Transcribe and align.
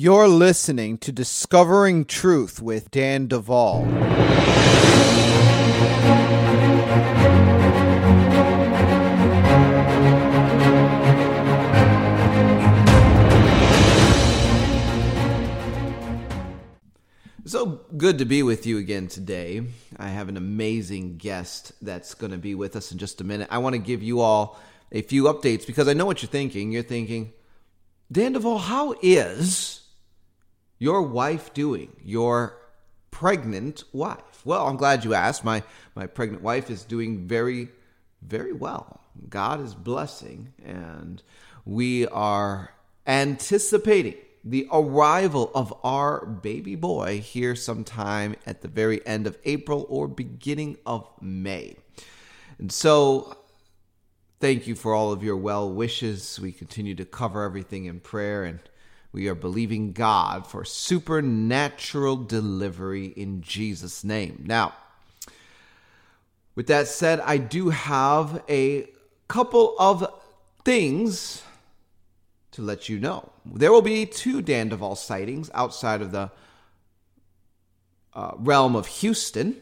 You're 0.00 0.28
listening 0.28 0.98
to 0.98 1.10
Discovering 1.10 2.04
Truth 2.04 2.62
with 2.62 2.88
Dan 2.92 3.26
Duval. 3.26 3.82
So 17.44 17.80
good 17.96 18.18
to 18.18 18.24
be 18.24 18.44
with 18.44 18.66
you 18.66 18.78
again 18.78 19.08
today. 19.08 19.64
I 19.96 20.10
have 20.10 20.28
an 20.28 20.36
amazing 20.36 21.16
guest 21.16 21.72
that's 21.82 22.14
going 22.14 22.30
to 22.30 22.38
be 22.38 22.54
with 22.54 22.76
us 22.76 22.92
in 22.92 22.98
just 22.98 23.20
a 23.20 23.24
minute. 23.24 23.48
I 23.50 23.58
want 23.58 23.72
to 23.72 23.80
give 23.80 24.04
you 24.04 24.20
all 24.20 24.60
a 24.92 25.02
few 25.02 25.24
updates 25.24 25.66
because 25.66 25.88
I 25.88 25.92
know 25.94 26.06
what 26.06 26.22
you're 26.22 26.30
thinking. 26.30 26.70
You're 26.70 26.84
thinking, 26.84 27.32
Dan 28.12 28.34
Duval, 28.34 28.58
how 28.58 28.94
is 29.02 29.77
your 30.78 31.02
wife 31.02 31.52
doing? 31.54 31.92
Your 32.04 32.56
pregnant 33.10 33.84
wife? 33.92 34.44
Well, 34.44 34.66
I'm 34.66 34.76
glad 34.76 35.04
you 35.04 35.14
asked. 35.14 35.44
My 35.44 35.62
my 35.94 36.06
pregnant 36.06 36.42
wife 36.42 36.70
is 36.70 36.84
doing 36.84 37.26
very, 37.26 37.68
very 38.22 38.52
well. 38.52 39.00
God 39.28 39.60
is 39.60 39.74
blessing, 39.74 40.52
and 40.64 41.22
we 41.64 42.06
are 42.06 42.70
anticipating 43.06 44.14
the 44.44 44.68
arrival 44.72 45.50
of 45.54 45.74
our 45.82 46.24
baby 46.24 46.76
boy 46.76 47.20
here 47.20 47.56
sometime 47.56 48.36
at 48.46 48.62
the 48.62 48.68
very 48.68 49.04
end 49.06 49.26
of 49.26 49.36
April 49.44 49.86
or 49.88 50.06
beginning 50.06 50.76
of 50.86 51.08
May. 51.20 51.76
And 52.58 52.70
so, 52.70 53.36
thank 54.40 54.66
you 54.66 54.74
for 54.74 54.94
all 54.94 55.12
of 55.12 55.22
your 55.22 55.36
well 55.36 55.70
wishes. 55.70 56.38
We 56.40 56.52
continue 56.52 56.94
to 56.94 57.04
cover 57.04 57.42
everything 57.42 57.86
in 57.86 58.00
prayer 58.00 58.44
and 58.44 58.60
we 59.12 59.28
are 59.28 59.34
believing 59.34 59.92
God 59.92 60.46
for 60.46 60.64
supernatural 60.64 62.16
delivery 62.16 63.06
in 63.06 63.40
Jesus' 63.42 64.04
name. 64.04 64.44
Now, 64.46 64.74
with 66.54 66.66
that 66.66 66.88
said, 66.88 67.20
I 67.20 67.38
do 67.38 67.70
have 67.70 68.42
a 68.48 68.88
couple 69.28 69.74
of 69.78 70.06
things 70.64 71.42
to 72.52 72.62
let 72.62 72.88
you 72.88 72.98
know. 72.98 73.30
There 73.46 73.72
will 73.72 73.82
be 73.82 74.04
two 74.04 74.42
Dan 74.42 74.68
sightings 74.96 75.50
outside 75.54 76.02
of 76.02 76.12
the 76.12 76.30
uh, 78.12 78.32
realm 78.36 78.74
of 78.74 78.86
Houston 78.86 79.56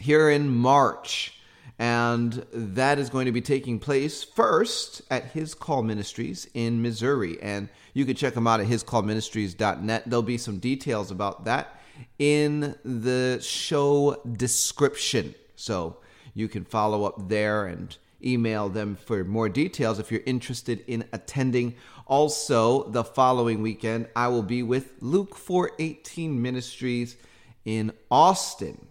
here 0.00 0.30
in 0.30 0.48
March. 0.48 1.34
And 1.82 2.46
that 2.52 3.00
is 3.00 3.10
going 3.10 3.26
to 3.26 3.32
be 3.32 3.40
taking 3.40 3.80
place 3.80 4.22
first 4.22 5.02
at 5.10 5.32
His 5.32 5.52
Call 5.52 5.82
Ministries 5.82 6.48
in 6.54 6.80
Missouri. 6.80 7.42
And 7.42 7.68
you 7.92 8.04
can 8.04 8.14
check 8.14 8.34
them 8.34 8.46
out 8.46 8.60
at 8.60 8.68
hiscallministries.net. 8.68 10.04
There'll 10.06 10.22
be 10.22 10.38
some 10.38 10.58
details 10.58 11.10
about 11.10 11.44
that 11.46 11.80
in 12.20 12.76
the 12.84 13.40
show 13.42 14.22
description. 14.30 15.34
So 15.56 15.96
you 16.34 16.46
can 16.46 16.64
follow 16.64 17.02
up 17.04 17.28
there 17.28 17.66
and 17.66 17.96
email 18.24 18.68
them 18.68 18.94
for 18.94 19.24
more 19.24 19.48
details 19.48 19.98
if 19.98 20.12
you're 20.12 20.22
interested 20.24 20.84
in 20.86 21.04
attending. 21.12 21.74
Also, 22.06 22.84
the 22.90 23.02
following 23.02 23.60
weekend, 23.60 24.06
I 24.14 24.28
will 24.28 24.44
be 24.44 24.62
with 24.62 24.92
Luke 25.00 25.34
418 25.34 26.40
Ministries 26.40 27.16
in 27.64 27.90
Austin 28.08 28.86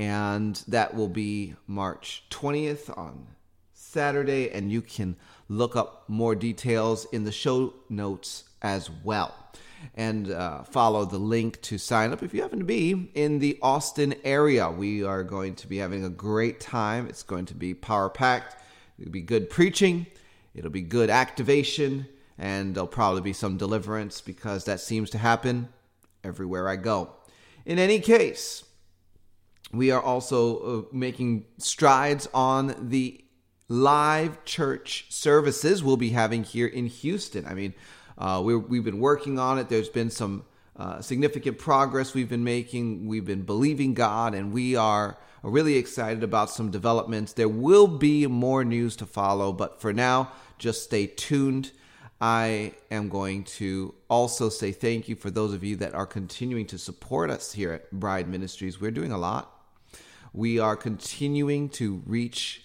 and 0.00 0.64
that 0.66 0.94
will 0.94 1.10
be 1.10 1.54
March 1.66 2.24
20th 2.30 2.96
on 2.96 3.26
Saturday. 3.74 4.50
And 4.50 4.72
you 4.72 4.80
can 4.80 5.14
look 5.50 5.76
up 5.76 6.08
more 6.08 6.34
details 6.34 7.04
in 7.12 7.24
the 7.24 7.32
show 7.32 7.74
notes 7.90 8.44
as 8.62 8.90
well. 9.04 9.34
And 9.94 10.30
uh, 10.30 10.62
follow 10.62 11.04
the 11.04 11.18
link 11.18 11.60
to 11.62 11.76
sign 11.76 12.12
up 12.12 12.22
if 12.22 12.32
you 12.32 12.40
happen 12.40 12.60
to 12.60 12.64
be 12.64 13.10
in 13.14 13.40
the 13.40 13.58
Austin 13.60 14.14
area. 14.24 14.70
We 14.70 15.04
are 15.04 15.22
going 15.22 15.54
to 15.56 15.66
be 15.66 15.76
having 15.76 16.02
a 16.02 16.08
great 16.08 16.60
time. 16.60 17.06
It's 17.06 17.22
going 17.22 17.44
to 17.46 17.54
be 17.54 17.74
power 17.74 18.08
packed. 18.08 18.56
It'll 18.98 19.12
be 19.12 19.20
good 19.20 19.50
preaching, 19.50 20.06
it'll 20.54 20.70
be 20.70 20.82
good 20.82 21.10
activation, 21.10 22.06
and 22.38 22.74
there'll 22.74 22.86
probably 22.86 23.22
be 23.22 23.32
some 23.34 23.58
deliverance 23.58 24.22
because 24.22 24.64
that 24.64 24.80
seems 24.80 25.10
to 25.10 25.18
happen 25.18 25.68
everywhere 26.24 26.68
I 26.68 26.76
go. 26.76 27.10
In 27.66 27.78
any 27.78 27.98
case, 27.98 28.64
we 29.72 29.90
are 29.90 30.02
also 30.02 30.58
uh, 30.58 30.82
making 30.92 31.46
strides 31.58 32.28
on 32.34 32.88
the 32.88 33.24
live 33.68 34.44
church 34.44 35.06
services 35.10 35.82
we'll 35.82 35.96
be 35.96 36.10
having 36.10 36.42
here 36.42 36.66
in 36.66 36.86
Houston. 36.86 37.46
I 37.46 37.54
mean, 37.54 37.74
uh, 38.18 38.42
we 38.44 38.76
have 38.76 38.84
been 38.84 38.98
working 38.98 39.38
on 39.38 39.58
it. 39.58 39.68
There's 39.68 39.88
been 39.88 40.10
some 40.10 40.44
uh, 40.76 41.00
significant 41.00 41.58
progress 41.58 42.14
we've 42.14 42.28
been 42.28 42.44
making. 42.44 43.06
We've 43.06 43.24
been 43.24 43.42
believing 43.42 43.94
God, 43.94 44.34
and 44.34 44.52
we 44.52 44.76
are 44.76 45.16
really 45.42 45.76
excited 45.76 46.22
about 46.22 46.50
some 46.50 46.70
developments. 46.70 47.32
There 47.32 47.48
will 47.48 47.86
be 47.86 48.26
more 48.26 48.64
news 48.64 48.96
to 48.96 49.06
follow, 49.06 49.52
but 49.52 49.80
for 49.80 49.92
now, 49.92 50.32
just 50.58 50.82
stay 50.82 51.06
tuned. 51.06 51.70
I 52.20 52.74
am 52.90 53.08
going 53.08 53.44
to 53.44 53.94
also 54.10 54.48
say 54.48 54.72
thank 54.72 55.08
you 55.08 55.16
for 55.16 55.30
those 55.30 55.54
of 55.54 55.64
you 55.64 55.76
that 55.76 55.94
are 55.94 56.06
continuing 56.06 56.66
to 56.66 56.78
support 56.78 57.30
us 57.30 57.52
here 57.52 57.72
at 57.72 57.90
Bride 57.92 58.28
Ministries. 58.28 58.80
We're 58.80 58.90
doing 58.90 59.12
a 59.12 59.18
lot. 59.18 59.59
We 60.32 60.58
are 60.58 60.76
continuing 60.76 61.68
to 61.70 62.02
reach 62.06 62.64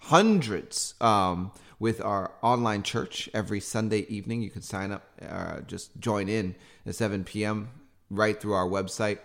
hundreds 0.00 0.94
um, 1.00 1.52
with 1.78 2.00
our 2.00 2.32
online 2.42 2.82
church 2.82 3.30
every 3.32 3.60
Sunday 3.60 4.00
evening. 4.08 4.42
You 4.42 4.50
can 4.50 4.62
sign 4.62 4.92
up, 4.92 5.04
uh, 5.26 5.60
just 5.60 5.98
join 5.98 6.28
in 6.28 6.54
at 6.84 6.94
7 6.94 7.24
p.m. 7.24 7.70
right 8.10 8.38
through 8.38 8.52
our 8.52 8.66
website 8.66 9.18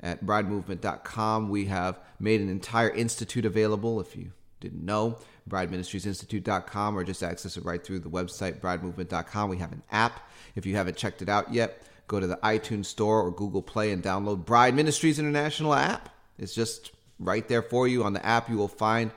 at 0.00 0.24
bridemovement.com. 0.24 1.48
We 1.48 1.66
have 1.66 2.00
made 2.18 2.40
an 2.40 2.48
entire 2.48 2.90
institute 2.90 3.44
available 3.44 4.00
if 4.00 4.16
you 4.16 4.32
didn't 4.60 4.84
know, 4.84 5.18
brideministriesinstitute.com, 5.48 6.98
or 6.98 7.04
just 7.04 7.22
access 7.22 7.56
it 7.56 7.64
right 7.64 7.82
through 7.82 8.00
the 8.00 8.10
website, 8.10 8.60
bridemovement.com. 8.60 9.48
We 9.48 9.58
have 9.58 9.72
an 9.72 9.82
app. 9.90 10.28
If 10.54 10.66
you 10.66 10.76
haven't 10.76 10.96
checked 10.96 11.22
it 11.22 11.28
out 11.28 11.52
yet, 11.52 11.82
go 12.08 12.20
to 12.20 12.26
the 12.26 12.36
iTunes 12.38 12.86
Store 12.86 13.22
or 13.22 13.30
Google 13.30 13.62
Play 13.62 13.92
and 13.92 14.02
download 14.02 14.44
Bride 14.44 14.74
Ministries 14.74 15.18
International 15.18 15.74
app. 15.74 16.08
It's 16.40 16.54
just 16.54 16.92
right 17.18 17.46
there 17.46 17.62
for 17.62 17.86
you 17.86 18.02
on 18.02 18.12
the 18.14 18.24
app. 18.24 18.48
You 18.48 18.56
will 18.56 18.68
find 18.68 19.12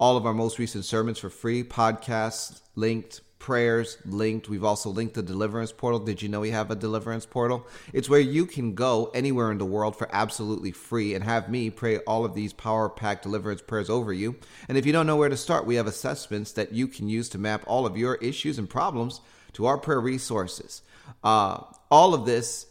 all 0.00 0.16
of 0.16 0.26
our 0.26 0.34
most 0.34 0.58
recent 0.58 0.84
sermons 0.84 1.18
for 1.18 1.30
free, 1.30 1.62
podcasts 1.62 2.60
linked, 2.74 3.20
prayers 3.38 3.98
linked. 4.04 4.48
We've 4.48 4.64
also 4.64 4.88
linked 4.90 5.14
the 5.14 5.22
deliverance 5.22 5.72
portal. 5.72 6.00
Did 6.00 6.22
you 6.22 6.28
know 6.28 6.40
we 6.40 6.50
have 6.50 6.70
a 6.70 6.76
deliverance 6.76 7.26
portal? 7.26 7.66
It's 7.92 8.08
where 8.08 8.20
you 8.20 8.46
can 8.46 8.74
go 8.74 9.10
anywhere 9.14 9.52
in 9.52 9.58
the 9.58 9.66
world 9.66 9.96
for 9.96 10.08
absolutely 10.12 10.70
free 10.70 11.14
and 11.14 11.22
have 11.24 11.50
me 11.50 11.68
pray 11.68 11.98
all 11.98 12.24
of 12.24 12.34
these 12.34 12.52
power 12.52 12.88
packed 12.88 13.24
deliverance 13.24 13.60
prayers 13.60 13.90
over 13.90 14.12
you. 14.12 14.36
And 14.68 14.78
if 14.78 14.86
you 14.86 14.92
don't 14.92 15.06
know 15.06 15.16
where 15.16 15.28
to 15.28 15.36
start, 15.36 15.66
we 15.66 15.74
have 15.74 15.86
assessments 15.86 16.52
that 16.52 16.72
you 16.72 16.88
can 16.88 17.08
use 17.08 17.28
to 17.30 17.38
map 17.38 17.64
all 17.66 17.84
of 17.84 17.96
your 17.96 18.14
issues 18.16 18.58
and 18.58 18.70
problems 18.70 19.20
to 19.54 19.66
our 19.66 19.76
prayer 19.76 20.00
resources. 20.00 20.82
Uh, 21.22 21.62
all 21.90 22.14
of 22.14 22.24
this 22.24 22.66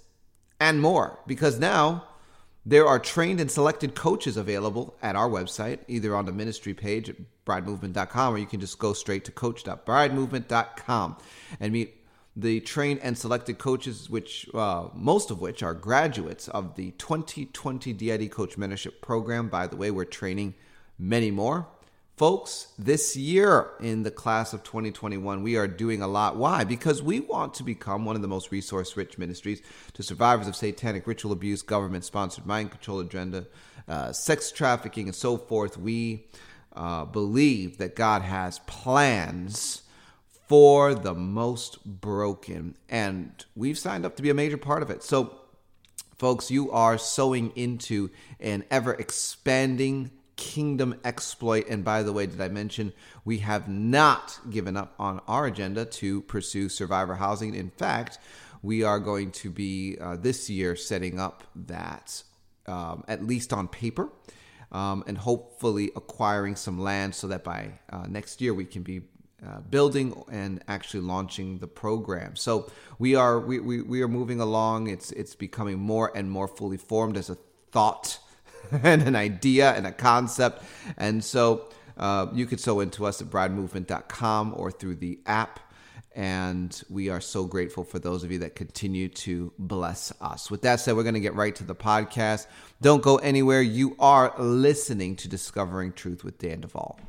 and 0.59 0.81
more, 0.81 1.19
because 1.27 1.59
now 1.59 2.05
there 2.65 2.87
are 2.87 2.99
trained 2.99 3.39
and 3.39 3.49
selected 3.49 3.95
coaches 3.95 4.37
available 4.37 4.95
at 5.01 5.15
our 5.15 5.29
website, 5.29 5.79
either 5.87 6.15
on 6.15 6.25
the 6.25 6.31
ministry 6.31 6.73
page 6.73 7.09
at 7.09 7.15
bridemovement.com 7.45 8.33
or 8.33 8.37
you 8.37 8.45
can 8.45 8.59
just 8.59 8.77
go 8.77 8.93
straight 8.93 9.25
to 9.25 9.31
coach.bridemovement.com 9.31 11.17
and 11.59 11.73
meet 11.73 11.97
the 12.35 12.59
trained 12.61 12.99
and 13.01 13.17
selected 13.17 13.57
coaches, 13.57 14.09
which 14.09 14.47
uh, 14.53 14.87
most 14.93 15.31
of 15.31 15.41
which 15.41 15.63
are 15.63 15.73
graduates 15.73 16.47
of 16.49 16.75
the 16.75 16.91
2020 16.91 17.93
DID 17.93 18.31
Coach 18.31 18.57
Mentorship 18.57 19.01
Program. 19.01 19.49
By 19.49 19.67
the 19.67 19.75
way, 19.75 19.91
we're 19.91 20.05
training 20.05 20.53
many 20.97 21.31
more. 21.31 21.67
Folks, 22.21 22.67
this 22.77 23.17
year 23.17 23.71
in 23.79 24.03
the 24.03 24.11
class 24.11 24.53
of 24.53 24.61
2021, 24.61 25.41
we 25.41 25.57
are 25.57 25.67
doing 25.67 26.03
a 26.03 26.07
lot. 26.07 26.35
Why? 26.35 26.63
Because 26.63 27.01
we 27.01 27.19
want 27.19 27.55
to 27.55 27.63
become 27.63 28.05
one 28.05 28.15
of 28.15 28.21
the 28.21 28.27
most 28.27 28.51
resource 28.51 28.95
rich 28.95 29.17
ministries 29.17 29.59
to 29.93 30.03
survivors 30.03 30.47
of 30.47 30.55
satanic 30.55 31.07
ritual 31.07 31.31
abuse, 31.31 31.63
government 31.63 32.05
sponsored 32.05 32.45
mind 32.45 32.69
control 32.69 32.99
agenda, 32.99 33.47
uh, 33.87 34.11
sex 34.11 34.51
trafficking, 34.51 35.07
and 35.07 35.15
so 35.15 35.35
forth. 35.35 35.79
We 35.79 36.27
uh, 36.75 37.05
believe 37.05 37.79
that 37.79 37.95
God 37.95 38.21
has 38.21 38.59
plans 38.67 39.81
for 40.47 40.93
the 40.93 41.15
most 41.15 41.83
broken, 41.83 42.75
and 42.87 43.31
we've 43.55 43.79
signed 43.79 44.05
up 44.05 44.15
to 44.17 44.21
be 44.21 44.29
a 44.29 44.35
major 44.35 44.57
part 44.57 44.83
of 44.83 44.91
it. 44.91 45.01
So, 45.01 45.39
folks, 46.19 46.51
you 46.51 46.69
are 46.69 46.99
sowing 46.99 47.51
into 47.55 48.11
an 48.39 48.63
ever 48.69 48.93
expanding 48.93 50.11
kingdom 50.41 50.99
exploit. 51.05 51.69
And 51.69 51.85
by 51.85 52.01
the 52.01 52.11
way, 52.11 52.25
did 52.25 52.41
I 52.41 52.47
mention 52.47 52.93
we 53.23 53.37
have 53.37 53.69
not 53.69 54.39
given 54.49 54.75
up 54.75 54.95
on 54.97 55.21
our 55.27 55.45
agenda 55.45 55.85
to 55.85 56.21
pursue 56.23 56.67
survivor 56.67 57.13
housing? 57.13 57.53
In 57.53 57.69
fact, 57.69 58.17
we 58.63 58.83
are 58.83 58.99
going 58.99 59.31
to 59.43 59.51
be 59.51 59.97
uh, 60.01 60.15
this 60.15 60.49
year 60.49 60.75
setting 60.75 61.19
up 61.19 61.43
that 61.55 62.23
um, 62.65 63.03
at 63.07 63.23
least 63.23 63.53
on 63.53 63.67
paper. 63.67 64.09
Um, 64.71 65.03
and 65.05 65.17
hopefully 65.17 65.91
acquiring 65.97 66.55
some 66.55 66.79
land 66.79 67.13
so 67.13 67.27
that 67.27 67.43
by 67.43 67.73
uh, 67.91 68.05
next 68.07 68.39
year 68.39 68.53
we 68.53 68.63
can 68.63 68.83
be 68.83 69.01
uh, 69.45 69.59
building 69.59 70.23
and 70.31 70.63
actually 70.69 71.01
launching 71.01 71.57
the 71.57 71.67
program. 71.67 72.37
So 72.37 72.71
we 72.97 73.15
are 73.15 73.37
we, 73.37 73.59
we, 73.59 73.81
we 73.81 74.01
are 74.01 74.07
moving 74.07 74.39
along. 74.39 74.87
It's 74.87 75.11
it's 75.11 75.35
becoming 75.35 75.77
more 75.77 76.09
and 76.15 76.31
more 76.31 76.47
fully 76.47 76.77
formed 76.77 77.17
as 77.17 77.29
a 77.29 77.37
thought 77.71 78.17
and 78.83 79.01
an 79.03 79.15
idea 79.15 79.73
and 79.73 79.85
a 79.85 79.91
concept. 79.91 80.63
And 80.97 81.23
so 81.23 81.69
uh, 81.97 82.27
you 82.33 82.45
could 82.45 82.59
sow 82.59 82.79
into 82.79 83.05
us 83.05 83.21
at 83.21 83.27
bridemovement.com 83.27 84.53
or 84.55 84.71
through 84.71 84.95
the 84.95 85.19
app. 85.25 85.59
And 86.13 86.81
we 86.89 87.07
are 87.09 87.21
so 87.21 87.45
grateful 87.45 87.85
for 87.85 87.97
those 87.97 88.23
of 88.23 88.31
you 88.31 88.39
that 88.39 88.55
continue 88.55 89.07
to 89.09 89.53
bless 89.57 90.11
us. 90.19 90.51
With 90.51 90.61
that 90.63 90.81
said, 90.81 90.95
we're 90.95 91.03
going 91.03 91.13
to 91.13 91.21
get 91.21 91.35
right 91.35 91.55
to 91.55 91.63
the 91.63 91.75
podcast. 91.75 92.47
Don't 92.81 93.01
go 93.01 93.15
anywhere. 93.17 93.61
You 93.61 93.95
are 93.97 94.33
listening 94.37 95.15
to 95.17 95.29
Discovering 95.29 95.93
Truth 95.93 96.25
with 96.25 96.37
Dan 96.37 96.61
Duval. 96.61 96.99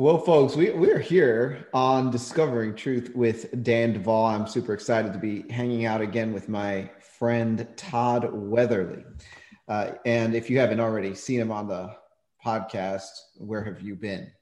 Well, 0.00 0.16
folks, 0.16 0.56
we, 0.56 0.70
we're 0.70 0.98
here 0.98 1.68
on 1.74 2.10
Discovering 2.10 2.74
Truth 2.74 3.14
with 3.14 3.62
Dan 3.62 3.92
Duval. 3.92 4.24
I'm 4.24 4.46
super 4.46 4.72
excited 4.72 5.12
to 5.12 5.18
be 5.18 5.44
hanging 5.52 5.84
out 5.84 6.00
again 6.00 6.32
with 6.32 6.48
my 6.48 6.90
friend 7.18 7.68
Todd 7.76 8.30
Weatherly. 8.32 9.04
Uh, 9.68 9.90
and 10.06 10.34
if 10.34 10.48
you 10.48 10.58
haven't 10.58 10.80
already 10.80 11.14
seen 11.14 11.38
him 11.38 11.52
on 11.52 11.68
the 11.68 11.94
podcast, 12.42 13.10
where 13.36 13.62
have 13.62 13.82
you 13.82 13.94
been? 13.94 14.32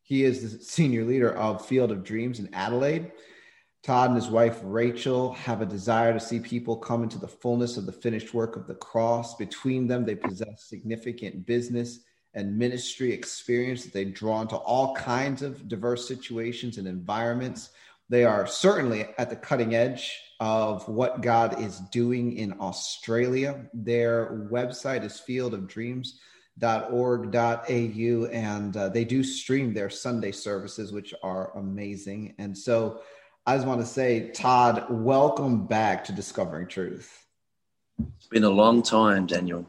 He 0.00 0.24
is 0.24 0.40
the 0.40 0.64
senior 0.64 1.04
leader 1.04 1.34
of 1.34 1.66
Field 1.66 1.92
of 1.92 2.02
Dreams 2.02 2.38
in 2.38 2.48
Adelaide. 2.54 3.12
Todd 3.82 4.08
and 4.08 4.16
his 4.16 4.30
wife 4.30 4.58
Rachel 4.62 5.34
have 5.34 5.60
a 5.60 5.66
desire 5.66 6.14
to 6.14 6.18
see 6.18 6.40
people 6.40 6.78
come 6.78 7.02
into 7.02 7.18
the 7.18 7.28
fullness 7.28 7.76
of 7.76 7.84
the 7.84 7.92
finished 7.92 8.32
work 8.32 8.56
of 8.56 8.66
the 8.66 8.76
cross. 8.76 9.36
Between 9.36 9.86
them, 9.86 10.06
they 10.06 10.16
possess 10.16 10.64
significant 10.64 11.44
business 11.44 12.00
and 12.34 12.58
ministry 12.58 13.12
experience 13.12 13.84
that 13.84 13.92
they 13.92 14.04
draw 14.04 14.42
into 14.42 14.56
all 14.56 14.94
kinds 14.94 15.42
of 15.42 15.68
diverse 15.68 16.08
situations 16.08 16.78
and 16.78 16.88
environments. 16.88 17.70
They 18.08 18.24
are 18.24 18.46
certainly 18.46 19.06
at 19.18 19.28
the 19.30 19.36
cutting 19.36 19.74
edge 19.74 20.18
of 20.40 20.88
what 20.88 21.20
God 21.22 21.62
is 21.62 21.78
doing 21.92 22.36
in 22.36 22.54
Australia. 22.60 23.66
Their 23.72 24.48
website 24.50 25.04
is 25.04 25.22
fieldofdreams.org.au, 25.26 28.26
and 28.26 28.76
uh, 28.76 28.88
they 28.88 29.04
do 29.04 29.22
stream 29.22 29.72
their 29.72 29.90
Sunday 29.90 30.32
services, 30.32 30.90
which 30.92 31.14
are 31.22 31.56
amazing. 31.56 32.34
And 32.38 32.58
so 32.58 33.00
I 33.46 33.56
just 33.56 33.66
want 33.66 33.80
to 33.80 33.86
say, 33.86 34.30
Todd, 34.30 34.86
welcome 34.90 35.66
back 35.66 36.04
to 36.04 36.12
Discovering 36.12 36.66
Truth. 36.66 37.24
It's 38.16 38.26
been 38.26 38.44
a 38.44 38.50
long 38.50 38.82
time, 38.82 39.26
Daniel. 39.26 39.66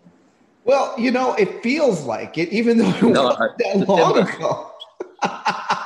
Well, 0.66 0.96
you 0.98 1.12
know, 1.12 1.36
it 1.36 1.62
feels 1.62 2.06
like 2.06 2.40
it, 2.40 2.50
even 2.50 2.80
though 2.80 2.90
it 2.90 3.04
no, 3.04 3.24
wasn't 3.26 3.52
I, 3.66 3.74
that 3.78 3.88
long 3.88 4.18
ago. 4.18 4.72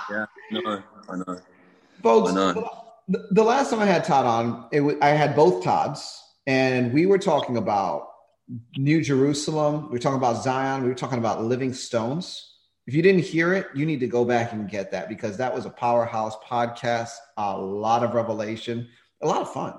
yeah, 0.09 0.25
no, 0.51 0.81
I 1.09 1.15
know. 1.17 1.39
Folks, 2.01 2.31
I 2.31 2.33
know. 2.33 2.69
The, 3.09 3.27
the, 3.31 3.43
last 3.43 3.71
time 3.71 3.81
I 3.81 3.85
had 3.85 4.05
Todd 4.05 4.25
on, 4.25 4.67
it, 4.71 4.97
I 5.01 5.09
had 5.09 5.35
both 5.35 5.65
Todds, 5.65 6.23
and 6.47 6.93
we 6.93 7.05
were 7.07 7.17
talking 7.17 7.57
about 7.57 8.07
New 8.77 9.03
Jerusalem. 9.03 9.87
We 9.87 9.91
were 9.91 9.99
talking 9.99 10.17
about 10.17 10.43
Zion. 10.43 10.83
We 10.83 10.89
were 10.89 10.95
talking 10.95 11.19
about 11.19 11.43
living 11.43 11.73
stones. 11.73 12.55
If 12.87 12.93
you 12.93 13.01
didn't 13.01 13.25
hear 13.25 13.53
it, 13.53 13.67
you 13.75 13.85
need 13.85 13.99
to 13.99 14.07
go 14.07 14.23
back 14.23 14.53
and 14.53 14.69
get 14.69 14.91
that 14.91 15.09
because 15.09 15.35
that 15.37 15.53
was 15.53 15.65
a 15.65 15.69
powerhouse 15.69 16.37
podcast, 16.37 17.11
a 17.35 17.57
lot 17.57 18.03
of 18.03 18.13
revelation, 18.13 18.87
a 19.21 19.27
lot 19.27 19.41
of 19.41 19.51
fun. 19.51 19.73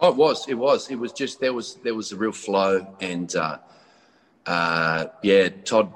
Oh, 0.00 0.08
it 0.08 0.16
was. 0.16 0.48
It 0.48 0.54
was. 0.54 0.90
It 0.90 0.96
was 0.96 1.12
just 1.12 1.40
there 1.40 1.52
was 1.52 1.76
there 1.76 1.94
was 1.94 2.12
a 2.12 2.16
real 2.16 2.32
flow, 2.32 2.96
and 3.00 3.34
uh, 3.36 3.58
uh, 4.46 5.06
yeah, 5.22 5.48
Todd, 5.64 5.92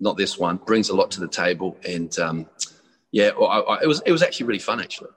not 0.00 0.16
this 0.16 0.38
one, 0.38 0.58
brings 0.58 0.90
a 0.90 0.96
lot 0.96 1.10
to 1.12 1.20
the 1.20 1.28
table, 1.28 1.78
and 1.88 2.16
um, 2.18 2.46
yeah, 3.10 3.28
I, 3.28 3.60
I, 3.60 3.80
it 3.82 3.86
was 3.86 4.02
it 4.04 4.12
was 4.12 4.22
actually 4.22 4.46
really 4.46 4.58
fun, 4.58 4.80
actually. 4.80 5.10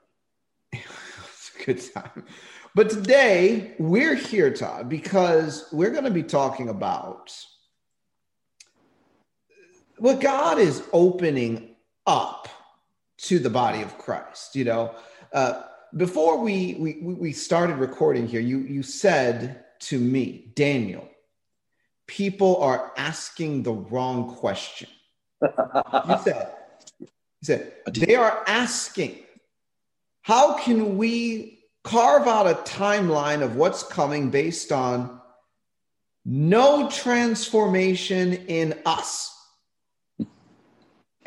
good 1.64 1.82
time. 1.92 2.24
But 2.74 2.90
today 2.90 3.74
we're 3.78 4.14
here, 4.14 4.52
Todd, 4.52 4.88
because 4.88 5.68
we're 5.70 5.90
going 5.90 6.04
to 6.04 6.10
be 6.10 6.24
talking 6.24 6.70
about 6.70 7.32
what 9.98 10.20
God 10.20 10.58
is 10.58 10.82
opening 10.92 11.76
up 12.06 12.48
to 13.18 13.38
the 13.38 13.50
body 13.50 13.82
of 13.82 13.98
Christ. 13.98 14.56
You 14.56 14.64
know. 14.64 14.94
Uh, 15.32 15.64
before 15.96 16.38
we, 16.38 16.74
we 16.78 16.94
we 17.02 17.32
started 17.32 17.76
recording 17.76 18.26
here, 18.26 18.40
you 18.40 18.58
you 18.58 18.82
said 18.82 19.64
to 19.80 19.98
me, 19.98 20.50
Daniel, 20.54 21.08
people 22.06 22.56
are 22.58 22.92
asking 22.96 23.62
the 23.62 23.72
wrong 23.72 24.34
question. 24.34 24.88
you 25.42 26.18
said, 26.22 26.52
you 26.98 27.06
said 27.42 27.72
they 27.92 28.14
are 28.14 28.42
asking, 28.46 29.18
how 30.22 30.58
can 30.58 30.96
we 30.96 31.60
carve 31.84 32.26
out 32.26 32.46
a 32.46 32.54
timeline 32.68 33.42
of 33.42 33.56
what's 33.56 33.82
coming 33.82 34.30
based 34.30 34.72
on 34.72 35.20
no 36.24 36.88
transformation 36.90 38.32
in 38.32 38.74
us? 38.84 39.30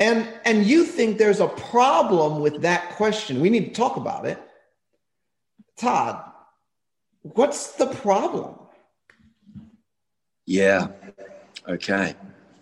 And 0.00 0.28
and 0.44 0.66
you 0.66 0.84
think 0.84 1.16
there's 1.16 1.40
a 1.40 1.48
problem 1.48 2.40
with 2.40 2.60
that 2.62 2.90
question. 2.90 3.40
We 3.40 3.50
need 3.50 3.66
to 3.68 3.72
talk 3.72 3.96
about 3.96 4.26
it. 4.26 4.38
Todd, 5.78 6.32
what's 7.22 7.72
the 7.72 7.86
problem? 7.86 8.56
Yeah. 10.44 10.88
Okay. 11.68 12.14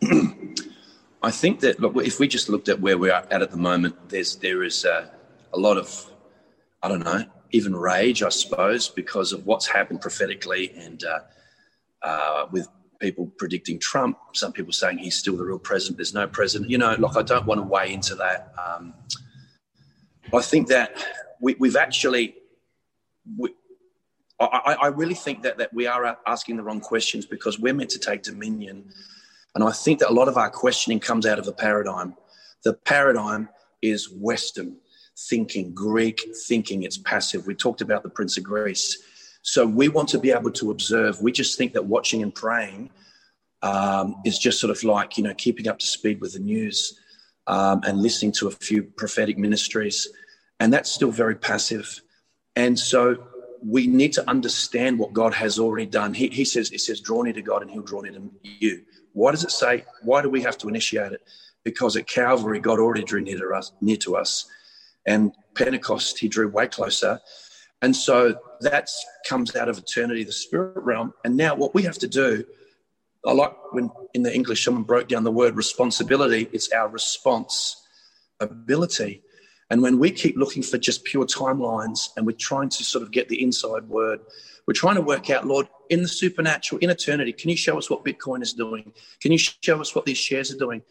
I 1.23 1.31
think 1.31 1.61
that 1.61 1.81
look, 1.81 1.97
if 2.05 2.21
we 2.21 2.29
just 2.29 2.49
looked 2.49 2.69
at 2.69 2.81
where 2.81 2.99
we're 2.99 3.13
at 3.13 3.33
at 3.33 3.51
the 3.51 3.57
moment, 3.57 4.11
there's 4.11 4.37
there 4.37 4.63
is 4.63 4.85
a, 4.85 5.11
a 5.55 5.59
lot 5.59 5.79
of, 5.79 6.13
I 6.83 6.89
don't 6.89 7.05
know, 7.05 7.25
even 7.53 7.75
rage, 7.75 8.23
I 8.23 8.29
suppose, 8.29 8.89
because 8.89 9.33
of 9.33 9.47
what's 9.47 9.67
happened 9.67 10.03
prophetically 10.03 10.73
and 10.77 11.03
uh, 11.03 11.21
uh, 12.03 12.47
with 12.53 12.69
people 13.01 13.33
predicting 13.39 13.79
Trump. 13.79 14.19
Some 14.35 14.53
people 14.53 14.73
saying 14.73 14.99
he's 14.99 15.17
still 15.17 15.37
the 15.37 15.45
real 15.45 15.59
president. 15.59 15.97
There's 15.97 16.15
no 16.15 16.27
president. 16.27 16.71
You 16.71 16.79
know, 16.79 16.95
like 16.99 17.17
I 17.17 17.23
don't 17.23 17.47
want 17.47 17.61
to 17.61 17.67
weigh 17.67 17.95
into 17.95 18.15
that. 18.17 18.53
Um, 18.63 18.95
I 20.35 20.43
think 20.43 20.69
that 20.69 21.03
we, 21.41 21.55
we've 21.59 21.77
actually 21.77 22.35
we, 23.37 23.55
I, 24.39 24.77
I, 24.83 24.87
really 24.89 25.15
think 25.15 25.43
that, 25.43 25.59
that 25.59 25.73
we 25.73 25.87
are 25.87 26.19
asking 26.27 26.57
the 26.57 26.63
wrong 26.63 26.81
questions 26.81 27.25
because 27.25 27.59
we're 27.59 27.75
meant 27.75 27.91
to 27.91 27.99
take 27.99 28.23
dominion. 28.23 28.93
And 29.55 29.65
I 29.65 29.73
think 29.73 30.01
that 30.01 30.11
a 30.11 30.13
lot 30.13 30.29
of 30.29 30.37
our 30.37 30.51
questioning 30.51 31.01
comes 31.01 31.25
out 31.25 31.39
of 31.39 31.49
a 31.49 31.53
paradigm. 31.53 32.15
The 32.63 32.75
paradigm 32.75 33.49
is 33.81 34.11
Western 34.11 34.77
thinking, 35.19 35.75
Greek 35.75 36.21
thinking. 36.47 36.83
It's 36.83 36.99
passive. 36.99 37.47
We 37.47 37.55
talked 37.55 37.81
about 37.81 38.03
the 38.03 38.11
Prince 38.11 38.37
of 38.37 38.45
Greece. 38.45 38.99
So 39.43 39.67
we 39.67 39.89
want 39.89 40.09
to 40.11 40.19
be 40.19 40.33
able 40.33 40.51
to 40.53 40.71
observe. 40.71 41.23
We 41.23 41.33
just 41.33 41.57
think 41.57 41.73
that 41.73 41.87
watching 41.87 42.23
and 42.23 42.35
praying 42.35 42.91
um, 43.63 44.17
is 44.25 44.39
just 44.39 44.61
sort 44.61 44.71
of 44.71 44.83
like, 44.85 45.17
you 45.17 45.25
know, 45.25 45.35
keeping 45.35 45.69
up 45.69 45.79
to 45.79 45.87
speed 45.87 46.21
with 46.21 46.35
the 46.35 46.41
news 46.41 46.99
um, 47.47 47.81
and 47.85 48.03
listening 48.03 48.33
to 48.33 48.49
a 48.49 48.51
few 48.51 48.83
prophetic 48.83 49.39
ministries. 49.39 50.09
And 50.61 50.73
that's 50.73 50.91
still 50.91 51.11
very 51.11 51.37
passive. 51.37 52.03
And 52.57 52.79
so 52.79 53.17
we 53.63 53.87
need 53.87 54.13
to 54.15 54.29
understand 54.29 54.99
what 54.99 55.13
God 55.13 55.35
has 55.35 55.59
already 55.59 55.87
done. 55.87 56.15
He, 56.15 56.29
he 56.29 56.45
says, 56.45 56.73
it 56.73 56.81
says, 56.81 57.01
draw 57.01 57.23
near 57.23 57.33
to 57.35 57.43
God 57.43 57.63
and 57.63 57.71
he'll 57.71 57.83
draw 57.83 58.01
near 58.01 58.13
to 58.13 58.31
you. 58.43 58.83
Why 59.13 59.31
does 59.31 59.45
it 59.45 59.51
say, 59.51 59.85
why 60.03 60.23
do 60.23 60.31
we 60.31 60.43
have 60.43 60.59
to 60.59 60.69
initiate 60.69 61.13
it? 61.13 61.23
Because 61.65 61.97
at 61.97 62.07
Calvary, 62.07 62.61
God 62.61 62.79
already 62.79 63.05
drew 63.05 63.21
near 63.21 63.39
to 63.39 63.55
us, 63.55 63.73
near 63.81 63.97
to 63.99 64.17
us. 64.17 64.47
And 65.07 65.33
Pentecost, 65.55 66.19
he 66.19 66.29
drew 66.29 66.49
way 66.49 66.67
closer. 66.67 67.21
And 67.83 67.95
so 67.95 68.37
that 68.61 68.89
comes 69.29 69.55
out 69.55 69.69
of 69.69 69.79
eternity, 69.79 70.25
the 70.25 70.33
spirit 70.33 70.77
realm. 70.77 71.13
And 71.25 71.37
now 71.37 71.55
what 71.55 71.75
we 71.75 71.83
have 71.83 71.99
to 71.99 72.09
do, 72.09 72.45
I 73.27 73.33
like 73.33 73.55
when 73.73 73.91
in 74.15 74.23
the 74.23 74.35
English 74.35 74.65
someone 74.65 74.85
broke 74.85 75.09
down 75.09 75.25
the 75.25 75.33
word 75.33 75.57
responsibility, 75.57 76.49
it's 76.53 76.71
our 76.73 76.89
response 76.89 77.83
ability. 78.41 79.23
And 79.71 79.83
when 79.83 79.99
we 79.99 80.11
keep 80.11 80.37
looking 80.37 80.63
for 80.63 80.79
just 80.79 81.05
pure 81.05 81.27
timelines 81.27 82.11
and 82.17 82.27
we're 82.27 82.37
trying 82.37 82.69
to 82.69 82.85
sort 82.85 83.03
of 83.03 83.11
get 83.11 83.29
the 83.29 83.43
inside 83.43 83.89
word, 83.89 84.21
we're 84.67 84.75
trying 84.75 84.95
to 84.97 85.03
work 85.03 85.31
out, 85.31 85.47
Lord, 85.47 85.69
in 85.91 86.03
the 86.03 86.09
supernatural, 86.09 86.81
in 86.81 86.91
eternity, 86.91 87.33
can 87.33 87.51
you 87.51 87.57
show 87.57 87.79
us 87.79 87.91
what 87.91 88.05
Bitcoin 88.05 88.43
is 88.43 88.53
doing? 88.53 88.93
Can 89.21 89.33
you 89.33 89.39
show 89.39 89.81
us 89.81 89.95
what 89.95 90.05
these 90.05 90.19
shares 90.19 90.53
are 90.53 90.59
doing? 90.59 90.83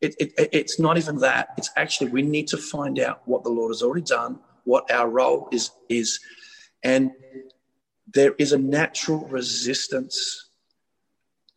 It, 0.00 0.14
it, 0.18 0.32
it's 0.52 0.78
not 0.78 0.98
even 0.98 1.18
that. 1.18 1.48
It's 1.56 1.70
actually 1.76 2.10
we 2.10 2.22
need 2.22 2.48
to 2.48 2.56
find 2.56 2.98
out 2.98 3.22
what 3.26 3.44
the 3.44 3.50
Lord 3.50 3.70
has 3.70 3.82
already 3.82 4.04
done, 4.04 4.38
what 4.64 4.90
our 4.90 5.08
role 5.08 5.48
is 5.50 5.70
is, 5.88 6.20
and 6.82 7.12
there 8.12 8.34
is 8.38 8.52
a 8.52 8.58
natural 8.58 9.26
resistance 9.28 10.50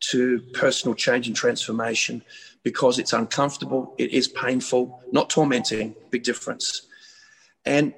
to 0.00 0.40
personal 0.54 0.94
change 0.94 1.26
and 1.26 1.36
transformation 1.36 2.22
because 2.68 2.98
it's 2.98 3.14
uncomfortable, 3.14 3.94
it 3.96 4.10
is 4.10 4.28
painful, 4.28 5.02
not 5.10 5.30
tormenting, 5.30 5.94
big 6.10 6.22
difference. 6.22 6.86
And 7.64 7.94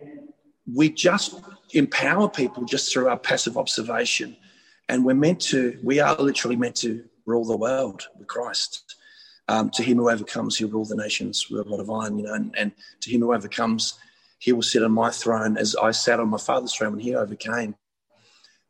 we 0.73 0.91
just 0.91 1.41
empower 1.73 2.29
people 2.29 2.63
just 2.65 2.93
through 2.93 3.09
our 3.09 3.19
passive 3.19 3.57
observation. 3.59 4.37
And 4.89 5.05
we're 5.05 5.15
meant 5.27 5.41
to, 5.53 5.77
we 5.83 5.99
are 5.99 6.15
literally 6.15 6.55
meant 6.55 6.77
to 6.77 7.03
rule 7.27 7.45
the 7.45 7.57
world 7.57 8.07
with 8.17 8.29
Christ. 8.29 8.95
Um, 9.49 9.71
to 9.71 9.83
him 9.83 9.97
who 9.97 10.09
overcomes, 10.09 10.57
he'll 10.57 10.69
rule 10.69 10.85
the 10.85 10.95
nations 10.95 11.51
with 11.51 11.67
a 11.67 11.69
rod 11.69 11.81
of 11.81 11.91
iron, 11.91 12.17
you 12.17 12.27
know, 12.27 12.35
and, 12.35 12.55
and 12.57 12.71
to 13.01 13.11
him 13.11 13.23
who 13.23 13.35
overcomes, 13.35 13.99
he 14.39 14.53
will 14.53 14.63
sit 14.63 14.85
on 14.85 14.93
my 14.93 15.11
throne 15.11 15.57
as 15.57 15.75
I 15.75 15.91
sat 15.91 16.21
on 16.21 16.29
my 16.29 16.39
father's 16.39 16.73
throne 16.73 16.93
when 16.93 17.01
he 17.01 17.17
overcame. 17.17 17.75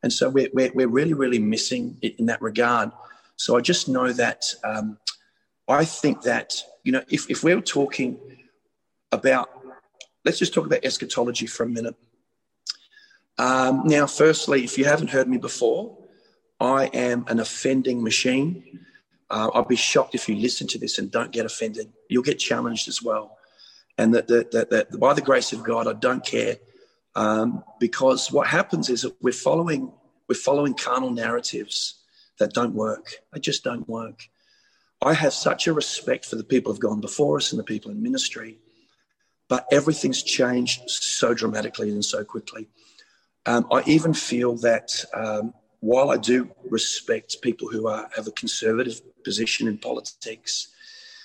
And 0.02 0.11
so 0.11 0.30
we're, 0.30 0.49
we're, 0.54 0.73
we're 0.73 0.88
really, 0.88 1.12
really 1.12 1.38
missing 1.38 1.99
it 2.00 2.19
in 2.19 2.25
that 2.26 2.40
regard. 2.40 2.90
So 3.37 3.59
I 3.59 3.61
just 3.61 3.87
know 3.87 4.14
that 4.14 4.47
um, 4.64 4.97
I 5.71 5.85
think 5.85 6.23
that, 6.23 6.62
you 6.85 6.93
know, 6.93 7.03
if, 7.09 7.31
if 7.31 7.43
we're 7.43 7.61
talking 7.61 8.19
about, 9.12 9.49
let's 10.25 10.39
just 10.39 10.53
talk 10.53 10.67
about 10.67 10.85
eschatology 10.85 11.47
for 11.47 11.65
a 11.65 11.69
minute. 11.69 11.95
Um, 13.39 13.83
now, 13.85 14.07
firstly, 14.07 14.65
if 14.65 14.77
you 14.77 14.85
haven't 14.85 15.11
heard 15.11 15.29
me 15.29 15.39
before, 15.39 15.97
I 16.59 16.87
am 16.87 17.25
an 17.29 17.41
offending 17.41 18.03
machine. 18.03 18.81
Uh, 19.31 19.50
I'd 19.55 19.69
be 19.69 19.77
shocked 19.77 20.15
if 20.15 20.29
you 20.29 20.37
listen 20.37 20.67
to 20.69 20.79
this 20.79 20.99
and 20.99 21.11
don't 21.11 21.31
get 21.31 21.47
offended. 21.47 21.91
You'll 22.09 22.23
get 22.23 22.39
challenged 22.39 22.89
as 22.89 23.03
well. 23.03 23.39
And 23.97 24.15
that, 24.15 24.29
that, 24.29 24.50
that, 24.50 24.71
that 24.71 25.00
by 25.00 25.15
the 25.15 25.23
grace 25.23 25.53
of 25.53 25.62
God, 25.62 25.87
I 25.87 25.95
don't 25.95 26.25
care 26.25 26.57
um, 27.15 27.65
because 27.79 28.31
what 28.31 28.47
happens 28.47 28.89
is 28.89 29.03
that 29.03 29.15
we're 29.21 29.33
following 29.33 29.93
we're 30.29 30.37
following 30.37 30.75
carnal 30.75 31.11
narratives 31.11 31.97
that 32.39 32.53
don't 32.53 32.73
work. 32.73 33.15
They 33.33 33.41
just 33.41 33.65
don't 33.65 33.89
work. 33.89 34.29
I 35.02 35.14
have 35.14 35.33
such 35.33 35.66
a 35.66 35.73
respect 35.73 36.26
for 36.26 36.37
the 36.37 36.45
people 36.45 36.73
who've 36.73 36.80
gone 36.80 37.00
before 37.00 37.37
us 37.38 37.52
and 37.52 37.59
the 37.59 37.64
people 37.64 37.90
in 37.90 38.02
ministry, 38.02 38.59
but 39.49 39.66
everything's 39.73 40.23
changed 40.23 40.88
so 40.90 41.35
dramatically 41.35 41.90
and 41.90 42.04
so 42.04 42.25
quickly. 42.25 42.69
Um, 43.47 43.66
I 43.73 43.83
even 43.87 44.12
feel 44.12 44.57
that 44.57 45.04
um, 45.14 45.54
while 45.80 46.11
I 46.11 46.19
do 46.19 46.50
respect 46.69 47.40
people 47.40 47.69
who 47.69 47.88
are, 47.88 48.09
have 48.14 48.26
a 48.26 48.33
conservative 48.33 49.00
position 49.25 49.66
in 49.69 49.78
politics, 49.78 50.69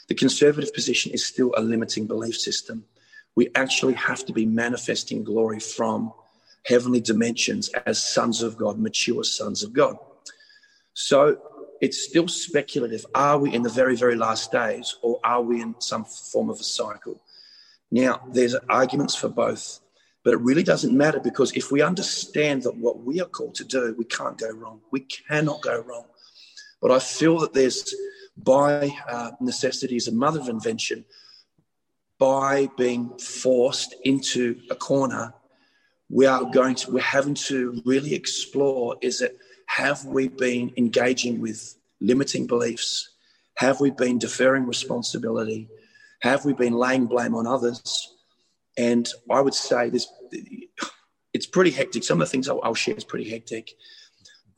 the 0.08 0.16
conservative 0.16 0.74
position 0.74 1.12
is 1.12 1.26
still 1.26 1.52
a 1.58 1.62
limiting 1.62 2.08
belief 2.08 2.38
system 2.38 2.86
we 3.36 3.50
actually 3.56 3.94
have 3.94 4.26
to 4.26 4.34
be 4.34 4.46
manifesting 4.46 5.24
glory 5.24 5.60
from 5.60 6.14
heavenly 6.66 7.02
dimensions 7.02 7.70
as 7.86 8.02
sons 8.02 8.42
of 8.42 8.58
God, 8.58 8.80
mature 8.80 9.24
sons 9.24 9.62
of 9.62 9.74
God. 9.74 9.98
So 10.94 11.38
it's 11.82 12.08
still 12.08 12.28
speculative. 12.28 13.06
Are 13.14 13.38
we 13.38 13.54
in 13.54 13.62
the 13.62 13.70
very, 13.70 13.96
very 13.96 14.16
last 14.16 14.52
days 14.52 14.96
or 15.02 15.20
are 15.24 15.42
we 15.42 15.62
in 15.62 15.76
some 15.80 16.06
form 16.06 16.50
of 16.50 16.60
a 16.60 16.64
cycle? 16.64 17.22
Now, 17.92 18.22
there's 18.32 18.56
arguments 18.70 19.16
for 19.16 19.30
both, 19.30 19.80
but 20.24 20.34
it 20.34 20.40
really 20.42 20.64
doesn't 20.64 20.96
matter 20.96 21.20
because 21.20 21.52
if 21.54 21.72
we 21.72 21.82
understand 21.82 22.64
that 22.64 22.76
what 22.76 23.04
we 23.04 23.22
are 23.22 23.28
called 23.28 23.56
to 23.56 23.64
do, 23.64 23.96
we 23.98 24.06
can't 24.06 24.38
go 24.38 24.52
wrong. 24.52 24.82
We 24.92 25.02
cannot 25.02 25.62
go 25.62 25.82
wrong. 25.82 26.06
But 26.82 26.92
I 26.92 27.00
feel 27.00 27.40
that 27.40 27.54
there's, 27.54 27.94
by 28.38 28.92
uh, 29.10 29.32
necessity, 29.40 29.96
is 29.96 30.08
a 30.08 30.12
mother 30.12 30.40
of 30.40 30.50
invention, 30.50 31.06
by 32.18 32.70
being 32.78 33.18
forced 33.18 33.96
into 34.04 34.60
a 34.70 34.76
corner, 34.76 35.34
we 36.10 36.26
are 36.26 36.44
going 36.46 36.76
to, 36.76 36.92
we're 36.92 37.02
having 37.02 37.34
to 37.34 37.82
really 37.86 38.14
explore 38.14 38.96
is 39.02 39.22
it, 39.22 39.38
have 39.66 40.06
we 40.06 40.28
been 40.28 40.74
engaging 40.78 41.42
with 41.42 41.76
limiting 42.02 42.48
beliefs? 42.48 43.10
Have 43.56 43.80
we 43.80 43.92
been 43.92 44.20
deferring 44.20 44.66
responsibility? 44.66 45.70
Have 46.22 46.46
we 46.46 46.54
been 46.54 46.74
laying 46.74 47.08
blame 47.08 47.36
on 47.36 47.48
others? 47.48 48.14
And 48.78 49.08
I 49.30 49.42
would 49.42 49.54
say 49.54 49.90
this, 49.90 50.08
it's 51.34 51.46
pretty 51.46 51.72
hectic. 51.72 52.04
Some 52.04 52.22
of 52.22 52.28
the 52.28 52.32
things 52.32 52.50
I'll, 52.50 52.62
I'll 52.64 52.76
share 52.76 52.96
is 52.96 53.04
pretty 53.04 53.30
hectic, 53.30 53.72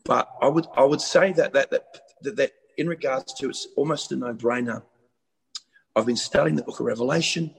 but 0.05 0.29
I 0.41 0.47
would, 0.47 0.65
I 0.75 0.83
would 0.83 1.01
say 1.01 1.33
that, 1.33 1.53
that, 1.53 1.71
that, 1.71 1.83
that, 2.21 2.35
that 2.37 2.51
in 2.77 2.87
regards 2.87 3.33
to 3.35 3.49
it's 3.49 3.67
almost 3.75 4.11
a 4.11 4.15
no 4.15 4.33
brainer 4.33 4.83
I've 5.97 6.05
been 6.05 6.15
studying 6.15 6.55
the 6.55 6.61
book 6.61 6.79
of 6.79 6.85
Revelation. 6.85 7.55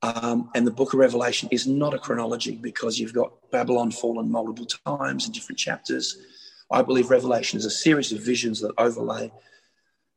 Um, 0.00 0.50
and 0.54 0.66
the 0.66 0.70
book 0.70 0.94
of 0.94 0.98
Revelation 0.98 1.50
is 1.52 1.66
not 1.66 1.92
a 1.92 1.98
chronology 1.98 2.56
because 2.56 2.98
you've 2.98 3.12
got 3.12 3.50
Babylon 3.50 3.90
fallen 3.90 4.30
multiple 4.30 4.66
times 4.86 5.26
in 5.26 5.32
different 5.32 5.58
chapters. 5.58 6.16
I 6.70 6.82
believe 6.82 7.10
Revelation 7.10 7.58
is 7.58 7.64
a 7.64 7.70
series 7.70 8.12
of 8.12 8.20
visions 8.20 8.60
that 8.60 8.72
overlay. 8.78 9.32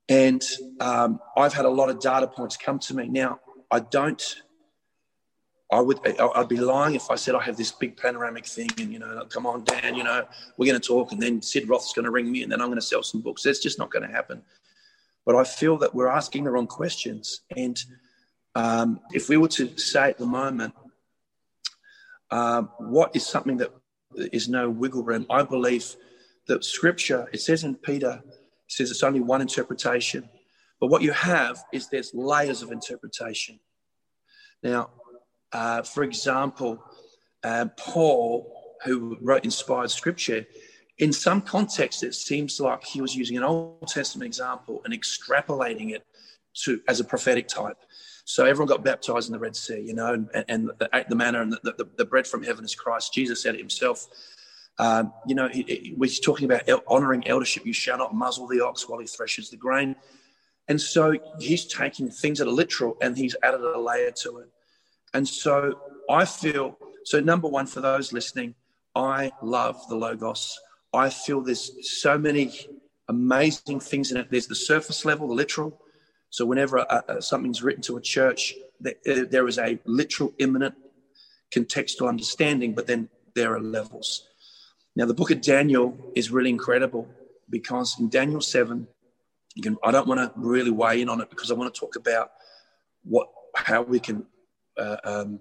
And 0.10 0.44
um, 0.80 1.20
I've 1.36 1.54
had 1.54 1.66
a 1.66 1.70
lot 1.70 1.90
of 1.90 2.00
data 2.00 2.28
points 2.28 2.56
come 2.56 2.80
to 2.80 2.96
me. 2.96 3.08
Now, 3.08 3.40
I 3.70 3.82
don't, 3.82 4.24
I 5.72 5.82
would, 5.82 6.00
I'd 6.36 6.48
be 6.48 6.58
lying 6.58 6.96
if 6.96 7.12
I 7.12 7.16
said 7.16 7.36
I 7.36 7.44
have 7.44 7.58
this 7.58 7.74
big 7.74 7.98
panoramic 7.98 8.46
thing 8.46 8.70
and, 8.78 8.94
you 8.94 9.00
know, 9.00 9.26
come 9.30 9.46
on, 9.46 9.66
Dan, 9.66 9.96
you 9.96 10.04
know, 10.04 10.26
we're 10.58 10.72
going 10.72 10.80
to 10.80 10.88
talk 10.88 11.12
and 11.12 11.22
then 11.22 11.42
Sid 11.42 11.68
Roth's 11.68 11.92
going 11.92 12.06
to 12.06 12.12
ring 12.12 12.32
me 12.32 12.44
and 12.44 12.52
then 12.52 12.62
I'm 12.62 12.68
going 12.68 12.80
to 12.80 12.86
sell 12.86 13.04
some 13.04 13.22
books. 13.22 13.44
That's 13.44 13.60
just 13.60 13.78
not 13.78 13.92
going 13.92 14.08
to 14.08 14.14
happen. 14.14 14.42
But 15.26 15.36
I 15.36 15.44
feel 15.44 15.78
that 15.80 15.94
we're 15.94 16.08
asking 16.08 16.46
the 16.46 16.52
wrong 16.52 16.68
questions. 16.68 17.42
And 17.56 17.78
um, 18.56 19.02
if 19.12 19.28
we 19.28 19.36
were 19.36 19.50
to 19.50 19.78
say 19.78 20.12
at 20.12 20.18
the 20.18 20.26
moment, 20.26 20.74
um, 22.32 22.70
what 22.78 23.14
is 23.14 23.26
something 23.26 23.58
that 23.58 23.72
is 24.16 24.48
no 24.48 24.70
wiggle 24.70 25.04
room? 25.04 25.26
I 25.30 25.44
believe 25.44 25.98
that 26.48 26.64
scripture, 26.64 27.28
it 27.34 27.42
says 27.42 27.64
in 27.64 27.76
Peter, 27.76 28.22
it 28.26 28.72
says 28.72 28.92
it's 28.92 29.04
only 29.04 29.20
one 29.20 29.42
interpretation. 29.42 30.30
But 30.80 30.88
what 30.88 31.02
you 31.02 31.12
have 31.12 31.64
is 31.74 31.90
there's 31.90 32.14
layers 32.14 32.62
of 32.62 32.72
interpretation. 32.72 33.60
Now, 34.64 34.90
uh, 35.52 35.82
for 35.82 36.04
example, 36.04 36.84
uh, 37.44 37.68
Paul, 37.78 38.76
who 38.84 39.18
wrote 39.22 39.44
inspired 39.44 39.92
scripture, 39.92 40.46
in 41.00 41.14
some 41.14 41.42
contexts, 41.42 42.04
it 42.04 42.16
seems 42.16 42.60
like 42.60 42.84
he 42.84 43.02
was 43.02 43.16
using 43.16 43.38
an 43.38 43.44
Old 43.44 43.88
Testament 43.88 44.28
example 44.28 44.82
and 44.84 44.94
extrapolating 44.94 45.92
it 45.92 46.06
to 46.64 46.82
as 46.88 47.00
a 47.00 47.04
prophetic 47.04 47.48
type. 47.48 47.78
So 48.26 48.46
everyone 48.46 48.68
got 48.68 48.84
baptized 48.84 49.30
in 49.30 49.34
the 49.34 49.40
Red 49.40 49.56
Sea, 49.56 49.80
you 49.80 49.94
know, 49.94 50.14
and, 50.14 50.46
and 50.50 50.72
the, 50.80 51.06
the 51.08 51.16
manna 51.16 51.42
and 51.42 51.54
the, 51.54 51.74
the, 51.78 51.88
the, 51.98 52.06
bread 52.06 52.28
from 52.28 52.44
heaven 52.44 52.66
is 52.66 52.76
Christ. 52.76 53.14
Jesus 53.14 53.42
said 53.42 53.56
it 53.56 53.60
himself. 53.60 54.08
Um, 54.80 55.14
you 55.26 55.36
know, 55.36 55.48
he, 55.48 55.64
he, 55.64 55.96
we're 55.98 56.10
talking 56.24 56.46
about 56.46 56.70
honoring 56.88 57.28
eldership. 57.28 57.66
You 57.66 57.74
shall 57.74 57.98
not 57.98 58.14
muzzle 58.14 58.48
the 58.48 58.64
ox 58.64 58.88
while 58.88 59.00
he 59.00 59.08
threshes 59.08 59.50
the 59.50 59.58
grain. 59.58 59.96
And 60.68 60.80
so 60.80 61.16
he's 61.40 61.66
taking 61.66 62.10
things 62.10 62.40
that 62.40 62.48
are 62.48 62.52
literal 62.52 62.98
and 63.02 63.18
he's 63.18 63.36
added 63.42 63.62
a 63.62 63.80
layer 63.80 64.12
to 64.24 64.40
it. 64.40 64.50
And 65.14 65.28
so 65.28 65.80
I 66.10 66.26
feel, 66.26 66.78
so 67.06 67.20
number 67.20 67.48
one, 67.48 67.66
for 67.66 67.82
those 67.82 68.12
listening, 68.12 68.56
I 68.94 69.32
love 69.42 69.88
the 69.88 69.96
Logos. 69.96 70.60
I 70.94 71.10
feel 71.10 71.42
there's 71.42 71.72
so 72.02 72.18
many 72.18 72.68
amazing 73.08 73.80
things 73.80 74.12
in 74.12 74.18
it. 74.18 74.30
There's 74.30 74.48
the 74.48 74.56
surface 74.56 75.06
level, 75.06 75.28
the 75.28 75.34
literal. 75.34 75.82
So 76.30 76.46
whenever 76.46 76.80
uh, 76.80 77.02
uh, 77.08 77.22
something's 77.22 77.64
written 77.64 77.82
to 77.84 77.98
a 77.98 78.02
church, 78.02 78.54
there, 78.80 79.26
there 79.26 79.48
is 79.48 79.58
a 79.58 79.80
literal, 79.86 80.34
imminent, 80.40 80.76
contextual 81.56 82.10
understanding, 82.10 82.74
but 82.74 82.88
then 82.88 83.10
there 83.36 83.54
are 83.54 83.62
levels. 83.62 84.27
Now, 84.98 85.06
the 85.06 85.14
book 85.14 85.30
of 85.30 85.42
Daniel 85.42 85.96
is 86.16 86.32
really 86.32 86.50
incredible 86.50 87.08
because 87.52 88.00
in 88.00 88.10
Daniel 88.10 88.42
7, 88.42 88.88
you 89.54 89.62
can, 89.62 89.78
I 89.84 89.92
don't 89.92 90.08
want 90.08 90.20
to 90.20 90.32
really 90.36 90.72
weigh 90.72 91.04
in 91.04 91.08
on 91.08 91.22
it 91.22 91.30
because 91.30 91.52
I 91.52 91.54
want 91.54 91.72
to 91.72 91.80
talk 91.80 91.96
about 91.96 92.32
what 93.04 93.28
how 93.56 93.84
we 93.84 94.00
can. 94.00 94.26
Uh, 94.76 94.98
um, 95.04 95.40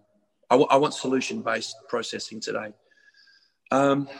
I, 0.50 0.56
w- 0.56 0.68
I 0.70 0.76
want 0.76 0.92
solution 0.92 1.40
based 1.40 1.74
processing 1.88 2.38
today. 2.38 2.74
Um, 3.70 4.10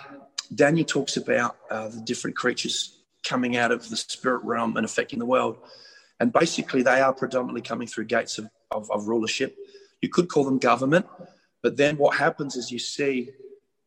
Daniel 0.54 0.86
talks 0.86 1.18
about 1.18 1.58
uh, 1.70 1.88
the 1.88 2.00
different 2.00 2.34
creatures 2.34 3.02
coming 3.22 3.58
out 3.58 3.72
of 3.72 3.90
the 3.90 3.96
spirit 3.98 4.42
realm 4.42 4.78
and 4.78 4.86
affecting 4.86 5.18
the 5.18 5.26
world. 5.26 5.58
And 6.18 6.32
basically, 6.32 6.82
they 6.82 7.02
are 7.02 7.12
predominantly 7.12 7.60
coming 7.60 7.86
through 7.86 8.06
gates 8.06 8.38
of, 8.38 8.48
of, 8.70 8.90
of 8.90 9.06
rulership. 9.06 9.54
You 10.00 10.08
could 10.08 10.30
call 10.30 10.44
them 10.44 10.58
government, 10.58 11.04
but 11.62 11.76
then 11.76 11.98
what 11.98 12.16
happens 12.16 12.56
is 12.56 12.70
you 12.70 12.78
see 12.78 13.32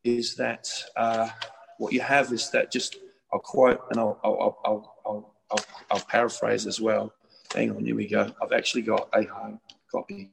is 0.04 0.36
that 0.36 0.70
uh, 0.96 1.30
what 1.78 1.94
you 1.94 2.02
have 2.02 2.32
is 2.32 2.50
that 2.52 2.72
just, 2.72 2.98
I'll 3.34 3.40
quote 3.40 3.82
and 3.90 4.00
I'll, 4.00 4.20
I'll, 4.24 4.60
I'll, 4.66 4.96
I'll, 5.06 5.36
I'll, 5.52 5.66
I'll 5.92 6.06
paraphrase 6.06 6.68
as 6.68 6.80
well. 6.80 7.14
Hang 7.54 7.72
on, 7.72 7.86
here 7.86 7.96
we 7.96 8.08
go. 8.08 8.32
I've 8.42 8.52
actually 8.52 8.84
got 8.84 9.10
a 9.14 9.24
hard 9.24 9.58
copy 9.92 10.30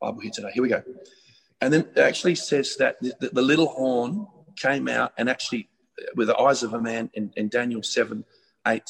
Bible 0.00 0.20
here 0.20 0.30
today. 0.32 0.50
Here 0.52 0.62
we 0.62 0.68
go. 0.68 0.82
And 1.60 1.72
then 1.72 1.88
it 1.96 1.98
actually 1.98 2.34
says 2.34 2.76
that 2.76 3.00
the, 3.00 3.30
the, 3.32 3.42
little 3.42 3.68
horn 3.68 4.26
came 4.56 4.88
out 4.88 5.12
and 5.16 5.30
actually, 5.30 5.68
with 6.14 6.28
the 6.28 6.36
eyes 6.36 6.62
of 6.62 6.74
a 6.74 6.80
man 6.80 7.10
in, 7.14 7.32
in 7.36 7.48
Daniel 7.48 7.82
7 7.82 8.24
8, 8.66 8.82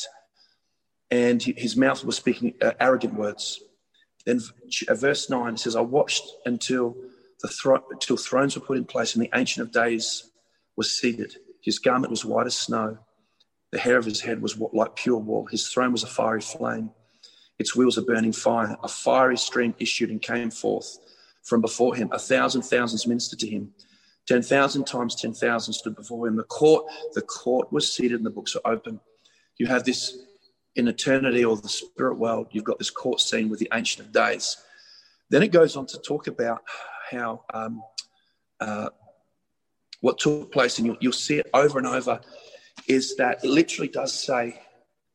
and 1.10 1.42
his 1.42 1.76
mouth 1.76 2.04
was 2.04 2.16
speaking 2.16 2.54
uh, 2.60 2.72
arrogant 2.80 3.14
words. 3.14 3.60
Then 4.26 4.40
uh, 4.88 4.94
verse 4.94 5.30
9 5.30 5.56
says, 5.56 5.76
I 5.76 5.82
watched 5.82 6.24
until, 6.46 6.96
until 7.90 8.16
thrones 8.16 8.54
were 8.54 8.64
put 8.64 8.78
in 8.78 8.84
place 8.84 9.14
and 9.14 9.24
the 9.24 9.30
Ancient 9.34 9.66
of 9.66 9.72
Days 9.72 10.30
was 10.76 10.98
seated. 10.98 11.36
His 11.62 11.78
garment 11.78 12.10
was 12.10 12.24
white 12.24 12.46
as 12.46 12.56
snow. 12.56 12.98
The 13.72 13.78
hair 13.78 13.96
of 13.96 14.04
his 14.04 14.20
head 14.20 14.40
was 14.40 14.58
like 14.58 14.96
pure 14.96 15.18
wool. 15.18 15.46
His 15.46 15.68
throne 15.68 15.92
was 15.92 16.02
a 16.02 16.08
fiery 16.08 16.40
flame. 16.40 16.90
Its 17.58 17.74
wheels 17.74 17.98
a 17.98 18.02
burning 18.02 18.32
fire. 18.32 18.76
A 18.82 18.88
fiery 18.88 19.36
stream 19.36 19.74
issued 19.78 20.10
and 20.10 20.20
came 20.20 20.50
forth 20.50 20.98
from 21.42 21.60
before 21.60 21.94
him. 21.94 22.08
A 22.12 22.18
thousand 22.18 22.62
thousands 22.62 23.06
ministered 23.06 23.40
to 23.40 23.48
him. 23.48 23.72
Ten 24.26 24.42
thousand 24.42 24.86
times 24.86 25.14
ten 25.14 25.34
thousand 25.34 25.74
stood 25.74 25.96
before 25.96 26.26
him. 26.26 26.36
The 26.36 26.44
court, 26.44 26.86
the 27.14 27.22
court 27.22 27.72
was 27.72 27.92
seated 27.92 28.16
and 28.16 28.26
the 28.26 28.30
books 28.30 28.56
are 28.56 28.72
open. 28.72 29.00
You 29.58 29.66
have 29.66 29.84
this 29.84 30.16
in 30.76 30.88
eternity 30.88 31.44
or 31.44 31.56
the 31.56 31.68
spirit 31.68 32.18
world, 32.18 32.48
you've 32.50 32.64
got 32.64 32.78
this 32.78 32.90
court 32.90 33.20
scene 33.20 33.48
with 33.48 33.60
the 33.60 33.68
Ancient 33.72 34.06
of 34.06 34.12
Days. 34.12 34.56
Then 35.30 35.42
it 35.42 35.52
goes 35.52 35.76
on 35.76 35.86
to 35.86 35.98
talk 35.98 36.26
about 36.26 36.62
how 37.10 37.44
um, 37.52 37.82
uh, 38.60 38.90
what 40.00 40.18
took 40.18 40.52
place, 40.52 40.78
and 40.78 40.86
you'll, 40.86 40.96
you'll 41.00 41.12
see 41.12 41.38
it 41.38 41.48
over 41.54 41.78
and 41.78 41.86
over, 41.86 42.20
is 42.88 43.16
that 43.16 43.44
it 43.44 43.48
literally 43.48 43.88
does 43.88 44.12
say 44.12 44.60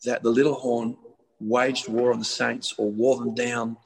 that 0.05 0.23
the 0.23 0.29
little 0.29 0.55
horn 0.55 0.97
waged 1.39 1.87
war 1.87 2.11
on 2.11 2.19
the 2.19 2.25
saints 2.25 2.73
or 2.77 2.91
wore 2.91 3.17
them 3.17 3.35
down, 3.35 3.77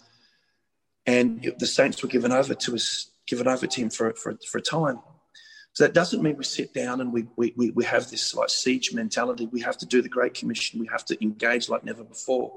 and 1.05 1.53
the 1.59 1.67
saints 1.67 2.01
were 2.01 2.09
given 2.09 2.31
over 2.31 2.53
to 2.53 2.75
us, 2.75 3.11
given 3.27 3.47
over 3.47 3.67
to 3.67 3.81
him 3.81 3.89
for, 3.89 4.13
for, 4.13 4.37
for 4.49 4.57
a 4.57 4.61
time. 4.61 4.99
So 5.73 5.83
that 5.83 5.93
doesn't 5.93 6.21
mean 6.21 6.37
we 6.37 6.43
sit 6.43 6.71
down 6.73 7.01
and 7.01 7.11
we, 7.11 7.25
we, 7.35 7.71
we 7.71 7.83
have 7.83 8.09
this 8.11 8.35
like 8.35 8.49
siege 8.49 8.93
mentality. 8.93 9.47
We 9.51 9.61
have 9.61 9.77
to 9.79 9.87
do 9.87 10.03
the 10.03 10.09
Great 10.09 10.35
Commission. 10.35 10.79
We 10.79 10.87
have 10.91 11.03
to 11.05 11.21
engage 11.21 11.67
like 11.67 11.83
never 11.83 12.03
before. 12.03 12.53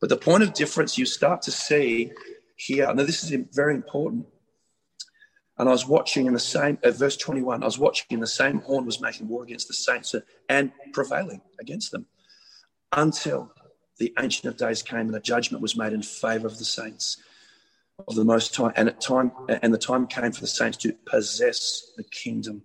But 0.00 0.10
the 0.10 0.16
point 0.16 0.44
of 0.44 0.52
difference 0.52 0.96
you 0.96 1.06
start 1.06 1.42
to 1.42 1.50
see 1.50 2.12
here, 2.54 2.86
now 2.94 3.02
this 3.02 3.24
is 3.24 3.36
very 3.52 3.74
important. 3.74 4.26
And 5.58 5.68
I 5.68 5.72
was 5.72 5.86
watching 5.86 6.26
in 6.26 6.34
the 6.34 6.38
same, 6.38 6.78
at 6.82 6.96
verse 6.96 7.16
21, 7.16 7.62
I 7.62 7.66
was 7.66 7.78
watching 7.78 8.06
in 8.10 8.20
the 8.20 8.26
same 8.26 8.60
horn 8.60 8.84
was 8.84 9.00
making 9.00 9.28
war 9.28 9.42
against 9.42 9.68
the 9.68 9.74
saints 9.74 10.14
uh, 10.14 10.20
and 10.48 10.70
prevailing 10.92 11.40
against 11.58 11.92
them 11.92 12.06
until 12.92 13.52
the 13.98 14.12
Ancient 14.18 14.46
of 14.46 14.58
Days 14.58 14.82
came 14.82 15.00
and 15.06 15.16
a 15.16 15.20
judgment 15.20 15.62
was 15.62 15.76
made 15.76 15.92
in 15.92 16.02
favor 16.02 16.46
of 16.46 16.58
the 16.58 16.64
saints 16.64 17.16
of 18.06 18.14
the 18.14 18.24
Most 18.24 18.54
High, 18.54 18.72
and 18.76 18.88
at 18.88 19.00
time 19.00 19.32
and 19.48 19.72
the 19.72 19.78
time 19.78 20.06
came 20.06 20.32
for 20.32 20.42
the 20.42 20.46
saints 20.46 20.76
to 20.78 20.92
possess 21.06 21.92
the 21.96 22.04
kingdom. 22.04 22.62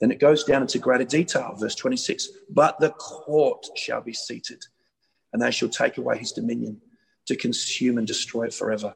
Then 0.00 0.10
it 0.10 0.20
goes 0.20 0.44
down 0.44 0.62
into 0.62 0.78
greater 0.78 1.04
detail, 1.04 1.54
verse 1.58 1.74
26. 1.74 2.28
But 2.50 2.78
the 2.78 2.90
court 2.90 3.66
shall 3.74 4.02
be 4.02 4.12
seated, 4.12 4.62
and 5.32 5.40
they 5.40 5.50
shall 5.50 5.70
take 5.70 5.96
away 5.96 6.18
his 6.18 6.32
dominion 6.32 6.82
to 7.26 7.36
consume 7.36 7.96
and 7.96 8.06
destroy 8.06 8.44
it 8.44 8.54
forever. 8.54 8.94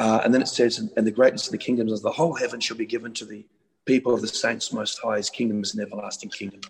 Uh, 0.00 0.22
and 0.24 0.32
then 0.32 0.40
it 0.40 0.48
says, 0.48 0.78
and 0.96 1.06
the 1.06 1.10
greatness 1.10 1.46
of 1.46 1.52
the 1.52 1.58
kingdoms 1.58 1.92
of 1.92 2.00
the 2.00 2.10
whole 2.10 2.34
heaven 2.34 2.58
shall 2.58 2.76
be 2.76 2.86
given 2.86 3.12
to 3.12 3.26
the 3.26 3.44
people 3.84 4.14
of 4.14 4.22
the 4.22 4.28
saints 4.28 4.72
most 4.72 4.98
high. 4.98 5.18
His 5.18 5.28
kingdom 5.28 5.62
is 5.62 5.74
an 5.74 5.82
everlasting 5.82 6.30
kingdom. 6.30 6.62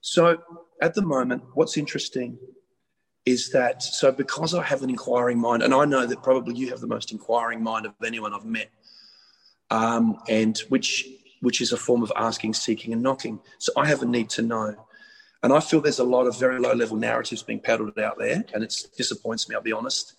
So 0.00 0.42
at 0.82 0.94
the 0.94 1.02
moment, 1.02 1.44
what's 1.54 1.76
interesting 1.76 2.36
is 3.24 3.50
that 3.50 3.82
so 3.82 4.10
because 4.10 4.54
I 4.54 4.64
have 4.64 4.82
an 4.82 4.90
inquiring 4.90 5.38
mind, 5.38 5.62
and 5.62 5.72
I 5.72 5.84
know 5.84 6.04
that 6.04 6.20
probably 6.22 6.56
you 6.56 6.70
have 6.70 6.80
the 6.80 6.88
most 6.88 7.12
inquiring 7.12 7.62
mind 7.62 7.86
of 7.86 7.94
anyone 8.04 8.34
I've 8.34 8.44
met, 8.44 8.70
um, 9.70 10.18
and 10.28 10.58
which 10.68 11.06
which 11.40 11.60
is 11.60 11.72
a 11.72 11.76
form 11.76 12.02
of 12.02 12.10
asking, 12.16 12.54
seeking, 12.54 12.92
and 12.92 13.02
knocking. 13.02 13.38
So 13.58 13.70
I 13.76 13.86
have 13.86 14.02
a 14.02 14.06
need 14.06 14.30
to 14.30 14.42
know, 14.42 14.74
and 15.44 15.52
I 15.52 15.60
feel 15.60 15.80
there's 15.80 16.00
a 16.00 16.04
lot 16.04 16.26
of 16.26 16.36
very 16.40 16.58
low 16.58 16.72
level 16.72 16.96
narratives 16.96 17.44
being 17.44 17.60
peddled 17.60 17.98
out 18.00 18.18
there, 18.18 18.42
and 18.52 18.64
it 18.64 18.74
disappoints 18.96 19.48
me. 19.48 19.54
I'll 19.54 19.62
be 19.62 19.72
honest. 19.72 20.14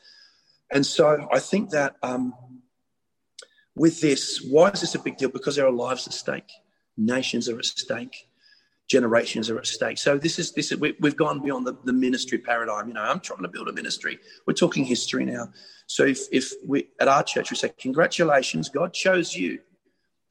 And 0.71 0.85
so 0.85 1.27
I 1.31 1.39
think 1.39 1.71
that 1.71 1.95
um, 2.03 2.33
with 3.75 4.01
this, 4.01 4.41
why 4.41 4.69
is 4.69 4.81
this 4.81 4.95
a 4.95 4.99
big 4.99 5.17
deal? 5.17 5.29
Because 5.29 5.55
there 5.55 5.65
are 5.65 5.71
lives 5.71 6.07
at 6.07 6.13
stake, 6.13 6.51
nations 6.97 7.49
are 7.49 7.57
at 7.57 7.65
stake 7.65 8.29
generations 8.89 9.49
are 9.49 9.57
at 9.59 9.67
stake. 9.67 9.97
So 9.97 10.17
this 10.17 10.39
is 10.39 10.51
this 10.51 10.71
is, 10.71 10.79
we, 10.79 10.95
have 11.03 11.15
gone 11.15 11.41
beyond 11.41 11.65
the, 11.65 11.77
the 11.85 11.93
ministry 11.93 12.39
paradigm. 12.39 12.88
You 12.88 12.95
know, 12.95 13.03
I'm 13.03 13.19
trying 13.19 13.43
to 13.43 13.47
build 13.47 13.69
a 13.69 13.73
ministry. 13.73 14.19
We're 14.45 14.53
talking 14.53 14.83
history 14.83 15.23
now. 15.25 15.49
So 15.85 16.03
if 16.05 16.21
if 16.31 16.51
we 16.65 16.89
at 16.99 17.07
our 17.07 17.23
church 17.23 17.51
we 17.51 17.57
say, 17.57 17.71
congratulations, 17.77 18.67
God 18.67 18.93
chose 18.93 19.35
you 19.35 19.59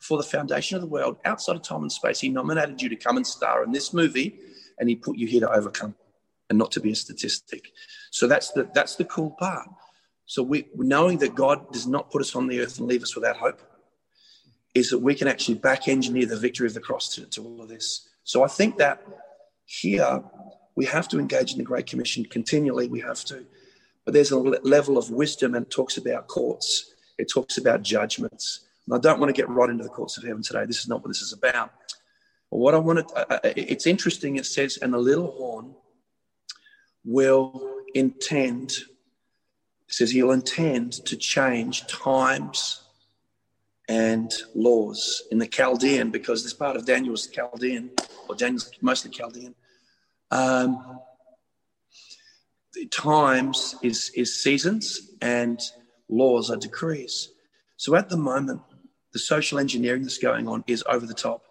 for 0.00 0.18
the 0.18 0.24
foundation 0.24 0.76
of 0.76 0.82
the 0.82 0.88
world, 0.88 1.16
outside 1.24 1.56
of 1.56 1.62
time 1.62 1.82
and 1.82 1.90
space. 1.90 2.20
He 2.20 2.28
nominated 2.28 2.82
you 2.82 2.88
to 2.88 2.96
come 2.96 3.16
and 3.16 3.26
star 3.26 3.64
in 3.64 3.72
this 3.72 3.94
movie, 3.94 4.38
and 4.78 4.88
He 4.88 4.96
put 4.96 5.16
you 5.16 5.26
here 5.26 5.40
to 5.40 5.50
overcome, 5.50 5.94
and 6.50 6.58
not 6.58 6.72
to 6.72 6.80
be 6.80 6.90
a 6.90 6.96
statistic. 6.96 7.70
So 8.10 8.26
that's 8.26 8.50
the 8.52 8.68
that's 8.74 8.96
the 8.96 9.04
cool 9.04 9.30
part. 9.38 9.68
So 10.28 10.42
we 10.42 10.66
knowing 10.76 11.18
that 11.18 11.34
God 11.34 11.72
does 11.72 11.86
not 11.86 12.10
put 12.10 12.20
us 12.20 12.36
on 12.36 12.46
the 12.46 12.60
earth 12.60 12.78
and 12.78 12.86
leave 12.86 13.02
us 13.02 13.16
without 13.16 13.36
hope, 13.36 13.60
is 14.74 14.90
that 14.90 14.98
we 14.98 15.14
can 15.14 15.26
actually 15.26 15.56
back 15.56 15.88
engineer 15.88 16.26
the 16.26 16.36
victory 16.36 16.66
of 16.66 16.74
the 16.74 16.80
cross 16.80 17.14
to, 17.14 17.24
to 17.24 17.42
all 17.42 17.62
of 17.62 17.68
this. 17.68 18.08
So 18.24 18.44
I 18.44 18.46
think 18.46 18.76
that 18.76 19.02
here 19.64 20.22
we 20.76 20.84
have 20.84 21.08
to 21.08 21.18
engage 21.18 21.52
in 21.52 21.58
the 21.58 21.64
Great 21.64 21.86
Commission 21.86 22.24
continually. 22.26 22.88
We 22.88 23.00
have 23.00 23.24
to. 23.24 23.46
But 24.04 24.12
there's 24.14 24.30
a 24.30 24.38
level 24.38 24.98
of 24.98 25.10
wisdom 25.10 25.54
and 25.54 25.64
it 25.64 25.70
talks 25.70 25.96
about 25.96 26.28
courts, 26.28 26.94
it 27.18 27.28
talks 27.28 27.56
about 27.56 27.82
judgments. 27.82 28.66
And 28.86 28.94
I 28.94 29.00
don't 29.00 29.18
want 29.18 29.30
to 29.34 29.40
get 29.40 29.48
right 29.48 29.68
into 29.68 29.82
the 29.82 29.90
courts 29.90 30.18
of 30.18 30.24
heaven 30.24 30.42
today. 30.42 30.66
This 30.66 30.80
is 30.80 30.88
not 30.88 31.00
what 31.00 31.08
this 31.08 31.22
is 31.22 31.32
about. 31.32 31.72
But 32.50 32.58
what 32.58 32.74
I 32.74 32.78
want 32.78 33.08
to, 33.08 33.14
uh, 33.14 33.34
uh, 33.34 33.52
it's 33.56 33.86
interesting, 33.86 34.36
it 34.36 34.46
says, 34.46 34.78
and 34.80 34.92
the 34.92 34.98
little 34.98 35.32
horn 35.32 35.74
will 37.04 37.76
intend, 37.94 38.76
says 39.88 40.10
he'll 40.10 40.32
intend 40.32 40.92
to 41.06 41.16
change 41.16 41.86
times 41.86 42.82
and 43.88 44.32
laws 44.54 45.22
in 45.30 45.38
the 45.38 45.46
Chaldean, 45.46 46.10
because 46.10 46.42
this 46.42 46.52
part 46.52 46.76
of 46.76 46.84
Daniel 46.84 47.12
was 47.12 47.26
Chaldean, 47.26 47.90
or 48.28 48.34
Daniel's 48.34 48.70
mostly 48.82 49.10
Chaldean. 49.10 49.54
Um, 50.30 51.00
times 52.90 53.74
is, 53.82 54.10
is 54.14 54.42
seasons 54.42 55.12
and 55.22 55.58
laws 56.08 56.50
are 56.50 56.56
decrees. 56.56 57.30
So 57.76 57.96
at 57.96 58.10
the 58.10 58.16
moment, 58.16 58.60
the 59.14 59.18
social 59.18 59.58
engineering 59.58 60.02
that's 60.02 60.18
going 60.18 60.46
on 60.48 60.64
is 60.66 60.84
over 60.88 61.06
the 61.06 61.14
top. 61.14 61.44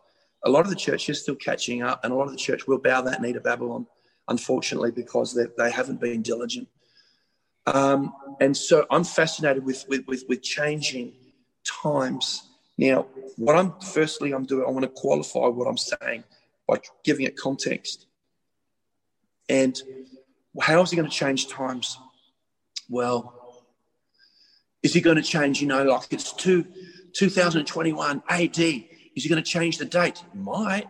A 0.45 0.49
lot 0.49 0.61
of 0.61 0.69
the 0.69 0.75
church 0.75 1.09
is 1.09 1.19
still 1.19 1.35
catching 1.35 1.81
up, 1.81 2.03
and 2.03 2.13
a 2.13 2.15
lot 2.15 2.25
of 2.25 2.31
the 2.31 2.37
church 2.37 2.67
will 2.67 2.77
bow 2.77 3.01
that 3.01 3.19
knee 3.21 3.33
to 3.33 3.41
Babylon, 3.41 3.87
unfortunately, 4.27 4.91
because 4.91 5.33
they, 5.33 5.45
they 5.57 5.71
haven't 5.71 5.99
been 5.99 6.21
diligent. 6.21 6.67
Um, 7.67 8.13
and 8.39 8.55
so 8.55 8.85
I'm 8.89 9.03
fascinated 9.03 9.65
with, 9.65 9.85
with, 9.89 10.07
with, 10.07 10.23
with 10.27 10.41
changing 10.41 11.13
times. 11.83 12.49
Now, 12.77 13.07
what 13.35 13.55
I'm 13.55 13.73
firstly 13.79 14.31
I'm 14.31 14.45
doing, 14.45 14.65
I 14.65 14.71
want 14.71 14.83
to 14.83 14.89
qualify 14.89 15.47
what 15.47 15.67
I'm 15.67 15.77
saying 15.77 16.23
by 16.67 16.79
giving 17.03 17.25
it 17.25 17.35
context. 17.35 18.05
And 19.49 19.79
how 20.61 20.81
is 20.81 20.91
he 20.91 20.95
going 20.95 21.09
to 21.09 21.15
change 21.15 21.49
times? 21.49 21.97
Well, 22.89 23.65
is 24.81 24.93
he 24.93 25.01
going 25.01 25.17
to 25.17 25.23
change, 25.23 25.61
you 25.61 25.67
know, 25.67 25.83
like 25.83 26.07
it's 26.11 26.31
two, 26.33 26.65
2021 27.13 28.23
AD? 28.29 28.59
Is 28.59 29.23
he 29.23 29.29
going 29.29 29.43
to 29.43 29.49
change 29.49 29.77
the 29.77 29.85
date? 29.85 30.23
Might, 30.33 30.87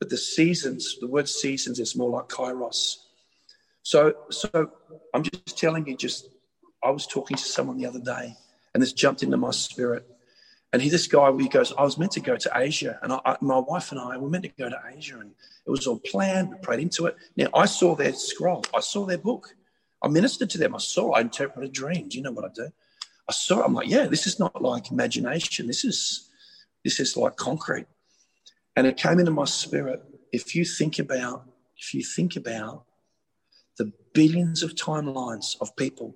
but 0.00 0.10
the 0.10 0.16
seasons, 0.16 0.96
the 1.00 1.06
word 1.06 1.28
seasons 1.28 1.78
is 1.78 1.94
more 1.94 2.10
like 2.10 2.28
kairos. 2.28 2.96
So, 3.88 4.12
so 4.28 4.70
I'm 5.14 5.22
just 5.22 5.56
telling 5.56 5.86
you, 5.86 5.96
just 5.96 6.28
I 6.84 6.90
was 6.90 7.06
talking 7.06 7.38
to 7.38 7.42
someone 7.42 7.78
the 7.78 7.86
other 7.86 8.00
day 8.00 8.34
and 8.74 8.82
this 8.82 8.92
jumped 8.92 9.22
into 9.22 9.38
my 9.38 9.50
spirit. 9.50 10.06
And 10.74 10.82
he, 10.82 10.90
this 10.90 11.06
guy, 11.06 11.34
he 11.38 11.48
goes, 11.48 11.72
I 11.72 11.84
was 11.84 11.96
meant 11.96 12.12
to 12.12 12.20
go 12.20 12.36
to 12.36 12.50
Asia, 12.54 12.98
and 13.02 13.14
I, 13.14 13.20
I, 13.24 13.36
my 13.40 13.58
wife 13.58 13.90
and 13.90 13.98
I 13.98 14.18
were 14.18 14.28
meant 14.28 14.44
to 14.44 14.50
go 14.50 14.68
to 14.68 14.78
Asia, 14.94 15.18
and 15.18 15.30
it 15.66 15.70
was 15.70 15.86
all 15.86 16.00
planned. 16.00 16.50
We 16.50 16.56
prayed 16.56 16.80
into 16.80 17.06
it. 17.06 17.16
Now 17.38 17.46
I 17.54 17.64
saw 17.64 17.94
their 17.94 18.12
scroll, 18.12 18.62
I 18.74 18.80
saw 18.80 19.06
their 19.06 19.16
book, 19.16 19.54
I 20.02 20.08
ministered 20.08 20.50
to 20.50 20.58
them. 20.58 20.74
I 20.74 20.78
saw, 20.80 21.12
I 21.12 21.22
interpreted 21.22 21.72
dreams. 21.72 22.14
You 22.14 22.20
know 22.20 22.32
what 22.32 22.44
I 22.44 22.52
do? 22.54 22.68
I 23.26 23.32
saw. 23.32 23.62
I'm 23.62 23.72
like, 23.72 23.88
yeah, 23.88 24.04
this 24.06 24.26
is 24.26 24.38
not 24.38 24.60
like 24.60 24.90
imagination. 24.90 25.66
This 25.66 25.86
is, 25.86 26.28
this 26.84 27.00
is 27.00 27.16
like 27.16 27.36
concrete. 27.36 27.86
And 28.76 28.86
it 28.86 28.98
came 28.98 29.18
into 29.18 29.30
my 29.30 29.46
spirit. 29.46 30.02
If 30.30 30.54
you 30.54 30.66
think 30.66 30.98
about, 30.98 31.46
if 31.78 31.94
you 31.94 32.04
think 32.04 32.36
about 32.36 32.84
billions 34.20 34.62
of 34.64 34.70
timelines 34.74 35.56
of 35.60 35.74
people 35.76 36.08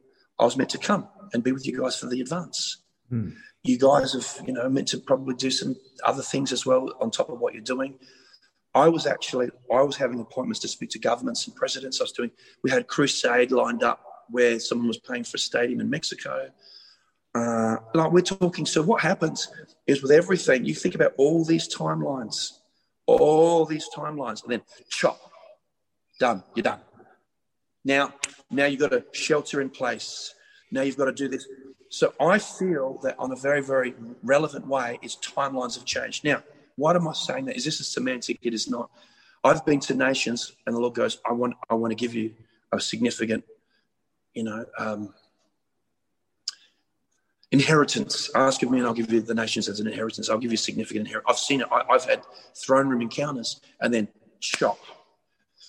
I 0.43 0.45
was 0.45 0.57
meant 0.57 0.71
to 0.71 0.79
come 0.79 1.09
and 1.33 1.45
be 1.45 1.53
with 1.53 1.67
you 1.67 1.81
guys 1.81 1.97
for 1.97 2.07
the 2.07 2.21
advance. 2.21 2.79
Hmm. 3.09 3.31
You 3.63 3.79
guys 3.79 4.13
have, 4.13 4.47
you 4.47 4.53
know, 4.53 4.69
meant 4.69 4.89
to 4.89 4.99
probably 4.99 5.37
do 5.37 5.53
some 5.53 5.77
other 6.05 6.23
things 6.23 6.51
as 6.53 6.67
well 6.67 6.93
on 7.01 7.13
top 7.13 7.31
of 7.31 7.39
what 7.39 7.55
you're 7.55 7.63
doing. 7.63 7.99
I 8.75 8.89
was 8.89 9.07
actually, 9.07 9.51
I 9.73 9.83
was 9.83 9.97
having 9.97 10.19
appointments 10.19 10.59
to 10.61 10.69
speak 10.69 10.91
to 10.91 10.99
governments 10.99 11.47
and 11.47 11.55
presidents. 11.55 12.01
I 12.01 12.05
was 12.05 12.13
doing, 12.13 12.33
we 12.65 12.71
had 12.71 12.89
crusade 12.89 13.53
lined 13.53 13.85
up 13.85 14.01
where 14.31 14.59
someone 14.59 14.89
was 14.89 14.99
paying 14.99 15.23
for 15.23 15.37
a 15.37 15.41
stadium 15.41 15.81
in 15.81 15.89
Mexico. 15.89 16.51
Uh, 17.37 17.77
like 17.95 18.11
we're 18.11 18.23
talking. 18.23 18.67
So 18.67 18.83
what 18.83 19.01
happens 19.01 19.49
is 19.87 20.03
with 20.03 20.11
everything, 20.11 20.65
you 20.65 20.75
think 20.75 20.97
about 20.97 21.13
all 21.19 21.45
these 21.45 21.73
timelines, 21.73 22.59
all 23.07 23.65
these 23.65 23.89
timelines, 23.95 24.43
and 24.43 24.53
then 24.53 24.63
chop, 24.89 25.21
done. 26.19 26.43
You're 26.57 26.65
done. 26.65 26.81
Now, 27.85 28.15
now 28.51 28.67
you've 28.67 28.81
got 28.81 28.93
a 28.93 29.05
shelter 29.13 29.61
in 29.61 29.71
place. 29.71 30.35
Now 30.71 30.83
you've 30.83 30.97
got 30.97 31.07
to 31.07 31.13
do 31.13 31.29
this. 31.29 31.47
So 31.89 32.15
I 32.21 32.39
feel 32.39 32.99
that 33.03 33.17
on 33.19 33.33
a 33.33 33.37
very, 33.37 33.61
very 33.61 33.95
relevant 34.23 34.67
way 34.67 34.99
is 35.03 35.17
timelines 35.17 35.75
have 35.75 35.85
changed. 35.85 36.25
Now, 36.25 36.43
why 36.77 36.95
am 36.95 37.07
I 37.07 37.13
saying 37.13 37.47
that? 37.47 37.57
Is 37.57 37.65
this 37.65 37.81
a 37.81 37.85
semantic? 37.85 38.39
It 38.43 38.55
is 38.55 38.69
not. 38.69 38.91
I've 39.45 39.65
been 39.67 39.81
to 39.81 39.95
nations, 39.95 40.53
and 40.67 40.75
the 40.75 40.81
Lord 40.81 40.95
goes, 40.95 41.21
"I 41.29 41.33
want, 41.33 41.55
I 41.69 41.75
want 41.75 41.91
to 41.91 41.95
give 41.97 42.15
you 42.15 42.35
a 42.73 42.81
significant, 42.81 43.45
you 44.35 44.45
know, 44.45 44.65
um, 44.79 45.13
inheritance. 47.51 48.31
Ask 48.35 48.63
of 48.63 48.71
me, 48.71 48.79
and 48.79 48.87
I'll 48.87 48.95
give 48.95 49.13
you 49.13 49.21
the 49.21 49.35
nations 49.35 49.69
as 49.69 49.81
an 49.81 49.87
inheritance. 49.87 50.31
I'll 50.31 50.39
give 50.39 50.53
you 50.53 50.57
a 50.57 50.59
significant 50.59 51.07
inheritance. 51.07 51.31
I've 51.31 51.39
seen 51.39 51.61
it. 51.61 51.69
I, 51.71 51.85
have 51.91 52.05
had 52.05 52.23
throne 52.55 52.89
room 52.89 53.03
encounters, 53.03 53.61
and 53.81 53.93
then 53.93 54.09
chop. 54.41 54.79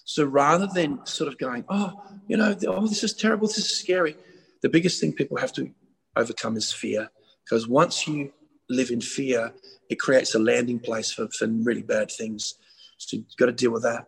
So 0.06 0.26
rather 0.26 0.68
than 0.68 1.06
sort 1.06 1.28
of 1.28 1.38
going, 1.38 1.66
oh, 1.70 2.02
you 2.28 2.38
know, 2.38 2.56
oh, 2.68 2.88
this 2.88 3.04
is 3.04 3.14
terrible, 3.14 3.48
this 3.48 3.58
is 3.58 3.78
scary, 3.78 4.16
the 4.62 4.70
biggest 4.70 5.00
thing 5.00 5.14
people 5.14 5.38
have 5.38 5.54
to 5.54 5.72
overcome 6.16 6.58
is 6.58 6.72
fear. 6.72 7.10
Because 7.44 7.68
once 7.68 8.08
you 8.08 8.32
live 8.70 8.92
in 8.92 9.02
fear, 9.02 9.54
it 9.90 10.00
creates 10.00 10.36
a 10.36 10.40
landing 10.40 10.80
place 10.80 11.12
for, 11.12 11.28
for 11.30 11.48
really 11.48 11.84
bad 11.84 12.12
things. 12.12 12.56
So 12.98 13.18
you've 13.18 13.38
got 13.38 13.48
to 13.48 13.52
deal 13.52 13.72
with 13.72 13.84
that. 13.84 14.06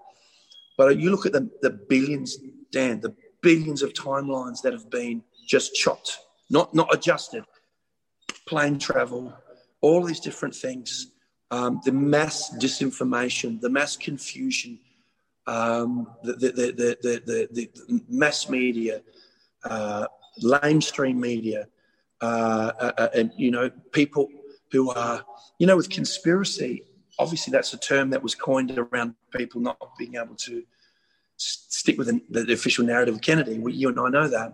But 0.77 0.99
you 0.99 1.11
look 1.11 1.25
at 1.25 1.33
the, 1.33 1.49
the 1.61 1.69
billions, 1.69 2.37
Dan, 2.71 2.99
the 3.01 3.15
billions 3.41 3.81
of 3.81 3.93
timelines 3.93 4.61
that 4.63 4.73
have 4.73 4.89
been 4.89 5.23
just 5.47 5.75
chopped, 5.75 6.17
not, 6.49 6.73
not 6.73 6.93
adjusted, 6.93 7.45
plane 8.47 8.79
travel, 8.79 9.33
all 9.81 10.03
these 10.03 10.19
different 10.19 10.55
things, 10.55 11.11
um, 11.51 11.79
the 11.85 11.91
mass 11.91 12.53
disinformation, 12.59 13.61
the 13.61 13.69
mass 13.69 13.95
confusion, 13.95 14.79
um, 15.47 16.07
the, 16.23 16.33
the, 16.33 16.51
the, 16.51 16.97
the, 17.25 17.49
the, 17.51 18.01
mass 18.09 18.49
media, 18.49 19.01
uh, 19.63 20.07
lamestream 20.43 21.15
media, 21.15 21.67
uh, 22.21 22.71
uh, 22.79 22.91
uh, 22.97 23.09
and, 23.13 23.31
you 23.37 23.51
know, 23.51 23.69
people 23.91 24.29
who 24.71 24.91
are, 24.91 25.23
you 25.59 25.67
know, 25.67 25.77
with 25.77 25.89
conspiracy, 25.89 26.83
obviously 27.19 27.51
that's 27.51 27.73
a 27.73 27.77
term 27.77 28.09
that 28.09 28.23
was 28.23 28.35
coined 28.35 28.77
around 28.77 29.15
people 29.35 29.61
not 29.61 29.77
being 29.97 30.15
able 30.15 30.35
to 30.35 30.63
stick 31.37 31.97
with 31.97 32.07
the, 32.07 32.43
the 32.43 32.53
official 32.53 32.85
narrative 32.85 33.15
of 33.15 33.21
Kennedy. 33.21 33.61
You 33.67 33.89
and 33.89 33.99
I 33.99 34.09
know 34.09 34.27
that. 34.27 34.53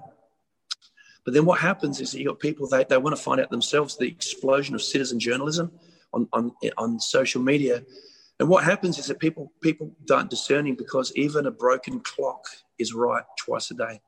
But 1.23 1.33
then 1.33 1.45
what 1.45 1.59
happens 1.59 2.01
is 2.01 2.11
that 2.11 2.19
you 2.19 2.25
got 2.25 2.39
people 2.39 2.67
they, 2.67 2.83
they 2.83 2.97
want 2.97 3.15
to 3.15 3.21
find 3.21 3.39
out 3.39 3.51
themselves 3.51 3.95
the 3.95 4.07
explosion 4.07 4.73
of 4.73 4.81
citizen 4.81 5.19
journalism 5.19 5.71
on, 6.13 6.27
on, 6.33 6.51
on 6.77 6.99
social 6.99 7.41
media. 7.41 7.83
And 8.41 8.49
what 8.49 8.63
happens 8.63 8.97
is 8.97 9.05
that 9.05 9.19
people 9.19 9.53
people 9.61 9.95
aren't 10.11 10.31
discerning 10.31 10.73
because 10.73 11.13
even 11.15 11.45
a 11.45 11.51
broken 11.51 11.99
clock 11.99 12.43
is 12.79 12.91
right 12.91 13.23
twice 13.37 13.69
a 13.69 13.75
day. 13.75 14.01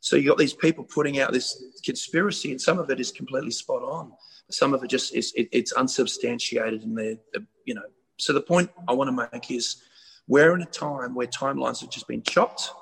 So 0.00 0.16
you 0.16 0.26
got 0.26 0.38
these 0.38 0.52
people 0.52 0.82
putting 0.82 1.20
out 1.20 1.32
this 1.32 1.62
conspiracy, 1.84 2.50
and 2.50 2.60
some 2.60 2.80
of 2.80 2.90
it 2.90 2.98
is 2.98 3.12
completely 3.12 3.52
spot 3.52 3.82
on. 3.82 4.12
Some 4.50 4.74
of 4.74 4.82
it 4.82 4.88
just 4.88 5.14
is 5.14 5.32
it, 5.36 5.48
it's 5.52 5.70
unsubstantiated, 5.70 6.82
and 6.82 6.98
they're 6.98 7.16
you 7.64 7.74
know. 7.76 7.84
So 8.16 8.32
the 8.32 8.40
point 8.40 8.70
I 8.88 8.92
want 8.92 9.06
to 9.16 9.28
make 9.32 9.48
is 9.52 9.84
we're 10.26 10.52
in 10.56 10.62
a 10.62 10.66
time 10.66 11.14
where 11.14 11.28
timelines 11.28 11.80
have 11.80 11.90
just 11.90 12.08
been 12.08 12.24
chopped, 12.24 12.72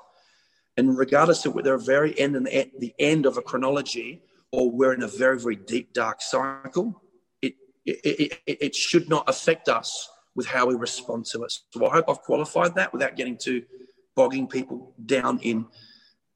and 0.75 0.97
regardless 0.97 1.45
of 1.45 1.53
whether 1.53 1.69
they're 1.69 1.77
very 1.77 2.19
end 2.19 2.35
and 2.35 2.47
the 2.47 2.95
end 2.97 3.27
of 3.27 3.37
a 3.37 3.43
chronology, 3.43 4.23
or 4.51 4.71
we're 4.71 4.93
in 4.93 5.03
a 5.03 5.07
very 5.07 5.39
very 5.39 5.55
deep 5.55 5.93
dark 5.93 6.19
cycle, 6.19 6.99
it 7.43 7.53
it, 7.85 8.39
it, 8.47 8.57
it 8.59 8.75
should 8.75 9.07
not 9.07 9.29
affect 9.29 9.69
us 9.69 10.09
with 10.35 10.47
how 10.47 10.65
we 10.65 10.75
respond 10.75 11.25
to 11.25 11.43
it. 11.43 11.53
So 11.71 11.85
I 11.85 11.91
hope 11.91 12.05
I've 12.09 12.21
qualified 12.21 12.75
that 12.75 12.91
without 12.91 13.15
getting 13.15 13.37
too 13.37 13.63
bogging 14.15 14.47
people 14.47 14.93
down 15.05 15.39
in 15.39 15.65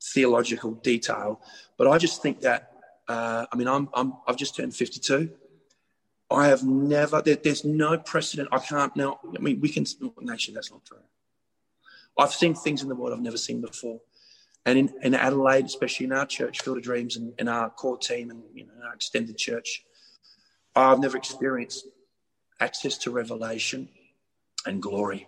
theological 0.01 0.71
detail. 0.71 1.41
But 1.77 1.87
I 1.87 1.97
just 1.97 2.21
think 2.21 2.41
that, 2.41 2.71
uh, 3.07 3.45
I 3.51 3.55
mean, 3.55 3.67
I'm, 3.67 3.89
I'm, 3.93 4.13
I've 4.27 4.37
just 4.37 4.55
turned 4.55 4.75
52. 4.75 5.29
I 6.29 6.47
have 6.47 6.63
never, 6.63 7.21
there, 7.21 7.37
there's 7.37 7.63
no 7.63 7.97
precedent. 7.97 8.49
I 8.51 8.59
can't 8.59 8.95
now, 8.95 9.19
I 9.35 9.39
mean, 9.39 9.59
we 9.59 9.69
can, 9.69 9.85
actually, 10.31 10.55
that's 10.55 10.71
not 10.71 10.85
true. 10.85 10.97
I've 12.17 12.33
seen 12.33 12.53
things 12.53 12.81
in 12.81 12.89
the 12.89 12.95
world 12.95 13.13
I've 13.13 13.21
never 13.21 13.37
seen 13.37 13.61
before. 13.61 14.01
And 14.65 14.77
in, 14.77 14.93
in 15.01 15.13
Adelaide, 15.13 15.65
especially 15.65 16.07
in 16.07 16.11
our 16.11 16.25
church, 16.25 16.61
Field 16.61 16.77
of 16.77 16.83
Dreams, 16.83 17.15
and 17.15 17.33
in 17.39 17.47
our 17.47 17.69
core 17.69 17.97
team 17.97 18.29
and 18.31 18.43
you 18.53 18.65
know, 18.65 18.73
our 18.85 18.93
extended 18.93 19.37
church, 19.37 19.85
I've 20.75 20.99
never 20.99 21.15
experienced 21.15 21.87
access 22.59 22.97
to 22.99 23.11
revelation 23.11 23.89
and 24.65 24.81
glory 24.81 25.27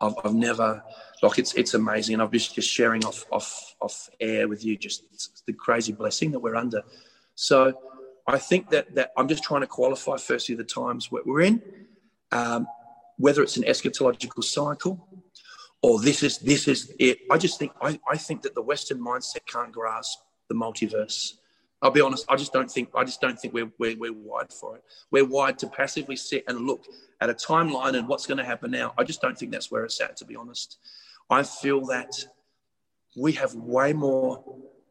I've, 0.00 0.14
I've 0.24 0.34
never 0.34 0.82
like 1.22 1.38
it's 1.38 1.54
it's 1.54 1.74
amazing, 1.74 2.14
and 2.14 2.22
I've 2.22 2.30
just 2.30 2.54
just 2.54 2.70
sharing 2.70 3.04
off 3.04 3.26
off 3.32 3.74
off 3.80 4.08
air 4.20 4.48
with 4.48 4.64
you 4.64 4.76
just 4.76 5.44
the 5.46 5.52
crazy 5.52 5.92
blessing 5.92 6.30
that 6.32 6.38
we're 6.38 6.56
under. 6.56 6.82
So 7.34 7.74
I 8.26 8.38
think 8.38 8.70
that 8.70 8.94
that 8.94 9.12
I'm 9.16 9.28
just 9.28 9.42
trying 9.42 9.62
to 9.62 9.66
qualify 9.66 10.16
firstly 10.16 10.54
the 10.54 10.64
times 10.64 11.10
we're 11.10 11.40
in, 11.40 11.62
um, 12.32 12.68
whether 13.16 13.42
it's 13.42 13.56
an 13.56 13.64
eschatological 13.64 14.44
cycle 14.44 15.08
or 15.82 16.00
this 16.00 16.22
is 16.22 16.38
this 16.38 16.68
is 16.68 16.92
it. 16.98 17.18
I 17.30 17.38
just 17.38 17.58
think 17.58 17.72
I, 17.82 17.98
I 18.08 18.16
think 18.16 18.42
that 18.42 18.54
the 18.54 18.62
Western 18.62 19.00
mindset 19.00 19.46
can't 19.46 19.72
grasp 19.72 20.20
the 20.48 20.54
multiverse. 20.54 21.34
I'll 21.80 21.90
be 21.90 22.00
honest. 22.00 22.26
I 22.28 22.36
just 22.36 22.52
don't 22.52 22.70
think. 22.70 22.90
I 22.94 23.04
just 23.04 23.20
don't 23.20 23.38
think 23.38 23.54
we're, 23.54 23.70
we're 23.78 23.96
we're 23.96 24.12
wired 24.12 24.52
for 24.52 24.76
it. 24.76 24.82
We're 25.10 25.24
wired 25.24 25.58
to 25.60 25.68
passively 25.68 26.16
sit 26.16 26.44
and 26.48 26.66
look 26.66 26.84
at 27.20 27.30
a 27.30 27.34
timeline 27.34 27.96
and 27.96 28.08
what's 28.08 28.26
going 28.26 28.38
to 28.38 28.44
happen 28.44 28.70
now. 28.70 28.94
I 28.98 29.04
just 29.04 29.20
don't 29.20 29.38
think 29.38 29.52
that's 29.52 29.70
where 29.70 29.84
it's 29.84 30.00
at. 30.00 30.16
To 30.18 30.24
be 30.24 30.34
honest, 30.34 30.78
I 31.30 31.44
feel 31.44 31.84
that 31.86 32.12
we 33.16 33.32
have 33.32 33.54
way 33.54 33.92
more 33.92 34.42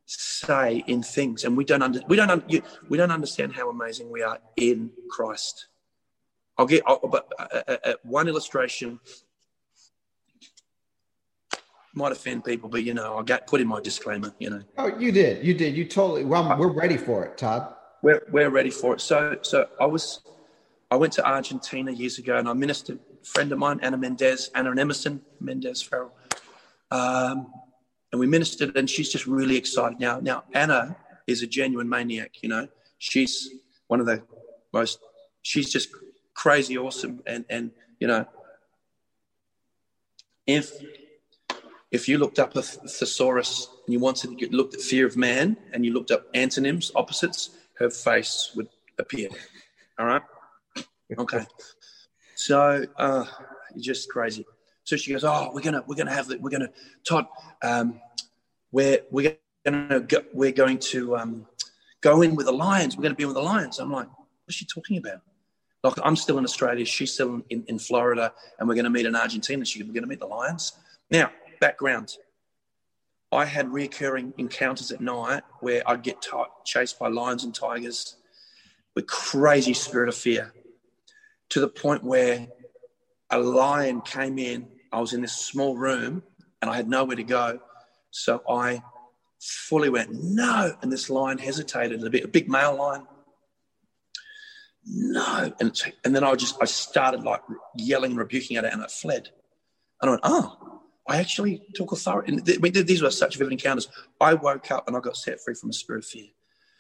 say 0.06 0.84
in 0.88 1.04
things, 1.04 1.43
and 1.43 1.58
we 1.58 1.65
don't 1.65 1.82
under, 1.82 2.00
we 2.08 2.15
don't 2.15 2.50
you, 2.50 2.62
we 2.88 2.97
don't 2.97 3.12
understand 3.12 3.54
how 3.54 3.69
amazing 3.69 4.10
we 4.10 4.21
are 4.21 4.39
in 4.56 4.89
Christ. 5.10 5.67
I'll 6.58 6.65
get, 6.65 6.84
I'll, 6.88 7.00
but 7.00 7.32
uh, 7.38 7.62
uh, 7.67 7.78
uh 7.84 7.93
one 8.04 8.28
illustration 8.28 9.00
might 11.97 12.12
offend 12.12 12.45
people, 12.45 12.69
but 12.69 12.83
you 12.83 12.93
know, 12.93 13.17
I 13.17 13.23
got 13.23 13.47
put 13.47 13.60
in 13.60 13.67
my 13.67 13.81
disclaimer. 13.81 14.33
You 14.39 14.49
know. 14.51 14.62
Oh, 14.77 14.97
you 14.97 15.12
did, 15.12 15.45
you 15.45 15.53
did, 15.53 15.75
you 15.75 15.86
totally. 15.86 16.23
Well, 16.23 16.55
we're 16.57 16.67
ready 16.67 16.97
for 16.97 17.25
it, 17.25 17.38
Todd. 17.38 17.73
We're 18.01 18.23
we're 18.31 18.49
ready 18.49 18.69
for 18.69 18.93
it. 18.93 19.01
So 19.01 19.38
so 19.41 19.67
I 19.81 19.86
was, 19.86 20.21
I 20.91 20.95
went 20.95 21.13
to 21.13 21.27
Argentina 21.27 21.91
years 21.91 22.17
ago, 22.19 22.38
and 22.38 22.47
I 22.47 22.53
ministered. 22.53 22.99
A 23.21 23.25
friend 23.25 23.51
of 23.51 23.60
mine, 23.60 23.79
Ana 23.81 23.97
Mendez, 23.97 24.49
Anna 24.55 24.71
and 24.71 24.79
Emerson 24.79 25.21
Mendez 25.41 25.81
Ferrell, 25.81 26.13
um, 26.91 27.51
and 28.12 28.19
we 28.19 28.27
ministered, 28.27 28.77
and 28.77 28.89
she's 28.89 29.12
just 29.12 29.27
really 29.27 29.57
excited 29.57 29.99
now. 29.99 30.19
Now 30.19 30.45
Anna 30.53 30.95
is 31.25 31.41
a 31.41 31.47
genuine 31.47 31.89
maniac. 31.89 32.41
You 32.41 32.49
know, 32.49 32.67
she's 32.99 33.49
one 33.88 33.99
of 33.99 34.05
the 34.05 34.23
most. 34.71 34.99
She's 35.41 35.69
just 35.69 35.89
crazy 36.33 36.77
awesome, 36.77 37.21
and 37.25 37.43
and 37.49 37.71
you 37.99 38.07
know, 38.07 38.25
if 40.45 40.71
if 41.91 42.08
you 42.08 42.17
looked 42.17 42.39
up 42.39 42.56
a 42.56 42.62
thesaurus 42.62 43.69
and 43.86 43.93
you 43.93 44.00
wanted 44.00 44.38
to 44.38 44.50
look 44.50 44.73
at 44.73 44.82
fear 44.82 45.06
of 45.06 45.15
man 45.15 45.58
and 45.71 45.86
you 45.86 45.93
looked 45.93 46.12
up 46.12 46.28
antonyms, 46.34 46.91
opposites, 46.95 47.52
her 47.76 47.89
face 47.89 48.52
would 48.56 48.67
appear. 49.00 49.30
All 50.00 50.06
right. 50.06 50.21
Okay. 51.17 51.45
So 52.36 52.86
uh, 52.97 53.23
you're 53.73 53.93
just 53.93 54.10
crazy. 54.10 54.45
So 54.84 54.97
she 54.97 55.13
goes, 55.13 55.23
"Oh, 55.23 55.52
we're 55.54 55.62
gonna 55.62 55.82
we're 55.88 55.95
gonna 55.95 56.13
have 56.13 56.28
the, 56.28 56.38
we're 56.38 56.50
gonna 56.50 56.69
Todd, 57.08 57.28
um, 57.63 58.02
we're 58.73 59.00
we're 59.10 59.38
gonna 59.63 60.02
go, 60.02 60.17
we're 60.34 60.52
going 60.52 60.80
to 60.80 61.15
um, 61.15 61.45
go 62.02 62.21
in 62.23 62.36
with 62.36 62.47
the 62.47 62.52
lions. 62.52 62.97
We're 62.97 63.04
gonna 63.04 63.15
be 63.15 63.23
with 63.23 63.36
the 63.36 63.41
lions." 63.41 63.80
I'm 63.80 63.89
like, 63.89 64.10
"What's 64.43 64.58
she 64.58 64.65
talking 64.65 64.97
about?" 64.97 65.21
Like 65.84 65.93
I'm 66.04 66.17
still 66.17 66.38
in 66.38 66.43
Australia, 66.43 66.84
she's 66.84 67.13
still 67.13 67.41
in, 67.50 67.63
in 67.67 67.80
Florida, 67.80 68.34
and 68.60 68.67
we're 68.67 68.76
going 68.76 68.84
to 68.84 68.89
meet 68.89 69.06
in 69.06 69.15
Argentina. 69.15 69.63
She, 69.63 69.82
we're 69.82 69.93
going 69.93 70.04
to 70.04 70.10
meet 70.10 70.19
the 70.19 70.28
lions. 70.28 70.73
Now, 71.10 71.32
background. 71.59 72.17
I 73.31 73.45
had 73.45 73.71
recurring 73.71 74.33
encounters 74.37 74.91
at 74.91 75.01
night 75.01 75.43
where 75.59 75.81
I'd 75.85 76.01
get 76.01 76.21
t- 76.21 76.31
chased 76.65 76.97
by 76.97 77.09
lions 77.09 77.43
and 77.43 77.53
tigers 77.53 78.15
with 78.95 79.07
crazy 79.07 79.73
spirit 79.73 80.09
of 80.09 80.15
fear 80.15 80.53
to 81.49 81.59
the 81.59 81.67
point 81.67 82.03
where 82.03 82.47
a 83.29 83.39
lion 83.39 84.01
came 84.01 84.39
in. 84.39 84.67
I 84.91 84.99
was 85.01 85.13
in 85.13 85.21
this 85.21 85.33
small 85.33 85.75
room 85.75 86.23
and 86.61 86.71
I 86.71 86.75
had 86.75 86.87
nowhere 86.87 87.17
to 87.17 87.23
go. 87.23 87.59
So 88.11 88.41
I 88.49 88.81
fully 89.39 89.89
went, 89.89 90.11
no. 90.13 90.75
And 90.81 90.91
this 90.91 91.09
lion 91.09 91.37
hesitated 91.37 92.03
a 92.03 92.09
bit, 92.09 92.23
a 92.23 92.27
big 92.27 92.49
male 92.49 92.75
lion. 92.75 93.05
No. 94.85 95.53
And, 95.59 95.79
and 96.05 96.15
then 96.15 96.23
I 96.23 96.33
just, 96.35 96.57
I 96.61 96.65
started 96.65 97.23
like 97.23 97.41
yelling 97.75 98.11
and 98.11 98.19
rebuking 98.19 98.57
at 98.57 98.63
it 98.63 98.73
and 98.73 98.81
it 98.81 98.89
fled. 98.89 99.29
And 100.01 100.09
I 100.09 100.11
went, 100.11 100.21
oh, 100.23 100.66
I 101.07 101.17
actually 101.17 101.61
took 101.73 101.91
authority. 101.91 102.33
And 102.33 102.45
th- 102.45 102.57
I 102.57 102.61
mean, 102.61 102.73
these 102.73 103.01
were 103.01 103.11
such 103.11 103.37
vivid 103.37 103.53
encounters. 103.53 103.87
I 104.19 104.33
woke 104.33 104.71
up 104.71 104.87
and 104.87 104.97
I 104.97 104.99
got 104.99 105.15
set 105.15 105.41
free 105.41 105.53
from 105.53 105.69
a 105.69 105.73
spirit 105.73 106.03
of 106.03 106.09
fear. 106.09 106.27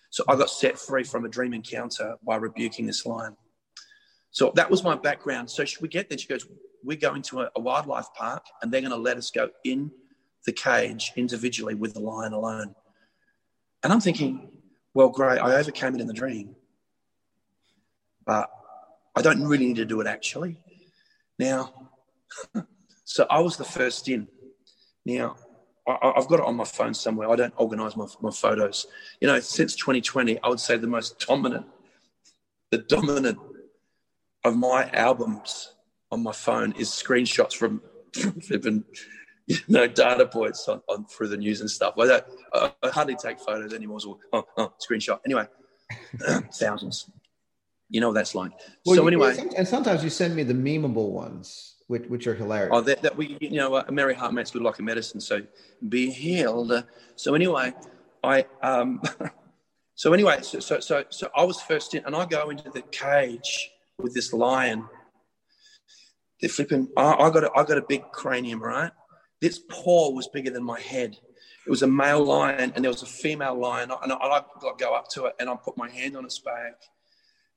So 0.09 0.23
I 0.27 0.35
got 0.35 0.49
set 0.49 0.77
free 0.77 1.03
from 1.03 1.25
a 1.25 1.29
dream 1.29 1.53
encounter 1.53 2.15
by 2.25 2.35
rebuking 2.37 2.85
this 2.85 3.05
lion. 3.05 3.35
So 4.31 4.51
that 4.55 4.69
was 4.69 4.83
my 4.83 4.95
background. 4.95 5.49
So 5.49 5.65
should 5.65 5.81
we 5.81 5.87
get 5.87 6.09
there? 6.09 6.17
She 6.17 6.27
goes, 6.27 6.45
We're 6.83 6.97
going 6.97 7.21
to 7.23 7.41
a, 7.41 7.49
a 7.55 7.59
wildlife 7.59 8.07
park 8.15 8.45
and 8.61 8.71
they're 8.71 8.81
going 8.81 8.91
to 8.91 8.97
let 8.97 9.17
us 9.17 9.31
go 9.31 9.49
in 9.63 9.91
the 10.45 10.51
cage 10.51 11.11
individually 11.15 11.75
with 11.75 11.93
the 11.93 11.99
lion 11.99 12.33
alone. 12.33 12.75
And 13.83 13.93
I'm 13.93 14.01
thinking, 14.01 14.49
well, 14.93 15.09
great, 15.09 15.39
I 15.39 15.55
overcame 15.55 15.95
it 15.95 16.01
in 16.01 16.07
the 16.07 16.13
dream. 16.13 16.55
But 18.25 18.49
I 19.15 19.21
don't 19.21 19.43
really 19.43 19.67
need 19.67 19.75
to 19.77 19.85
do 19.85 20.01
it 20.01 20.07
actually. 20.07 20.57
Now, 21.37 21.89
So 23.07 23.25
I 23.29 23.39
was 23.39 23.55
the 23.55 23.63
first 23.63 24.09
in. 24.09 24.27
Now, 25.05 25.37
I, 25.87 26.11
have 26.17 26.27
got 26.27 26.39
it 26.39 26.45
on 26.45 26.57
my 26.57 26.65
phone 26.65 26.93
somewhere. 26.93 27.29
I 27.29 27.37
don't 27.37 27.53
organize 27.55 27.95
my, 27.95 28.05
my 28.21 28.31
photos. 28.31 28.85
You 29.21 29.29
know, 29.29 29.39
since 29.39 29.75
2020, 29.77 30.43
I 30.43 30.49
would 30.49 30.59
say 30.59 30.75
the 30.75 30.87
most 30.87 31.25
dominant, 31.25 31.65
the 32.69 32.79
dominant 32.79 33.39
of 34.43 34.57
my 34.57 34.89
albums 34.91 35.73
on 36.11 36.21
my 36.21 36.33
phone 36.33 36.73
is 36.73 36.89
screenshots 36.89 37.53
from, 37.53 37.81
from 38.13 38.83
you 39.47 39.57
know, 39.69 39.87
data 39.87 40.25
points 40.27 40.67
on, 40.67 40.81
on 40.89 41.05
through 41.05 41.29
the 41.29 41.37
news 41.37 41.61
and 41.61 41.71
stuff. 41.71 41.93
I, 41.97 42.07
don't, 42.07 42.25
I, 42.53 42.73
I 42.83 42.89
hardly 42.89 43.15
take 43.15 43.39
photos 43.39 43.73
anymore. 43.73 44.01
So, 44.01 44.19
oh, 44.33 44.43
oh, 44.57 44.73
screenshot. 44.85 45.19
Anyway, 45.25 45.47
thousands. 46.53 47.09
You 47.89 48.01
know 48.01 48.09
what 48.09 48.15
that's 48.15 48.35
like. 48.35 48.51
Well, 48.85 48.97
so 48.97 49.01
you, 49.03 49.07
anyway, 49.07 49.37
and 49.55 49.65
sometimes 49.65 50.03
you 50.03 50.09
send 50.09 50.35
me 50.35 50.43
the 50.43 50.53
memeable 50.53 51.11
ones 51.11 51.76
which, 51.87 52.03
which 52.07 52.27
are 52.27 52.35
hilarious. 52.35 52.69
Oh, 52.71 52.81
that, 52.81 53.01
that 53.01 53.15
we, 53.15 53.37
you 53.39 53.51
know, 53.51 53.77
a 53.77 53.91
merry 53.91 54.13
heart 54.13 54.33
makes 54.33 54.51
good 54.51 54.61
like 54.61 54.79
a 54.79 54.83
medicine. 54.83 55.19
So 55.19 55.41
be 55.87 56.11
healed. 56.11 56.83
So 57.15 57.33
anyway, 57.33 57.73
I, 58.23 58.45
um, 58.61 59.01
so 59.95 60.13
anyway, 60.13 60.39
so, 60.41 60.59
so, 60.59 60.79
so, 60.79 61.05
so 61.09 61.29
I 61.35 61.43
was 61.43 61.61
first 61.61 61.95
in 61.95 62.05
and 62.05 62.15
I 62.15 62.25
go 62.25 62.49
into 62.49 62.69
the 62.69 62.81
cage 62.81 63.71
with 63.97 64.13
this 64.13 64.33
lion. 64.33 64.87
They're 66.41 66.49
flipping, 66.49 66.89
I, 66.97 67.13
I 67.13 67.29
got 67.29 67.45
a, 67.45 67.51
I 67.55 67.63
got 67.63 67.77
a 67.77 67.85
big 67.87 68.11
cranium, 68.11 68.61
right? 68.61 68.91
This 69.39 69.59
paw 69.59 70.11
was 70.11 70.27
bigger 70.27 70.51
than 70.51 70.63
my 70.63 70.79
head. 70.79 71.17
It 71.65 71.69
was 71.69 71.83
a 71.83 71.87
male 71.87 72.23
lion 72.23 72.73
and 72.75 72.83
there 72.83 72.91
was 72.91 73.01
a 73.01 73.07
female 73.07 73.57
lion. 73.57 73.91
And 74.03 74.11
I, 74.11 74.15
I, 74.15 74.37
I 74.39 74.71
go 74.77 74.93
up 74.93 75.07
to 75.11 75.25
it 75.25 75.35
and 75.39 75.49
I 75.49 75.55
put 75.55 75.77
my 75.77 75.89
hand 75.89 76.17
on 76.17 76.25
its 76.25 76.39
back. 76.39 76.75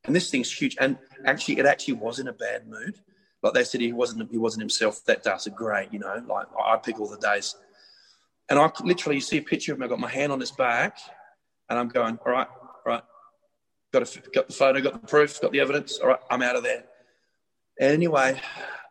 And 0.05 0.17
this 0.17 0.31
thing's 0.31 0.53
huge. 0.53 0.77
And 0.81 0.99
actually, 1.27 1.59
it 1.59 1.67
actually 1.67 1.95
was 1.95 2.21
in 2.21 2.29
a 2.29 2.33
bad 2.33 2.67
mood 2.69 3.01
like 3.43 3.55
they 3.55 3.65
said, 3.65 3.81
he 3.81 3.93
wasn't 3.93 4.31
he 4.31 4.39
wasn't 4.39 4.63
himself 4.63 5.05
that 5.07 5.23
day. 5.23 5.31
I 5.31 5.39
said, 5.39 5.55
great, 5.55 5.93
you 5.93 5.99
know, 5.99 6.23
like 6.29 6.47
I 6.63 6.77
pick 6.77 7.01
all 7.01 7.09
the 7.09 7.17
days. 7.17 7.57
And 8.49 8.59
I 8.59 8.71
literally 8.83 9.17
you 9.17 9.21
see 9.21 9.39
a 9.39 9.43
picture 9.43 9.73
of 9.73 9.79
him. 9.79 9.85
I 9.85 9.89
got 9.89 10.01
my 10.01 10.11
hand 10.11 10.33
on 10.33 10.41
his 10.41 10.51
back, 10.51 10.99
and 11.69 11.79
I'm 11.79 11.89
going, 11.89 12.19
all 12.27 12.33
right, 12.33 12.49
all 12.49 12.83
right, 12.85 13.03
got 13.93 14.03
a, 14.03 14.21
got 14.31 14.49
the 14.49 14.53
photo, 14.53 14.81
got 14.81 15.01
the 15.01 15.07
proof, 15.07 15.41
got 15.41 15.53
the 15.53 15.61
evidence. 15.61 15.99
All 15.99 16.09
right, 16.09 16.19
I'm 16.31 16.43
out 16.43 16.57
of 16.57 16.65
there. 16.65 16.85
And 17.79 17.93
anyway, 17.93 18.41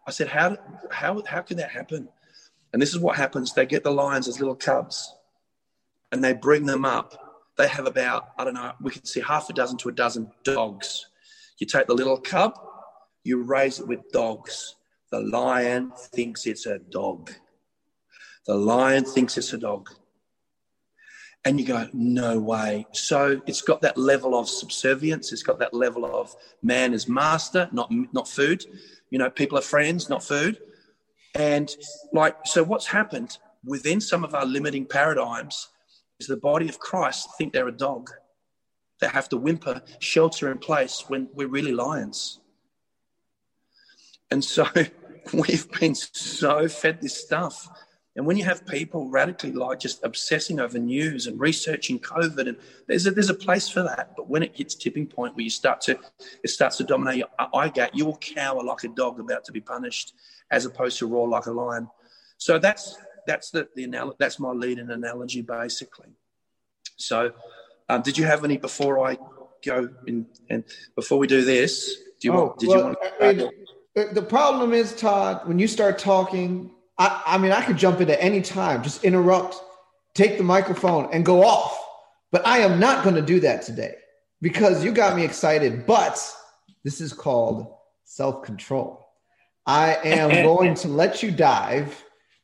I 0.07 0.11
said, 0.11 0.27
how 0.27 0.57
how 0.89 1.21
how 1.27 1.41
can 1.41 1.57
that 1.57 1.71
happen? 1.71 2.09
And 2.71 2.81
this 2.81 2.89
is 2.89 2.99
what 2.99 3.17
happens. 3.17 3.53
They 3.53 3.65
get 3.65 3.83
the 3.83 3.91
lions 3.91 4.27
as 4.27 4.39
little 4.39 4.55
cubs, 4.55 5.13
and 6.11 6.23
they 6.23 6.33
bring 6.33 6.65
them 6.65 6.85
up. 6.85 7.51
They 7.57 7.67
have 7.67 7.85
about 7.85 8.29
I 8.37 8.45
don't 8.45 8.53
know. 8.53 8.71
We 8.81 8.91
can 8.91 9.05
see 9.05 9.19
half 9.19 9.49
a 9.49 9.53
dozen 9.53 9.77
to 9.79 9.89
a 9.89 9.91
dozen 9.91 10.31
dogs. 10.43 11.07
You 11.59 11.67
take 11.67 11.87
the 11.87 11.93
little 11.93 12.17
cub, 12.17 12.53
you 13.23 13.43
raise 13.43 13.79
it 13.79 13.87
with 13.87 14.11
dogs. 14.11 14.75
The 15.11 15.19
lion 15.19 15.91
thinks 16.13 16.45
it's 16.45 16.65
a 16.65 16.79
dog. 16.79 17.31
The 18.45 18.55
lion 18.55 19.05
thinks 19.05 19.37
it's 19.37 19.53
a 19.53 19.57
dog. 19.57 19.89
And 21.45 21.59
you 21.59 21.65
go, 21.65 21.87
no 21.93 22.37
way. 22.39 22.85
So 22.91 23.41
it's 23.47 23.61
got 23.61 23.81
that 23.81 23.97
level 23.97 24.37
of 24.37 24.49
subservience. 24.49 25.31
It's 25.31 25.43
got 25.43 25.59
that 25.59 25.73
level 25.73 26.05
of 26.05 26.35
man 26.61 26.93
is 26.93 27.07
master, 27.07 27.69
not, 27.71 27.89
not 28.13 28.27
food. 28.27 28.65
You 29.09 29.19
know, 29.19 29.29
people 29.29 29.57
are 29.57 29.61
friends, 29.61 30.09
not 30.09 30.23
food. 30.23 30.59
And 31.35 31.73
like, 32.11 32.35
so 32.45 32.63
what's 32.63 32.87
happened 32.87 33.37
within 33.63 34.01
some 34.01 34.23
of 34.23 34.35
our 34.35 34.45
limiting 34.45 34.85
paradigms 34.85 35.69
is 36.19 36.27
the 36.27 36.37
body 36.37 36.67
of 36.67 36.79
Christ 36.79 37.29
think 37.37 37.53
they're 37.53 37.67
a 37.67 37.71
dog. 37.71 38.09
They 38.99 39.07
have 39.07 39.29
to 39.29 39.37
whimper, 39.37 39.81
shelter 39.99 40.51
in 40.51 40.57
place 40.57 41.05
when 41.07 41.29
we're 41.33 41.47
really 41.47 41.71
lions. 41.71 42.38
And 44.31 44.43
so 44.43 44.67
we've 45.33 45.71
been 45.79 45.95
so 45.95 46.67
fed 46.67 47.01
this 47.01 47.17
stuff. 47.17 47.69
And 48.15 48.25
when 48.25 48.35
you 48.37 48.43
have 48.43 48.65
people 48.65 49.09
radically 49.09 49.51
like 49.51 49.79
just 49.79 50.03
obsessing 50.03 50.59
over 50.59 50.77
news 50.77 51.27
and 51.27 51.39
researching 51.39 51.99
COVID, 51.99 52.49
and 52.49 52.57
there's 52.87 53.07
a, 53.07 53.11
there's 53.11 53.29
a 53.29 53.35
place 53.35 53.69
for 53.69 53.83
that. 53.83 54.13
But 54.17 54.27
when 54.27 54.43
it 54.43 54.55
hits 54.55 54.75
tipping 54.75 55.07
point 55.07 55.35
where 55.35 55.43
you 55.43 55.49
start 55.49 55.79
to, 55.81 55.97
it 56.43 56.49
starts 56.49 56.77
to 56.77 56.83
dominate 56.83 57.17
your 57.17 57.29
eye 57.53 57.69
gate, 57.69 57.91
you 57.93 58.05
will 58.05 58.17
cower 58.17 58.61
like 58.61 58.83
a 58.83 58.89
dog 58.89 59.19
about 59.19 59.45
to 59.45 59.51
be 59.51 59.61
punished, 59.61 60.13
as 60.51 60.65
opposed 60.65 60.97
to 60.99 61.07
roar 61.07 61.29
like 61.29 61.45
a 61.45 61.51
lion. 61.51 61.87
So 62.37 62.59
that's 62.59 62.97
that's 63.25 63.51
the 63.51 63.69
the. 63.75 64.15
That's 64.17 64.39
my 64.39 64.51
lead 64.51 64.79
and 64.79 64.91
analogy 64.91 65.41
basically. 65.41 66.09
So, 66.97 67.31
um, 67.87 68.01
did 68.01 68.17
you 68.17 68.25
have 68.25 68.43
any 68.43 68.57
before 68.57 69.07
I 69.07 69.17
go 69.63 69.89
in? 70.07 70.25
And 70.49 70.63
before 70.95 71.19
we 71.19 71.27
do 71.27 71.45
this, 71.45 71.95
do 72.19 72.27
you 72.27 72.33
oh, 72.33 72.45
want? 72.47 72.59
Did 72.59 72.69
well, 72.69 72.77
you 72.77 72.83
want? 72.83 72.97
I 73.21 73.33
mean, 73.33 73.51
the 73.95 74.21
problem 74.21 74.73
is, 74.73 74.95
Todd, 74.95 75.47
when 75.47 75.59
you 75.59 75.67
start 75.67 75.99
talking, 75.99 76.71
I, 76.97 77.23
I 77.25 77.37
mean, 77.37 77.51
I 77.51 77.63
could 77.63 77.77
jump 77.77 78.01
in 78.01 78.09
at 78.09 78.21
any 78.21 78.41
time, 78.41 78.83
just 78.83 79.03
interrupt, 79.03 79.55
take 80.13 80.37
the 80.37 80.43
microphone, 80.43 81.09
and 81.11 81.25
go 81.25 81.43
off. 81.43 81.77
But 82.31 82.45
I 82.45 82.59
am 82.59 82.79
not 82.79 83.03
going 83.03 83.15
to 83.15 83.21
do 83.21 83.39
that 83.39 83.63
today 83.63 83.95
because 84.41 84.83
you 84.83 84.91
got 84.91 85.15
me 85.15 85.23
excited. 85.23 85.85
But 85.85 86.19
this 86.83 87.01
is 87.01 87.13
called 87.13 87.73
self 88.03 88.43
control. 88.43 89.07
I 89.65 89.95
am 90.03 90.29
going 90.43 90.75
to 90.75 90.87
let 90.87 91.23
you 91.23 91.31
dive. 91.31 92.03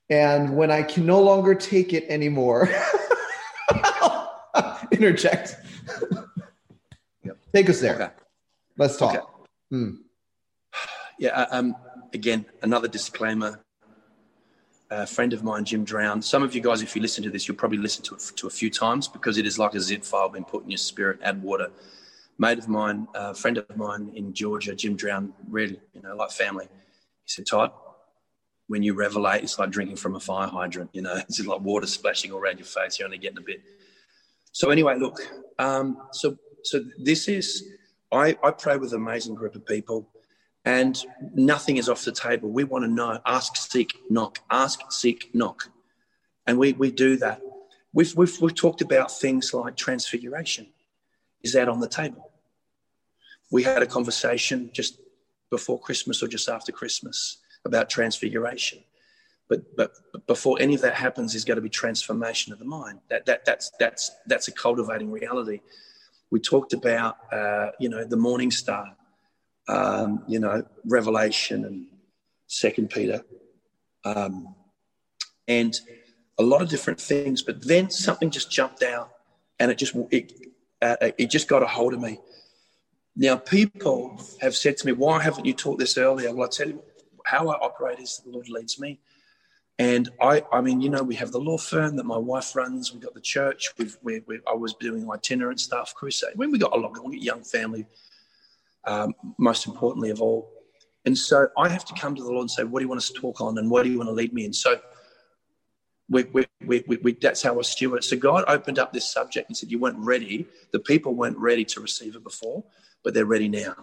And 0.10 0.56
when 0.56 0.70
I 0.70 0.84
can 0.84 1.06
no 1.06 1.22
longer 1.22 1.56
take 1.56 1.92
it 1.92 2.06
anymore, 2.10 2.70
interject. 4.92 5.56
Yep. 7.24 7.38
Take 7.54 7.70
us 7.70 7.80
there. 7.82 7.96
Okay. 7.96 8.14
Let's 8.78 8.98
talk. 8.98 9.16
Okay. 9.16 9.24
Hmm. 9.72 9.92
Yeah. 11.18 11.30
Uh, 11.30 11.48
um, 11.52 11.76
again, 12.14 12.46
another 12.62 12.88
disclaimer. 12.88 13.62
A 14.92 15.08
friend 15.08 15.34
of 15.34 15.44
mine, 15.44 15.66
Jim 15.66 15.84
Drown. 15.84 16.22
Some 16.22 16.44
of 16.44 16.54
you 16.54 16.62
guys, 16.62 16.84
if 16.84 16.96
you 16.96 17.02
listen 17.02 17.24
to 17.24 17.32
this, 17.32 17.48
you'll 17.48 17.58
probably 17.58 17.80
listen 17.80 18.04
to 18.04 18.16
it 18.16 18.22
to 18.36 18.48
a 18.48 18.52
few 18.52 18.70
times 18.70 19.08
because 19.08 19.40
it 19.40 19.46
is 19.46 19.58
like 19.58 19.74
a 19.74 19.80
zip 19.80 20.04
file 20.04 20.30
being 20.30 20.46
put 20.46 20.64
in 20.64 20.70
your 20.70 20.78
spirit. 20.78 21.20
Add 21.24 21.42
water. 21.42 21.72
Mate 22.38 22.60
of 22.60 22.68
mine, 22.68 23.08
a 23.16 23.34
friend 23.34 23.58
of 23.58 23.76
mine 23.76 24.12
in 24.14 24.32
Georgia, 24.34 24.76
Jim 24.76 24.96
Drown, 24.96 25.34
really, 25.50 25.80
you 25.94 26.02
know, 26.02 26.16
like 26.16 26.30
family. 26.30 26.66
He 27.24 27.28
said, 27.30 27.48
Todd, 27.48 27.72
when 28.68 28.84
you 28.84 28.94
revelate, 28.94 29.42
it's 29.42 29.58
like 29.58 29.72
drinking 29.72 29.96
from 29.96 30.16
a 30.16 30.20
fire 30.20 30.48
hydrant. 30.48 30.92
You 30.94 31.02
know, 31.02 31.16
it's 31.30 31.44
like 31.44 31.62
water 31.62 31.88
splashing 31.88 32.32
all 32.32 32.40
around 32.40 32.60
your 32.60 32.68
face. 32.68 33.00
You're 33.00 33.08
only 33.08 33.18
getting 33.18 33.40
a 33.40 33.42
bit. 33.42 33.64
So 34.52 34.70
anyway, 34.70 34.98
look. 35.00 35.20
Um, 35.58 35.98
so 36.12 36.38
so 36.64 36.82
this 37.00 37.28
is. 37.28 37.64
I, 38.12 38.38
I 38.44 38.52
pray 38.52 38.78
with 38.78 38.94
an 38.94 39.02
amazing 39.02 39.34
group 39.34 39.56
of 39.56 39.66
people 39.66 40.08
and 40.66 41.00
nothing 41.36 41.78
is 41.78 41.88
off 41.88 42.04
the 42.04 42.12
table. 42.12 42.50
We 42.50 42.64
want 42.64 42.84
to 42.84 42.90
know 42.90 43.20
ask, 43.26 43.56
seek, 43.56 44.00
knock, 44.10 44.40
ask, 44.50 44.92
seek, 44.92 45.30
knock. 45.34 45.70
And 46.48 46.58
we, 46.58 46.74
we 46.74 46.92
do 46.92 47.18
that. 47.18 47.42
We've, 47.94 48.14
we've, 48.16 48.42
we've 48.42 48.56
talked 48.56 48.82
about 48.82 49.12
things 49.12 49.54
like 49.54 49.78
transfiguration. 49.78 50.68
Is 51.44 51.54
that 51.54 51.70
on 51.70 51.80
the 51.80 51.88
table? 51.88 52.32
We 53.52 53.64
had 53.64 53.84
a 53.84 53.86
conversation 53.86 54.72
just 54.74 55.00
before 55.52 55.80
Christmas 55.80 56.24
or 56.24 56.28
just 56.28 56.50
after 56.50 56.72
Christmas 56.72 57.38
about 57.64 57.90
transfiguration. 57.90 58.84
But, 59.48 59.76
but, 59.76 59.92
before 60.26 60.58
any 60.60 60.74
of 60.74 60.82
that 60.82 60.96
happens, 60.96 61.34
there's 61.34 61.46
got 61.46 61.56
to 61.56 61.62
be 61.62 61.70
transformation 61.70 62.52
of 62.52 62.58
the 62.58 62.66
mind. 62.66 63.00
That, 63.10 63.28
that, 63.28 63.46
that's, 63.46 63.72
that's, 63.80 64.12
that's 64.26 64.48
a 64.48 64.52
cultivating 64.52 65.12
reality. 65.12 65.62
We 66.32 66.40
talked 66.40 66.74
about, 66.74 67.18
uh, 67.32 67.72
you 67.80 67.90
know, 67.90 68.04
the 68.06 68.18
morning 68.18 68.50
star 68.50 68.96
um, 69.68 70.24
you 70.28 70.40
know, 70.40 70.64
Revelation 70.86 71.66
and 71.66 71.88
Second 72.48 72.90
Peter, 72.90 73.24
um, 74.04 74.56
and 75.48 75.80
a 76.38 76.44
lot 76.44 76.62
of 76.62 76.70
different 76.70 77.00
things. 77.00 77.42
But 77.42 77.66
then 77.66 77.90
something 77.90 78.30
just 78.30 78.52
jumped 78.52 78.84
out, 78.84 79.12
and 79.60 79.72
it 79.72 79.78
just 79.78 79.96
it 80.12 80.34
uh, 80.82 80.96
it 81.02 81.30
just 81.30 81.48
got 81.48 81.64
a 81.64 81.68
hold 81.68 81.94
of 81.94 82.02
me. 82.02 82.20
Now, 83.16 83.38
people 83.38 84.22
have 84.42 84.56
said 84.56 84.78
to 84.78 84.86
me, 84.86 84.92
"Why 84.92 85.22
haven't 85.22 85.46
you 85.46 85.54
taught 85.54 85.80
this 85.80 85.98
earlier?" 85.98 86.34
Well, 86.34 86.48
I 86.48 86.50
tell 86.50 86.68
you 86.68 86.84
how 87.26 87.50
I 87.50 87.56
operate 87.56 88.00
is 88.00 88.22
the 88.24 88.32
Lord 88.32 88.50
leads 88.50 88.80
me. 88.80 89.00
And 89.78 90.10
I, 90.22 90.42
I 90.54 90.62
mean, 90.62 90.80
you 90.80 90.90
know, 90.90 91.04
we 91.04 91.16
have 91.16 91.32
the 91.32 91.40
law 91.40 91.58
firm 91.58 91.98
that 91.98 92.06
my 92.06 92.18
wife 92.18 92.56
runs. 92.56 92.94
We've 92.94 93.02
got 93.02 93.14
the 93.14 93.20
church. 93.20 93.74
We've, 93.78 93.98
we, 94.02 94.22
we, 94.26 94.40
I 94.48 94.54
was 94.54 94.74
doing 94.76 95.06
itinerant 95.12 95.60
stuff, 95.60 95.94
crusade. 95.94 96.36
When 96.36 96.52
we 96.52 96.60
got 96.60 96.74
a 96.74 96.80
lot, 96.80 96.94
we 97.04 97.18
got 97.18 97.22
young 97.22 97.44
family 97.44 97.86
um, 98.86 99.14
most 99.38 99.68
importantly 99.68 100.10
of 100.10 100.22
all. 100.22 100.52
And 101.06 101.18
so 101.18 101.48
I 101.58 101.70
have 101.70 101.86
to 101.86 101.94
come 101.94 102.16
to 102.16 102.24
the 102.24 102.30
Lord 102.30 102.42
and 102.42 102.52
say, 102.52 102.64
What 102.64 102.80
do 102.80 102.86
you 102.86 102.90
want 102.90 103.00
us 103.00 103.10
to 103.10 103.20
talk 103.20 103.42
on? 103.42 103.58
And 103.58 103.70
what 103.70 103.84
do 103.84 103.92
you 103.92 103.98
want 103.98 104.10
to 104.10 104.14
lead 104.14 104.34
me 104.34 104.46
in? 104.46 104.54
So 104.54 104.80
we, 106.10 106.24
we, 106.24 106.46
we, 106.66 106.84
we, 107.02 107.14
that's 107.14 107.42
how 107.42 107.58
I 107.58 107.62
steward. 107.64 108.04
So 108.04 108.18
God 108.18 108.44
opened 108.48 108.80
up 108.80 108.94
this 108.94 109.12
subject 109.12 109.50
and 109.50 109.58
said, 109.58 109.72
You 109.72 109.80
weren't 109.80 110.00
ready. 110.00 110.48
The 110.72 110.80
people 110.80 111.16
weren't 111.16 111.38
ready 111.38 111.66
to 111.66 111.80
receive 111.80 112.16
it 112.16 112.24
before, 112.24 112.64
but 113.04 113.14
they're 113.14 113.26
ready 113.26 113.50
now. 113.50 113.76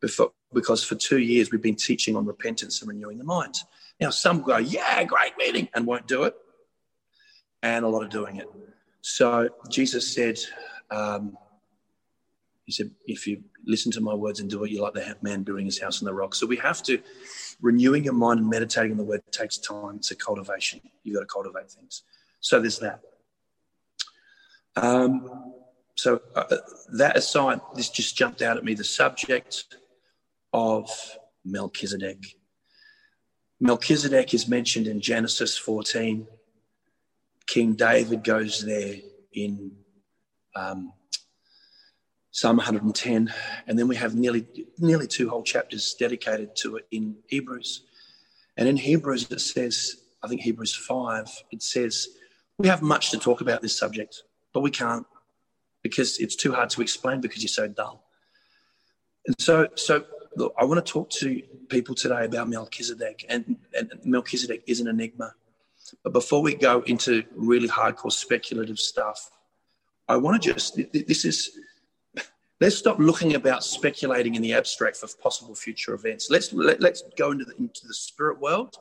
Before, 0.00 0.32
because 0.52 0.84
for 0.84 0.94
two 0.94 1.18
years 1.18 1.50
we've 1.50 1.62
been 1.62 1.76
teaching 1.76 2.16
on 2.16 2.26
repentance 2.26 2.80
and 2.80 2.88
renewing 2.88 3.18
the 3.18 3.24
mind. 3.24 3.54
Now, 4.00 4.10
some 4.10 4.42
go, 4.42 4.58
Yeah, 4.58 5.04
great 5.04 5.36
meeting, 5.38 5.68
and 5.74 5.86
won't 5.86 6.06
do 6.06 6.24
it. 6.24 6.34
And 7.62 7.84
a 7.84 7.88
lot 7.88 8.02
of 8.02 8.10
doing 8.10 8.36
it. 8.36 8.48
So 9.00 9.48
Jesus 9.70 10.12
said, 10.12 10.38
um, 10.90 11.36
He 12.66 12.72
said, 12.72 12.90
if 13.06 13.28
you 13.28 13.44
listen 13.64 13.92
to 13.92 14.00
my 14.00 14.12
words 14.12 14.40
and 14.40 14.50
do 14.50 14.64
it, 14.64 14.72
you're 14.72 14.82
like 14.82 14.94
the 14.94 15.16
man 15.22 15.44
building 15.44 15.66
his 15.66 15.80
house 15.80 16.02
on 16.02 16.06
the 16.06 16.12
rock. 16.12 16.34
So 16.34 16.46
we 16.46 16.56
have 16.56 16.82
to, 16.82 17.00
renewing 17.60 18.04
your 18.04 18.12
mind 18.12 18.40
and 18.40 18.50
meditating 18.50 18.90
on 18.90 18.98
the 18.98 19.04
word 19.04 19.22
takes 19.30 19.56
time. 19.56 19.96
It's 19.96 20.10
a 20.10 20.16
cultivation. 20.16 20.80
You've 21.04 21.14
got 21.14 21.20
to 21.20 21.26
cultivate 21.26 21.70
things. 21.70 22.02
So 22.40 22.60
there's 22.60 22.80
that. 22.80 23.00
Um, 24.74 25.54
so 25.94 26.20
uh, 26.34 26.56
that 26.94 27.16
aside, 27.16 27.60
this 27.74 27.88
just 27.88 28.16
jumped 28.16 28.42
out 28.42 28.56
at 28.56 28.64
me 28.64 28.74
the 28.74 28.84
subject 28.84 29.64
of 30.52 30.90
Melchizedek. 31.44 32.36
Melchizedek 33.60 34.34
is 34.34 34.48
mentioned 34.48 34.88
in 34.88 35.00
Genesis 35.00 35.56
14. 35.56 36.26
King 37.46 37.74
David 37.74 38.24
goes 38.24 38.64
there 38.64 38.96
in 39.32 39.72
um, 40.56 40.92
Psalm 42.36 42.58
110, 42.58 43.32
and 43.66 43.78
then 43.78 43.88
we 43.88 43.96
have 43.96 44.14
nearly 44.14 44.46
nearly 44.76 45.06
two 45.06 45.30
whole 45.30 45.42
chapters 45.42 45.94
dedicated 45.98 46.54
to 46.54 46.76
it 46.76 46.86
in 46.90 47.16
Hebrews. 47.28 47.84
And 48.58 48.68
in 48.68 48.76
Hebrews 48.76 49.30
it 49.30 49.40
says, 49.40 50.02
I 50.22 50.28
think 50.28 50.42
Hebrews 50.42 50.74
5, 50.74 51.44
it 51.50 51.62
says, 51.62 52.08
we 52.58 52.68
have 52.68 52.82
much 52.82 53.10
to 53.12 53.18
talk 53.18 53.40
about 53.40 53.62
this 53.62 53.74
subject, 53.74 54.22
but 54.52 54.60
we 54.60 54.70
can't 54.70 55.06
because 55.82 56.18
it's 56.18 56.36
too 56.36 56.52
hard 56.52 56.68
to 56.70 56.82
explain 56.82 57.22
because 57.22 57.40
you're 57.42 57.48
so 57.48 57.68
dull. 57.68 58.04
And 59.26 59.34
so, 59.38 59.68
so 59.74 60.04
look, 60.36 60.54
I 60.58 60.64
want 60.64 60.84
to 60.84 60.92
talk 60.92 61.08
to 61.20 61.40
people 61.70 61.94
today 61.94 62.26
about 62.26 62.50
Melchizedek, 62.50 63.24
and, 63.30 63.56
and 63.72 63.90
Melchizedek 64.04 64.62
is 64.66 64.80
an 64.80 64.88
enigma. 64.88 65.32
But 66.04 66.12
before 66.12 66.42
we 66.42 66.54
go 66.54 66.82
into 66.82 67.24
really 67.34 67.68
hardcore 67.68 68.12
speculative 68.12 68.78
stuff, 68.78 69.30
I 70.06 70.18
want 70.18 70.40
to 70.40 70.52
just 70.52 70.78
this 70.92 71.24
is 71.24 71.50
let's 72.60 72.76
stop 72.76 72.98
looking 72.98 73.34
about 73.34 73.64
speculating 73.64 74.34
in 74.34 74.42
the 74.42 74.54
abstract 74.54 74.96
for 74.96 75.08
possible 75.22 75.54
future 75.54 75.94
events. 75.94 76.28
Let's 76.30 76.52
let, 76.52 76.76
us 76.76 76.82
let 76.82 76.92
us 76.92 77.02
go 77.16 77.32
into 77.32 77.44
the, 77.44 77.54
into 77.56 77.86
the 77.86 77.94
spirit 77.94 78.40
world, 78.40 78.76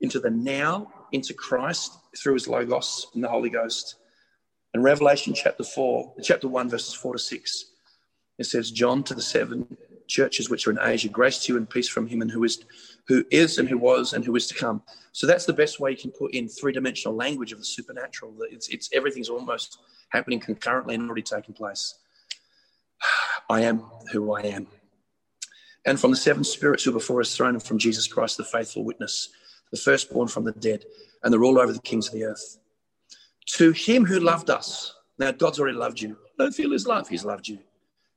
into 0.00 0.20
the 0.20 0.30
now, 0.30 0.92
into 1.12 1.34
Christ 1.34 1.98
through 2.16 2.34
His 2.34 2.48
Logos 2.48 3.08
and 3.14 3.24
the 3.24 3.28
Holy 3.28 3.50
Ghost. 3.50 3.96
In 4.74 4.82
Revelation 4.82 5.34
chapter 5.34 5.64
four, 5.64 6.14
chapter 6.22 6.48
one, 6.48 6.68
verses 6.68 6.94
four 6.94 7.12
to 7.12 7.18
six, 7.18 7.66
it 8.38 8.44
says, 8.44 8.70
"John 8.70 9.04
to 9.04 9.14
the 9.14 9.22
seven 9.22 9.76
churches 10.06 10.50
which 10.50 10.66
are 10.66 10.72
in 10.72 10.78
Asia, 10.82 11.08
grace 11.08 11.44
to 11.44 11.52
you 11.52 11.56
and 11.56 11.70
peace 11.70 11.88
from 11.88 12.06
Him 12.06 12.20
and 12.22 12.30
who 12.30 12.44
is, 12.44 12.64
who 13.06 13.24
is 13.30 13.58
and 13.58 13.68
who 13.68 13.78
was 13.78 14.12
and 14.12 14.24
who 14.24 14.34
is 14.36 14.46
to 14.48 14.54
come." 14.54 14.82
So 15.12 15.28
that's 15.28 15.46
the 15.46 15.52
best 15.52 15.78
way 15.78 15.92
you 15.92 15.96
can 15.96 16.10
put 16.10 16.34
in 16.34 16.48
three-dimensional 16.48 17.16
language 17.16 17.52
of 17.52 17.58
the 17.58 17.64
supernatural. 17.64 18.34
It's, 18.50 18.68
it's 18.68 18.90
everything's 18.92 19.28
almost 19.28 19.78
happening 20.08 20.40
concurrently 20.40 20.96
and 20.96 21.06
already 21.06 21.22
taking 21.22 21.54
place. 21.54 21.94
I 23.48 23.62
am 23.62 23.78
who 24.12 24.32
I 24.32 24.42
am. 24.42 24.66
And 25.86 26.00
from 26.00 26.10
the 26.10 26.16
seven 26.16 26.44
spirits 26.44 26.84
who 26.84 26.92
before 26.92 27.20
his 27.20 27.36
throne, 27.36 27.54
and 27.54 27.62
from 27.62 27.78
Jesus 27.78 28.06
Christ, 28.06 28.36
the 28.36 28.44
faithful 28.44 28.84
witness, 28.84 29.28
the 29.70 29.78
firstborn 29.78 30.28
from 30.28 30.44
the 30.44 30.52
dead, 30.52 30.84
and 31.22 31.32
the 31.32 31.38
ruler 31.38 31.62
over 31.62 31.72
the 31.72 31.80
kings 31.80 32.08
of 32.08 32.14
the 32.14 32.24
earth. 32.24 32.58
To 33.56 33.72
him 33.72 34.04
who 34.04 34.20
loved 34.20 34.50
us. 34.50 34.94
Now, 35.18 35.30
God's 35.30 35.60
already 35.60 35.76
loved 35.76 36.00
you. 36.00 36.16
Don't 36.38 36.54
feel 36.54 36.72
his 36.72 36.86
love, 36.86 37.08
he's 37.08 37.24
loved 37.24 37.48
you. 37.48 37.58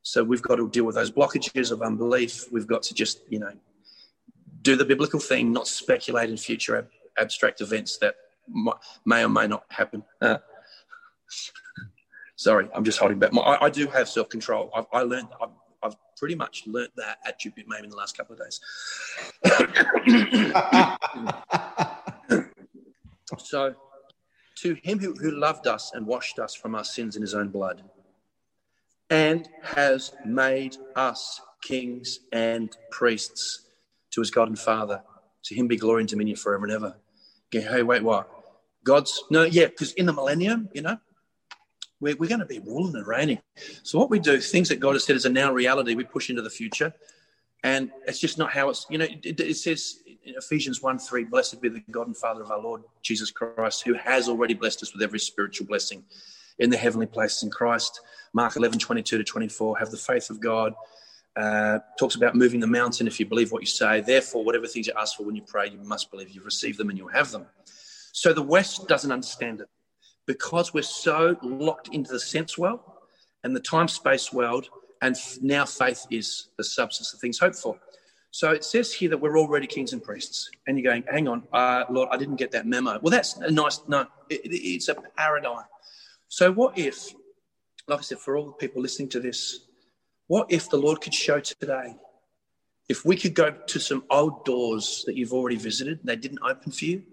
So 0.01 0.23
we've 0.23 0.41
got 0.41 0.55
to 0.55 0.69
deal 0.69 0.85
with 0.85 0.95
those 0.95 1.11
blockages 1.11 1.71
of 1.71 1.81
unbelief. 1.81 2.45
We've 2.51 2.65
got 2.65 2.81
to 2.83 2.93
just, 2.93 3.19
you 3.29 3.39
know, 3.39 3.51
do 4.61 4.77
the 4.77 4.85
biblical 4.85 5.19
thing, 5.19 5.51
not 5.51 5.67
speculate 5.67 6.29
in 6.29 6.37
future 6.37 6.77
ab- 6.77 6.89
abstract 7.17 7.59
events 7.59 7.97
that 7.97 8.15
may 9.05 9.25
or 9.25 9.29
may 9.29 9.47
not 9.47 9.65
happen. 9.69 10.03
Uh, 10.21 10.37
Sorry, 12.37 12.69
I'm 12.75 12.83
just 12.83 12.99
holding 12.99 13.17
back. 13.17 13.33
My, 13.33 13.41
I, 13.41 13.65
I, 13.65 13.69
do 13.71 13.87
have 13.87 14.07
self 14.07 14.29
control. 14.29 14.69
I've, 14.75 14.85
I 14.93 15.01
learned. 15.01 15.29
I've, 15.41 15.49
I've, 15.81 15.95
pretty 16.17 16.35
much 16.35 16.63
learnt 16.65 16.91
that 16.95 17.17
at 17.25 17.33
attribute 17.35 17.67
maybe 17.67 17.83
in 17.83 17.89
the 17.91 17.95
last 17.95 18.17
couple 18.17 18.35
of 18.35 18.41
days. 18.41 18.59
so, 23.37 23.75
to 24.55 24.75
him 24.83 24.97
who, 24.99 25.13
who 25.13 25.31
loved 25.31 25.67
us 25.67 25.91
and 25.93 26.07
washed 26.07 26.39
us 26.39 26.55
from 26.55 26.73
our 26.73 26.83
sins 26.83 27.15
in 27.15 27.21
his 27.21 27.35
own 27.35 27.49
blood, 27.49 27.83
and 29.09 29.49
has 29.63 30.13
made 30.25 30.77
us 30.95 31.41
kings 31.63 32.19
and 32.31 32.75
priests 32.91 33.65
to 34.11 34.21
his 34.21 34.31
God 34.31 34.47
and 34.47 34.59
Father. 34.59 35.01
To 35.45 35.55
him 35.55 35.67
be 35.67 35.77
glory 35.77 36.01
and 36.01 36.09
dominion 36.09 36.37
forever 36.37 36.65
and 36.65 36.73
ever. 36.73 36.97
Okay, 37.53 37.65
hey, 37.67 37.81
wait, 37.81 38.03
what? 38.03 38.29
God's 38.83 39.23
no, 39.31 39.43
yeah, 39.43 39.65
because 39.65 39.93
in 39.93 40.05
the 40.05 40.13
millennium, 40.13 40.69
you 40.73 40.81
know, 40.81 40.97
we're, 41.99 42.15
we're 42.17 42.29
going 42.29 42.39
to 42.39 42.45
be 42.45 42.59
ruling 42.59 42.95
and 42.95 43.07
reigning. 43.07 43.39
So 43.83 43.99
what 43.99 44.09
we 44.09 44.19
do, 44.19 44.39
things 44.39 44.69
that 44.69 44.79
God 44.79 44.93
has 44.93 45.03
said 45.03 45.15
is 45.15 45.25
a 45.25 45.29
now 45.29 45.51
reality, 45.51 45.95
we 45.95 46.03
push 46.03 46.29
into 46.29 46.41
the 46.41 46.49
future. 46.49 46.93
And 47.63 47.91
it's 48.05 48.19
just 48.19 48.37
not 48.37 48.51
how 48.51 48.69
it's, 48.69 48.85
you 48.89 48.97
know, 48.97 49.05
it, 49.05 49.39
it 49.39 49.57
says 49.57 49.99
in 50.23 50.35
Ephesians 50.35 50.81
1 50.81 50.99
3, 50.99 51.23
blessed 51.25 51.61
be 51.61 51.69
the 51.69 51.83
God 51.91 52.07
and 52.07 52.15
Father 52.15 52.41
of 52.41 52.51
our 52.51 52.61
Lord 52.61 52.83
Jesus 53.01 53.31
Christ, 53.31 53.83
who 53.83 53.93
has 53.93 54.29
already 54.29 54.53
blessed 54.53 54.83
us 54.83 54.93
with 54.93 55.01
every 55.01 55.19
spiritual 55.19 55.65
blessing 55.65 56.03
in 56.59 56.69
the 56.69 56.77
heavenly 56.77 57.07
places 57.07 57.43
in 57.43 57.49
Christ. 57.49 58.01
Mark 58.33 58.55
11 58.55 58.79
22 58.79 59.17
to 59.17 59.23
24, 59.23 59.77
have 59.79 59.89
the 59.89 59.97
faith 59.97 60.29
of 60.29 60.39
God. 60.39 60.73
Uh, 61.35 61.77
talks 61.99 62.15
about 62.15 62.35
moving 62.35 62.59
the 62.59 62.67
mountain 62.67 63.05
if 63.05 63.19
you 63.19 63.25
believe 63.25 63.51
what 63.51 63.61
you 63.61 63.67
say. 63.67 64.01
Therefore, 64.01 64.43
whatever 64.43 64.65
things 64.65 64.87
you 64.87 64.93
ask 64.97 65.15
for 65.15 65.23
when 65.23 65.35
you 65.35 65.43
pray, 65.43 65.69
you 65.69 65.77
must 65.79 66.09
believe 66.09 66.29
you've 66.29 66.45
received 66.45 66.79
them 66.79 66.89
and 66.89 66.97
you'll 66.97 67.09
have 67.09 67.31
them. 67.31 67.45
So 68.11 68.33
the 68.33 68.41
West 68.41 68.87
doesn't 68.87 69.11
understand 69.11 69.61
it 69.61 69.69
because 70.27 70.73
we're 70.73 70.83
so 70.83 71.37
locked 71.41 71.87
into 71.93 72.11
the 72.11 72.19
sense 72.19 72.57
world 72.57 72.81
and 73.43 73.55
the 73.55 73.59
time 73.59 73.87
space 73.87 74.31
world, 74.31 74.69
and 75.01 75.15
now 75.41 75.65
faith 75.65 76.05
is 76.11 76.49
the 76.57 76.63
substance 76.63 77.13
of 77.13 77.19
things 77.19 77.39
hoped 77.39 77.55
for. 77.55 77.79
So 78.31 78.51
it 78.51 78.63
says 78.63 78.93
here 78.93 79.09
that 79.09 79.17
we're 79.17 79.39
already 79.39 79.65
kings 79.65 79.93
and 79.93 80.03
priests. 80.03 80.49
And 80.67 80.77
you're 80.77 80.91
going, 80.91 81.03
hang 81.09 81.27
on, 81.27 81.43
uh, 81.53 81.85
Lord, 81.89 82.09
I 82.11 82.17
didn't 82.17 82.35
get 82.35 82.51
that 82.51 82.67
memo. 82.67 82.99
Well, 83.01 83.11
that's 83.11 83.37
a 83.37 83.49
nice, 83.49 83.79
no, 83.87 84.05
it, 84.29 84.41
it, 84.45 84.55
it's 84.55 84.89
a 84.89 84.95
paradigm. 85.15 85.63
So 86.27 86.51
what 86.51 86.77
if, 86.77 87.13
like 87.87 87.99
I 87.99 88.01
said, 88.01 88.19
for 88.19 88.37
all 88.37 88.47
the 88.47 88.51
people 88.53 88.81
listening 88.81 89.09
to 89.09 89.19
this, 89.19 89.61
what 90.27 90.51
if 90.51 90.69
the 90.69 90.77
Lord 90.77 90.99
could 90.99 91.13
show 91.13 91.39
today, 91.39 91.95
if 92.89 93.05
we 93.05 93.15
could 93.15 93.33
go 93.33 93.51
to 93.51 93.79
some 93.79 94.03
old 94.09 94.43
doors 94.45 95.03
that 95.07 95.15
you've 95.15 95.33
already 95.33 95.55
visited 95.55 95.99
and 95.99 96.07
they 96.07 96.15
didn't 96.17 96.39
open 96.43 96.71
for 96.71 96.85
you, 96.85 97.03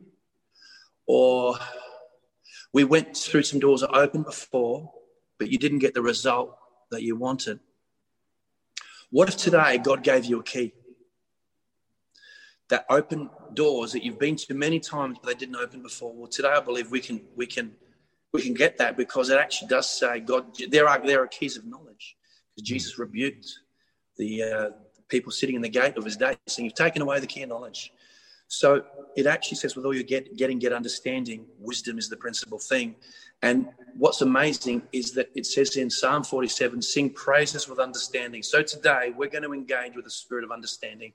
or 1.07 1.57
we 2.75 2.83
went 2.83 3.17
through 3.17 3.45
some 3.45 3.61
doors 3.61 3.81
that 3.81 3.95
opened 3.95 4.27
before, 4.27 4.93
but 5.39 5.49
you 5.49 5.59
didn't 5.59 5.79
get 5.79 5.95
the 5.95 6.03
result 6.03 6.59
that 6.91 7.03
you 7.03 7.17
wanted. 7.17 7.61
What 9.11 9.29
if 9.29 9.37
today 9.37 9.79
God 9.79 10.03
gave 10.03 10.25
you 10.25 10.41
a 10.41 10.43
key 10.43 10.75
that 12.69 12.85
opened 12.91 13.31
doors 13.55 13.93
that 13.93 14.03
you've 14.05 14.19
been 14.19 14.35
to 14.35 14.55
many 14.55 14.81
times 14.81 15.19
but 15.23 15.29
they 15.29 15.39
didn't 15.39 15.55
open 15.55 15.83
before? 15.83 16.13
Well, 16.13 16.27
today 16.27 16.49
I 16.49 16.61
believe 16.61 16.91
we 16.91 17.01
can 17.01 17.21
we 17.37 17.47
can 17.47 17.77
we 18.33 18.43
can 18.43 18.55
get 18.55 18.77
that 18.79 18.97
because 18.97 19.31
it 19.31 19.39
actually 19.39 19.69
does 19.69 19.89
say 19.89 20.19
God. 20.19 20.47
There 20.69 20.89
are 20.89 20.99
there 21.07 21.23
are 21.23 21.29
keys 21.29 21.57
of 21.57 21.65
knowledge 21.65 22.17
because 22.57 22.69
Jesus 22.69 22.99
rebuked 22.99 23.47
the 24.19 24.43
uh, 24.43 24.71
people 25.09 25.31
sitting 25.31 25.55
in 25.55 25.63
the 25.63 25.69
gate 25.69 25.97
of 25.97 26.05
his 26.05 26.17
day, 26.17 26.35
saying, 26.49 26.65
"You've 26.65 26.75
taken 26.75 27.03
away 27.03 27.21
the 27.21 27.29
key 27.29 27.43
of 27.43 27.51
knowledge." 27.51 27.93
So 28.55 28.85
it 29.17 29.27
actually 29.27 29.57
says, 29.57 29.77
with 29.77 29.85
all 29.85 29.95
your 29.95 30.05
get, 30.05 30.37
getting, 30.37 30.59
get 30.59 30.73
understanding, 30.73 31.47
wisdom 31.59 31.99
is 31.99 32.09
the 32.09 32.17
principal 32.17 32.59
thing. 32.59 32.95
And 33.43 33.69
what's 33.97 34.23
amazing 34.23 34.83
is 34.93 35.13
that 35.13 35.31
it 35.35 35.47
says 35.47 35.77
in 35.77 35.91
Psalm 35.91 36.25
47, 36.25 36.81
sing 36.81 37.11
praises 37.11 37.69
with 37.69 37.79
understanding. 37.79 38.43
So 38.43 38.63
today 38.63 39.13
we're 39.17 39.29
going 39.29 39.45
to 39.45 39.53
engage 39.53 39.97
with 39.97 40.05
the 40.05 40.11
spirit 40.11 40.45
of 40.45 40.51
understanding. 40.51 41.13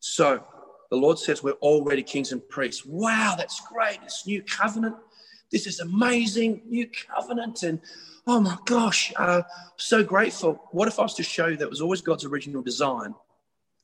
So 0.00 0.42
the 0.90 0.96
Lord 0.96 1.18
says 1.18 1.42
we're 1.42 1.52
already 1.52 2.02
kings 2.02 2.32
and 2.32 2.46
priests. 2.48 2.84
Wow, 2.84 3.34
that's 3.36 3.60
great. 3.60 3.98
It's 4.02 4.26
new 4.26 4.42
covenant. 4.42 4.96
This 5.52 5.66
is 5.66 5.80
amazing. 5.80 6.62
New 6.66 6.88
covenant. 7.14 7.62
And 7.62 7.80
oh 8.26 8.40
my 8.40 8.56
gosh, 8.64 9.12
uh, 9.16 9.42
so 9.76 10.02
grateful. 10.02 10.68
What 10.72 10.88
if 10.88 10.98
I 10.98 11.02
was 11.02 11.14
to 11.14 11.22
show 11.22 11.46
you 11.48 11.56
that 11.58 11.70
was 11.70 11.80
always 11.80 12.00
God's 12.00 12.24
original 12.24 12.62
design 12.62 13.14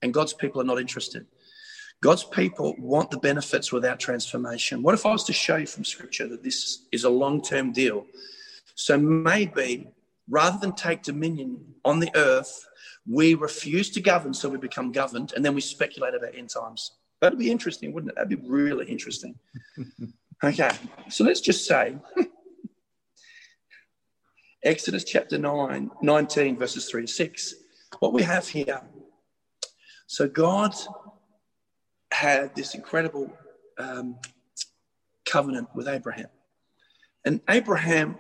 and 0.02 0.14
God's 0.14 0.32
people 0.32 0.60
are 0.60 0.64
not 0.64 0.80
interested? 0.80 1.26
God's 2.04 2.24
people 2.24 2.74
want 2.78 3.10
the 3.10 3.16
benefits 3.16 3.72
without 3.72 3.98
transformation. 3.98 4.82
What 4.82 4.92
if 4.92 5.06
I 5.06 5.12
was 5.12 5.24
to 5.24 5.32
show 5.32 5.56
you 5.56 5.66
from 5.66 5.86
scripture 5.86 6.28
that 6.28 6.42
this 6.42 6.84
is 6.92 7.04
a 7.04 7.08
long 7.08 7.40
term 7.40 7.72
deal? 7.72 8.04
So 8.74 8.98
maybe 8.98 9.88
rather 10.28 10.58
than 10.58 10.74
take 10.74 11.02
dominion 11.02 11.64
on 11.82 12.00
the 12.00 12.10
earth, 12.14 12.68
we 13.08 13.32
refuse 13.32 13.88
to 13.92 14.02
govern 14.02 14.34
so 14.34 14.50
we 14.50 14.58
become 14.58 14.92
governed 14.92 15.32
and 15.34 15.42
then 15.42 15.54
we 15.54 15.62
speculate 15.62 16.14
about 16.14 16.34
end 16.34 16.50
times. 16.50 16.92
That'd 17.22 17.38
be 17.38 17.50
interesting, 17.50 17.94
wouldn't 17.94 18.10
it? 18.10 18.16
That'd 18.16 18.38
be 18.38 18.48
really 18.48 18.86
interesting. 18.86 19.36
Okay, 20.42 20.72
so 21.08 21.24
let's 21.24 21.40
just 21.40 21.64
say 21.64 21.96
Exodus 24.62 25.04
chapter 25.04 25.38
9, 25.38 25.90
19, 26.02 26.58
verses 26.58 26.90
3 26.90 27.02
to 27.02 27.08
6. 27.08 27.54
What 28.00 28.12
we 28.12 28.22
have 28.24 28.46
here. 28.46 28.82
So 30.06 30.28
God 30.28 30.74
had 32.14 32.54
this 32.54 32.74
incredible 32.74 33.36
um, 33.76 34.16
covenant 35.26 35.68
with 35.74 35.88
Abraham. 35.88 36.28
And 37.24 37.40
Abraham 37.48 38.16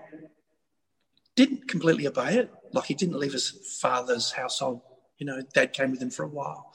didn't 1.36 1.68
completely 1.68 2.06
obey 2.06 2.38
it. 2.38 2.50
Like 2.72 2.86
he 2.86 2.94
didn't 2.94 3.18
leave 3.18 3.32
his 3.32 3.78
father's 3.80 4.32
household. 4.32 4.80
You 5.18 5.26
know, 5.26 5.42
dad 5.54 5.72
came 5.72 5.92
with 5.92 6.02
him 6.02 6.10
for 6.10 6.24
a 6.24 6.28
while. 6.28 6.72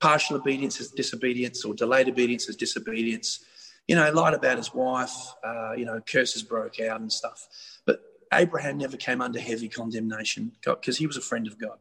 Partial 0.00 0.36
obedience 0.36 0.80
is 0.80 0.92
disobedience, 0.92 1.64
or 1.64 1.74
delayed 1.74 2.08
obedience 2.08 2.48
is 2.48 2.56
disobedience. 2.56 3.44
You 3.88 3.96
know, 3.96 4.10
lied 4.12 4.34
about 4.34 4.56
his 4.56 4.72
wife. 4.72 5.14
Uh, 5.44 5.72
you 5.72 5.84
know, 5.84 6.00
curses 6.00 6.42
broke 6.42 6.78
out 6.80 7.00
and 7.00 7.12
stuff. 7.12 7.48
But 7.86 8.02
Abraham 8.32 8.78
never 8.78 8.96
came 8.96 9.20
under 9.20 9.40
heavy 9.40 9.68
condemnation 9.68 10.52
because 10.64 10.96
he 10.96 11.06
was 11.06 11.16
a 11.16 11.20
friend 11.20 11.48
of 11.48 11.58
God. 11.58 11.78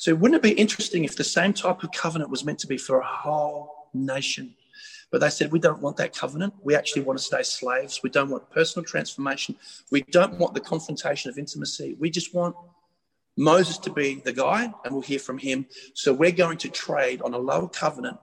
So, 0.00 0.14
wouldn't 0.14 0.36
it 0.36 0.42
be 0.42 0.52
interesting 0.52 1.04
if 1.04 1.16
the 1.16 1.24
same 1.24 1.52
type 1.52 1.82
of 1.82 1.90
covenant 1.90 2.30
was 2.30 2.44
meant 2.44 2.60
to 2.60 2.68
be 2.68 2.78
for 2.78 3.00
a 3.00 3.04
whole 3.04 3.88
nation? 3.92 4.54
But 5.10 5.20
they 5.20 5.28
said, 5.28 5.50
we 5.50 5.58
don't 5.58 5.82
want 5.82 5.96
that 5.96 6.14
covenant. 6.14 6.54
We 6.62 6.76
actually 6.76 7.02
want 7.02 7.18
to 7.18 7.24
stay 7.24 7.42
slaves. 7.42 8.00
We 8.04 8.10
don't 8.10 8.30
want 8.30 8.48
personal 8.48 8.84
transformation. 8.84 9.56
We 9.90 10.02
don't 10.02 10.38
want 10.38 10.54
the 10.54 10.60
confrontation 10.60 11.30
of 11.30 11.38
intimacy. 11.38 11.96
We 11.98 12.10
just 12.10 12.32
want 12.32 12.54
Moses 13.36 13.76
to 13.78 13.90
be 13.90 14.22
the 14.24 14.32
guy, 14.32 14.72
and 14.84 14.92
we'll 14.92 15.02
hear 15.02 15.18
from 15.18 15.36
him. 15.36 15.66
So 15.94 16.12
we're 16.12 16.30
going 16.30 16.58
to 16.58 16.68
trade 16.68 17.20
on 17.22 17.34
a 17.34 17.38
lower 17.38 17.68
covenant. 17.68 18.18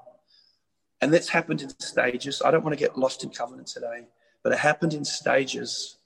And 1.02 1.14
that's 1.14 1.28
happened 1.28 1.62
in 1.62 1.78
stages. 1.82 2.42
I 2.42 2.52
don't 2.52 2.64
want 2.64 2.78
to 2.78 2.80
get 2.80 2.98
lost 2.98 3.26
in 3.26 3.32
covenant 3.32 3.68
today, 3.68 4.08
but 4.44 4.54
it 4.54 4.60
happened 4.60 4.94
in 4.94 5.04
stages 5.04 5.98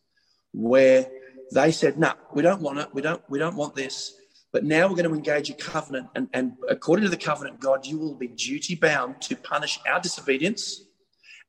where 0.51 1.05
they 1.53 1.71
said, 1.71 1.99
no, 1.99 2.07
nah, 2.07 2.13
we 2.33 2.41
don't 2.41 2.63
want 2.63 2.79
it. 2.79 2.89
We 2.91 3.03
don't, 3.03 3.21
we 3.29 3.37
don't 3.37 3.55
want 3.55 3.75
this. 3.75 4.15
But 4.51 4.63
now 4.63 4.87
we're 4.87 4.95
going 4.95 5.09
to 5.09 5.15
engage 5.15 5.49
a 5.49 5.53
covenant. 5.53 6.07
And, 6.15 6.27
and 6.33 6.53
according 6.67 7.03
to 7.03 7.09
the 7.09 7.17
covenant, 7.17 7.59
God, 7.59 7.85
you 7.85 7.99
will 7.99 8.15
be 8.15 8.27
duty 8.27 8.75
bound 8.75 9.21
to 9.23 9.35
punish 9.35 9.79
our 9.87 9.99
disobedience 9.99 10.83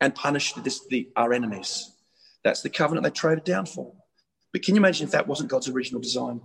and 0.01 0.15
punish 0.15 0.53
the, 0.53 0.81
the, 0.91 1.09
our 1.17 1.33
enemies. 1.33 1.93
That's 2.45 2.63
the 2.63 2.71
covenant 2.71 3.05
they 3.05 3.11
traded 3.11 3.45
down 3.45 3.67
for. 3.67 3.93
But 4.53 4.63
can 4.63 4.75
you 4.75 4.81
imagine 4.81 5.07
if 5.07 5.13
that 5.13 5.29
wasn't 5.29 5.51
God's 5.51 5.69
original 5.69 6.01
design? 6.01 6.41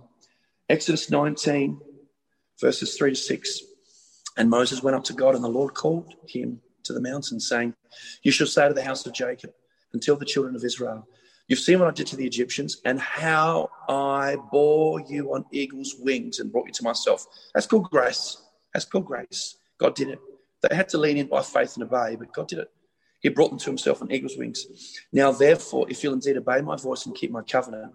Exodus 0.68 1.10
19, 1.10 1.80
verses 2.60 2.96
3 2.96 3.10
to 3.10 3.16
6. 3.16 3.60
And 4.36 4.50
Moses 4.50 4.82
went 4.82 4.96
up 4.96 5.04
to 5.04 5.12
God, 5.12 5.34
and 5.34 5.42
the 5.42 5.48
Lord 5.48 5.74
called 5.74 6.14
him 6.26 6.60
to 6.84 6.92
the 6.92 7.00
mountain, 7.00 7.40
saying, 7.40 7.74
You 8.22 8.32
shall 8.32 8.46
say 8.46 8.68
to 8.68 8.74
the 8.74 8.84
house 8.84 9.04
of 9.06 9.12
Jacob, 9.12 9.52
until 9.92 10.16
the 10.16 10.24
children 10.24 10.54
of 10.54 10.64
Israel, 10.64 11.06
You've 11.48 11.60
seen 11.60 11.78
what 11.78 11.88
I 11.88 11.92
did 11.92 12.08
to 12.08 12.16
the 12.16 12.26
Egyptians 12.26 12.80
and 12.84 12.98
how 13.00 13.70
I 13.88 14.36
bore 14.50 15.00
you 15.00 15.32
on 15.34 15.44
eagle's 15.52 15.94
wings 15.98 16.40
and 16.40 16.50
brought 16.50 16.66
you 16.66 16.72
to 16.72 16.84
myself. 16.84 17.24
That's 17.54 17.66
called 17.66 17.88
grace. 17.90 18.42
That's 18.74 18.84
called 18.84 19.06
grace. 19.06 19.56
God 19.78 19.94
did 19.94 20.08
it. 20.08 20.18
They 20.62 20.74
had 20.74 20.88
to 20.90 20.98
lean 20.98 21.16
in 21.16 21.28
by 21.28 21.42
faith 21.42 21.76
and 21.76 21.84
obey, 21.84 22.16
but 22.16 22.32
God 22.32 22.48
did 22.48 22.58
it. 22.58 22.70
He 23.20 23.28
brought 23.28 23.50
them 23.50 23.58
to 23.60 23.70
himself 23.70 24.02
on 24.02 24.10
eagle's 24.10 24.36
wings. 24.36 24.66
Now, 25.12 25.32
therefore, 25.32 25.86
if 25.88 26.02
you'll 26.02 26.14
indeed 26.14 26.36
obey 26.36 26.60
my 26.60 26.76
voice 26.76 27.06
and 27.06 27.14
keep 27.14 27.30
my 27.30 27.42
covenant, 27.42 27.92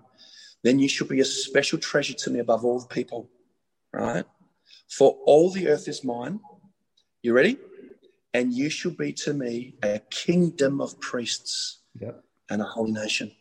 then 0.64 0.80
you 0.80 0.88
shall 0.88 1.08
be 1.08 1.20
a 1.20 1.26
special 1.26 1.80
treasure 1.80 2.14
to 2.14 2.30
me 2.30 2.40
above 2.40 2.64
all 2.64 2.80
the 2.80 2.88
people, 2.88 3.30
right? 3.94 4.26
For 4.90 5.18
all 5.26 5.50
the 5.50 5.68
earth 5.68 5.88
is 5.88 6.04
mine. 6.04 6.40
You 7.22 7.34
ready? 7.34 7.58
And 8.34 8.54
you 8.54 8.70
shall 8.70 8.92
be 8.92 9.14
to 9.14 9.34
me 9.34 9.76
a 9.84 10.00
kingdom 10.10 10.82
of 10.82 11.00
priests 11.00 11.80
yep. 12.00 12.24
and 12.50 12.62
a 12.62 12.66
holy 12.66 12.92
nation. 12.92 13.32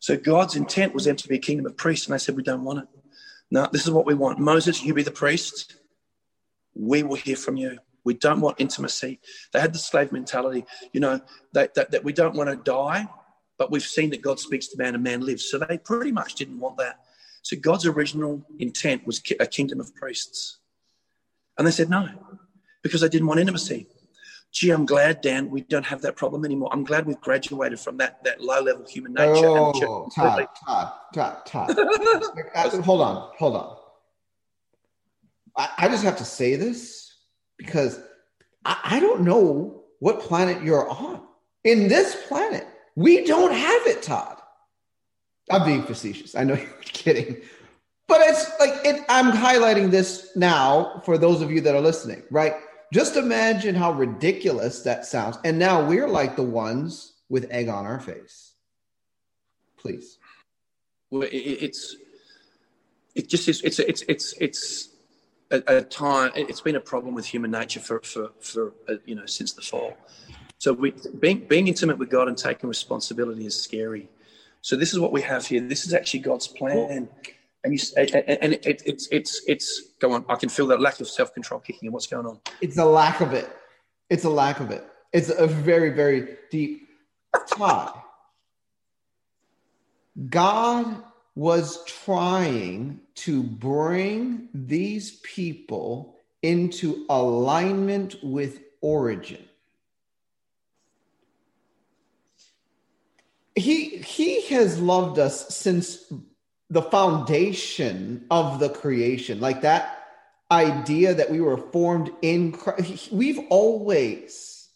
So 0.00 0.16
God's 0.16 0.56
intent 0.56 0.94
was 0.94 1.04
them 1.04 1.16
to 1.16 1.28
be 1.28 1.36
a 1.36 1.38
kingdom 1.38 1.66
of 1.66 1.76
priests, 1.76 2.06
and 2.06 2.14
they 2.14 2.18
said, 2.18 2.36
We 2.36 2.42
don't 2.42 2.64
want 2.64 2.80
it. 2.80 2.88
No, 3.50 3.68
this 3.70 3.84
is 3.84 3.90
what 3.90 4.06
we 4.06 4.14
want. 4.14 4.38
Moses, 4.38 4.82
you 4.82 4.94
be 4.94 5.02
the 5.02 5.10
priest. 5.10 5.76
We 6.74 7.02
will 7.02 7.16
hear 7.16 7.36
from 7.36 7.56
you. 7.56 7.78
We 8.04 8.14
don't 8.14 8.40
want 8.40 8.60
intimacy. 8.60 9.20
They 9.52 9.60
had 9.60 9.74
the 9.74 9.78
slave 9.78 10.10
mentality, 10.10 10.64
you 10.92 11.00
know, 11.00 11.20
that, 11.52 11.74
that, 11.74 11.90
that 11.90 12.04
we 12.04 12.12
don't 12.12 12.34
want 12.34 12.48
to 12.48 12.56
die, 12.56 13.06
but 13.58 13.70
we've 13.70 13.82
seen 13.82 14.10
that 14.10 14.22
God 14.22 14.40
speaks 14.40 14.68
to 14.68 14.78
man 14.78 14.94
and 14.94 15.04
man 15.04 15.20
lives. 15.20 15.50
So 15.50 15.58
they 15.58 15.76
pretty 15.76 16.12
much 16.12 16.36
didn't 16.36 16.60
want 16.60 16.78
that. 16.78 17.00
So 17.42 17.56
God's 17.58 17.84
original 17.84 18.42
intent 18.58 19.06
was 19.06 19.20
a 19.38 19.46
kingdom 19.46 19.80
of 19.80 19.94
priests. 19.94 20.58
And 21.58 21.66
they 21.66 21.72
said 21.72 21.90
no, 21.90 22.08
because 22.82 23.02
they 23.02 23.08
didn't 23.08 23.26
want 23.26 23.40
intimacy 23.40 23.86
gee, 24.52 24.70
I'm 24.70 24.86
glad, 24.86 25.20
Dan, 25.20 25.50
we 25.50 25.62
don't 25.62 25.86
have 25.86 26.02
that 26.02 26.16
problem 26.16 26.44
anymore. 26.44 26.68
I'm 26.72 26.84
glad 26.84 27.06
we've 27.06 27.20
graduated 27.20 27.78
from 27.78 27.96
that 27.98 28.22
that 28.24 28.40
low 28.40 28.60
level 28.60 28.86
human 28.86 29.14
nature. 29.14 29.46
Oh, 29.46 30.08
Todd, 30.14 30.46
Todd, 30.66 30.92
Todd, 31.14 31.46
Todd. 31.46 32.84
hold 32.84 33.00
on, 33.00 33.30
hold 33.36 33.56
on. 33.56 33.76
I, 35.56 35.68
I, 35.78 35.88
just 35.88 36.04
have 36.04 36.16
to 36.18 36.24
say 36.24 36.56
this 36.56 37.12
because 37.58 38.00
I, 38.64 38.78
I 38.84 39.00
don't 39.00 39.22
know 39.22 39.82
what 39.98 40.20
planet 40.20 40.62
you're 40.62 40.88
on. 40.88 41.22
In 41.64 41.88
this 41.88 42.16
planet, 42.28 42.66
we 42.96 43.24
don't 43.24 43.52
have 43.52 43.86
it, 43.86 44.02
Todd. 44.02 44.38
I'm 45.50 45.64
being 45.64 45.82
facetious. 45.82 46.34
I 46.34 46.44
know 46.44 46.54
you're 46.54 46.68
kidding. 46.82 47.36
But 48.08 48.22
it's 48.22 48.50
like 48.58 48.74
it, 48.84 49.04
I'm 49.08 49.30
highlighting 49.30 49.90
this 49.90 50.32
now 50.34 51.00
for 51.04 51.16
those 51.16 51.42
of 51.42 51.50
you 51.52 51.60
that 51.60 51.76
are 51.76 51.80
listening, 51.80 52.22
right? 52.30 52.54
Just 52.92 53.16
imagine 53.16 53.74
how 53.74 53.92
ridiculous 53.92 54.82
that 54.82 55.04
sounds. 55.04 55.38
And 55.44 55.58
now 55.58 55.86
we're 55.86 56.08
like 56.08 56.36
the 56.36 56.42
ones 56.42 57.14
with 57.28 57.46
egg 57.50 57.68
on 57.68 57.86
our 57.86 58.00
face. 58.00 58.54
Please. 59.78 60.18
Well, 61.10 61.22
it, 61.22 61.28
it's 61.28 61.96
it 63.14 63.28
just 63.28 63.48
is. 63.48 63.62
It's 63.62 63.78
it's 63.78 64.02
it's 64.02 64.34
it's 64.40 64.88
a, 65.50 65.62
a, 65.66 65.82
time. 65.82 66.32
It's 66.34 66.60
been 66.60 66.76
a 66.76 66.80
problem 66.80 67.14
with 67.14 67.26
human 67.26 67.50
nature 67.50 67.80
for 67.80 68.00
for 68.00 68.30
for 68.40 68.72
uh, 68.88 68.94
you 69.04 69.14
know 69.14 69.26
since 69.26 69.52
the 69.52 69.62
fall. 69.62 69.96
So 70.58 70.72
we, 70.72 70.92
being 71.18 71.46
being 71.46 71.68
intimate 71.68 71.98
with 71.98 72.10
God 72.10 72.28
and 72.28 72.36
taking 72.36 72.68
responsibility 72.68 73.46
is 73.46 73.60
scary. 73.60 74.08
So 74.62 74.76
this 74.76 74.92
is 74.92 74.98
what 74.98 75.12
we 75.12 75.22
have 75.22 75.46
here. 75.46 75.60
This 75.60 75.86
is 75.86 75.94
actually 75.94 76.20
God's 76.20 76.46
plan 76.46 77.08
and 77.64 77.72
you 77.72 77.80
and 77.96 78.54
it, 78.54 78.66
it, 78.66 78.82
it's 78.86 79.08
it's 79.10 79.42
it's 79.46 79.92
go 80.00 80.12
on. 80.12 80.24
I 80.28 80.36
can 80.36 80.48
feel 80.48 80.66
that 80.68 80.80
lack 80.80 81.00
of 81.00 81.08
self 81.08 81.34
control 81.34 81.60
kicking 81.60 81.86
in. 81.86 81.92
What's 81.92 82.06
going 82.06 82.26
on? 82.26 82.40
It's 82.60 82.78
a 82.78 82.84
lack 82.84 83.20
of 83.20 83.32
it. 83.32 83.48
It's 84.08 84.24
a 84.24 84.30
lack 84.30 84.60
of 84.60 84.70
it. 84.70 84.84
It's 85.12 85.28
a 85.28 85.46
very 85.46 85.90
very 85.90 86.36
deep 86.50 86.88
tie. 87.48 87.92
God 90.28 91.02
was 91.34 91.84
trying 91.84 93.00
to 93.14 93.42
bring 93.42 94.48
these 94.54 95.20
people 95.22 96.16
into 96.42 97.06
alignment 97.08 98.16
with 98.22 98.60
origin. 98.80 99.44
He 103.54 103.98
he 103.98 104.48
has 104.48 104.80
loved 104.80 105.18
us 105.18 105.54
since 105.54 106.10
the 106.70 106.82
foundation 106.82 108.24
of 108.30 108.60
the 108.60 108.68
creation, 108.68 109.40
like 109.40 109.62
that 109.62 110.06
idea 110.50 111.14
that 111.14 111.30
we 111.30 111.40
were 111.40 111.56
formed 111.56 112.10
in 112.22 112.52
Christ. 112.52 113.12
We've 113.12 113.40
always, 113.50 114.68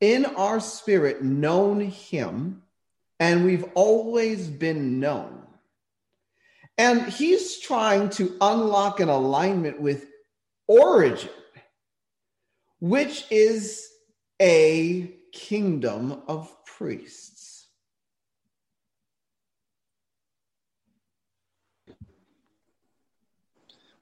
in 0.00 0.26
our 0.26 0.60
spirit, 0.60 1.22
known 1.22 1.80
Him, 1.80 2.62
and 3.20 3.44
we've 3.44 3.66
always 3.74 4.48
been 4.48 5.00
known. 5.00 5.42
And 6.76 7.02
He's 7.02 7.58
trying 7.60 8.10
to 8.10 8.36
unlock 8.40 9.00
an 9.00 9.08
alignment 9.08 9.80
with 9.80 10.06
origin, 10.66 11.30
which 12.80 13.24
is 13.30 13.88
a 14.40 15.12
kingdom 15.32 16.22
of 16.28 16.52
priests. 16.64 17.37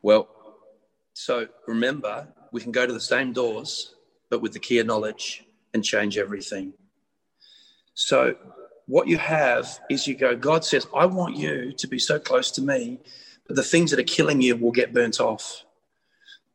Well, 0.06 0.28
so 1.14 1.48
remember, 1.66 2.28
we 2.52 2.60
can 2.60 2.70
go 2.70 2.86
to 2.86 2.92
the 2.92 3.00
same 3.00 3.32
doors, 3.32 3.96
but 4.30 4.40
with 4.40 4.52
the 4.52 4.60
key 4.60 4.78
of 4.78 4.86
knowledge 4.86 5.44
and 5.74 5.82
change 5.82 6.16
everything. 6.16 6.74
So, 7.94 8.36
what 8.86 9.08
you 9.08 9.18
have 9.18 9.80
is 9.90 10.06
you 10.06 10.14
go, 10.14 10.36
God 10.36 10.64
says, 10.64 10.86
I 10.94 11.06
want 11.06 11.34
you 11.34 11.72
to 11.72 11.88
be 11.88 11.98
so 11.98 12.20
close 12.20 12.52
to 12.52 12.62
me, 12.62 13.00
but 13.48 13.56
the 13.56 13.64
things 13.64 13.90
that 13.90 13.98
are 13.98 14.04
killing 14.04 14.40
you 14.40 14.54
will 14.54 14.70
get 14.70 14.94
burnt 14.94 15.18
off. 15.18 15.64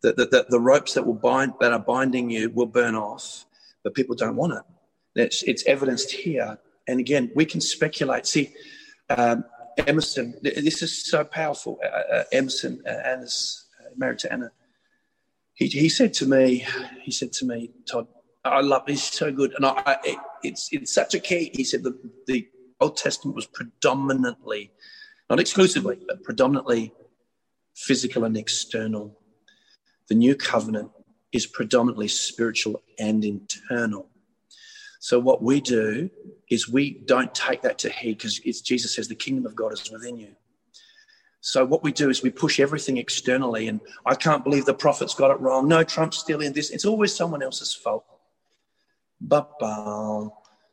The, 0.01 0.13
the, 0.13 0.25
the, 0.27 0.45
the 0.47 0.59
ropes 0.61 0.93
that 0.93 1.05
will 1.05 1.13
bind 1.13 1.51
that 1.59 1.73
are 1.73 1.79
binding 1.79 2.29
you 2.29 2.51
will 2.51 2.67
burn 2.67 2.95
off, 2.95 3.45
but 3.83 3.93
people 3.93 4.15
don't 4.15 4.37
want 4.37 4.53
it. 4.53 4.63
It's, 5.21 5.43
it's 5.43 5.65
evidenced 5.65 6.09
here. 6.09 6.57
And 6.87 7.01
again, 7.01 7.29
we 7.35 7.43
can 7.43 7.59
speculate. 7.59 8.25
See, 8.27 8.53
um, 9.09 9.43
Emerson, 9.77 10.35
this 10.41 10.81
is 10.81 11.05
so 11.05 11.23
powerful. 11.23 11.79
Uh, 11.83 12.15
uh, 12.15 12.23
Emerson, 12.31 12.81
uh, 12.85 12.89
Ana's 12.89 13.65
uh, 13.79 13.89
married 13.95 14.19
to 14.19 14.31
Ana. 14.31 14.51
He, 15.53 15.67
he 15.67 15.89
said 15.89 16.13
to 16.15 16.25
me, 16.25 16.65
he 17.01 17.11
said 17.11 17.31
to 17.33 17.45
me, 17.45 17.71
Todd, 17.89 18.07
I 18.43 18.61
love. 18.61 18.83
He's 18.87 19.03
so 19.03 19.31
good, 19.31 19.53
and 19.55 19.65
I, 19.65 19.83
I, 19.85 20.17
it's 20.43 20.69
it's 20.71 20.93
such 20.93 21.13
a 21.13 21.19
key. 21.19 21.51
He 21.53 21.63
said 21.63 21.83
the 21.83 21.97
the 22.25 22.47
Old 22.79 22.97
Testament 22.97 23.35
was 23.35 23.45
predominantly, 23.45 24.71
not 25.29 25.39
exclusively, 25.39 25.99
but 26.07 26.23
predominantly 26.23 26.91
physical 27.75 28.23
and 28.23 28.35
external. 28.35 29.19
The 30.09 30.15
New 30.15 30.35
Covenant 30.35 30.91
is 31.31 31.45
predominantly 31.45 32.07
spiritual 32.07 32.81
and 32.99 33.23
internal. 33.23 34.09
So 35.03 35.17
what 35.19 35.41
we 35.41 35.61
do 35.61 36.11
is 36.51 36.69
we 36.69 36.91
don't 37.05 37.33
take 37.33 37.63
that 37.63 37.79
to 37.79 37.89
heed 37.89 38.19
because 38.19 38.37
Jesus 38.37 38.93
says 38.93 39.07
the 39.07 39.15
kingdom 39.15 39.47
of 39.47 39.55
God 39.55 39.73
is 39.73 39.91
within 39.91 40.15
you. 40.15 40.35
So 41.41 41.65
what 41.65 41.81
we 41.81 41.91
do 41.91 42.11
is 42.11 42.21
we 42.21 42.29
push 42.29 42.59
everything 42.59 42.97
externally, 42.97 43.67
and 43.67 43.81
I 44.05 44.13
can't 44.13 44.43
believe 44.43 44.65
the 44.65 44.75
prophets 44.75 45.15
got 45.15 45.31
it 45.31 45.39
wrong. 45.39 45.67
No, 45.67 45.83
Trump's 45.83 46.19
still 46.19 46.39
in 46.39 46.53
this. 46.53 46.69
It's 46.69 46.85
always 46.85 47.15
someone 47.15 47.41
else's 47.41 47.73
fault. 47.73 48.05
But 49.19 49.49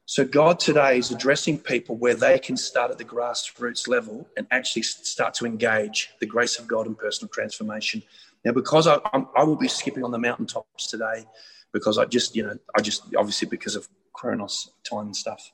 so 0.05 0.27
God 0.27 0.61
today 0.61 0.99
is 0.99 1.11
addressing 1.11 1.59
people 1.59 1.97
where 1.97 2.15
they 2.15 2.39
can 2.39 2.59
start 2.59 2.91
at 2.91 2.99
the 2.99 3.07
grassroots 3.07 3.89
level 3.89 4.29
and 4.37 4.47
actually 4.51 4.83
start 4.83 5.33
to 5.35 5.47
engage 5.47 6.11
the 6.21 6.27
grace 6.27 6.59
of 6.59 6.69
God 6.69 6.87
and 6.87 6.99
personal 6.99 7.31
transformation. 7.31 8.03
Now, 8.45 8.53
because 8.53 8.87
I, 8.87 8.99
I 9.35 9.43
will 9.45 9.57
be 9.57 9.69
skipping 9.69 10.05
on 10.05 10.11
the 10.11 10.19
mountaintops 10.19 10.87
today, 10.87 11.25
because 11.73 11.99
I 11.99 12.05
just, 12.05 12.35
you 12.37 12.45
know, 12.45 12.59
I 12.77 12.81
just 12.81 13.15
obviously 13.17 13.49
because 13.49 13.77
of 13.77 13.89
Chronos 14.13 14.71
time 14.89 15.07
and 15.07 15.17
stuff. 15.17 15.53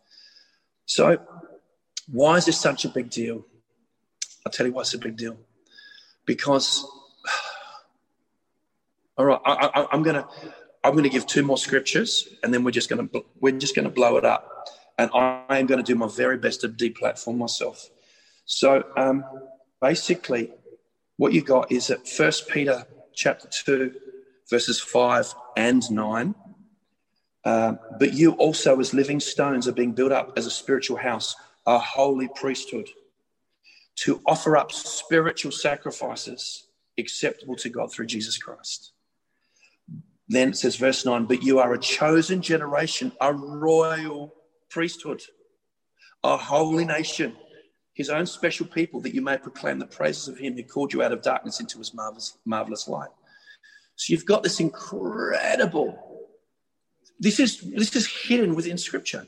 So, 0.86 1.18
why 2.10 2.36
is 2.36 2.46
this 2.46 2.60
such 2.60 2.84
a 2.84 2.88
big 2.88 3.10
deal? 3.10 3.44
I'll 4.44 4.52
tell 4.52 4.66
you 4.66 4.72
why 4.72 4.82
it's 4.82 4.94
a 4.94 4.98
big 4.98 5.16
deal. 5.16 5.38
Because, 6.26 6.86
all 9.18 9.24
right, 9.26 9.40
I, 9.44 9.86
am 9.92 10.02
gonna 10.02 10.26
I'm 10.82 10.94
gonna 10.94 11.08
give 11.08 11.26
two 11.26 11.42
more 11.42 11.58
scriptures, 11.58 12.28
and 12.42 12.52
then 12.52 12.64
we're 12.64 12.70
just 12.70 12.88
gonna 12.88 13.08
we're 13.40 13.58
just 13.58 13.74
gonna 13.74 13.90
blow 13.90 14.16
it 14.16 14.24
up, 14.24 14.68
and 14.98 15.10
I 15.14 15.58
am 15.58 15.66
gonna 15.66 15.82
do 15.82 15.94
my 15.94 16.08
very 16.08 16.36
best 16.36 16.60
to 16.60 16.68
deplatform 16.68 17.38
myself. 17.38 17.88
So, 18.44 18.84
um, 18.96 19.24
basically, 19.80 20.52
what 21.16 21.32
you 21.32 21.42
got 21.42 21.72
is 21.72 21.86
that 21.86 22.06
First 22.06 22.48
Peter 22.48 22.86
chapter 23.14 23.48
two, 23.48 23.94
verses 24.50 24.80
five 24.80 25.32
and 25.56 25.88
nine. 25.90 26.34
Um, 27.44 27.78
but 27.98 28.14
you 28.14 28.32
also, 28.32 28.80
as 28.80 28.94
living 28.94 29.20
stones, 29.20 29.68
are 29.68 29.72
being 29.72 29.92
built 29.92 30.12
up 30.12 30.32
as 30.36 30.46
a 30.46 30.50
spiritual 30.50 30.96
house, 30.96 31.36
a 31.66 31.78
holy 31.78 32.28
priesthood 32.34 32.88
to 33.96 34.20
offer 34.26 34.56
up 34.56 34.72
spiritual 34.72 35.52
sacrifices 35.52 36.66
acceptable 36.98 37.56
to 37.56 37.68
God 37.68 37.92
through 37.92 38.06
Jesus 38.06 38.38
Christ. 38.38 38.92
Then 40.28 40.50
it 40.50 40.56
says, 40.56 40.76
verse 40.76 41.04
9, 41.04 41.26
but 41.26 41.42
you 41.42 41.58
are 41.58 41.74
a 41.74 41.78
chosen 41.78 42.40
generation, 42.40 43.12
a 43.20 43.32
royal 43.32 44.34
priesthood, 44.70 45.22
a 46.22 46.36
holy 46.36 46.84
nation, 46.84 47.36
his 47.92 48.08
own 48.08 48.26
special 48.26 48.66
people, 48.66 49.00
that 49.02 49.14
you 49.14 49.20
may 49.20 49.36
proclaim 49.36 49.78
the 49.78 49.86
praises 49.86 50.28
of 50.28 50.38
him 50.38 50.54
who 50.54 50.62
called 50.62 50.92
you 50.92 51.02
out 51.02 51.12
of 51.12 51.22
darkness 51.22 51.60
into 51.60 51.78
his 51.78 51.92
marvelous, 51.92 52.38
marvelous 52.44 52.88
light. 52.88 53.10
So 53.96 54.12
you've 54.12 54.26
got 54.26 54.42
this 54.42 54.60
incredible, 54.60 56.26
this 57.18 57.38
is, 57.38 57.60
this 57.60 57.94
is 57.94 58.06
hidden 58.06 58.54
within 58.54 58.78
scripture 58.78 59.26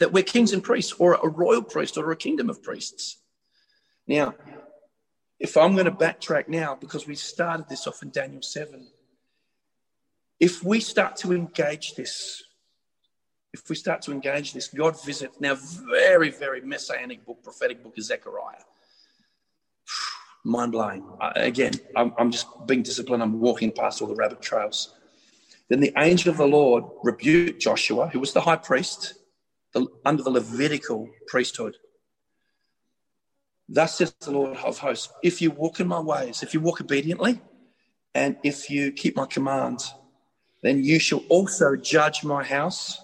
that 0.00 0.12
we're 0.12 0.22
kings 0.22 0.52
and 0.52 0.64
priests, 0.64 0.92
or 0.98 1.14
a 1.14 1.28
royal 1.28 1.62
priest, 1.62 1.96
or 1.96 2.10
a 2.10 2.16
kingdom 2.16 2.50
of 2.50 2.62
priests. 2.62 3.18
Now, 4.06 4.34
if 5.38 5.56
I'm 5.56 5.74
going 5.74 5.86
to 5.86 5.92
backtrack 5.92 6.48
now, 6.48 6.74
because 6.74 7.06
we 7.06 7.14
started 7.14 7.68
this 7.68 7.86
off 7.86 8.02
in 8.02 8.10
Daniel 8.10 8.42
7, 8.42 8.86
if 10.40 10.64
we 10.64 10.80
start 10.80 11.16
to 11.18 11.32
engage 11.32 11.94
this, 11.94 12.42
if 13.52 13.68
we 13.68 13.76
start 13.76 14.02
to 14.02 14.12
engage 14.12 14.54
this, 14.54 14.68
God 14.68 15.02
visits 15.04 15.36
now, 15.40 15.54
very, 15.54 16.30
very 16.30 16.60
messianic 16.62 17.24
book, 17.24 17.42
prophetic 17.44 17.82
book 17.82 17.96
of 17.96 18.04
Zechariah. 18.04 18.64
Mind 20.44 20.72
blowing. 20.72 21.04
Again, 21.36 21.72
I'm, 21.94 22.12
I'm 22.18 22.30
just 22.30 22.46
being 22.66 22.82
disciplined. 22.82 23.22
I'm 23.22 23.40
walking 23.40 23.70
past 23.70 24.02
all 24.02 24.08
the 24.08 24.14
rabbit 24.14 24.42
trails. 24.42 24.94
Then 25.68 25.80
the 25.80 25.92
angel 25.96 26.30
of 26.30 26.36
the 26.36 26.46
Lord 26.46 26.84
rebuked 27.04 27.60
Joshua, 27.60 28.08
who 28.08 28.18
was 28.18 28.32
the 28.32 28.40
high 28.40 28.56
priest, 28.56 29.14
the, 29.72 29.86
under 30.04 30.22
the 30.22 30.30
Levitical 30.30 31.08
priesthood. 31.28 31.76
Thus 33.68 33.96
says 33.96 34.12
the 34.20 34.32
Lord 34.32 34.56
of 34.58 34.78
hosts, 34.78 35.10
if 35.22 35.40
you 35.40 35.50
walk 35.52 35.80
in 35.80 35.86
my 35.86 36.00
ways, 36.00 36.42
if 36.42 36.52
you 36.52 36.60
walk 36.60 36.80
obediently, 36.80 37.40
and 38.14 38.36
if 38.42 38.68
you 38.68 38.92
keep 38.92 39.16
my 39.16 39.26
commands, 39.26 39.94
then 40.62 40.82
you 40.84 40.98
shall 40.98 41.22
also 41.28 41.76
judge 41.76 42.24
my 42.24 42.42
house, 42.42 43.00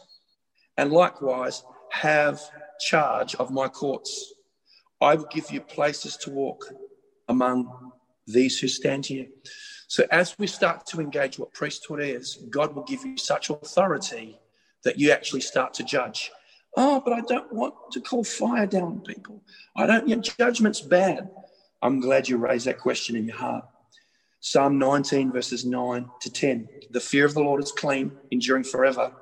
and 0.76 0.93
likewise 0.93 1.62
have 1.91 2.41
charge 2.80 3.34
of 3.36 3.51
my 3.51 3.68
courts. 3.68 4.34
I 5.01 5.14
will 5.14 5.28
give 5.30 5.51
you 5.51 5.61
places 5.61 6.16
to 6.18 6.30
walk 6.30 6.66
among 7.29 7.93
these 8.26 8.59
who 8.59 8.68
stand 8.68 9.07
here. 9.07 9.26
So, 9.87 10.07
as 10.11 10.39
we 10.39 10.47
start 10.47 10.87
to 10.87 11.01
engage 11.01 11.39
what 11.39 11.55
priesthood 11.55 12.01
is, 12.03 12.45
God 12.51 12.74
will 12.74 12.85
give 12.85 13.05
you 13.05 13.16
such 13.16 13.49
authority 13.51 14.39
that 14.85 14.99
you 14.99 15.11
actually 15.11 15.41
start 15.41 15.72
to 15.74 15.83
judge. 15.83 16.31
Oh, 16.76 17.01
but 17.01 17.14
I 17.14 17.20
don't 17.22 17.53
want 17.53 17.74
to 17.93 18.01
call 18.01 18.22
fire 18.22 18.66
down 18.66 18.83
on 18.83 19.01
people. 19.01 19.43
I 19.76 19.87
don't, 19.87 20.07
you 20.07 20.16
judgment's 20.16 20.81
bad. 20.81 21.31
I'm 21.81 22.01
glad 22.01 22.29
you 22.29 22.37
raised 22.37 22.66
that 22.66 22.79
question 22.79 23.16
in 23.16 23.26
your 23.26 23.37
heart. 23.37 23.64
Psalm 24.41 24.79
19, 24.79 25.33
verses 25.33 25.64
9 25.64 26.09
to 26.20 26.31
10. 26.31 26.68
The 26.91 27.01
fear 27.01 27.24
of 27.24 27.35
the 27.35 27.43
Lord 27.43 27.62
is 27.62 27.72
clean, 27.72 28.12
enduring 28.31 28.64
forever. 28.64 29.12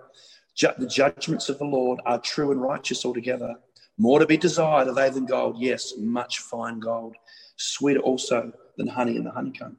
Ju- 0.55 0.69
the 0.79 0.87
judgments 0.87 1.49
of 1.49 1.59
the 1.59 1.65
Lord 1.65 2.01
are 2.05 2.21
true 2.21 2.51
and 2.51 2.61
righteous 2.61 3.05
altogether. 3.05 3.55
More 3.99 4.19
to 4.19 4.27
be 4.27 4.37
desired 4.37 4.89
are 4.89 4.95
they 4.95 5.09
than 5.09 5.25
gold, 5.25 5.57
yes, 5.59 5.95
much 5.97 6.41
fine 6.41 6.81
gold. 6.81 7.17
Sweeter 7.57 8.01
also 8.01 8.53
than 8.77 8.87
honey 8.87 9.17
in 9.17 9.25
the 9.25 9.31
honeycomb. 9.31 9.79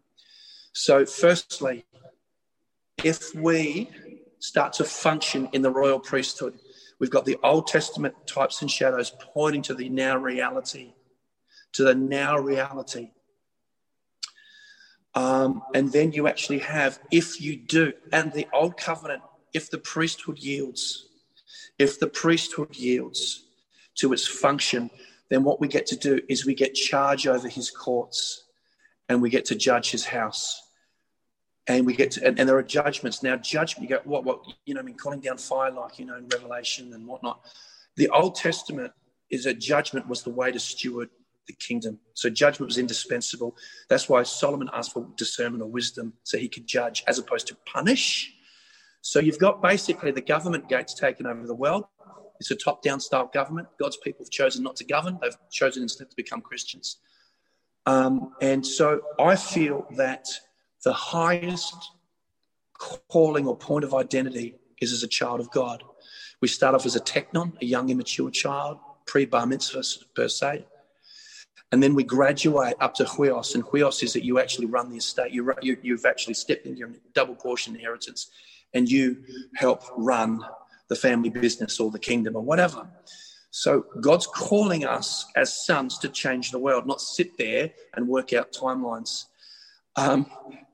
So, 0.73 1.05
firstly, 1.05 1.85
if 3.03 3.33
we 3.33 3.89
start 4.39 4.73
to 4.73 4.83
function 4.83 5.49
in 5.53 5.61
the 5.61 5.71
royal 5.71 5.99
priesthood, 5.99 6.59
We've 6.99 7.11
got 7.11 7.25
the 7.25 7.37
Old 7.43 7.67
Testament 7.67 8.15
types 8.25 8.61
and 8.61 8.71
shadows 8.71 9.11
pointing 9.19 9.61
to 9.63 9.75
the 9.75 9.89
now 9.89 10.17
reality, 10.17 10.93
to 11.73 11.83
the 11.83 11.93
now 11.93 12.37
reality. 12.37 13.11
Um, 15.13 15.63
and 15.73 15.91
then 15.91 16.11
you 16.11 16.27
actually 16.27 16.59
have, 16.59 16.99
if 17.11 17.39
you 17.39 17.55
do, 17.55 17.93
and 18.11 18.31
the 18.33 18.47
Old 18.53 18.77
Covenant, 18.77 19.21
if 19.53 19.69
the 19.69 19.77
priesthood 19.77 20.39
yields, 20.39 21.07
if 21.77 21.99
the 21.99 22.07
priesthood 22.07 22.75
yields 22.75 23.45
to 23.95 24.13
its 24.13 24.27
function, 24.27 24.89
then 25.29 25.43
what 25.43 25.59
we 25.59 25.67
get 25.67 25.85
to 25.87 25.95
do 25.95 26.21
is 26.29 26.45
we 26.45 26.55
get 26.55 26.73
charge 26.73 27.27
over 27.27 27.47
his 27.47 27.69
courts 27.69 28.45
and 29.09 29.21
we 29.21 29.29
get 29.29 29.45
to 29.45 29.55
judge 29.55 29.91
his 29.91 30.05
house 30.05 30.61
and 31.67 31.85
we 31.85 31.93
get 31.93 32.11
to, 32.11 32.25
and, 32.25 32.39
and, 32.39 32.47
there 32.47 32.57
are 32.57 32.63
judgments 32.63 33.21
now. 33.21 33.35
Judgment, 33.35 33.89
you 33.89 33.97
go, 33.97 34.01
what, 34.05 34.23
what, 34.23 34.39
you 34.65 34.73
know, 34.73 34.79
I 34.79 34.83
mean, 34.83 34.95
calling 34.95 35.19
down 35.19 35.37
fire, 35.37 35.71
like 35.71 35.99
you 35.99 36.05
know, 36.05 36.15
in 36.15 36.27
Revelation 36.29 36.93
and 36.93 37.05
whatnot. 37.05 37.41
The 37.97 38.09
Old 38.09 38.35
Testament 38.35 38.93
is 39.29 39.45
a 39.45 39.53
judgment 39.53 40.07
was 40.07 40.23
the 40.23 40.29
way 40.29 40.51
to 40.51 40.59
steward 40.59 41.09
the 41.47 41.53
kingdom. 41.53 41.99
So 42.13 42.29
judgment 42.29 42.67
was 42.69 42.77
indispensable. 42.77 43.55
That's 43.89 44.07
why 44.07 44.23
Solomon 44.23 44.69
asked 44.73 44.93
for 44.93 45.07
discernment 45.15 45.63
or 45.63 45.67
wisdom 45.67 46.13
so 46.23 46.37
he 46.37 46.47
could 46.47 46.67
judge 46.67 47.03
as 47.07 47.19
opposed 47.19 47.47
to 47.47 47.57
punish. 47.65 48.33
So 49.01 49.19
you've 49.19 49.39
got 49.39 49.61
basically 49.61 50.11
the 50.11 50.21
government 50.21 50.69
gates 50.69 50.93
taken 50.93 51.25
over 51.25 51.45
the 51.45 51.55
world. 51.55 51.85
It's 52.39 52.51
a 52.51 52.55
top-down 52.55 52.99
style 52.99 53.29
government. 53.33 53.67
God's 53.79 53.97
people 53.97 54.23
have 54.25 54.31
chosen 54.31 54.63
not 54.63 54.75
to 54.77 54.85
govern; 54.85 55.19
they've 55.21 55.37
chosen 55.51 55.83
instead 55.83 56.09
to 56.09 56.15
become 56.15 56.41
Christians. 56.41 56.97
Um, 57.85 58.33
and 58.41 58.65
so 58.65 59.01
I 59.19 59.35
feel 59.35 59.87
that 59.95 60.27
the 60.83 60.93
highest 60.93 61.75
calling 63.07 63.47
or 63.47 63.55
point 63.55 63.83
of 63.83 63.93
identity 63.93 64.55
is 64.81 64.91
as 64.91 65.03
a 65.03 65.07
child 65.07 65.39
of 65.39 65.49
God. 65.51 65.83
We 66.41 66.47
start 66.47 66.75
off 66.75 66.85
as 66.85 66.95
a 66.95 66.99
teknon, 66.99 67.59
a 67.61 67.65
young, 67.65 67.89
immature 67.89 68.29
child, 68.29 68.77
pre 69.05 69.25
bar 69.25 69.47
mitzvah 69.47 69.83
per 70.15 70.27
se. 70.27 70.65
And 71.71 71.83
then 71.83 71.95
we 71.95 72.03
graduate 72.03 72.75
up 72.79 72.93
to 72.95 73.03
huios, 73.03 73.55
and 73.55 73.63
huios 73.63 74.03
is 74.03 74.13
that 74.13 74.23
you 74.23 74.39
actually 74.39 74.67
run 74.67 74.89
the 74.89 74.97
estate. 74.97 75.31
You, 75.31 75.53
you, 75.61 75.77
you've 75.81 76.05
actually 76.05 76.35
stepped 76.35 76.65
into 76.65 76.79
your 76.79 76.91
double 77.13 77.35
portion 77.35 77.75
inheritance, 77.75 78.29
and 78.73 78.89
you 78.89 79.23
help 79.55 79.83
run 79.97 80.41
the 80.89 80.95
family 80.95 81.29
business 81.29 81.79
or 81.79 81.91
the 81.91 81.99
kingdom 81.99 82.35
or 82.35 82.41
whatever. 82.41 82.87
So 83.51 83.85
God's 84.01 84.27
calling 84.27 84.85
us 84.85 85.25
as 85.35 85.65
sons 85.65 85.97
to 85.99 86.09
change 86.09 86.51
the 86.51 86.59
world, 86.59 86.85
not 86.85 87.01
sit 87.01 87.37
there 87.37 87.71
and 87.95 88.07
work 88.07 88.33
out 88.33 88.51
timelines. 88.51 89.25
Um, 89.95 90.27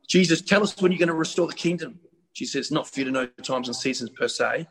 Jesus, 0.08 0.42
tell 0.42 0.64
us 0.64 0.80
when 0.82 0.92
you're 0.92 1.00
going 1.00 1.08
to 1.08 1.14
restore 1.14 1.48
the 1.48 1.54
kingdom. 1.54 2.00
Jesus 2.34 2.54
says, 2.54 2.72
not 2.72 2.88
for 2.88 3.00
you 3.00 3.06
to 3.06 3.12
know 3.12 3.26
times 3.44 3.68
and 3.68 3.76
seasons 3.76 4.10
per 4.10 4.28
se, 4.28 4.68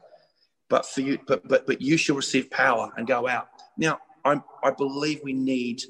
but 0.68 0.86
for 0.86 1.02
you, 1.02 1.18
but 1.26 1.46
but 1.46 1.66
but 1.66 1.82
you 1.82 1.96
shall 1.96 2.16
receive 2.16 2.50
power 2.50 2.90
and 2.96 3.06
go 3.06 3.28
out. 3.28 3.48
Now, 3.76 3.98
i 4.24 4.40
I 4.64 4.70
believe 4.70 5.20
we 5.22 5.32
need. 5.32 5.82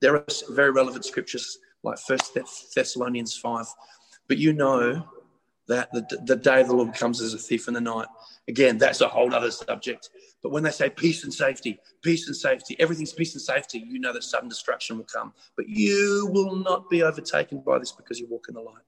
There 0.00 0.14
are 0.14 0.24
very 0.50 0.70
relevant 0.70 1.04
scriptures 1.04 1.58
like 1.82 1.98
First 1.98 2.38
Thessalonians 2.74 3.36
five, 3.36 3.66
but 4.28 4.38
you 4.38 4.52
know 4.52 5.04
that 5.68 5.92
the, 5.92 6.22
the 6.24 6.36
day 6.36 6.60
of 6.60 6.68
the 6.68 6.74
Lord 6.74 6.94
comes 6.94 7.20
as 7.20 7.34
a 7.34 7.38
thief 7.38 7.68
in 7.68 7.74
the 7.74 7.80
night. 7.80 8.06
Again, 8.48 8.78
that's 8.78 9.00
a 9.00 9.08
whole 9.08 9.34
other 9.34 9.50
subject. 9.50 10.08
But 10.42 10.50
when 10.50 10.62
they 10.62 10.70
say 10.70 10.88
peace 10.88 11.24
and 11.24 11.32
safety, 11.32 11.78
peace 12.02 12.26
and 12.26 12.36
safety, 12.36 12.76
everything's 12.78 13.12
peace 13.12 13.34
and 13.34 13.42
safety, 13.42 13.84
you 13.86 13.98
know 13.98 14.12
that 14.12 14.24
sudden 14.24 14.48
destruction 14.48 14.96
will 14.96 15.04
come. 15.04 15.32
But 15.56 15.68
you 15.68 16.28
will 16.32 16.56
not 16.56 16.88
be 16.88 17.02
overtaken 17.02 17.60
by 17.60 17.78
this 17.78 17.92
because 17.92 18.18
you 18.18 18.26
walk 18.28 18.46
in 18.48 18.54
the 18.54 18.60
light. 18.60 18.82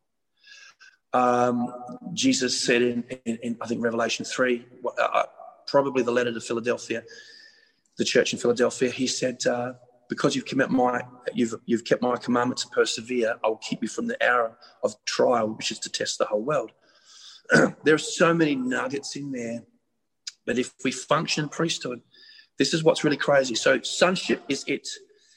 Um, 1.13 1.73
Jesus 2.15 2.59
said 2.59 2.83
in, 2.83 3.05
in, 3.27 3.39
in, 3.43 3.57
I 3.61 3.67
think, 3.67 3.83
Revelation 3.83 4.25
3, 4.25 4.65
uh, 4.85 5.03
uh, 5.03 5.25
probably 5.67 6.03
the 6.03 6.13
letter 6.13 6.33
to 6.33 6.41
Philadelphia, 6.41 7.03
the 7.99 8.05
church 8.05 8.33
in 8.33 8.39
Philadelphia, 8.39 8.91
he 8.91 9.07
said, 9.07 9.45
uh, 9.47 9.73
because 10.11 10.35
you've 10.35 10.45
kept 10.45 10.71
my 10.71 11.01
you've 11.33 11.55
you've 11.65 11.85
kept 11.85 12.03
my 12.03 12.17
commandment 12.17 12.59
to 12.59 12.69
persevere, 12.69 13.37
I 13.43 13.49
will 13.49 13.57
keep 13.57 13.81
you 13.81 13.89
from 13.89 14.09
the 14.09 14.19
hour 14.29 14.59
of 14.83 14.95
trial, 15.07 15.49
which 15.55 15.71
is 15.71 15.79
to 15.79 15.89
test 15.89 16.19
the 16.19 16.27
whole 16.27 16.43
world. 16.43 16.73
there 17.85 17.95
are 17.95 17.99
so 17.99 18.35
many 18.35 18.55
nuggets 18.55 19.17
in 19.17 19.31
there, 19.33 19.63
but 20.45 20.59
if 20.59 20.75
we 20.85 20.91
function 20.91 21.49
priesthood, 21.49 22.03
this 22.59 22.75
is 22.75 22.85
what's 22.85 23.05
really 23.05 23.17
crazy. 23.17 23.55
So 23.55 23.81
sonship 23.81 24.43
is 24.49 24.65
it. 24.67 24.87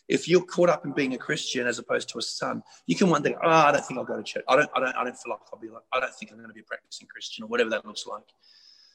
If 0.09 0.27
you're 0.27 0.43
caught 0.43 0.67
up 0.67 0.85
in 0.85 0.91
being 0.91 1.13
a 1.13 1.17
Christian 1.17 1.65
as 1.65 1.79
opposed 1.79 2.09
to 2.09 2.17
a 2.17 2.21
son, 2.21 2.61
you 2.87 2.95
can 2.95 3.09
wonder, 3.09 3.29
oh, 3.35 3.39
ah, 3.43 3.67
I 3.69 3.71
don't 3.71 3.85
think 3.85 3.97
I'll 3.97 4.05
go 4.05 4.17
to 4.17 4.23
church. 4.23 4.43
I 4.49 4.57
don't, 4.57 4.69
I 4.75 4.81
don't, 4.81 4.95
I 4.97 5.03
don't 5.05 5.15
feel 5.15 5.29
like 5.29 5.39
I'll 5.53 5.59
be 5.59 5.69
like, 5.69 5.83
I 5.93 6.01
don't 6.01 6.13
think 6.13 6.31
I'm 6.31 6.37
going 6.37 6.49
to 6.49 6.53
be 6.53 6.59
a 6.59 6.63
practicing 6.63 7.07
Christian 7.07 7.45
or 7.45 7.47
whatever 7.47 7.69
that 7.69 7.85
looks 7.85 8.05
like. 8.05 8.25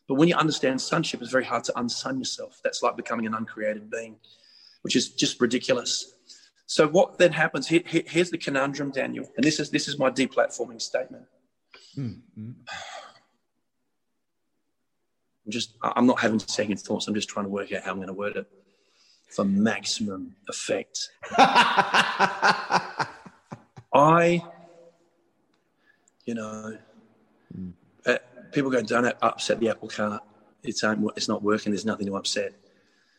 But 0.06 0.16
when 0.16 0.28
you 0.28 0.36
understand 0.36 0.80
sonship, 0.80 1.22
it's 1.22 1.30
very 1.30 1.46
hard 1.46 1.64
to 1.64 1.72
unsun 1.72 2.18
yourself. 2.18 2.60
That's 2.62 2.82
like 2.82 2.96
becoming 2.96 3.26
an 3.26 3.34
uncreated 3.34 3.90
being, 3.90 4.16
which 4.82 4.96
is 4.96 5.10
just 5.10 5.40
ridiculous. 5.40 6.14
So 6.66 6.86
what 6.86 7.18
then 7.18 7.32
happens? 7.32 7.66
Here, 7.66 7.82
here's 7.84 8.30
the 8.30 8.38
conundrum, 8.38 8.90
Daniel, 8.90 9.26
and 9.36 9.44
this 9.44 9.58
is 9.58 9.70
this 9.70 9.88
is 9.88 9.98
my 9.98 10.10
deplatforming 10.10 10.80
statement. 10.82 11.24
Mm-hmm. 11.96 12.50
I'm 15.48 15.52
just, 15.52 15.72
I'm 15.82 16.06
not 16.06 16.20
having 16.20 16.38
second 16.40 16.78
thoughts. 16.78 17.08
I'm 17.08 17.14
just 17.14 17.30
trying 17.30 17.46
to 17.46 17.50
work 17.50 17.72
out 17.72 17.82
how 17.82 17.92
I'm 17.92 17.96
going 17.96 18.08
to 18.08 18.12
word 18.12 18.36
it 18.36 18.46
for 19.30 19.46
maximum 19.46 20.36
effect. 20.46 21.08
I, 21.38 23.08
you 26.26 26.34
know, 26.34 26.76
mm. 27.58 27.72
uh, 28.04 28.18
people 28.52 28.70
go, 28.70 28.82
don't 28.82 29.06
upset 29.22 29.58
the 29.58 29.70
apple 29.70 29.88
cart. 29.88 30.22
It's, 30.62 30.84
um, 30.84 31.10
it's 31.16 31.28
not 31.28 31.42
working. 31.42 31.72
There's 31.72 31.86
nothing 31.86 32.08
to 32.08 32.16
upset. 32.16 32.52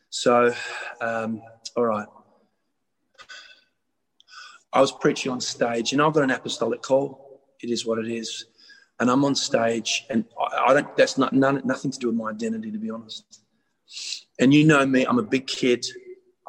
So, 0.09 0.53
um, 1.01 1.41
all 1.75 1.85
right. 1.85 2.07
I 4.71 4.81
was 4.81 4.91
preaching 4.91 5.31
on 5.31 5.41
stage, 5.41 5.93
and 5.93 6.01
I've 6.01 6.13
got 6.13 6.23
an 6.23 6.31
apostolic 6.31 6.81
call. 6.81 7.41
It 7.61 7.69
is 7.69 7.85
what 7.85 7.99
it 7.99 8.07
is 8.07 8.45
and 8.99 9.09
I'm 9.09 9.23
on 9.23 9.33
stage, 9.35 10.05
and 10.09 10.25
I, 10.67 10.73
don't. 10.73 10.95
That's 10.97 11.17
not 11.17 11.31
none, 11.33 11.61
nothing 11.63 11.91
to 11.91 11.99
do 11.99 12.07
with 12.07 12.17
my 12.17 12.31
identity, 12.31 12.71
to 12.71 12.77
be 12.77 12.89
honest. 12.89 13.41
And 14.39 14.53
you 14.53 14.65
know 14.65 14.85
me, 14.85 15.05
I'm 15.05 15.19
a 15.19 15.23
big 15.23 15.47
kid. 15.47 15.85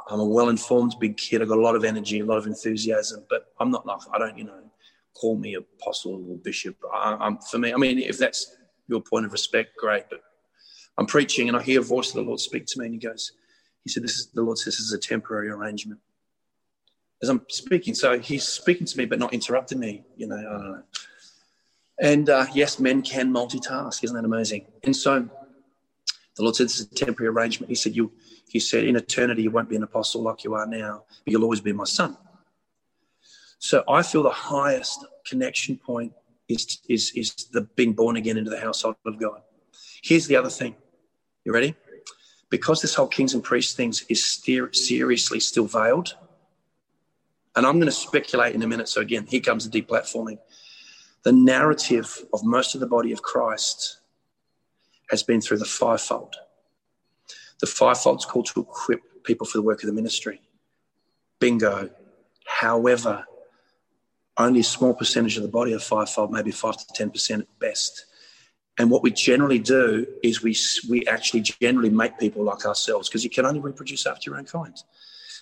I'm 0.09 0.21
a 0.21 0.25
well-informed 0.25 0.97
big 0.99 1.17
kid. 1.17 1.43
I've 1.43 1.49
got 1.49 1.59
a 1.59 1.63
lot 1.63 1.77
of 1.77 1.85
energy, 1.85 2.21
a 2.21 2.25
lot 2.25 2.39
of 2.39 2.47
enthusiasm, 2.47 3.25
but 3.31 3.47
I'm 3.61 3.71
not 3.71 3.87
like 3.87 4.01
I 4.13 4.19
don't, 4.19 4.37
you 4.37 4.45
know, 4.45 4.61
call 5.15 5.37
me 5.37 5.55
apostle 5.55 6.25
or 6.29 6.37
bishop. 6.39 6.77
I, 6.93 7.17
I'm 7.21 7.39
for 7.39 7.59
me. 7.59 7.73
I 7.73 7.77
mean, 7.77 7.99
if 7.99 8.19
that's 8.19 8.57
your 8.89 9.01
point 9.01 9.27
of 9.27 9.33
respect, 9.33 9.77
great. 9.77 10.05
But 10.11 10.21
I'm 10.99 11.07
preaching, 11.07 11.47
and 11.47 11.57
I 11.57 11.63
hear 11.63 11.81
a 11.81 11.85
voice 11.85 12.09
of 12.09 12.17
the 12.17 12.23
Lord 12.23 12.41
speak 12.41 12.67
to 12.67 12.81
me, 12.81 12.87
and 12.87 12.95
He 12.95 13.01
goes, 13.01 13.31
He 13.85 13.91
said, 13.91 14.03
"This 14.03 14.19
is 14.19 14.27
the 14.29 14.43
Lord 14.43 14.59
says 14.59 14.77
this 14.77 14.87
is 14.87 14.93
a 14.93 14.99
temporary 14.99 15.51
arrangement." 15.51 16.01
As 17.23 17.29
I'm 17.29 17.45
speaking, 17.49 17.95
so 17.95 18.19
He's 18.19 18.47
speaking 18.47 18.87
to 18.87 18.99
me, 18.99 19.05
but 19.05 19.19
not 19.19 19.35
interrupting 19.35 19.79
me. 19.79 20.05
You 20.17 20.27
know, 20.29 20.37
I 20.37 20.43
don't 20.43 20.73
know. 20.73 20.83
And 22.01 22.31
uh, 22.31 22.47
yes, 22.55 22.79
men 22.79 23.03
can 23.03 23.33
multitask. 23.33 24.03
Isn't 24.03 24.17
that 24.17 24.25
amazing? 24.25 24.67
And 24.85 24.97
so 24.97 25.29
the 26.37 26.43
Lord 26.43 26.57
said 26.57 26.67
this 26.67 26.81
is 26.81 26.87
a 26.91 26.95
temporary 26.95 27.29
arrangement. 27.29 27.69
He 27.69 27.75
said, 27.75 27.95
you, 27.95 28.13
he 28.49 28.59
said, 28.59 28.85
in 28.85 28.97
eternity, 28.97 29.43
you 29.43 29.51
won't 29.51 29.69
be 29.69 29.77
an 29.77 29.83
apostle 29.83 30.23
like 30.23 30.43
you 30.43 30.55
are 30.55 30.67
now, 30.67 31.05
but 31.25 31.31
you'll 31.31 31.43
always 31.43 31.61
be 31.61 31.73
my 31.73 31.85
son. 31.85 32.17
So 33.59 33.85
I 33.87 34.03
feel 34.03 34.23
the 34.23 34.31
highest 34.31 35.05
connection 35.27 35.77
point 35.77 36.15
is, 36.49 36.79
is, 36.89 37.13
is 37.15 37.35
the 37.53 37.63
being 37.77 37.93
born 37.93 38.17
again 38.17 38.39
into 38.39 38.51
the 38.51 38.59
household 38.59 38.97
of 39.05 39.21
God. 39.21 39.43
Here's 40.03 40.27
the 40.27 40.37
other 40.37 40.49
thing. 40.49 40.75
You 41.45 41.53
ready? 41.53 41.75
Because 42.51 42.83
this 42.83 42.95
whole 42.95 43.07
kings 43.07 43.33
and 43.33 43.43
priests 43.43 43.75
thing 43.75 43.95
is 44.09 44.25
steer, 44.25 44.73
seriously 44.73 45.41
still 45.41 45.67
veiled, 45.67 46.17
and 47.57 47.67
I'm 47.67 47.77
going 47.77 47.87
to 47.87 47.93
speculate 47.93 48.55
in 48.55 48.63
a 48.63 48.67
minute. 48.67 48.89
So 48.89 49.01
again, 49.01 49.27
here 49.27 49.41
comes 49.41 49.69
the 49.69 49.83
deplatforming 49.83 50.39
the 51.23 51.33
narrative 51.33 52.25
of 52.33 52.45
most 52.45 52.75
of 52.75 52.81
the 52.81 52.87
body 52.87 53.13
of 53.13 53.23
Christ 53.23 53.99
has 55.11 55.23
been 55.23 55.41
through 55.41 55.59
the 55.59 55.65
fivefold. 55.65 56.35
The 57.61 57.67
fivefold 57.67 58.21
is 58.21 58.25
called 58.25 58.47
to 58.47 58.61
equip 58.61 59.23
people 59.25 59.47
for 59.47 59.59
the 59.59 59.63
work 59.63 59.83
of 59.83 59.87
the 59.87 59.93
ministry. 59.93 60.41
Bingo. 61.39 61.91
However, 62.47 63.25
only 64.37 64.61
a 64.61 64.65
small 64.65 64.95
percentage 64.95 65.37
of 65.37 65.43
the 65.43 65.49
body 65.49 65.73
of 65.73 65.83
fivefold, 65.83 66.33
maybe 66.33 66.51
five 66.51 66.77
to 66.79 66.87
ten 66.95 67.11
percent 67.11 67.43
at 67.43 67.59
best. 67.59 68.07
And 68.79 68.91
what 68.91 69.03
we 69.03 69.11
generally 69.11 69.59
do 69.59 70.07
is 70.23 70.43
we 70.43 70.57
we 70.89 71.07
actually 71.07 71.41
generally 71.41 71.91
make 71.91 72.19
people 72.19 72.45
like 72.45 72.65
ourselves 72.65 73.09
because 73.09 73.25
you 73.25 73.31
can 73.31 73.45
only 73.45 73.61
reproduce 73.61 74.07
after 74.07 74.31
your 74.31 74.39
own 74.39 74.47
kind. 74.47 74.77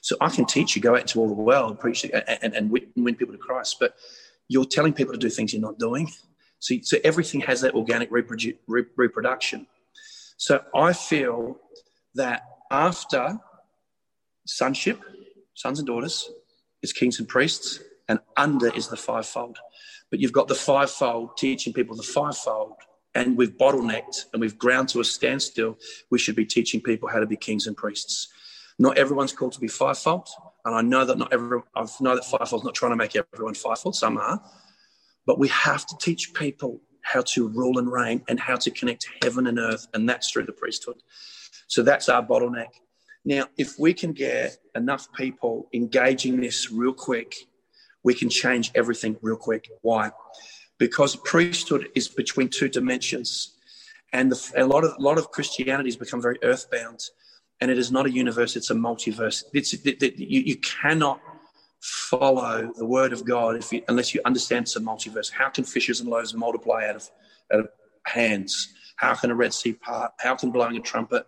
So 0.00 0.16
I 0.20 0.28
can 0.28 0.44
teach 0.44 0.76
you, 0.76 0.82
go 0.82 0.94
out 0.94 1.02
into 1.02 1.20
all 1.20 1.28
the 1.28 1.34
world, 1.34 1.78
preach, 1.80 2.04
and, 2.04 2.24
and, 2.42 2.54
and 2.54 2.70
win 2.70 3.14
people 3.14 3.34
to 3.34 3.38
Christ. 3.38 3.76
But 3.80 3.94
you're 4.48 4.64
telling 4.64 4.92
people 4.92 5.12
to 5.12 5.18
do 5.18 5.28
things 5.28 5.52
you're 5.52 5.62
not 5.62 5.78
doing. 5.78 6.10
So, 6.60 6.74
so 6.82 6.98
everything 7.04 7.40
has 7.42 7.60
that 7.60 7.74
organic 7.74 8.10
reprodu- 8.10 8.56
re- 8.66 8.86
reproduction. 8.96 9.66
So 10.36 10.62
I 10.74 10.92
feel 10.92 11.58
that 12.14 12.42
after 12.70 13.38
sonship, 14.46 15.00
sons 15.54 15.78
and 15.78 15.86
daughters, 15.86 16.30
is 16.82 16.92
kings 16.92 17.18
and 17.18 17.28
priests, 17.28 17.80
and 18.08 18.20
under 18.36 18.72
is 18.74 18.88
the 18.88 18.96
fivefold. 18.96 19.58
But 20.10 20.20
you've 20.20 20.32
got 20.32 20.48
the 20.48 20.54
fivefold 20.54 21.36
teaching 21.36 21.72
people 21.72 21.96
the 21.96 22.02
fivefold, 22.02 22.74
and 23.18 23.36
we've 23.36 23.56
bottlenecked 23.56 24.26
and 24.32 24.40
we've 24.40 24.56
ground 24.56 24.88
to 24.90 25.00
a 25.00 25.04
standstill. 25.04 25.76
We 26.10 26.18
should 26.18 26.36
be 26.36 26.46
teaching 26.46 26.80
people 26.80 27.08
how 27.08 27.18
to 27.18 27.26
be 27.26 27.36
kings 27.36 27.66
and 27.66 27.76
priests. 27.76 28.28
Not 28.78 28.96
everyone's 28.96 29.32
called 29.32 29.52
to 29.52 29.60
be 29.60 29.66
fivefold. 29.66 30.28
And 30.64 30.74
I 30.74 30.82
know 30.82 31.04
that 31.04 31.18
not 31.18 31.32
everyone, 31.32 31.64
I 31.74 31.86
know 32.00 32.14
that 32.14 32.24
Fivefold's 32.24 32.64
not 32.64 32.74
trying 32.74 32.92
to 32.92 32.96
make 32.96 33.16
everyone 33.16 33.54
Fivefold, 33.54 33.96
some 33.96 34.18
are, 34.18 34.40
but 35.26 35.38
we 35.38 35.48
have 35.48 35.86
to 35.86 35.96
teach 35.98 36.32
people 36.34 36.80
how 37.02 37.22
to 37.22 37.48
rule 37.48 37.78
and 37.78 37.90
reign 37.90 38.22
and 38.28 38.38
how 38.38 38.56
to 38.56 38.70
connect 38.70 39.08
heaven 39.22 39.46
and 39.46 39.58
earth, 39.58 39.86
and 39.94 40.08
that's 40.08 40.30
through 40.30 40.44
the 40.44 40.52
priesthood. 40.52 40.96
So 41.68 41.82
that's 41.82 42.08
our 42.08 42.22
bottleneck. 42.22 42.68
Now, 43.24 43.46
if 43.56 43.78
we 43.78 43.94
can 43.94 44.12
get 44.12 44.58
enough 44.74 45.10
people 45.12 45.68
engaging 45.72 46.40
this 46.40 46.70
real 46.70 46.92
quick, 46.92 47.34
we 48.04 48.14
can 48.14 48.28
change 48.28 48.70
everything 48.74 49.16
real 49.22 49.36
quick. 49.36 49.68
Why? 49.80 50.10
Because 50.78 51.16
priesthood 51.16 51.88
is 51.94 52.08
between 52.08 52.48
two 52.48 52.68
dimensions, 52.68 53.54
and 54.12 54.30
the, 54.32 54.52
a 54.56 54.64
lot 54.64 54.84
of 54.84 54.94
a 54.98 55.02
lot 55.02 55.18
of 55.18 55.30
Christianity 55.30 55.88
has 55.88 55.96
become 55.96 56.22
very 56.22 56.38
earthbound 56.42 57.10
and 57.60 57.70
it 57.70 57.78
is 57.78 57.90
not 57.90 58.06
a 58.06 58.10
universe, 58.10 58.56
it's 58.56 58.70
a 58.70 58.74
multiverse. 58.74 59.44
It's, 59.52 59.74
it, 59.74 60.02
it, 60.02 60.18
you, 60.18 60.40
you 60.40 60.56
cannot 60.56 61.20
follow 61.80 62.72
the 62.76 62.84
word 62.84 63.12
of 63.12 63.24
God 63.24 63.64
you, 63.72 63.82
unless 63.88 64.14
you 64.14 64.20
understand 64.24 64.64
it's 64.64 64.76
a 64.76 64.80
multiverse. 64.80 65.30
How 65.30 65.48
can 65.48 65.64
fishes 65.64 66.00
and 66.00 66.08
loaves 66.08 66.34
multiply 66.34 66.88
out 66.88 66.96
of, 66.96 67.10
out 67.52 67.60
of 67.60 67.68
hands? 68.04 68.74
How 68.96 69.14
can 69.14 69.30
a 69.30 69.34
Red 69.34 69.52
Sea 69.52 69.72
part? 69.72 70.12
How 70.18 70.36
can 70.36 70.50
blowing 70.50 70.76
a 70.76 70.80
trumpet 70.80 71.26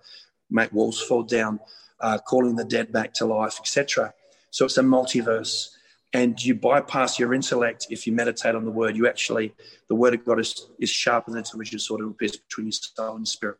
make 0.50 0.72
walls 0.72 1.00
fall 1.00 1.22
down, 1.22 1.60
uh, 2.00 2.18
calling 2.18 2.56
the 2.56 2.64
dead 2.64 2.92
back 2.92 3.12
to 3.14 3.26
life, 3.26 3.58
etc.? 3.60 4.14
So 4.50 4.64
it's 4.64 4.78
a 4.78 4.82
multiverse. 4.82 5.70
And 6.12 6.44
you 6.44 6.56
bypass 6.56 7.18
your 7.18 7.32
intellect 7.34 7.86
if 7.90 8.06
you 8.06 8.12
meditate 8.12 8.56
on 8.56 8.64
the 8.64 8.70
word. 8.70 8.96
You 8.96 9.06
actually, 9.06 9.54
the 9.88 9.94
word 9.94 10.14
of 10.14 10.24
God 10.24 10.40
is, 10.40 10.68
is 10.80 10.90
sharper 10.90 11.30
than 11.30 11.40
a 11.40 11.44
two-edged 11.44 11.80
sword. 11.80 12.00
It 12.00 12.18
pierce 12.18 12.36
between 12.36 12.66
your 12.66 12.72
soul 12.72 13.16
and 13.16 13.28
spirit. 13.28 13.58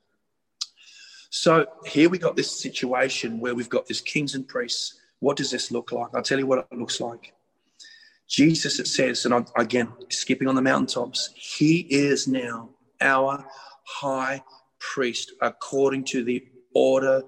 So 1.31 1.67
here 1.87 2.11
we 2.11 2.19
got 2.19 2.35
this 2.35 2.51
situation 2.51 3.39
where 3.39 3.55
we've 3.55 3.69
got 3.69 3.87
this 3.87 4.01
kings 4.01 4.35
and 4.35 4.49
priests. 4.49 4.99
What 5.21 5.37
does 5.37 5.53
this 5.53 5.71
look 5.71 5.93
like? 5.93 6.09
I'll 6.13 6.23
tell 6.23 6.41
you 6.41 6.47
what 6.47 6.67
it 6.71 6.77
looks 6.77 7.01
like. 7.01 7.35
Jesus, 8.27 8.81
it 8.81 8.89
says, 8.89 9.25
and 9.25 9.35
I'm, 9.35 9.47
again, 9.57 9.93
skipping 10.09 10.49
on 10.49 10.57
the 10.57 10.63
mountaintops, 10.63 11.31
he 11.35 11.81
is 11.81 12.27
now 12.27 12.71
our 13.01 13.45
high 13.85 14.43
priest 14.79 15.33
according 15.41 16.05
to 16.05 16.25
the 16.25 16.45
order 16.75 17.23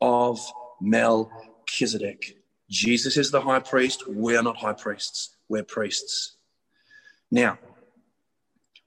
of 0.00 0.40
Melchizedek. 0.80 2.38
Jesus 2.70 3.16
is 3.16 3.30
the 3.30 3.40
high 3.40 3.60
priest. 3.60 4.08
We 4.08 4.36
are 4.36 4.42
not 4.42 4.56
high 4.56 4.72
priests, 4.72 5.36
we're 5.48 5.64
priests. 5.64 6.36
Now, 7.30 7.58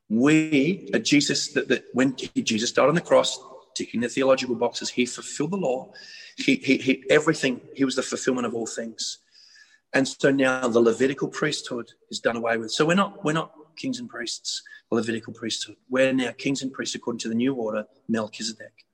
we, 0.10 0.90
uh, 0.94 1.00
Jesus, 1.00 1.50
that, 1.54 1.68
that 1.68 1.86
when 1.94 2.16
Jesus 2.16 2.72
died 2.72 2.88
on 2.88 2.96
the 2.96 3.02
cross, 3.02 3.40
ticking 3.78 4.02
the 4.02 4.10
theological 4.10 4.56
boxes. 4.56 4.90
He 4.90 5.06
fulfilled 5.06 5.52
the 5.52 5.58
law. 5.58 5.94
He, 6.36 6.56
he, 6.56 6.78
he, 6.78 7.04
everything, 7.10 7.62
he 7.76 7.86
was 7.86 7.96
the 7.96 8.04
fulfillment 8.04 8.48
of 8.48 8.56
all 8.56 8.66
things. 8.66 9.20
And 9.94 10.08
so 10.08 10.32
now 10.32 10.68
the 10.68 10.80
Levitical 10.80 11.30
priesthood 11.30 11.92
is 12.10 12.20
done 12.20 12.36
away 12.36 12.58
with. 12.58 12.72
So 12.72 12.86
we're 12.86 12.96
not, 12.96 13.24
we're 13.24 13.34
not 13.34 13.52
kings 13.76 14.00
and 14.00 14.10
priests, 14.10 14.64
the 14.90 14.96
Levitical 14.96 15.34
priesthood. 15.34 15.78
We're 15.90 16.12
now 16.12 16.32
kings 16.32 16.62
and 16.62 16.74
priests 16.74 16.96
according 16.96 17.20
to 17.20 17.30
the 17.30 17.36
new 17.36 17.54
order, 17.54 17.86
Melchizedek. 18.10 18.86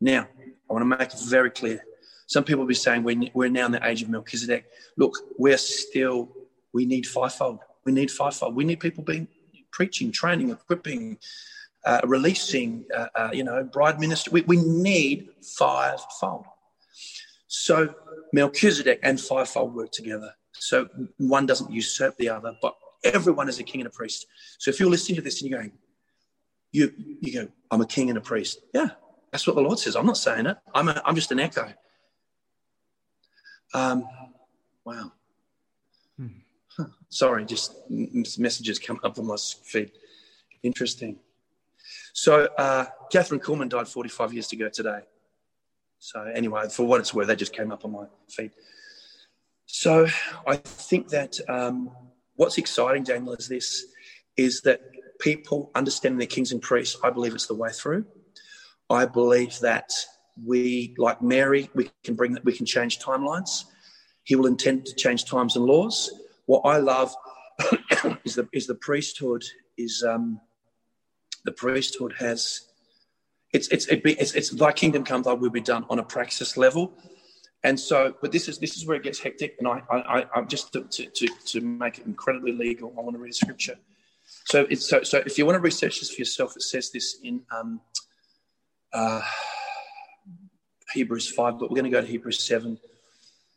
Now, 0.00 0.28
I 0.68 0.72
want 0.72 0.82
to 0.82 0.98
make 0.98 1.12
it 1.12 1.20
very 1.26 1.50
clear. 1.50 1.82
Some 2.30 2.44
people 2.44 2.60
will 2.60 2.68
be 2.68 2.74
saying 2.74 3.02
we're, 3.02 3.20
we're 3.34 3.48
now 3.48 3.66
in 3.66 3.72
the 3.72 3.84
age 3.84 4.02
of 4.02 4.08
Melchizedek. 4.08 4.64
Look, 4.96 5.18
we're 5.36 5.58
still, 5.58 6.28
we 6.72 6.86
need 6.86 7.04
fivefold. 7.04 7.58
We 7.84 7.90
need 7.90 8.08
fivefold. 8.08 8.54
We 8.54 8.62
need 8.62 8.78
people 8.78 9.02
being 9.02 9.26
preaching, 9.72 10.12
training, 10.12 10.50
equipping, 10.50 11.18
uh, 11.84 12.02
releasing, 12.04 12.84
uh, 12.96 13.06
uh, 13.16 13.30
you 13.32 13.42
know, 13.42 13.64
bride 13.64 13.98
minister. 13.98 14.30
We, 14.30 14.42
we 14.42 14.58
need 14.58 15.30
fivefold. 15.58 16.44
So 17.48 17.92
Melchizedek 18.32 19.00
and 19.02 19.20
fivefold 19.20 19.74
work 19.74 19.90
together. 19.90 20.32
So 20.52 20.88
one 21.16 21.46
doesn't 21.46 21.72
usurp 21.72 22.16
the 22.16 22.28
other, 22.28 22.54
but 22.62 22.76
everyone 23.02 23.48
is 23.48 23.58
a 23.58 23.64
king 23.64 23.80
and 23.80 23.88
a 23.88 23.90
priest. 23.90 24.26
So 24.60 24.70
if 24.70 24.78
you're 24.78 24.88
listening 24.88 25.16
to 25.16 25.22
this 25.22 25.42
and 25.42 25.50
you're 25.50 25.58
going, 25.58 25.72
you 26.70 26.92
you 26.96 27.32
go, 27.32 27.48
I'm 27.72 27.80
a 27.80 27.86
king 27.86 28.08
and 28.08 28.18
a 28.18 28.20
priest. 28.20 28.60
Yeah, 28.72 28.90
that's 29.32 29.48
what 29.48 29.56
the 29.56 29.62
Lord 29.62 29.80
says. 29.80 29.96
I'm 29.96 30.06
not 30.06 30.16
saying 30.16 30.46
it. 30.46 30.58
I'm 30.72 30.88
a, 30.88 31.02
I'm 31.04 31.16
just 31.16 31.32
an 31.32 31.40
echo. 31.40 31.72
Um, 33.74 34.04
wow. 34.84 35.12
Hmm. 36.16 36.26
Huh. 36.76 36.86
Sorry, 37.08 37.44
just 37.44 37.74
messages 37.88 38.78
come 38.78 39.00
up 39.02 39.18
on 39.18 39.26
my 39.26 39.36
feed. 39.64 39.92
Interesting. 40.62 41.18
So 42.12 42.48
uh, 42.58 42.86
Kathryn 43.12 43.40
Kuhlman 43.40 43.68
died 43.68 43.88
45 43.88 44.32
years 44.32 44.52
ago 44.52 44.68
today. 44.68 45.00
So 45.98 46.22
anyway, 46.22 46.68
for 46.68 46.86
what 46.86 47.00
it's 47.00 47.12
worth, 47.12 47.26
that 47.26 47.36
just 47.36 47.54
came 47.54 47.70
up 47.70 47.84
on 47.84 47.92
my 47.92 48.04
feed. 48.28 48.52
So 49.66 50.06
I 50.46 50.56
think 50.56 51.08
that 51.08 51.38
um, 51.48 51.90
what's 52.36 52.58
exciting, 52.58 53.04
Daniel, 53.04 53.34
is 53.34 53.48
this: 53.48 53.84
is 54.36 54.62
that 54.62 54.80
people 55.20 55.70
understanding 55.74 56.18
their 56.18 56.26
kings 56.26 56.52
and 56.52 56.60
priests. 56.60 56.96
I 57.04 57.10
believe 57.10 57.34
it's 57.34 57.46
the 57.46 57.54
way 57.54 57.70
through. 57.70 58.06
I 58.88 59.06
believe 59.06 59.58
that 59.60 59.90
we, 60.44 60.94
like 60.98 61.22
Mary, 61.22 61.70
we 61.74 61.90
can 62.04 62.14
bring 62.14 62.32
that. 62.34 62.44
We 62.44 62.52
can 62.52 62.66
change 62.66 62.98
timelines. 62.98 63.64
He 64.24 64.36
will 64.36 64.46
intend 64.46 64.86
to 64.86 64.94
change 64.94 65.24
times 65.24 65.56
and 65.56 65.64
laws. 65.64 66.10
What 66.46 66.62
I 66.64 66.78
love 66.78 67.14
is 68.24 68.34
the 68.34 68.48
is 68.52 68.66
the 68.66 68.74
priesthood 68.74 69.44
is 69.76 70.04
um, 70.06 70.40
the 71.44 71.52
priesthood 71.52 72.14
has 72.18 72.70
it's 73.52 73.68
it's 73.68 73.86
it 73.86 74.02
be, 74.02 74.12
it's, 74.12 74.34
it's 74.34 74.50
thy 74.50 74.72
kingdom 74.72 75.04
come 75.04 75.22
thy 75.22 75.32
will 75.32 75.50
be 75.50 75.60
done 75.60 75.84
on 75.90 75.98
a 75.98 76.02
praxis 76.02 76.56
level 76.56 76.92
and 77.64 77.78
so 77.78 78.14
but 78.20 78.32
this 78.32 78.48
is 78.48 78.58
this 78.58 78.76
is 78.76 78.86
where 78.86 78.96
it 78.96 79.02
gets 79.02 79.18
hectic 79.18 79.56
and 79.58 79.68
i 79.68 79.82
i 79.90 80.26
i'm 80.34 80.48
just 80.48 80.72
to 80.72 80.84
to, 80.84 81.28
to 81.44 81.60
make 81.60 81.98
it 81.98 82.06
incredibly 82.06 82.52
legal 82.52 82.92
i 82.96 83.00
want 83.00 83.14
to 83.14 83.18
read 83.18 83.30
a 83.30 83.34
scripture 83.34 83.76
so 84.44 84.66
it's 84.70 84.88
so 84.88 85.02
so 85.02 85.18
if 85.26 85.36
you 85.36 85.44
want 85.44 85.56
to 85.56 85.60
research 85.60 86.00
this 86.00 86.10
for 86.10 86.20
yourself 86.20 86.54
it 86.56 86.62
says 86.62 86.90
this 86.90 87.18
in 87.22 87.40
um 87.50 87.80
uh 88.92 89.20
hebrews 90.92 91.28
5 91.28 91.58
but 91.58 91.70
we're 91.70 91.76
going 91.76 91.84
to 91.84 91.90
go 91.90 92.00
to 92.00 92.06
hebrews 92.06 92.42
7 92.42 92.78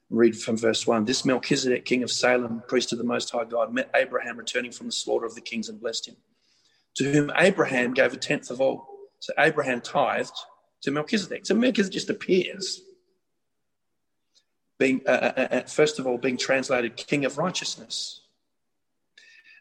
read 0.10 0.38
from 0.38 0.58
verse 0.58 0.86
1 0.86 1.06
this 1.06 1.26
melchizedek 1.26 1.86
king 1.86 2.04
of 2.04 2.12
salem 2.12 2.62
priest 2.68 2.92
of 2.92 2.98
the 2.98 3.04
most 3.04 3.32
high 3.32 3.46
god 3.46 3.74
met 3.74 3.90
abraham 3.96 4.38
returning 4.38 4.72
from 4.72 4.88
the 4.88 4.92
slaughter 4.92 5.26
of 5.26 5.36
the 5.36 5.42
kings 5.42 5.70
and 5.70 5.80
blessed 5.80 6.08
him 6.08 6.16
to 6.96 7.12
whom 7.12 7.32
Abraham 7.38 7.94
gave 7.94 8.14
a 8.14 8.18
tenth 8.18 8.52
of 8.52 8.62
all. 8.62 8.88
So 9.20 9.34
Abraham 9.38 9.82
tithed 9.82 10.38
to 10.82 10.92
Melchizedek. 10.92 11.46
So 11.46 11.56
Melchizedek 11.56 11.94
just 11.94 12.10
appears, 12.10 12.82
being 14.80 15.02
uh, 15.08 15.12
uh, 15.12 15.34
uh, 15.38 15.48
uh, 15.56 15.62
first 15.62 16.00
of 16.00 16.08
all 16.08 16.18
being 16.18 16.38
translated 16.38 16.98
King 16.98 17.26
of 17.26 17.38
Righteousness, 17.38 18.22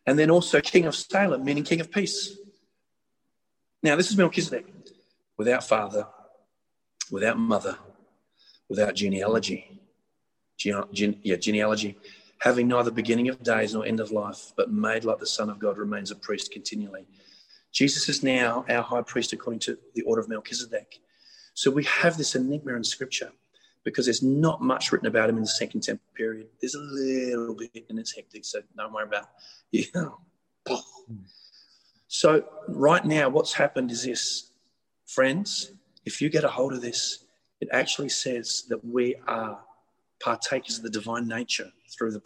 and 0.06 0.18
then 0.18 0.30
also 0.30 0.60
King 0.60 0.86
of 0.86 0.96
Salem, 0.96 1.44
meaning 1.44 1.64
King 1.64 1.80
of 1.80 1.90
Peace. 1.90 2.36
Now 3.82 3.96
this 3.96 4.10
is 4.10 4.16
Melchizedek, 4.16 4.66
without 5.36 5.64
father, 5.64 6.06
without 7.12 7.38
mother, 7.38 7.78
without 8.68 8.96
genealogy. 8.96 9.78
Gene, 10.58 10.82
gene, 10.92 11.20
yeah, 11.22 11.36
genealogy 11.36 11.96
having 12.42 12.66
neither 12.66 12.90
beginning 12.90 13.28
of 13.28 13.40
days 13.44 13.72
nor 13.72 13.86
end 13.86 14.00
of 14.00 14.10
life, 14.10 14.52
but 14.56 14.72
made 14.72 15.04
like 15.04 15.20
the 15.20 15.26
Son 15.26 15.48
of 15.48 15.60
God, 15.60 15.78
remains 15.78 16.10
a 16.10 16.16
priest 16.16 16.50
continually. 16.50 17.06
Jesus 17.70 18.08
is 18.08 18.24
now 18.24 18.64
our 18.68 18.82
high 18.82 19.02
priest 19.02 19.32
according 19.32 19.60
to 19.60 19.78
the 19.94 20.02
order 20.02 20.20
of 20.20 20.28
Melchizedek. 20.28 20.98
So 21.54 21.70
we 21.70 21.84
have 21.84 22.16
this 22.16 22.34
enigma 22.34 22.74
in 22.74 22.82
scripture 22.82 23.30
because 23.84 24.06
there's 24.06 24.24
not 24.24 24.60
much 24.60 24.90
written 24.90 25.06
about 25.06 25.30
him 25.30 25.36
in 25.36 25.42
the 25.42 25.48
second 25.48 25.82
temple 25.82 26.04
period. 26.16 26.48
There's 26.60 26.74
a 26.74 26.80
little 26.80 27.54
bit 27.54 27.86
and 27.88 27.98
it's 27.98 28.14
hectic, 28.14 28.44
so 28.44 28.60
don't 28.76 28.92
worry 28.92 29.04
about 29.04 29.28
it. 29.72 29.88
Yeah. 29.94 30.08
Hmm. 30.68 31.22
So 32.08 32.44
right 32.68 33.04
now, 33.04 33.28
what's 33.28 33.52
happened 33.52 33.90
is 33.90 34.04
this, 34.04 34.50
friends, 35.06 35.72
if 36.04 36.20
you 36.20 36.28
get 36.28 36.44
a 36.44 36.48
hold 36.48 36.72
of 36.72 36.80
this, 36.80 37.24
it 37.60 37.68
actually 37.72 38.08
says 38.08 38.64
that 38.68 38.84
we 38.84 39.16
are 39.26 39.60
partakers 40.20 40.78
of 40.78 40.82
the 40.84 40.90
divine 40.90 41.26
nature 41.28 41.70
through 41.96 42.12
the 42.12 42.20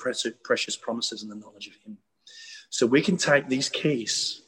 precious 0.45 0.77
promises 0.77 1.23
and 1.23 1.31
the 1.31 1.37
knowledge 1.37 1.67
of 1.69 1.75
Him. 1.85 1.99
So 2.71 2.87
we 2.87 3.03
can 3.03 3.17
take 3.17 3.49
these 3.49 3.69
keys. 3.69 4.43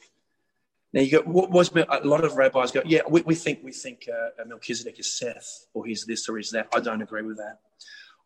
Now 0.93 1.01
you 1.01 1.11
go. 1.11 1.21
What 1.21 1.51
was 1.51 1.71
a 1.75 2.01
lot 2.03 2.23
of 2.23 2.35
rabbis 2.35 2.71
go? 2.71 2.81
Yeah, 2.85 3.01
we, 3.07 3.21
we 3.21 3.35
think 3.35 3.59
we 3.63 3.71
think 3.71 4.09
uh, 4.11 4.43
Melchizedek 4.45 4.99
is 4.99 5.11
Seth, 5.13 5.67
or 5.73 5.85
he's 5.85 6.05
this, 6.05 6.27
or 6.27 6.37
he's 6.37 6.49
that. 6.51 6.67
I 6.73 6.79
don't 6.79 7.01
agree 7.01 7.21
with 7.21 7.37
that. 7.37 7.59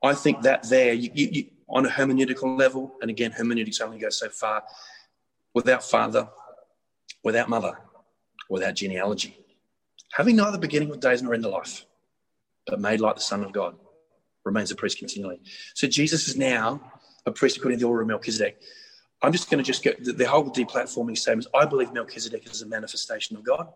I 0.01 0.13
think 0.13 0.41
that 0.41 0.63
there, 0.69 0.93
you, 0.93 1.09
you, 1.13 1.29
you, 1.31 1.45
on 1.69 1.85
a 1.85 1.89
hermeneutical 1.89 2.57
level, 2.57 2.95
and 3.01 3.09
again, 3.09 3.31
hermeneutics 3.31 3.81
only 3.81 3.99
goes 3.99 4.17
so 4.17 4.29
far. 4.29 4.63
Without 5.53 5.83
father, 5.83 6.29
without 7.23 7.49
mother, 7.49 7.77
without 8.49 8.75
genealogy, 8.75 9.42
having 10.13 10.35
neither 10.35 10.57
beginning 10.57 10.91
of 10.91 10.99
days 10.99 11.21
nor 11.21 11.33
end 11.33 11.45
of 11.45 11.51
life, 11.51 11.85
but 12.67 12.79
made 12.79 13.01
like 13.01 13.15
the 13.15 13.21
Son 13.21 13.43
of 13.43 13.51
God 13.51 13.75
remains 14.45 14.71
a 14.71 14.75
priest 14.75 14.97
continually. 14.97 15.39
So 15.73 15.87
Jesus 15.87 16.27
is 16.27 16.37
now 16.37 16.91
a 17.25 17.31
priest 17.31 17.57
according 17.57 17.79
to 17.79 17.85
the 17.85 17.89
order 17.89 18.01
of 18.01 18.07
Melchizedek. 18.07 18.61
I'm 19.21 19.31
just 19.31 19.49
going 19.49 19.63
to 19.63 19.67
just 19.67 19.83
get 19.83 20.03
the, 20.03 20.13
the 20.13 20.27
whole 20.27 20.49
deplatforming 20.49 21.17
statements. 21.17 21.47
I 21.55 21.65
believe 21.65 21.93
Melchizedek 21.93 22.45
is 22.45 22.61
a 22.61 22.67
manifestation 22.67 23.37
of 23.37 23.43
God, 23.43 23.69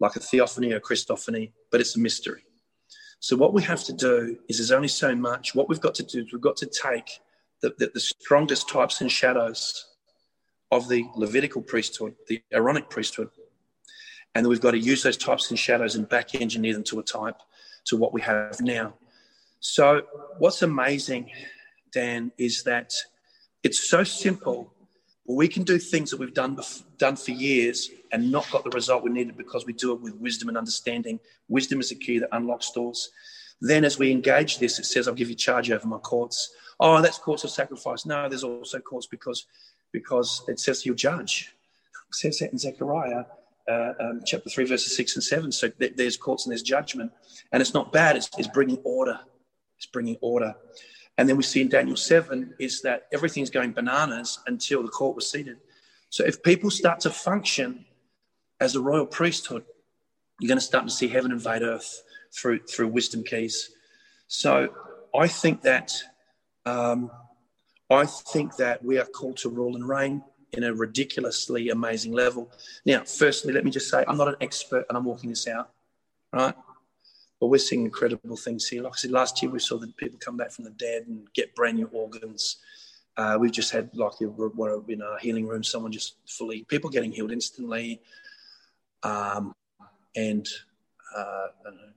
like 0.00 0.16
a 0.16 0.20
theophany 0.20 0.72
or 0.72 0.80
Christophany, 0.80 1.52
but 1.70 1.80
it's 1.80 1.96
a 1.96 1.98
mystery. 1.98 2.44
So 3.20 3.36
what 3.36 3.52
we 3.52 3.62
have 3.62 3.82
to 3.84 3.92
do 3.92 4.38
is 4.48 4.58
there's 4.58 4.72
only 4.72 4.88
so 4.88 5.14
much. 5.14 5.54
What 5.54 5.68
we've 5.68 5.80
got 5.80 5.94
to 5.96 6.02
do 6.02 6.20
is 6.20 6.32
we've 6.32 6.42
got 6.42 6.56
to 6.58 6.66
take 6.66 7.20
the, 7.62 7.74
the, 7.78 7.90
the 7.94 8.00
strongest 8.00 8.68
types 8.68 9.00
and 9.00 9.10
shadows 9.10 9.86
of 10.70 10.88
the 10.88 11.06
Levitical 11.16 11.62
priesthood, 11.62 12.14
the 12.28 12.42
Aaronic 12.52 12.90
priesthood, 12.90 13.30
and 14.34 14.46
we've 14.46 14.60
got 14.60 14.70
to 14.72 14.78
use 14.78 15.02
those 15.02 15.16
types 15.16 15.50
and 15.50 15.58
shadows 15.58 15.94
and 15.94 16.08
back 16.08 16.34
engineer 16.34 16.72
them 16.72 16.84
to 16.84 17.00
a 17.00 17.02
type 17.02 17.40
to 17.84 17.96
what 17.96 18.12
we 18.12 18.20
have 18.22 18.60
now. 18.60 18.94
So, 19.60 20.02
what's 20.38 20.62
amazing, 20.62 21.30
Dan, 21.92 22.32
is 22.38 22.62
that 22.64 22.94
it's 23.62 23.88
so 23.88 24.02
simple. 24.02 24.72
We 25.26 25.46
can 25.46 25.62
do 25.62 25.78
things 25.78 26.10
that 26.10 26.18
we've 26.18 26.34
done 26.34 26.58
done 26.98 27.16
for 27.16 27.30
years 27.30 27.90
and 28.10 28.32
not 28.32 28.50
got 28.50 28.64
the 28.64 28.70
result 28.70 29.04
we 29.04 29.10
needed 29.10 29.36
because 29.36 29.64
we 29.64 29.72
do 29.72 29.92
it 29.92 30.00
with 30.00 30.16
wisdom 30.16 30.48
and 30.48 30.58
understanding. 30.58 31.20
Wisdom 31.48 31.80
is 31.80 31.92
a 31.92 31.94
key 31.94 32.18
that 32.18 32.28
unlocks 32.32 32.72
doors. 32.72 33.10
Then, 33.60 33.84
as 33.84 33.98
we 33.98 34.10
engage 34.10 34.58
this, 34.58 34.80
it 34.80 34.86
says, 34.86 35.06
"I'll 35.06 35.14
give 35.14 35.30
you 35.30 35.36
charge 35.36 35.70
over 35.70 35.86
my 35.86 35.98
courts." 35.98 36.52
Oh, 36.80 37.00
that's 37.00 37.18
courts 37.18 37.44
of 37.44 37.50
sacrifice. 37.50 38.04
No, 38.04 38.28
there's 38.28 38.42
also 38.42 38.80
courts 38.80 39.06
because 39.06 39.46
because 39.92 40.42
it 40.48 40.58
says 40.58 40.84
you'll 40.84 40.96
judge. 40.96 41.54
It 42.12 42.16
says 42.16 42.38
that 42.40 42.52
in 42.52 42.58
Zechariah 42.58 43.24
uh, 43.68 43.92
um, 44.00 44.20
chapter 44.24 44.50
3, 44.50 44.64
verses 44.64 44.96
6 44.96 45.16
and 45.16 45.24
7. 45.24 45.52
So 45.52 45.68
th- 45.68 45.94
there's 45.96 46.16
courts 46.16 46.46
and 46.46 46.50
there's 46.50 46.62
judgment. 46.62 47.12
And 47.52 47.60
it's 47.60 47.74
not 47.74 47.92
bad, 47.92 48.16
it's, 48.16 48.30
it's 48.38 48.48
bringing 48.48 48.78
order. 48.84 49.20
It's 49.76 49.86
bringing 49.86 50.16
order. 50.20 50.54
And 51.18 51.28
then 51.28 51.36
we 51.36 51.42
see 51.42 51.60
in 51.60 51.68
Daniel 51.68 51.96
7 51.96 52.54
is 52.58 52.82
that 52.82 53.06
everything's 53.12 53.50
going 53.50 53.72
bananas 53.72 54.40
until 54.46 54.82
the 54.82 54.88
court 54.88 55.14
was 55.14 55.30
seated. 55.30 55.58
So 56.08 56.24
if 56.24 56.42
people 56.42 56.70
start 56.70 57.00
to 57.00 57.10
function 57.10 57.84
as 58.60 58.76
a 58.76 58.80
royal 58.80 59.06
priesthood, 59.06 59.64
you're 60.40 60.48
going 60.48 60.58
to 60.58 60.64
start 60.64 60.84
to 60.84 60.90
see 60.90 61.08
heaven 61.08 61.32
invade 61.32 61.62
earth 61.62 62.02
through 62.34 62.60
through 62.64 62.88
wisdom 62.88 63.22
keys. 63.22 63.70
So 64.28 64.68
I 65.14 65.28
think 65.28 65.62
that 65.62 65.92
um, 66.64 67.10
I 67.90 68.06
think 68.06 68.56
that 68.56 68.84
we 68.84 68.98
are 68.98 69.04
called 69.04 69.36
to 69.38 69.50
rule 69.50 69.76
and 69.76 69.88
reign 69.88 70.22
in 70.52 70.64
a 70.64 70.74
ridiculously 70.74 71.70
amazing 71.70 72.12
level. 72.12 72.50
Now, 72.84 73.04
firstly, 73.04 73.52
let 73.52 73.64
me 73.64 73.70
just 73.70 73.88
say 73.90 74.04
I'm 74.06 74.18
not 74.18 74.28
an 74.28 74.36
expert 74.40 74.84
and 74.88 74.98
I'm 74.98 75.04
walking 75.04 75.30
this 75.30 75.48
out, 75.48 75.70
right? 76.32 76.54
But 77.40 77.46
we're 77.46 77.58
seeing 77.58 77.84
incredible 77.84 78.36
things 78.36 78.68
here. 78.68 78.82
Like 78.82 78.92
I 78.92 78.96
said, 78.96 79.10
last 79.10 79.42
year 79.42 79.50
we 79.50 79.58
saw 79.58 79.78
that 79.78 79.96
people 79.96 80.18
come 80.20 80.36
back 80.36 80.52
from 80.52 80.64
the 80.64 80.70
dead 80.70 81.06
and 81.06 81.26
get 81.32 81.54
brand 81.54 81.78
new 81.78 81.88
organs. 81.92 82.58
Uh, 83.16 83.36
we've 83.40 83.52
just 83.52 83.72
had 83.72 83.90
like 83.94 84.12
in 84.20 85.02
a 85.02 85.20
healing 85.20 85.46
room, 85.46 85.64
someone 85.64 85.92
just 85.92 86.16
fully 86.26 86.64
people 86.64 86.88
getting 86.88 87.12
healed 87.12 87.32
instantly, 87.32 88.00
um, 89.02 89.54
and 90.16 90.48
uh, 91.16 91.48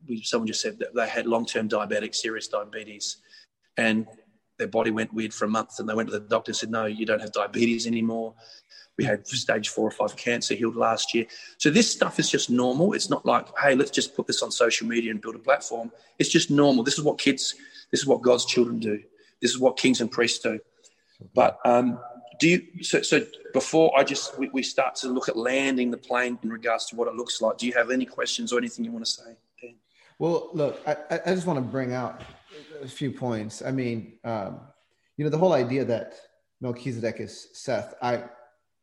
we, 0.08 0.22
someone 0.24 0.48
just 0.48 0.62
said 0.62 0.78
that 0.80 0.94
they 0.94 1.08
had 1.08 1.26
long-term 1.26 1.70
diabetic, 1.70 2.14
serious 2.14 2.50
diabetes, 2.50 3.18
and 3.78 4.08
their 4.58 4.68
body 4.68 4.92
went 4.92 5.14
weird 5.14 5.34
for 5.34 5.46
a 5.46 5.50
month, 5.50 5.80
and 5.80 5.88
they 5.88 5.94
went 5.94 6.10
to 6.10 6.20
the 6.20 6.28
doctor 6.28 6.52
and 6.52 6.56
said, 6.58 6.72
"No, 6.72 6.86
you 6.86 7.06
don't 7.06 7.22
have 7.22 7.32
diabetes 7.32 7.88
anymore." 7.88 8.36
We 8.98 9.04
had 9.04 9.28
stage 9.28 9.70
four 9.70 9.86
or 9.86 9.92
five 9.92 10.16
cancer 10.16 10.54
healed 10.56 10.76
last 10.76 11.14
year. 11.14 11.26
So 11.58 11.70
this 11.70 11.92
stuff 11.92 12.18
is 12.18 12.30
just 12.30 12.50
normal. 12.50 12.94
It's 12.94 13.10
not 13.10 13.26
like, 13.26 13.48
hey, 13.62 13.76
let's 13.76 13.92
just 13.92 14.16
put 14.16 14.26
this 14.26 14.42
on 14.42 14.52
social 14.52 14.88
media 14.88 15.12
and 15.12 15.22
build 15.22 15.36
a 15.36 15.40
platform. 15.40 15.92
It's 16.18 16.30
just 16.30 16.50
normal. 16.50 16.84
This 16.84 16.98
is 16.98 17.04
what 17.04 17.18
kids, 17.18 17.56
this 17.92 18.00
is 18.00 18.06
what 18.06 18.22
God's 18.22 18.46
children 18.46 18.80
do. 18.80 19.02
This 19.42 19.52
is 19.52 19.60
what 19.60 19.76
kings 19.76 20.00
and 20.00 20.10
priests 20.10 20.40
do. 20.40 20.60
But 21.34 21.60
um, 21.66 22.00
do 22.40 22.48
you, 22.48 22.84
so, 22.84 23.02
so 23.02 23.26
before 23.52 23.92
I 24.00 24.06
just, 24.06 24.40
we, 24.40 24.48
we 24.54 24.64
start 24.64 24.96
to 24.96 25.10
look 25.10 25.28
at 25.28 25.36
landing 25.36 25.92
the 25.92 25.98
plane 25.98 26.40
in 26.42 26.50
regards 26.50 26.86
to 26.86 26.96
what 26.96 27.10
it 27.10 27.16
looks 27.16 27.42
like, 27.42 27.58
do 27.58 27.68
you 27.68 27.74
have 27.74 27.92
any 27.92 28.06
questions 28.06 28.54
or 28.54 28.58
anything 28.58 28.86
you 28.86 28.92
want 28.92 29.06
to 29.06 29.12
say? 29.12 29.36
Well, 30.18 30.50
look, 30.54 30.82
I, 30.88 30.96
I 31.26 31.36
just 31.36 31.46
want 31.46 31.58
to 31.58 31.62
bring 31.62 31.94
out 31.94 32.22
a 32.82 32.88
few 32.88 33.12
points. 33.12 33.62
I 33.62 33.72
mean, 33.72 34.20
um, 34.24 34.62
you 35.18 35.24
know, 35.24 35.30
the 35.30 35.38
whole 35.38 35.54
idea 35.54 35.86
that 35.86 36.16
Melchizedek 36.62 37.20
is 37.20 37.50
Seth, 37.54 37.94
I 38.02 38.24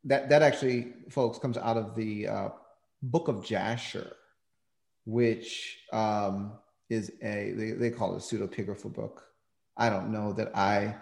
that 0.04 0.28
that 0.28 0.42
actually, 0.42 0.94
folks, 1.10 1.38
comes 1.38 1.56
out 1.56 1.76
of 1.76 1.94
the 1.94 2.28
uh, 2.28 2.48
book 3.02 3.28
of 3.28 3.44
Jasher, 3.44 4.12
which 5.04 5.78
um, 5.92 6.52
is 6.90 7.12
a 7.22 7.52
they, 7.56 7.70
they 7.72 7.90
call 7.90 8.14
it 8.14 8.18
a 8.18 8.20
pseudepigrapha 8.20 8.92
book. 8.92 9.24
I 9.76 9.88
don't 9.88 10.12
know 10.12 10.32
that 10.34 10.56
I 10.56 10.96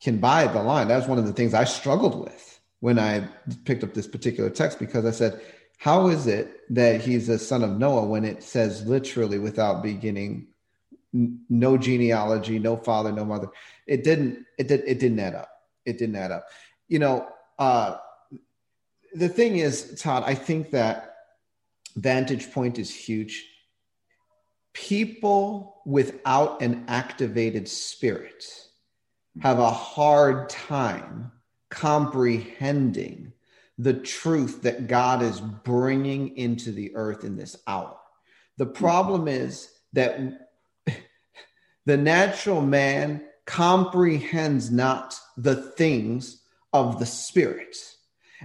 can 0.00 0.18
buy 0.18 0.46
the 0.46 0.62
line. 0.62 0.88
That 0.88 0.96
was 0.96 1.08
one 1.08 1.18
of 1.18 1.26
the 1.26 1.32
things 1.32 1.54
I 1.54 1.64
struggled 1.64 2.22
with 2.22 2.60
when 2.80 2.98
I 2.98 3.28
picked 3.64 3.84
up 3.84 3.94
this 3.94 4.06
particular 4.06 4.50
text 4.50 4.78
because 4.78 5.04
I 5.04 5.10
said, 5.10 5.40
how 5.78 6.08
is 6.08 6.26
it 6.26 6.60
that 6.74 7.00
he's 7.00 7.28
a 7.28 7.38
son 7.38 7.62
of 7.62 7.78
Noah 7.78 8.06
when 8.06 8.24
it 8.24 8.42
says 8.42 8.86
literally 8.86 9.38
without 9.38 9.82
beginning, 9.82 10.48
no 11.48 11.76
genealogy, 11.76 12.58
no 12.58 12.76
father, 12.76 13.12
no 13.12 13.24
mother? 13.24 13.48
It 13.86 14.04
didn't. 14.04 14.44
It 14.58 14.68
did. 14.68 14.82
It 14.86 14.98
didn't 14.98 15.20
add 15.20 15.34
up. 15.34 15.50
It 15.84 15.98
didn't 15.98 16.16
add 16.16 16.32
up. 16.32 16.46
You 16.88 16.98
know, 16.98 17.28
uh, 17.58 17.96
the 19.14 19.28
thing 19.28 19.58
is, 19.58 20.00
Todd. 20.00 20.24
I 20.26 20.34
think 20.34 20.70
that 20.70 21.14
vantage 21.96 22.52
point 22.52 22.78
is 22.78 22.94
huge. 22.94 23.46
People 24.72 25.80
without 25.86 26.60
an 26.60 26.84
activated 26.88 27.66
spirit 27.66 28.44
have 29.40 29.58
a 29.58 29.70
hard 29.70 30.48
time 30.48 31.32
comprehending 31.70 33.32
the 33.78 33.94
truth 33.94 34.62
that 34.62 34.86
God 34.86 35.22
is 35.22 35.40
bringing 35.40 36.36
into 36.36 36.72
the 36.72 36.94
earth 36.94 37.24
in 37.24 37.36
this 37.36 37.56
hour. 37.66 37.96
The 38.56 38.66
problem 38.66 39.28
is 39.28 39.70
that 39.92 40.45
the 41.86 41.96
natural 41.96 42.60
man 42.60 43.24
comprehends 43.46 44.70
not 44.70 45.18
the 45.36 45.54
things 45.54 46.42
of 46.72 46.98
the 46.98 47.06
spirit. 47.06 47.76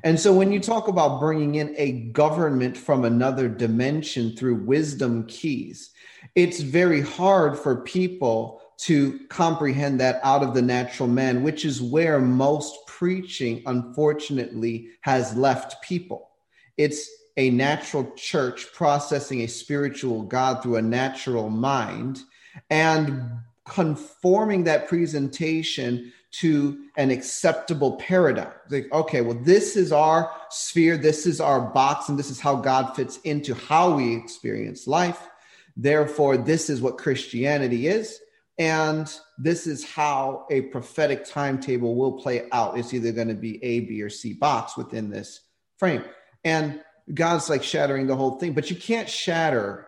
And 0.04 0.20
so 0.20 0.32
when 0.32 0.52
you 0.52 0.60
talk 0.60 0.88
about 0.88 1.20
bringing 1.20 1.56
in 1.56 1.76
a 1.78 1.92
government 2.12 2.78
from 2.78 3.04
another 3.04 3.50
dimension 3.50 4.36
through 4.36 4.64
wisdom 4.64 5.26
keys, 5.28 5.92
it's 6.36 6.62
very 6.62 7.02
hard 7.02 7.58
for 7.58 7.82
people 7.82 8.62
to 8.78 9.20
comprehend 9.28 10.00
that 10.00 10.20
out 10.24 10.44
of 10.44 10.54
the 10.54 10.62
natural 10.62 11.10
man, 11.10 11.44
which 11.44 11.66
is 11.66 11.82
where 11.82 12.20
most 12.20 12.76
preaching, 12.88 13.62
unfortunately, 13.66 14.88
has 15.02 15.36
left 15.36 15.84
people. 15.84 16.30
It's 16.78 17.10
a 17.38 17.50
natural 17.50 18.12
church 18.16 18.68
processing 18.74 19.42
a 19.42 19.48
spiritual 19.48 20.24
God 20.24 20.64
through 20.64 20.78
a 20.78 20.82
natural 20.82 21.50
mind 21.50 22.22
and 22.70 23.22
conforming 23.66 24.64
that 24.66 24.88
presentation 24.88 26.12
to 26.32 26.86
an 26.98 27.12
acceptable 27.12 27.98
paradigm. 27.98 28.52
Like, 28.70 28.92
okay, 28.92 29.22
well, 29.22 29.38
this 29.42 29.76
is 29.76 29.92
our 29.92 30.32
sphere, 30.50 30.98
this 30.98 31.26
is 31.26 31.42
our 31.42 31.60
box, 31.60 32.10
and 32.10 32.18
this 32.18 32.30
is 32.30 32.40
how 32.40 32.56
God 32.56 32.96
fits 32.96 33.18
into 33.24 33.54
how 33.54 33.96
we 33.96 34.16
experience 34.16 34.88
life. 34.88 35.28
Therefore, 35.76 36.38
this 36.38 36.70
is 36.70 36.82
what 36.82 36.98
Christianity 36.98 37.88
is. 37.88 38.20
And 38.58 39.12
this 39.38 39.66
is 39.66 39.84
how 39.84 40.46
a 40.52 40.62
prophetic 40.62 41.26
timetable 41.26 41.96
will 41.96 42.14
play 42.14 42.48
out. 42.52 42.78
It's 42.78 42.94
either 42.94 43.12
going 43.12 43.30
to 43.30 43.34
be 43.34 43.64
A, 43.64 43.80
B, 43.82 44.02
or 44.02 44.10
C 44.10 44.34
box 44.34 44.78
within 44.78 45.10
this 45.10 45.42
frame. 45.78 46.04
And 46.44 46.82
God's 47.12 47.50
like 47.50 47.64
shattering 47.64 48.08
the 48.08 48.16
whole 48.16 48.38
thing, 48.38 48.54
but 48.54 48.70
you 48.70 48.76
can't 48.76 49.10
shatter 49.10 49.88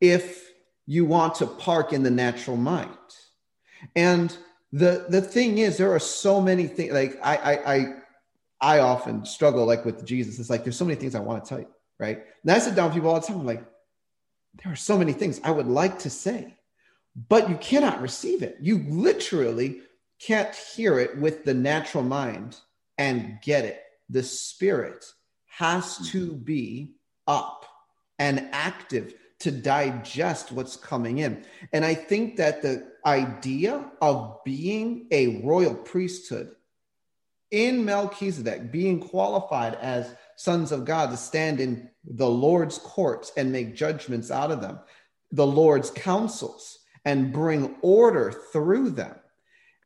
if 0.00 0.50
you 0.86 1.04
want 1.04 1.36
to 1.36 1.46
park 1.46 1.92
in 1.92 2.02
the 2.02 2.10
natural 2.10 2.56
mind. 2.56 2.90
And 3.96 4.36
the 4.72 5.06
the 5.08 5.20
thing 5.20 5.58
is, 5.58 5.76
there 5.76 5.92
are 5.92 6.00
so 6.00 6.40
many 6.40 6.66
things. 6.66 6.92
Like 6.92 7.18
I 7.22 7.36
I 7.36 7.74
I, 7.74 7.94
I 8.60 8.78
often 8.80 9.24
struggle 9.24 9.66
like 9.66 9.84
with 9.84 10.04
Jesus. 10.04 10.38
It's 10.38 10.50
like 10.50 10.64
there's 10.64 10.76
so 10.76 10.84
many 10.84 10.98
things 10.98 11.14
I 11.14 11.20
want 11.20 11.44
to 11.44 11.48
tell 11.48 11.60
you, 11.60 11.68
right? 11.98 12.24
And 12.42 12.52
I 12.52 12.58
sit 12.58 12.74
down 12.74 12.86
with 12.86 12.94
people 12.94 13.10
all 13.10 13.20
the 13.20 13.26
time. 13.26 13.40
I'm 13.40 13.46
like, 13.46 13.64
there 14.62 14.72
are 14.72 14.76
so 14.76 14.98
many 14.98 15.12
things 15.12 15.40
I 15.44 15.50
would 15.50 15.66
like 15.66 15.98
to 16.00 16.10
say, 16.10 16.54
but 17.28 17.48
you 17.48 17.56
cannot 17.56 18.00
receive 18.00 18.42
it. 18.42 18.56
You 18.60 18.84
literally 18.88 19.80
can't 20.20 20.54
hear 20.54 20.98
it 20.98 21.18
with 21.18 21.44
the 21.44 21.54
natural 21.54 22.04
mind 22.04 22.56
and 22.98 23.38
get 23.42 23.64
it. 23.64 23.82
The 24.10 24.22
spirit 24.22 25.04
has 25.46 26.10
to 26.10 26.32
be 26.32 26.94
up 27.26 27.64
and 28.18 28.48
active 28.52 29.14
to 29.44 29.50
digest 29.50 30.50
what's 30.52 30.74
coming 30.74 31.18
in. 31.18 31.44
And 31.70 31.84
I 31.84 31.94
think 31.94 32.36
that 32.36 32.62
the 32.62 32.90
idea 33.04 33.84
of 34.00 34.42
being 34.42 35.06
a 35.10 35.42
royal 35.42 35.74
priesthood 35.74 36.56
in 37.50 37.84
Melchizedek, 37.84 38.72
being 38.72 39.00
qualified 39.00 39.74
as 39.74 40.14
sons 40.36 40.72
of 40.72 40.86
God 40.86 41.10
to 41.10 41.18
stand 41.18 41.60
in 41.60 41.90
the 42.04 42.28
Lord's 42.28 42.78
courts 42.78 43.32
and 43.36 43.52
make 43.52 43.76
judgments 43.76 44.30
out 44.30 44.50
of 44.50 44.62
them, 44.62 44.78
the 45.30 45.46
Lord's 45.46 45.90
counsels, 45.90 46.78
and 47.04 47.30
bring 47.30 47.76
order 47.82 48.32
through 48.50 48.90
them 48.90 49.14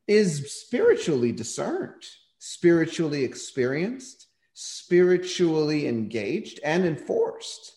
is 0.07 0.53
spiritually 0.55 1.33
discerned, 1.33 2.05
spiritually 2.39 3.25
experienced, 3.25 4.29
spiritually 4.55 5.89
engaged, 5.89 6.61
and 6.63 6.85
enforced. 6.85 7.73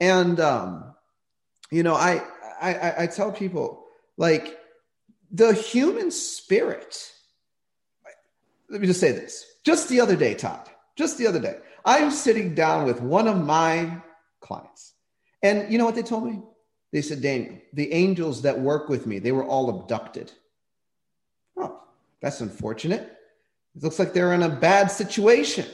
And 0.00 0.38
um, 0.40 0.94
you 1.70 1.82
know, 1.82 1.94
I, 1.94 2.22
I 2.60 2.94
I 3.04 3.06
tell 3.06 3.32
people 3.32 3.84
like 4.16 4.58
the 5.30 5.52
human 5.52 6.10
spirit. 6.10 7.12
Let 8.68 8.80
me 8.80 8.86
just 8.86 9.00
say 9.00 9.12
this. 9.12 9.44
Just 9.64 9.88
the 9.88 10.00
other 10.00 10.16
day, 10.16 10.34
Todd. 10.34 10.68
Just 10.96 11.18
the 11.18 11.26
other 11.26 11.40
day, 11.40 11.58
I'm 11.84 12.10
sitting 12.10 12.54
down 12.54 12.86
with 12.86 13.00
one 13.00 13.28
of 13.28 13.36
my 13.36 14.00
clients, 14.40 14.94
and 15.42 15.70
you 15.70 15.78
know 15.78 15.84
what 15.84 15.94
they 15.94 16.02
told 16.02 16.24
me? 16.24 16.40
They 16.92 17.02
said, 17.02 17.20
Daniel, 17.20 17.58
the 17.72 17.92
angels 17.92 18.42
that 18.42 18.58
work 18.58 18.88
with 18.88 19.06
me, 19.06 19.18
they 19.18 19.32
were 19.32 19.44
all 19.44 19.68
abducted. 19.68 20.32
Oh, 21.56 21.82
that's 22.20 22.40
unfortunate. 22.40 23.02
It 23.74 23.82
looks 23.82 23.98
like 23.98 24.14
they're 24.14 24.32
in 24.32 24.42
a 24.42 24.48
bad 24.48 24.90
situation. 24.90 25.66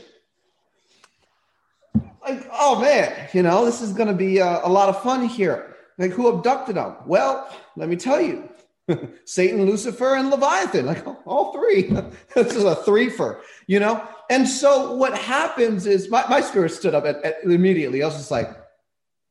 Like, 1.95 2.49
oh 2.53 2.80
man, 2.80 3.28
you 3.32 3.43
know, 3.43 3.64
this 3.64 3.80
is 3.82 3.93
going 3.93 4.09
to 4.09 4.14
be 4.14 4.38
a, 4.38 4.64
a 4.64 4.68
lot 4.68 4.88
of 4.88 5.03
fun 5.03 5.28
here. 5.28 5.71
Like, 5.99 6.12
who 6.12 6.28
abducted 6.28 6.76
them? 6.76 6.97
Well, 7.07 7.49
let 7.76 7.88
me 7.88 7.97
tell 7.97 8.20
you 8.20 8.49
Satan, 9.24 9.66
Lucifer, 9.66 10.14
and 10.16 10.30
Leviathan, 10.30 10.86
like 10.86 11.07
all 11.26 11.53
three. 11.53 11.82
this 12.34 12.55
is 12.55 12.64
a 12.64 12.76
threefer, 12.76 13.40
you 13.66 13.80
know? 13.80 14.07
And 14.30 14.49
so 14.49 14.95
what 14.95 15.16
happens 15.16 15.86
is 15.86 16.11
my, 16.11 16.24
my 16.28 16.40
spirit 16.40 16.70
stood 16.70 16.95
up 16.95 17.05
at, 17.05 17.22
at, 17.24 17.45
immediately. 17.45 18.03
I 18.03 18.07
was 18.07 18.16
just 18.16 18.30
like, 18.30 18.51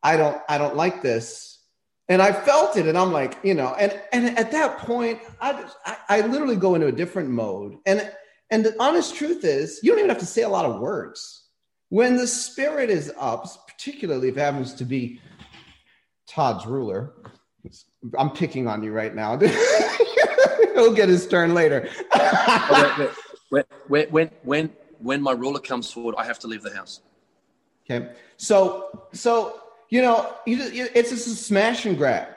I 0.03 0.17
don't, 0.17 0.41
I 0.47 0.57
don't 0.57 0.75
like 0.75 1.01
this 1.01 1.51
and 2.11 2.21
I 2.21 2.33
felt 2.33 2.75
it, 2.75 2.87
and 2.87 2.97
I'm 2.97 3.13
like, 3.13 3.37
you 3.41 3.53
know, 3.53 3.73
and 3.79 3.97
and 4.11 4.37
at 4.37 4.51
that 4.51 4.79
point, 4.79 5.19
I 5.39 5.53
just, 5.53 5.77
I, 5.85 5.97
I 6.09 6.21
literally 6.27 6.57
go 6.57 6.75
into 6.75 6.87
a 6.87 6.91
different 6.91 7.29
mode, 7.29 7.77
and 7.85 8.11
and 8.49 8.65
the 8.65 8.75
honest 8.81 9.15
truth 9.15 9.45
is, 9.45 9.79
you 9.81 9.91
don't 9.91 9.99
even 9.99 10.09
have 10.09 10.19
to 10.19 10.25
say 10.25 10.41
a 10.41 10.49
lot 10.49 10.65
of 10.65 10.81
words 10.81 11.45
when 11.87 12.17
the 12.17 12.27
spirit 12.27 12.89
is 12.89 13.13
up, 13.17 13.47
particularly 13.65 14.27
if 14.27 14.35
it 14.35 14.41
happens 14.41 14.73
to 14.73 14.83
be 14.83 15.21
Todd's 16.27 16.65
ruler. 16.65 17.13
I'm 18.17 18.31
picking 18.31 18.67
on 18.67 18.83
you 18.83 18.91
right 18.91 19.13
now. 19.13 19.37
He'll 20.73 20.93
get 20.93 21.09
his 21.09 21.27
turn 21.27 21.53
later. 21.53 21.89
when, 23.49 23.63
when, 23.87 24.07
when, 24.09 24.31
when, 24.43 24.69
when 24.99 25.21
my 25.21 25.31
ruler 25.31 25.59
comes 25.59 25.91
forward, 25.91 26.15
I 26.17 26.25
have 26.25 26.39
to 26.39 26.47
leave 26.47 26.63
the 26.63 26.73
house. 26.73 27.01
Okay. 27.85 28.13
So, 28.37 29.07
so 29.13 29.61
you 29.91 30.01
know, 30.01 30.33
it's 30.45 31.09
just 31.09 31.27
a 31.27 31.31
smash 31.31 31.85
and 31.85 31.97
grab. 31.97 32.29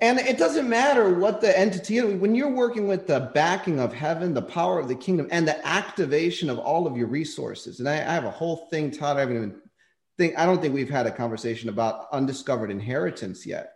And 0.00 0.18
it 0.18 0.38
doesn't 0.38 0.68
matter 0.68 1.14
what 1.14 1.40
the 1.40 1.56
entity. 1.56 2.00
When 2.02 2.34
you're 2.34 2.50
working 2.50 2.88
with 2.88 3.06
the 3.06 3.30
backing 3.32 3.78
of 3.78 3.94
heaven, 3.94 4.34
the 4.34 4.42
power 4.42 4.80
of 4.80 4.88
the 4.88 4.96
kingdom, 4.96 5.28
and 5.30 5.46
the 5.46 5.64
activation 5.66 6.50
of 6.50 6.58
all 6.58 6.86
of 6.86 6.96
your 6.96 7.06
resources. 7.06 7.78
And 7.78 7.88
I, 7.88 7.94
I 7.94 8.14
have 8.14 8.24
a 8.24 8.30
whole 8.30 8.66
thing, 8.70 8.90
Todd. 8.90 9.16
I 9.16 9.20
haven't 9.20 9.36
even 9.36 9.54
think. 10.18 10.38
I 10.38 10.46
don't 10.46 10.60
think 10.60 10.74
we've 10.74 10.90
had 10.90 11.06
a 11.06 11.10
conversation 11.10 11.68
about 11.68 12.08
undiscovered 12.12 12.70
inheritance 12.70 13.46
yet, 13.46 13.74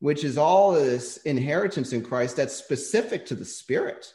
which 0.00 0.24
is 0.24 0.38
all 0.38 0.72
this 0.72 1.18
inheritance 1.18 1.92
in 1.92 2.02
Christ 2.02 2.36
that's 2.36 2.54
specific 2.54 3.26
to 3.26 3.34
the 3.34 3.44
Spirit, 3.44 4.12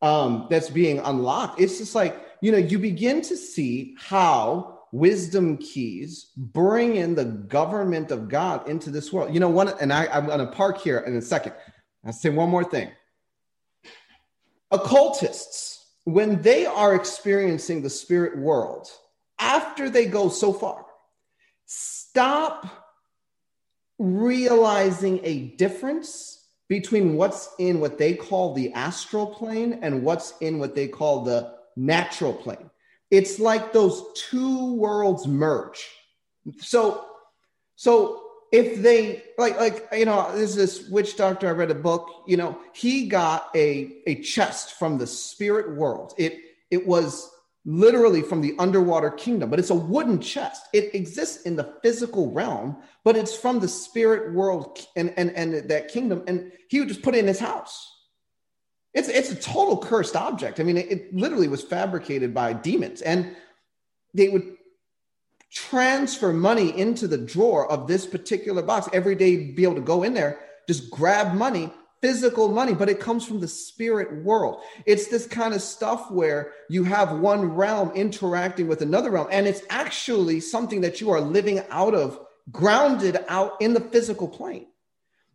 um, 0.00 0.46
that's 0.50 0.70
being 0.70 0.98
unlocked. 1.00 1.60
It's 1.60 1.78
just 1.78 1.94
like 1.94 2.16
you 2.42 2.50
know, 2.50 2.58
you 2.58 2.78
begin 2.78 3.22
to 3.22 3.36
see 3.36 3.94
how 3.98 4.80
wisdom 4.90 5.56
keys 5.56 6.32
bring 6.36 6.96
in 6.96 7.14
the 7.14 7.24
government 7.24 8.10
of 8.10 8.28
God 8.28 8.68
into 8.68 8.90
this 8.90 9.12
world. 9.12 9.32
You 9.32 9.40
know, 9.40 9.48
one, 9.48 9.72
and 9.80 9.92
I, 9.92 10.06
I'm 10.06 10.26
going 10.26 10.40
to 10.40 10.46
park 10.46 10.78
here 10.78 10.98
in 10.98 11.16
a 11.16 11.22
second. 11.22 11.54
I'll 12.04 12.12
say 12.12 12.30
one 12.30 12.50
more 12.50 12.64
thing. 12.64 12.90
Occultists, 14.72 15.86
when 16.04 16.42
they 16.42 16.66
are 16.66 16.96
experiencing 16.96 17.80
the 17.80 17.90
spirit 17.90 18.36
world, 18.36 18.88
after 19.38 19.88
they 19.88 20.06
go 20.06 20.28
so 20.28 20.52
far, 20.52 20.84
stop 21.74 22.66
realizing 23.98 25.20
a 25.22 25.48
difference 25.56 26.48
between 26.68 27.16
what's 27.16 27.48
in 27.58 27.80
what 27.80 27.96
they 27.96 28.14
call 28.14 28.52
the 28.52 28.72
astral 28.72 29.26
plane 29.26 29.78
and 29.82 30.02
what's 30.02 30.34
in 30.40 30.58
what 30.58 30.74
they 30.74 30.86
call 30.86 31.24
the 31.24 31.54
natural 31.76 32.34
plane. 32.34 32.70
It's 33.10 33.38
like 33.38 33.72
those 33.72 34.04
two 34.14 34.74
worlds 34.74 35.26
merge. 35.26 35.88
So, 36.58 37.06
so 37.76 38.22
if 38.52 38.82
they 38.82 39.22
like, 39.38 39.58
like 39.58 39.88
you 39.92 40.04
know, 40.04 40.30
there's 40.34 40.54
this 40.54 40.88
witch 40.90 41.16
doctor. 41.16 41.48
I 41.48 41.52
read 41.52 41.70
a 41.70 41.74
book. 41.74 42.24
You 42.26 42.36
know, 42.36 42.58
he 42.74 43.06
got 43.08 43.48
a 43.54 44.02
a 44.06 44.16
chest 44.16 44.78
from 44.78 44.98
the 44.98 45.06
spirit 45.06 45.74
world. 45.74 46.12
It 46.18 46.38
it 46.70 46.86
was 46.86 47.30
literally 47.64 48.22
from 48.22 48.40
the 48.40 48.54
underwater 48.58 49.10
kingdom, 49.10 49.48
but 49.48 49.58
it's 49.58 49.70
a 49.70 49.74
wooden 49.74 50.20
chest. 50.20 50.66
It 50.72 50.94
exists 50.94 51.42
in 51.42 51.54
the 51.54 51.74
physical 51.82 52.32
realm, 52.32 52.76
but 53.04 53.16
it's 53.16 53.36
from 53.36 53.60
the 53.60 53.68
spirit 53.68 54.34
world 54.34 54.78
and, 54.96 55.14
and, 55.16 55.30
and 55.30 55.68
that 55.70 55.88
kingdom. 55.88 56.24
And 56.26 56.52
he 56.68 56.80
would 56.80 56.88
just 56.88 57.02
put 57.02 57.14
it 57.14 57.18
in 57.18 57.26
his 57.28 57.38
house. 57.38 57.88
It's, 58.94 59.08
it's 59.08 59.30
a 59.30 59.36
total 59.36 59.78
cursed 59.78 60.16
object. 60.16 60.60
I 60.60 60.64
mean, 60.64 60.76
it, 60.76 60.90
it 60.90 61.14
literally 61.14 61.48
was 61.48 61.62
fabricated 61.62 62.34
by 62.34 62.52
demons. 62.52 63.00
And 63.00 63.36
they 64.12 64.28
would 64.28 64.56
transfer 65.52 66.32
money 66.32 66.76
into 66.76 67.06
the 67.06 67.18
drawer 67.18 67.70
of 67.70 67.86
this 67.86 68.06
particular 68.06 68.62
box 68.62 68.88
every 68.92 69.14
day, 69.14 69.52
be 69.52 69.62
able 69.62 69.76
to 69.76 69.80
go 69.80 70.02
in 70.02 70.14
there, 70.14 70.40
just 70.66 70.90
grab 70.90 71.34
money 71.34 71.72
physical 72.02 72.48
money, 72.48 72.74
but 72.74 72.90
it 72.90 73.00
comes 73.00 73.24
from 73.24 73.40
the 73.40 73.48
spirit 73.48 74.22
world. 74.24 74.60
It's 74.84 75.06
this 75.06 75.26
kind 75.26 75.54
of 75.54 75.62
stuff 75.62 76.10
where 76.10 76.52
you 76.68 76.84
have 76.84 77.20
one 77.20 77.54
realm 77.54 77.92
interacting 77.92 78.66
with 78.66 78.82
another 78.82 79.10
realm, 79.10 79.28
and 79.30 79.46
it's 79.46 79.62
actually 79.70 80.40
something 80.40 80.82
that 80.82 81.00
you 81.00 81.10
are 81.10 81.20
living 81.20 81.62
out 81.70 81.94
of, 81.94 82.18
grounded 82.50 83.24
out 83.28 83.52
in 83.60 83.72
the 83.72 83.80
physical 83.80 84.28
plane. 84.28 84.66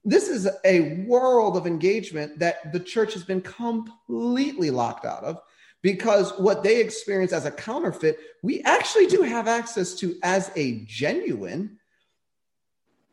This 0.03 0.27
is 0.27 0.47
a 0.65 1.03
world 1.05 1.57
of 1.57 1.65
engagement 1.65 2.39
that 2.39 2.71
the 2.73 2.79
church 2.79 3.13
has 3.13 3.23
been 3.23 3.41
completely 3.41 4.69
locked 4.69 5.05
out 5.05 5.23
of 5.23 5.39
because 5.81 6.31
what 6.37 6.63
they 6.63 6.81
experience 6.81 7.31
as 7.31 7.45
a 7.45 7.51
counterfeit, 7.51 8.17
we 8.43 8.61
actually 8.63 9.07
do 9.07 9.21
have 9.21 9.47
access 9.47 9.95
to 9.95 10.17
as 10.23 10.51
a 10.55 10.83
genuine 10.85 11.76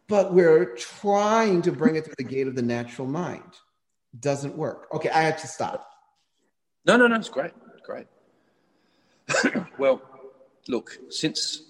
but 0.08 0.32
we're 0.32 0.74
trying 0.76 1.62
to 1.62 1.72
bring 1.72 1.96
it 1.96 2.04
through 2.04 2.14
the 2.18 2.24
gate 2.24 2.46
of 2.46 2.54
the 2.54 2.62
natural 2.62 3.08
mind. 3.08 3.42
Doesn't 4.18 4.56
work. 4.56 4.88
Okay, 4.92 5.10
I 5.10 5.22
have 5.22 5.40
to 5.40 5.46
stop. 5.46 5.88
No, 6.86 6.96
no, 6.96 7.06
no, 7.06 7.16
it's 7.16 7.28
great. 7.28 7.52
Great. 7.84 8.06
well, 9.78 10.02
look, 10.68 10.98
since 11.08 11.62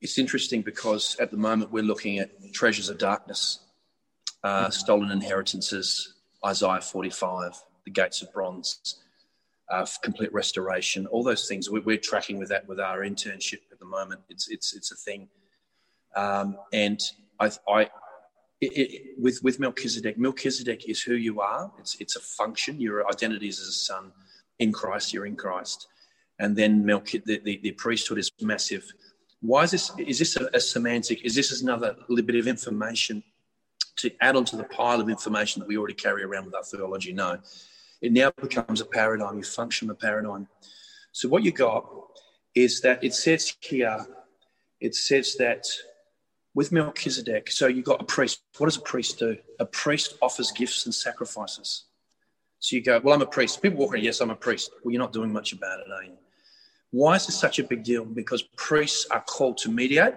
it's 0.00 0.18
interesting 0.18 0.62
because 0.62 1.16
at 1.20 1.30
the 1.30 1.36
moment 1.36 1.70
we're 1.70 1.82
looking 1.82 2.18
at 2.18 2.52
treasures 2.52 2.88
of 2.88 2.98
darkness, 2.98 3.60
uh, 4.42 4.68
stolen 4.70 5.10
inheritances, 5.10 6.14
Isaiah 6.44 6.80
45, 6.80 7.52
the 7.84 7.90
gates 7.90 8.20
of 8.22 8.32
bronze 8.32 9.01
uh, 9.72 9.86
complete 10.02 10.32
restoration, 10.34 11.06
all 11.06 11.22
those 11.22 11.48
things. 11.48 11.70
We're, 11.70 11.80
we're, 11.80 11.96
tracking 11.96 12.38
with 12.38 12.50
that 12.50 12.68
with 12.68 12.78
our 12.78 13.00
internship 13.00 13.60
at 13.72 13.78
the 13.78 13.86
moment. 13.86 14.20
It's 14.28 14.48
it's 14.48 14.74
it's 14.74 14.92
a 14.92 14.96
thing, 14.96 15.28
um, 16.14 16.58
and 16.74 17.00
I, 17.40 17.50
I 17.68 17.82
it, 18.60 18.72
it, 18.76 19.02
with 19.18 19.42
with 19.42 19.58
Melchizedek, 19.58 20.18
Melchizedek 20.18 20.88
is 20.88 21.02
who 21.02 21.14
you 21.14 21.40
are. 21.40 21.72
It's 21.78 21.96
it's 22.00 22.16
a 22.16 22.20
function. 22.20 22.80
Your 22.80 23.08
identity 23.08 23.48
is 23.48 23.60
as 23.60 23.68
a 23.68 23.72
son 23.72 24.12
in 24.58 24.72
Christ. 24.72 25.14
You're 25.14 25.26
in 25.26 25.36
Christ, 25.36 25.88
and 26.38 26.54
then 26.54 26.84
Melchizedek, 26.84 27.24
the, 27.24 27.40
the, 27.52 27.60
the 27.62 27.72
priesthood 27.72 28.18
is 28.18 28.30
massive. 28.42 28.84
Why 29.40 29.62
is 29.62 29.70
this? 29.70 29.90
Is 29.98 30.18
this 30.18 30.36
a, 30.36 30.50
a 30.52 30.60
semantic? 30.60 31.24
Is 31.24 31.34
this 31.34 31.62
another 31.62 31.96
little 32.08 32.26
bit 32.26 32.36
of 32.36 32.46
information 32.46 33.22
to 33.96 34.10
add 34.20 34.36
onto 34.36 34.58
the 34.58 34.64
pile 34.64 35.00
of 35.00 35.08
information 35.08 35.60
that 35.60 35.66
we 35.66 35.78
already 35.78 35.94
carry 35.94 36.24
around 36.24 36.44
with 36.44 36.54
our 36.54 36.62
theology? 36.62 37.14
No 37.14 37.38
it 38.02 38.12
now 38.12 38.32
becomes 38.36 38.80
a 38.80 38.84
paradigm. 38.84 39.38
You 39.38 39.44
function 39.44 39.88
a 39.88 39.94
paradigm. 39.94 40.48
So 41.12 41.28
what 41.28 41.44
you 41.44 41.52
got 41.52 41.88
is 42.54 42.80
that 42.80 43.02
it 43.02 43.14
says 43.14 43.56
here, 43.60 44.04
it 44.80 44.94
says 44.94 45.36
that 45.36 45.64
with 46.54 46.72
Melchizedek, 46.72 47.50
so 47.50 47.68
you 47.68 47.82
got 47.82 48.02
a 48.02 48.04
priest. 48.04 48.42
What 48.58 48.66
does 48.66 48.76
a 48.76 48.82
priest 48.82 49.18
do? 49.18 49.38
A 49.60 49.64
priest 49.64 50.18
offers 50.20 50.50
gifts 50.50 50.84
and 50.84 50.94
sacrifices. 50.94 51.84
So 52.58 52.76
you 52.76 52.82
go, 52.82 53.00
well, 53.02 53.14
I'm 53.14 53.22
a 53.22 53.26
priest. 53.26 53.62
People 53.62 53.78
walk 53.78 53.94
around, 53.94 54.04
yes, 54.04 54.20
I'm 54.20 54.30
a 54.30 54.36
priest. 54.36 54.70
Well, 54.82 54.92
you're 54.92 55.00
not 55.00 55.12
doing 55.12 55.32
much 55.32 55.52
about 55.52 55.80
it, 55.80 55.86
are 55.90 56.04
you? 56.04 56.18
Why 56.90 57.14
is 57.14 57.26
this 57.26 57.38
such 57.38 57.58
a 57.58 57.64
big 57.64 57.84
deal? 57.84 58.04
Because 58.04 58.42
priests 58.56 59.06
are 59.10 59.22
called 59.22 59.56
to 59.58 59.70
mediate, 59.70 60.14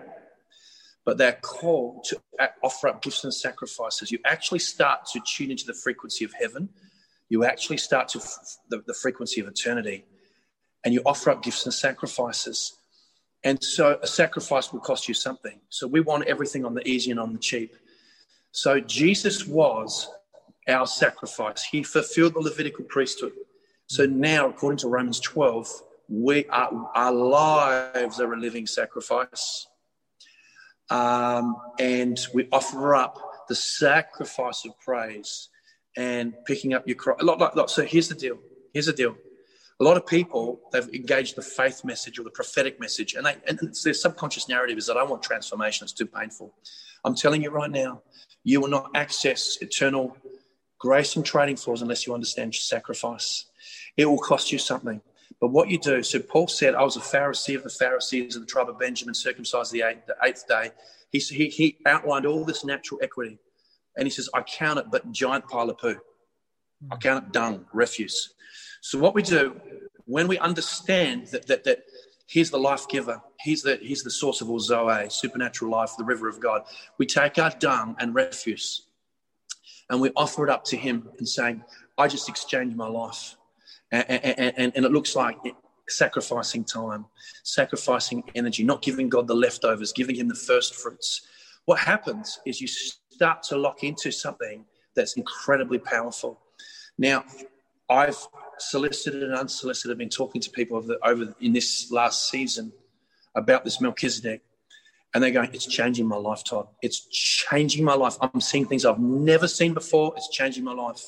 but 1.06 1.18
they're 1.18 1.40
called 1.42 2.04
to 2.06 2.20
offer 2.62 2.90
up 2.90 3.02
gifts 3.02 3.24
and 3.24 3.34
sacrifices. 3.34 4.12
You 4.12 4.20
actually 4.26 4.60
start 4.60 5.06
to 5.14 5.22
tune 5.26 5.52
into 5.52 5.66
the 5.66 5.74
frequency 5.74 6.26
of 6.26 6.34
heaven 6.40 6.70
you 7.30 7.44
actually 7.44 7.78
start 7.78 8.08
to 8.10 8.20
f- 8.20 8.58
the, 8.70 8.84
the 8.86 8.94
frequency 8.94 9.42
of 9.42 9.48
eternity 9.48 10.06
and 10.84 10.94
you 10.94 11.02
offer 11.06 11.32
up 11.32 11.44
gifts 11.44 11.66
and 11.66 11.74
sacrifices. 11.74 12.78
And 13.44 13.64
so 13.64 14.00
a 14.02 14.08
sacrifice 14.08 14.72
will 14.72 14.80
cost 14.80 15.08
you 15.08 15.14
something. 15.14 15.60
So 15.70 15.88
we 15.88 16.00
want 16.00 16.28
everything 16.28 16.66
on 16.66 16.74
the 16.74 16.88
easy 16.88 17.12
and 17.12 17.20
on 17.20 17.34
the 17.34 17.40
cheap. 17.40 17.76
So 18.52 18.80
Jesus 18.80 19.46
was 19.48 20.10
our 20.68 20.88
sacrifice. 20.88 21.64
He 21.64 21.84
fulfilled 21.84 22.36
the 22.36 22.40
Levitical 22.40 22.86
priesthood. 22.86 23.34
So 23.88 24.06
now, 24.06 24.50
according 24.50 24.78
to 24.80 24.88
Romans 24.88 25.20
12, 25.20 25.70
we 26.08 26.46
are, 26.48 26.92
our 26.96 27.12
lives 27.12 28.20
are 28.20 28.34
a 28.34 28.40
living 28.40 28.66
sacrifice. 28.66 29.68
Um, 30.90 31.56
and 31.80 32.20
we 32.34 32.48
offer 32.52 32.96
up 32.96 33.20
the 33.48 33.56
sacrifice 33.56 34.66
of 34.66 34.80
praise 34.80 35.50
and 35.98 36.34
picking 36.46 36.74
up 36.74 36.88
your 36.88 36.96
cross. 36.96 37.22
So 37.74 37.84
here's 37.84 38.08
the 38.08 38.16
deal. 38.16 38.38
Here's 38.74 38.88
the 38.88 38.94
deal. 38.94 39.16
A 39.80 39.84
lot 39.84 39.98
of 39.98 40.08
people 40.08 40.62
they've 40.72 40.88
engaged 40.94 41.36
the 41.36 41.42
faith 41.42 41.84
message 41.84 42.18
or 42.18 42.24
the 42.24 42.30
prophetic 42.30 42.80
message, 42.80 43.14
and 43.14 43.26
they 43.26 43.36
and 43.48 43.60
it's 43.62 43.84
their 43.84 43.94
subconscious 43.94 44.48
narrative 44.48 44.78
is 44.78 44.88
that 44.88 44.98
I 44.98 45.04
want 45.04 45.22
transformation. 45.22 45.84
It's 45.84 45.94
too 45.94 46.06
painful. 46.06 46.54
I'm 47.04 47.16
telling 47.16 47.42
you 47.42 47.52
right 47.52 47.70
now, 47.70 48.02
you 48.44 48.62
will 48.62 48.70
not 48.70 48.92
access 48.96 49.58
eternal 49.62 50.16
grace 50.80 51.16
and 51.16 51.26
trading 51.26 51.58
floors 51.58 51.82
unless 51.82 52.08
you 52.08 52.14
understand 52.14 52.56
sacrifice. 52.56 53.46
It 53.98 54.06
will 54.06 54.18
cost 54.18 54.52
you 54.52 54.60
something. 54.60 55.02
But 55.42 55.50
what 55.50 55.70
you 55.70 55.78
do, 55.78 56.04
so 56.04 56.20
Paul 56.20 56.48
said, 56.48 56.76
I 56.76 56.84
was 56.84 56.96
a 56.96 57.02
Pharisee 57.02 57.56
of 57.56 57.64
the 57.64 57.70
Pharisees 57.70 58.36
of 58.36 58.42
the 58.42 58.48
tribe 58.48 58.70
of 58.70 58.80
Benjamin, 58.80 59.14
circumcised 59.14 59.72
the 59.72 59.82
eighth, 59.82 60.06
the 60.06 60.16
eighth 60.24 60.48
day. 60.48 60.72
He, 61.12 61.20
he, 61.20 61.50
he 61.50 61.78
outlined 61.86 62.26
all 62.26 62.46
this 62.46 62.64
natural 62.64 63.00
equity. 63.04 63.40
And 63.98 64.06
he 64.06 64.10
says, 64.10 64.30
I 64.34 64.42
count 64.42 64.80
it 64.80 64.86
but 64.92 65.12
giant 65.12 65.48
pile 65.48 65.70
of 65.70 65.78
poo. 65.78 65.98
I 66.92 66.96
hmm. 66.96 67.00
count 67.00 67.26
it 67.26 67.32
dung, 67.32 67.66
refuse. 67.74 68.34
So 68.82 69.00
what 69.00 69.16
we 69.16 69.22
do 69.22 69.60
when 70.06 70.28
we 70.28 70.38
understand 70.40 71.28
that 71.28 71.48
that 71.48 71.64
that 71.64 71.84
he's 72.28 72.52
the 72.52 72.60
life 72.60 72.88
giver, 72.88 73.22
he's 73.42 73.62
the 73.64 73.78
he's 73.82 74.04
the 74.04 74.12
source 74.12 74.42
of 74.42 74.50
all 74.50 74.60
Zoe, 74.60 75.10
supernatural 75.10 75.72
life, 75.72 75.92
the 75.98 76.04
river 76.04 76.30
of 76.30 76.40
God, 76.40 76.64
we 76.98 77.06
take 77.06 77.38
our 77.40 77.52
dung 77.52 77.96
and 78.00 78.16
refuse 78.16 78.88
and 79.90 80.02
we 80.02 80.12
offer 80.16 80.44
it 80.44 80.50
up 80.50 80.64
to 80.66 80.78
him 80.78 81.10
and 81.18 81.28
saying, 81.28 81.64
I 81.98 82.08
just 82.08 82.30
exchanged 82.30 82.76
my 82.76 82.88
life. 82.88 83.36
And, 83.92 84.10
and, 84.10 84.54
and, 84.58 84.72
and 84.76 84.86
it 84.86 84.92
looks 84.92 85.16
like 85.16 85.38
sacrificing 85.88 86.64
time, 86.64 87.06
sacrificing 87.44 88.24
energy, 88.34 88.64
not 88.64 88.82
giving 88.82 89.10
God 89.10 89.28
the 89.28 89.36
leftovers, 89.36 89.94
giving 89.94 90.16
him 90.16 90.28
the 90.28 90.36
first 90.36 90.76
fruits. 90.76 91.22
What 91.66 91.80
happens 91.80 92.40
is 92.46 92.60
you 92.60 92.68
start 93.16 93.42
to 93.44 93.58
lock 93.58 93.84
into 93.84 94.12
something 94.12 94.66
that's 94.94 95.14
incredibly 95.14 95.80
powerful. 95.80 96.38
Now, 96.98 97.24
I've 97.90 98.18
solicited 98.60 99.24
and 99.24 99.34
unsolicited 99.34 99.98
been 99.98 100.10
talking 100.10 100.42
to 100.42 100.50
people 100.50 100.78
over, 100.78 100.88
the, 100.88 101.08
over 101.08 101.34
in 101.40 101.54
this 101.54 101.92
last 101.92 102.30
season 102.30 102.74
about 103.34 103.64
this 103.64 103.80
Melchizedek, 103.80 104.42
and 105.14 105.24
they're 105.24 105.32
going, 105.32 105.50
"It's 105.54 105.66
changing 105.66 106.08
my 106.08 106.18
life, 106.18 106.44
Todd. 106.44 106.68
It's 106.82 107.00
changing 107.08 107.86
my 107.86 107.94
life. 107.94 108.18
I'm 108.22 108.42
seeing 108.42 108.66
things 108.66 108.84
I've 108.86 109.00
never 109.00 109.48
seen 109.48 109.74
before. 109.74 110.14
It's 110.18 110.30
changing 110.30 110.64
my 110.64 110.74
life." 110.74 111.04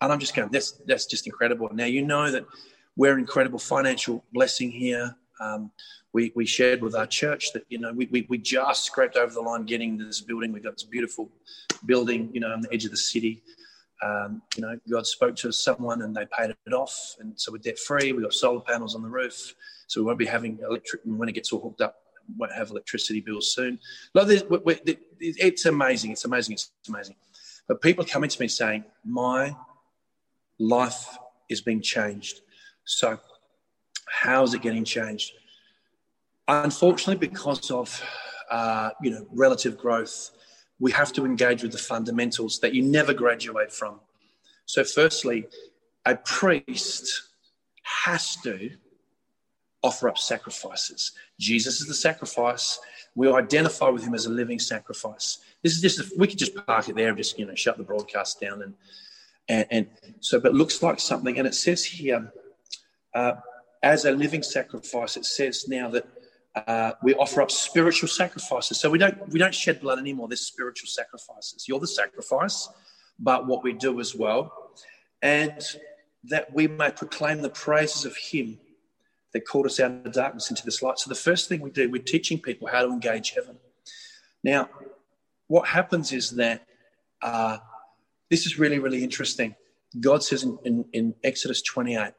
And 0.00 0.12
I'm 0.12 0.20
just 0.20 0.34
going, 0.36 0.50
"That's 0.50 0.72
that's 0.86 1.06
just 1.06 1.26
incredible." 1.26 1.68
Now 1.72 1.86
you 1.86 2.02
know 2.02 2.30
that 2.30 2.44
we're 2.96 3.18
incredible 3.18 3.58
financial 3.58 4.24
blessing 4.32 4.70
here. 4.70 5.16
Um, 5.40 5.72
we, 6.12 6.32
we 6.34 6.44
shared 6.44 6.82
with 6.82 6.94
our 6.94 7.06
church 7.06 7.52
that, 7.52 7.64
you 7.68 7.78
know, 7.78 7.92
we, 7.92 8.06
we, 8.10 8.26
we 8.28 8.38
just 8.38 8.84
scraped 8.84 9.16
over 9.16 9.32
the 9.32 9.40
line 9.40 9.64
getting 9.64 9.96
this 9.96 10.20
building. 10.20 10.52
We've 10.52 10.62
got 10.62 10.74
this 10.74 10.84
beautiful 10.84 11.30
building, 11.86 12.30
you 12.32 12.40
know, 12.40 12.52
on 12.52 12.60
the 12.60 12.72
edge 12.72 12.84
of 12.84 12.90
the 12.90 12.96
city. 12.96 13.42
Um, 14.02 14.42
you 14.56 14.62
know, 14.62 14.78
God 14.90 15.06
spoke 15.06 15.36
to 15.36 15.52
someone 15.52 16.02
and 16.02 16.14
they 16.14 16.26
paid 16.36 16.50
it 16.50 16.72
off. 16.72 17.16
And 17.20 17.32
so 17.40 17.52
we're 17.52 17.58
debt 17.58 17.78
free. 17.78 18.12
We've 18.12 18.22
got 18.22 18.34
solar 18.34 18.60
panels 18.60 18.94
on 18.94 19.02
the 19.02 19.08
roof. 19.08 19.54
So 19.86 20.00
we 20.00 20.06
won't 20.06 20.18
be 20.18 20.26
having 20.26 20.58
electric, 20.68 21.02
when 21.04 21.28
it 21.28 21.32
gets 21.32 21.52
all 21.52 21.60
hooked 21.60 21.80
up, 21.80 21.96
we 22.28 22.34
won't 22.36 22.52
have 22.52 22.70
electricity 22.70 23.20
bills 23.20 23.54
soon. 23.54 23.78
It's 24.14 25.64
amazing. 25.66 26.12
It's 26.12 26.24
amazing. 26.24 26.52
It's 26.54 26.70
amazing. 26.88 27.16
But 27.68 27.80
people 27.80 28.04
are 28.04 28.08
coming 28.08 28.28
to 28.28 28.40
me 28.40 28.48
saying, 28.48 28.84
my 29.04 29.56
life 30.58 31.16
is 31.48 31.60
being 31.60 31.80
changed. 31.80 32.40
So 32.84 33.18
how 34.08 34.42
is 34.42 34.52
it 34.52 34.62
getting 34.62 34.84
changed? 34.84 35.32
Unfortunately, 36.48 37.26
because 37.26 37.70
of 37.70 38.02
uh, 38.50 38.90
you 39.02 39.10
know 39.10 39.26
relative 39.32 39.78
growth, 39.78 40.30
we 40.78 40.90
have 40.92 41.12
to 41.12 41.24
engage 41.24 41.62
with 41.62 41.72
the 41.72 41.78
fundamentals 41.78 42.58
that 42.60 42.74
you 42.74 42.82
never 42.82 43.14
graduate 43.14 43.72
from. 43.72 44.00
So, 44.66 44.84
firstly, 44.84 45.46
a 46.04 46.16
priest 46.16 47.28
has 47.82 48.36
to 48.42 48.70
offer 49.82 50.08
up 50.08 50.18
sacrifices. 50.18 51.12
Jesus 51.38 51.80
is 51.80 51.88
the 51.88 51.94
sacrifice. 51.94 52.78
We 53.14 53.30
identify 53.32 53.88
with 53.88 54.04
him 54.04 54.14
as 54.14 54.26
a 54.26 54.30
living 54.30 54.58
sacrifice. 54.58 55.38
This 55.62 55.74
is 55.74 55.82
just, 55.82 56.18
we 56.18 56.26
could 56.26 56.38
just 56.38 56.54
park 56.66 56.88
it 56.88 56.96
there 56.96 57.08
and 57.08 57.16
just, 57.16 57.38
you 57.38 57.46
know, 57.46 57.54
shut 57.54 57.76
the 57.76 57.84
broadcast 57.84 58.40
down. 58.40 58.62
And, 58.62 58.74
and, 59.48 59.66
and 59.70 59.86
so, 60.20 60.40
but 60.40 60.54
looks 60.54 60.82
like 60.82 61.00
something. 61.00 61.38
And 61.38 61.46
it 61.46 61.54
says 61.54 61.84
here, 61.84 62.32
uh, 63.14 63.34
as 63.82 64.04
a 64.04 64.12
living 64.12 64.42
sacrifice, 64.42 65.16
it 65.16 65.26
says 65.26 65.66
now 65.68 65.90
that 65.90 66.06
uh, 66.54 66.92
we 67.02 67.14
offer 67.14 67.40
up 67.40 67.50
spiritual 67.50 68.08
sacrifices. 68.08 68.78
So 68.78 68.90
we 68.90 68.98
don't, 68.98 69.28
we 69.30 69.38
don't 69.38 69.54
shed 69.54 69.80
blood 69.80 69.98
anymore. 69.98 70.28
There's 70.28 70.46
spiritual 70.46 70.88
sacrifices. 70.88 71.66
You're 71.66 71.80
the 71.80 71.86
sacrifice, 71.86 72.68
but 73.18 73.46
what 73.46 73.62
we 73.62 73.72
do 73.72 74.00
as 74.00 74.14
well. 74.14 74.72
And 75.22 75.62
that 76.24 76.52
we 76.52 76.68
may 76.68 76.90
proclaim 76.90 77.40
the 77.40 77.50
praises 77.50 78.04
of 78.04 78.16
him 78.16 78.58
that 79.32 79.46
called 79.46 79.66
us 79.66 79.80
out 79.80 79.92
of 79.92 80.04
the 80.04 80.10
darkness 80.10 80.50
into 80.50 80.64
this 80.64 80.82
light. 80.82 80.98
So 80.98 81.08
the 81.08 81.14
first 81.14 81.48
thing 81.48 81.60
we 81.60 81.70
do, 81.70 81.90
we're 81.90 82.02
teaching 82.02 82.38
people 82.38 82.68
how 82.68 82.82
to 82.82 82.88
engage 82.88 83.30
heaven. 83.30 83.56
Now, 84.44 84.68
what 85.46 85.68
happens 85.68 86.12
is 86.12 86.32
that 86.32 86.66
uh, 87.22 87.58
this 88.30 88.44
is 88.44 88.58
really, 88.58 88.78
really 88.78 89.02
interesting. 89.02 89.54
God 90.00 90.22
says 90.22 90.42
in, 90.42 90.58
in, 90.64 90.84
in 90.92 91.14
Exodus 91.24 91.62
28, 91.62 92.12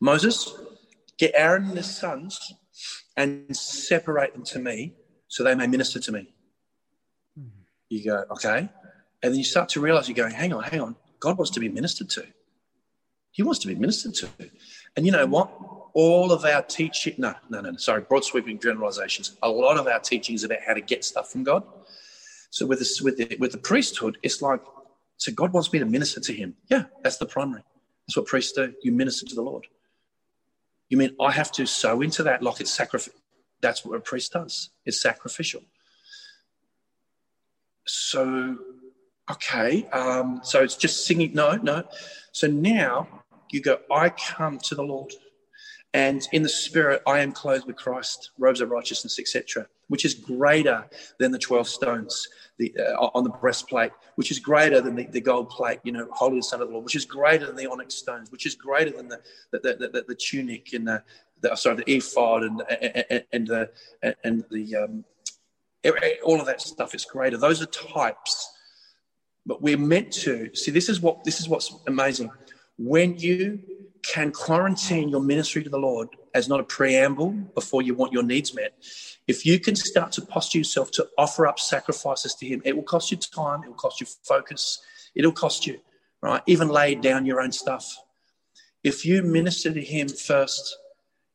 Moses, 0.00 0.54
get 1.18 1.32
Aaron 1.34 1.64
and 1.64 1.76
his 1.76 1.94
sons 1.94 2.54
and 3.16 3.56
separate 3.56 4.32
them 4.32 4.44
to 4.44 4.58
me 4.58 4.94
so 5.28 5.44
they 5.44 5.54
may 5.54 5.66
minister 5.66 6.00
to 6.00 6.12
me. 6.12 6.34
You 7.88 8.04
go, 8.04 8.24
okay. 8.30 8.68
And 9.22 9.32
then 9.32 9.34
you 9.34 9.44
start 9.44 9.68
to 9.70 9.80
realize 9.80 10.08
you're 10.08 10.16
going, 10.16 10.32
hang 10.32 10.52
on, 10.52 10.62
hang 10.62 10.80
on. 10.80 10.96
God 11.20 11.36
wants 11.36 11.50
to 11.52 11.60
be 11.60 11.68
ministered 11.68 12.08
to. 12.10 12.26
He 13.30 13.42
wants 13.42 13.60
to 13.60 13.68
be 13.68 13.74
ministered 13.74 14.14
to. 14.14 14.28
And 14.96 15.06
you 15.06 15.12
know 15.12 15.26
what? 15.26 15.50
All 15.94 16.32
of 16.32 16.44
our 16.44 16.62
teaching, 16.62 17.14
no, 17.18 17.34
no, 17.50 17.60
no, 17.60 17.76
sorry, 17.76 18.02
broad 18.02 18.24
sweeping 18.24 18.58
generalizations. 18.58 19.36
A 19.42 19.48
lot 19.48 19.76
of 19.76 19.86
our 19.86 20.00
teaching 20.00 20.34
is 20.34 20.44
about 20.44 20.60
how 20.66 20.74
to 20.74 20.80
get 20.80 21.04
stuff 21.04 21.30
from 21.30 21.44
God. 21.44 21.64
So 22.50 22.66
with 22.66 22.78
this, 22.78 23.00
with 23.00 23.18
the, 23.18 23.36
with 23.38 23.52
the 23.52 23.58
priesthood, 23.58 24.18
it's 24.22 24.42
like, 24.42 24.60
so 25.18 25.32
God 25.32 25.52
wants 25.52 25.72
me 25.72 25.78
to 25.78 25.86
minister 25.86 26.20
to 26.20 26.32
Him. 26.32 26.54
Yeah, 26.70 26.84
that's 27.02 27.18
the 27.18 27.26
primary. 27.26 27.62
That's 28.06 28.16
what 28.16 28.26
priests 28.26 28.52
do. 28.52 28.72
You 28.82 28.92
minister 28.92 29.26
to 29.26 29.34
the 29.34 29.42
Lord. 29.42 29.66
You 30.92 30.98
mean 30.98 31.16
I 31.18 31.30
have 31.30 31.50
to 31.52 31.64
sow 31.64 32.02
into 32.02 32.22
that 32.24 32.42
like 32.42 32.60
it's 32.60 32.70
sacrificial? 32.70 33.18
That's 33.62 33.82
what 33.82 33.96
a 33.96 34.00
priest 34.00 34.34
does. 34.34 34.68
It's 34.84 35.00
sacrificial. 35.00 35.62
So, 37.86 38.58
okay. 39.30 39.88
Um, 39.88 40.42
so 40.44 40.62
it's 40.62 40.76
just 40.76 41.06
singing. 41.06 41.32
No, 41.32 41.52
no. 41.52 41.84
So 42.32 42.46
now 42.46 43.08
you 43.50 43.62
go, 43.62 43.78
I 43.90 44.10
come 44.10 44.58
to 44.58 44.74
the 44.74 44.82
Lord. 44.82 45.14
And 45.94 46.28
in 46.32 46.42
the 46.42 46.50
spirit, 46.50 47.00
I 47.06 47.20
am 47.20 47.32
clothed 47.32 47.66
with 47.66 47.76
Christ, 47.76 48.32
robes 48.38 48.60
of 48.60 48.68
righteousness, 48.68 49.18
etc., 49.18 49.68
which 49.92 50.06
is 50.06 50.14
greater 50.14 50.88
than 51.18 51.30
the 51.30 51.38
12 51.38 51.68
stones 51.68 52.26
the, 52.56 52.74
uh, 52.78 53.10
on 53.12 53.24
the 53.24 53.30
breastplate, 53.30 53.92
which 54.14 54.30
is 54.30 54.38
greater 54.38 54.80
than 54.80 54.94
the, 54.94 55.04
the, 55.08 55.20
gold 55.20 55.50
plate, 55.50 55.80
you 55.84 55.92
know, 55.92 56.08
holy 56.12 56.36
the 56.36 56.42
Son 56.42 56.62
of 56.62 56.68
the 56.68 56.72
Lord, 56.72 56.84
which 56.86 56.96
is 56.96 57.04
greater 57.04 57.44
than 57.44 57.56
the 57.56 57.70
onyx 57.70 57.96
stones, 57.96 58.32
which 58.32 58.46
is 58.46 58.54
greater 58.54 58.90
than 58.90 59.08
the, 59.08 59.20
the, 59.50 59.58
the, 59.58 60.04
the, 60.08 60.14
tunic 60.14 60.72
and 60.72 60.88
the, 60.88 61.02
the, 61.42 61.54
sorry, 61.56 61.76
the 61.76 61.92
ephod 61.92 62.42
and, 62.42 62.62
and, 62.70 63.24
and 63.32 63.46
the, 63.46 63.70
and 64.24 64.44
the 64.50 64.76
um, 64.76 65.04
all 66.24 66.40
of 66.40 66.46
that 66.46 66.62
stuff. 66.62 66.94
is 66.94 67.04
greater. 67.04 67.36
Those 67.36 67.60
are 67.60 67.66
types. 67.66 68.50
But 69.44 69.60
we're 69.60 69.76
meant 69.76 70.10
to 70.24 70.54
see. 70.54 70.70
This 70.70 70.88
is 70.88 71.02
what 71.02 71.22
this 71.22 71.38
is 71.38 71.50
what's 71.50 71.74
amazing 71.86 72.30
when 72.78 73.18
you 73.18 73.58
can 74.02 74.32
quarantine 74.32 75.08
your 75.08 75.20
ministry 75.20 75.62
to 75.62 75.70
the 75.70 75.78
Lord 75.78 76.08
as 76.34 76.48
not 76.48 76.60
a 76.60 76.64
preamble 76.64 77.30
before 77.54 77.82
you 77.82 77.94
want 77.94 78.12
your 78.12 78.22
needs 78.22 78.54
met, 78.54 78.74
if 79.28 79.46
you 79.46 79.60
can 79.60 79.76
start 79.76 80.12
to 80.12 80.22
posture 80.22 80.58
yourself 80.58 80.90
to 80.92 81.08
offer 81.16 81.46
up 81.46 81.58
sacrifices 81.58 82.34
to 82.36 82.46
Him, 82.46 82.62
it 82.64 82.74
will 82.74 82.82
cost 82.82 83.10
you 83.10 83.16
time, 83.16 83.62
it 83.62 83.68
will 83.68 83.74
cost 83.74 84.00
you 84.00 84.06
focus, 84.24 84.82
it'll 85.14 85.32
cost 85.32 85.66
you, 85.66 85.78
right? 86.20 86.42
Even 86.46 86.68
lay 86.68 86.94
down 86.94 87.24
your 87.24 87.40
own 87.40 87.52
stuff. 87.52 87.96
If 88.82 89.06
you 89.06 89.22
minister 89.22 89.72
to 89.72 89.80
Him 89.80 90.08
first, 90.08 90.76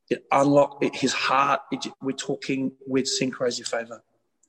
it 0.09 0.25
unlock 0.31 0.83
His 0.93 1.13
heart. 1.13 1.61
It, 1.71 1.87
we're 2.01 2.11
talking, 2.11 2.73
we'd 2.87 3.07
sing 3.07 3.31
crazy 3.31 3.63
favor. 3.63 4.03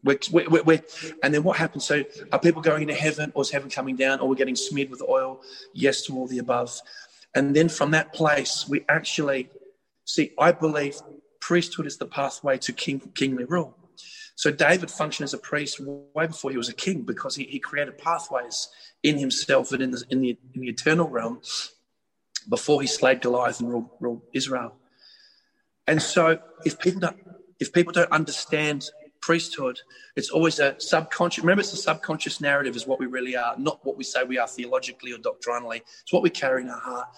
We're, 0.04 0.18
we're, 0.30 0.62
we're, 0.62 0.82
and 1.24 1.34
then 1.34 1.42
what 1.42 1.56
happens? 1.56 1.84
So, 1.84 2.04
are 2.30 2.38
people 2.38 2.62
going 2.62 2.82
into 2.82 2.94
heaven, 2.94 3.32
or 3.34 3.42
is 3.42 3.50
heaven 3.50 3.68
coming 3.68 3.96
down, 3.96 4.20
or 4.20 4.28
we're 4.28 4.36
getting 4.36 4.54
smeared 4.54 4.90
with 4.90 5.02
oil? 5.02 5.40
Yes 5.72 6.02
to 6.02 6.16
all 6.16 6.28
the 6.28 6.38
above. 6.38 6.80
And 7.34 7.54
then 7.54 7.68
from 7.68 7.90
that 7.92 8.12
place, 8.12 8.66
we 8.68 8.84
actually 8.88 9.50
see, 10.04 10.32
I 10.38 10.52
believe 10.52 10.96
priesthood 11.40 11.86
is 11.86 11.98
the 11.98 12.06
pathway 12.06 12.58
to 12.58 12.72
king, 12.72 13.00
kingly 13.14 13.44
rule. 13.44 13.76
So, 14.34 14.50
David 14.52 14.90
functioned 14.90 15.24
as 15.24 15.34
a 15.34 15.38
priest 15.38 15.80
way 15.80 16.26
before 16.26 16.50
he 16.50 16.56
was 16.56 16.68
a 16.68 16.74
king 16.74 17.02
because 17.02 17.34
he, 17.34 17.44
he 17.44 17.58
created 17.58 17.98
pathways 17.98 18.68
in 19.02 19.18
himself 19.18 19.72
and 19.72 19.82
in 19.82 19.90
the, 19.90 20.04
in, 20.10 20.20
the, 20.20 20.38
in 20.54 20.60
the 20.60 20.68
eternal 20.68 21.08
realm 21.08 21.40
before 22.48 22.80
he 22.80 22.86
slayed 22.86 23.20
Goliath 23.20 23.60
and 23.60 23.68
ruled, 23.68 23.90
ruled 24.00 24.22
Israel. 24.32 24.76
And 25.88 26.00
so, 26.00 26.38
if 26.64 26.78
people 26.78 27.00
don't, 27.00 27.16
if 27.58 27.72
people 27.72 27.92
don't 27.92 28.12
understand 28.12 28.88
priesthood, 29.20 29.78
it's 30.16 30.30
always 30.30 30.58
a 30.58 30.78
subconscious. 30.78 31.42
Remember, 31.44 31.60
it's 31.60 31.72
a 31.72 31.76
subconscious 31.76 32.40
narrative, 32.40 32.76
is 32.76 32.86
what 32.86 33.00
we 33.00 33.06
really 33.06 33.36
are, 33.36 33.54
not 33.58 33.84
what 33.84 33.96
we 33.96 34.04
say 34.04 34.24
we 34.24 34.38
are 34.38 34.48
theologically 34.48 35.12
or 35.12 35.18
doctrinally. 35.18 35.82
It's 36.02 36.12
what 36.12 36.22
we 36.22 36.30
carry 36.30 36.62
in 36.62 36.70
our 36.70 36.78
heart. 36.78 37.08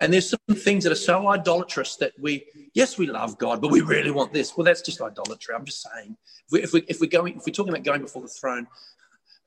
And 0.00 0.12
there's 0.12 0.30
some 0.30 0.56
things 0.56 0.84
that 0.84 0.92
are 0.92 0.96
so 0.96 1.26
idolatrous 1.28 1.96
that 1.96 2.12
we, 2.20 2.46
yes, 2.72 2.98
we 2.98 3.06
love 3.06 3.36
God, 3.36 3.60
but 3.60 3.72
we 3.72 3.80
really 3.80 4.12
want 4.12 4.32
this. 4.32 4.56
Well, 4.56 4.64
that's 4.64 4.82
just 4.82 5.00
idolatry. 5.00 5.54
I'm 5.54 5.64
just 5.64 5.82
saying. 5.82 6.16
If, 6.46 6.52
we, 6.52 6.62
if, 6.62 6.72
we, 6.72 6.82
if 6.88 7.00
we're 7.00 7.10
going, 7.10 7.36
if 7.36 7.42
we're 7.46 7.52
talking 7.52 7.72
about 7.72 7.84
going 7.84 8.02
before 8.02 8.22
the 8.22 8.28
throne, 8.28 8.68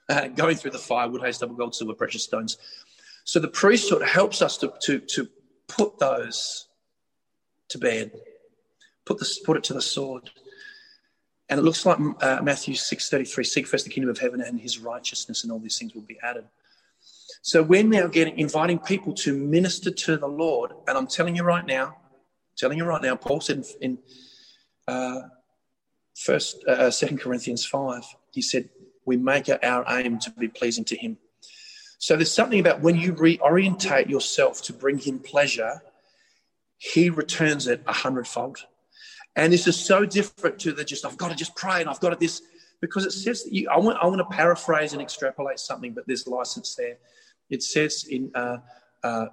uh, 0.10 0.28
going 0.28 0.58
through 0.58 0.72
the 0.72 0.78
fire, 0.78 1.08
wood, 1.08 1.22
hay, 1.22 1.32
stubble, 1.32 1.56
gold, 1.56 1.74
silver, 1.74 1.94
precious 1.94 2.24
stones. 2.24 2.58
So 3.24 3.40
the 3.40 3.48
priesthood 3.48 4.02
helps 4.02 4.42
us 4.42 4.58
to, 4.58 4.74
to, 4.82 5.00
to 5.00 5.30
put 5.70 6.00
those 6.00 6.68
to 7.70 7.78
bed, 7.78 8.12
put, 9.06 9.20
the, 9.20 9.36
put 9.46 9.56
it 9.56 9.64
to 9.66 9.74
the 9.74 9.82
sword. 9.82 10.32
And 11.52 11.60
it 11.60 11.64
looks 11.64 11.86
like 11.86 12.00
uh, 12.22 12.40
Matthew 12.42 12.76
6.33, 12.76 13.46
seek 13.46 13.68
first 13.68 13.84
the 13.84 13.92
kingdom 13.92 14.10
of 14.10 14.18
heaven 14.18 14.40
and 14.40 14.58
his 14.58 14.80
righteousness 14.80 15.44
and 15.44 15.52
all 15.52 15.60
these 15.60 15.78
things 15.78 15.94
will 15.94 16.02
be 16.02 16.18
added. 16.24 16.46
So 17.42 17.62
we're 17.62 17.84
now 17.84 18.08
getting 18.08 18.40
inviting 18.40 18.80
people 18.80 19.14
to 19.16 19.34
minister 19.38 19.92
to 19.92 20.16
the 20.16 20.28
Lord. 20.28 20.72
And 20.88 20.98
I'm 20.98 21.08
telling 21.08 21.36
you 21.36 21.44
right 21.44 21.66
now, 21.66 21.98
telling 22.56 22.78
you 22.78 22.86
right 22.86 23.02
now, 23.02 23.18
Paul 23.18 23.42
said 23.42 23.66
in, 23.82 23.98
in 23.98 23.98
uh, 24.88 25.24
first, 26.16 26.64
uh, 26.66 26.90
Second 26.90 27.20
Corinthians 27.20 27.66
5, 27.66 28.02
he 28.32 28.42
said, 28.42 28.70
we 29.06 29.18
make 29.18 29.50
it 29.50 29.62
our 29.62 29.84
aim 29.90 30.20
to 30.20 30.32
be 30.32 30.48
pleasing 30.48 30.86
to 30.86 30.96
him. 30.96 31.18
So 31.98 32.16
there's 32.16 32.32
something 32.32 32.62
about 32.62 32.80
when 32.80 32.96
you 32.96 33.12
reorientate 33.12 34.08
yourself 34.08 34.62
to 34.64 34.74
bring 34.74 35.00
him 35.00 35.20
pleasure, 35.20 35.82
he 36.78 37.10
returns 37.10 37.68
it 37.68 37.84
a 37.88 37.94
hundredfold. 37.94 38.60
And 39.36 39.54
this 39.54 39.68
is 39.68 39.78
so 39.78 40.06
different 40.06 40.60
to 40.60 40.74
the 40.74 40.84
just, 40.84 41.06
I've 41.06 41.18
got 41.18 41.30
to 41.30 41.36
just 41.36 41.56
pray 41.56 41.82
and 41.82 41.90
I've 41.90 42.00
got 42.00 42.10
to 42.10 42.18
this, 42.18 42.42
because 42.82 43.06
it 43.06 43.12
says 43.12 43.44
that 43.44 43.54
you, 43.54 43.70
I 43.70 43.78
want, 43.78 43.98
I 44.02 44.06
want 44.08 44.20
to 44.20 44.36
paraphrase 44.36 44.94
and 44.94 45.02
extrapolate 45.02 45.60
something, 45.60 45.94
but 45.94 46.06
there's 46.08 46.28
license 46.28 46.76
there. 46.76 46.98
It 47.50 47.64
says 47.64 48.06
in 48.10 48.32
uh, 48.36 48.58
uh, 49.04 49.28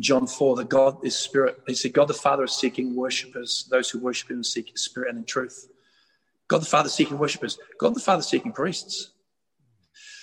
John 0.00 0.26
4 0.26 0.56
that 0.56 0.68
God 0.68 1.04
is 1.04 1.16
spirit. 1.16 1.60
He 1.66 1.74
said, 1.74 1.92
God 1.92 2.08
the 2.08 2.14
Father 2.14 2.44
is 2.44 2.52
seeking 2.52 2.94
worshippers, 2.94 3.68
those 3.70 3.90
who 3.90 3.98
worship 3.98 4.30
him 4.30 4.38
in 4.38 4.44
spirit 4.44 5.08
and 5.08 5.18
in 5.18 5.24
truth. 5.24 5.68
God 6.46 6.62
the 6.62 6.66
Father 6.66 6.88
seeking 6.88 7.18
worshippers. 7.18 7.58
God 7.78 7.94
the 7.94 8.00
Father 8.00 8.22
seeking 8.22 8.52
priests. 8.52 9.10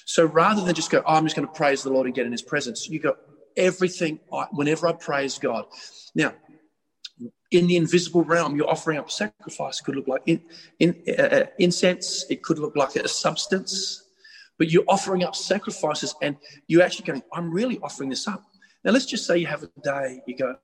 So 0.06 0.26
rather 0.26 0.64
than 0.64 0.76
just 0.76 0.92
go, 0.92 1.04
oh, 1.06 1.16
I'm 1.16 1.26
just 1.26 1.36
going 1.36 1.48
to 1.48 1.54
praise 1.54 1.84
the 1.84 1.90
Lord 1.90 2.06
and 2.06 2.16
get 2.16 2.26
in 2.26 2.32
his 2.32 2.42
presence, 2.42 2.88
you 2.88 3.00
go, 3.00 3.16
everything, 3.58 4.20
I, 4.32 4.46
whenever 4.52 4.88
I 4.88 4.94
praise 4.94 5.38
God. 5.38 5.66
Now, 6.14 6.34
in 7.52 7.68
the 7.68 7.78
invisible 7.78 8.24
realm, 8.24 8.56
you're 8.56 8.70
offering 8.70 8.98
up 8.98 9.12
sacrifice. 9.12 9.80
It 9.80 9.84
could 9.84 9.96
look 9.96 10.08
like 10.08 10.24
in, 10.26 10.42
in, 10.80 11.04
uh, 11.08 11.22
uh, 11.22 11.46
incense. 11.60 12.26
It 12.30 12.44
could 12.44 12.60
look 12.60 12.76
like 12.76 12.96
a 12.96 13.08
substance. 13.08 14.04
But 14.58 14.72
you're 14.72 14.86
offering 14.88 15.24
up 15.24 15.36
sacrifices 15.36 16.16
and 16.22 16.38
you're 16.68 16.82
actually 16.82 17.06
going, 17.06 17.24
I'm 17.34 17.52
really 17.52 17.80
offering 17.80 18.10
this 18.10 18.28
up. 18.28 18.44
Now, 18.84 18.92
let's 18.92 19.06
just 19.06 19.26
say 19.26 19.38
you 19.38 19.48
have 19.48 19.64
a 19.64 19.70
day, 19.84 20.22
you 20.28 20.38
go, 20.38 20.56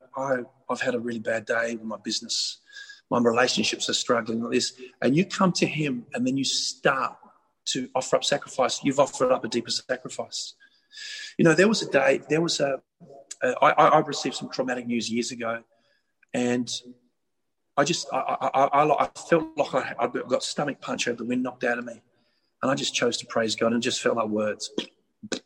I've 0.70 0.82
had 0.82 0.96
a 0.96 1.00
really 1.00 1.20
bad 1.20 1.46
day 1.46 1.76
with 1.76 1.86
my 1.86 1.98
business. 2.04 2.60
My 3.10 3.20
relationships 3.20 3.90
are 3.90 3.94
struggling 3.94 4.42
like 4.42 4.54
this. 4.54 4.74
And 5.02 5.16
you 5.16 5.26
come 5.26 5.52
to 5.54 5.66
Him 5.66 6.06
and 6.14 6.26
then 6.26 6.38
you 6.38 6.46
start 6.46 7.18
to 7.66 7.90
offer 7.96 8.16
up 8.16 8.24
sacrifice. 8.24 8.84
You've 8.84 9.00
offered 9.00 9.32
up 9.32 9.44
a 9.44 9.48
deeper 9.48 9.72
sacrifice. 9.72 10.54
You 11.38 11.46
know, 11.46 11.54
there 11.54 11.68
was 11.68 11.82
a 11.82 11.90
day, 11.90 12.22
there 12.30 12.42
was 12.42 12.60
a. 12.60 12.82
Uh, 13.44 13.54
I, 13.62 13.72
I 13.72 14.00
received 14.02 14.36
some 14.36 14.50
traumatic 14.50 14.86
news 14.86 15.10
years 15.10 15.32
ago 15.32 15.64
and 16.34 16.70
I 17.78 17.84
just, 17.84 18.08
I, 18.14 18.18
I, 18.54 18.64
I, 18.66 19.04
I 19.04 19.10
felt 19.30 19.58
like 19.58 19.74
I, 19.74 19.96
I 20.00 20.08
got 20.08 20.44
stomach 20.44 20.82
punch 20.82 21.08
out 21.08 21.18
the 21.18 21.26
wind 21.26 21.44
knocked 21.44 21.64
out 21.64 21.80
of 21.80 21.86
me. 21.86 22.02
And 22.62 22.72
I 22.72 22.76
just 22.76 22.94
chose 22.94 23.18
to 23.18 23.26
praise 23.26 23.56
God 23.56 23.74
and 23.74 23.82
just 23.82 24.02
felt 24.02 24.18
like 24.18 24.28
words. 24.28 24.72
And 25.32 25.42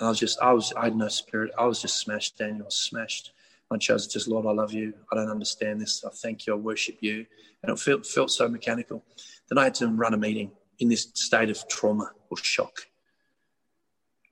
I 0.00 0.08
was 0.08 0.18
just, 0.18 0.38
I 0.40 0.52
was, 0.52 0.72
I 0.74 0.84
had 0.84 0.96
no 0.96 1.08
spirit. 1.08 1.50
I 1.58 1.64
was 1.64 1.80
just 1.80 1.98
smashed, 1.98 2.38
Daniel, 2.38 2.70
smashed. 2.70 3.32
I 3.70 3.78
chose 3.78 4.06
just, 4.06 4.28
Lord, 4.28 4.46
I 4.46 4.52
love 4.52 4.72
you. 4.72 4.92
I 5.10 5.16
don't 5.16 5.30
understand 5.30 5.80
this. 5.80 6.04
I 6.04 6.10
thank 6.10 6.46
you. 6.46 6.52
I 6.52 6.56
worship 6.56 6.98
you. 7.00 7.26
And 7.62 7.72
it 7.72 7.78
felt, 7.78 8.06
felt 8.06 8.30
so 8.30 8.48
mechanical. 8.48 9.02
Then 9.48 9.58
I 9.58 9.64
had 9.64 9.74
to 9.76 9.88
run 9.88 10.14
a 10.14 10.18
meeting 10.18 10.52
in 10.78 10.88
this 10.88 11.08
state 11.14 11.50
of 11.50 11.66
trauma 11.68 12.10
or 12.30 12.36
shock. 12.36 12.86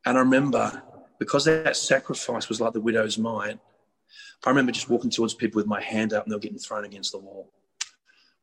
And 0.04 0.18
I 0.18 0.20
remember 0.20 0.82
because 1.18 1.44
that 1.46 1.76
sacrifice 1.76 2.48
was 2.48 2.60
like 2.60 2.72
the 2.72 2.80
widow's 2.80 3.18
mite, 3.18 3.58
I 4.44 4.50
remember 4.50 4.72
just 4.72 4.88
walking 4.88 5.10
towards 5.10 5.34
people 5.34 5.58
with 5.58 5.66
my 5.66 5.82
hand 5.82 6.12
up 6.12 6.24
and 6.24 6.32
they 6.32 6.36
were 6.36 6.40
getting 6.40 6.58
thrown 6.58 6.84
against 6.84 7.12
the 7.12 7.18
wall. 7.18 7.52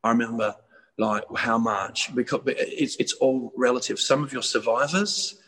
I 0.03 0.09
remember 0.11 0.55
like 0.97 1.23
how 1.35 1.57
much 1.57 2.13
because 2.15 2.41
it's 2.45 2.95
it's 2.97 3.13
all 3.13 3.51
relative. 3.55 3.99
Some 3.99 4.23
of 4.23 4.33
your 4.33 4.43
survivors, 4.43 5.41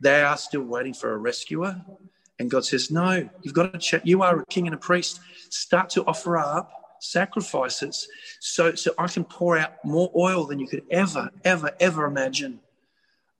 they 0.00 0.22
are 0.22 0.36
still 0.36 0.62
waiting 0.62 0.94
for 0.94 1.12
a 1.12 1.16
rescuer, 1.16 1.82
and 2.38 2.50
God 2.50 2.64
says, 2.64 2.90
"No, 2.90 3.28
you've 3.42 3.54
got 3.54 3.72
to 3.72 3.78
check. 3.78 4.02
You 4.04 4.22
are 4.22 4.40
a 4.40 4.46
king 4.46 4.66
and 4.66 4.74
a 4.74 4.78
priest. 4.78 5.20
Start 5.50 5.90
to 5.90 6.04
offer 6.04 6.36
up 6.36 6.70
sacrifices, 7.00 8.08
so 8.40 8.74
so 8.74 8.92
I 8.98 9.08
can 9.08 9.24
pour 9.24 9.58
out 9.58 9.72
more 9.84 10.10
oil 10.16 10.44
than 10.44 10.58
you 10.58 10.66
could 10.66 10.84
ever, 10.90 11.30
ever, 11.44 11.70
ever 11.80 12.06
imagine." 12.06 12.60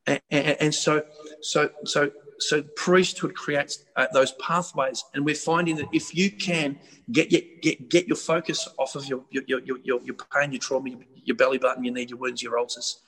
And, 0.07 0.21
and, 0.31 0.57
and 0.61 0.75
so, 0.75 1.03
so, 1.41 1.71
so 1.85 2.11
so 2.39 2.63
priesthood 2.77 3.35
creates 3.35 3.85
uh, 3.97 4.07
those 4.13 4.33
pathways, 4.33 5.05
and 5.15 5.25
we're 5.25 5.35
finding 5.35 5.77
that 5.77 5.89
if 5.93 6.15
you 6.15 6.31
can 6.31 6.79
get 7.13 7.31
your, 7.31 7.43
get 7.63 7.89
get 7.89 8.07
your 8.07 8.17
focus 8.17 8.69
off 8.79 8.95
of 8.97 9.07
your 9.07 9.25
your 9.31 9.45
your 9.47 9.79
your, 9.83 10.01
your 10.03 10.17
pain, 10.35 10.53
your 10.53 10.61
trauma, 10.61 10.91
your, 10.91 11.01
your 11.25 11.37
belly 11.37 11.59
button, 11.59 11.85
your 11.85 11.95
need, 11.95 12.11
your 12.11 12.19
wounds, 12.19 12.43
your 12.43 12.59
ulcers, 12.59 13.01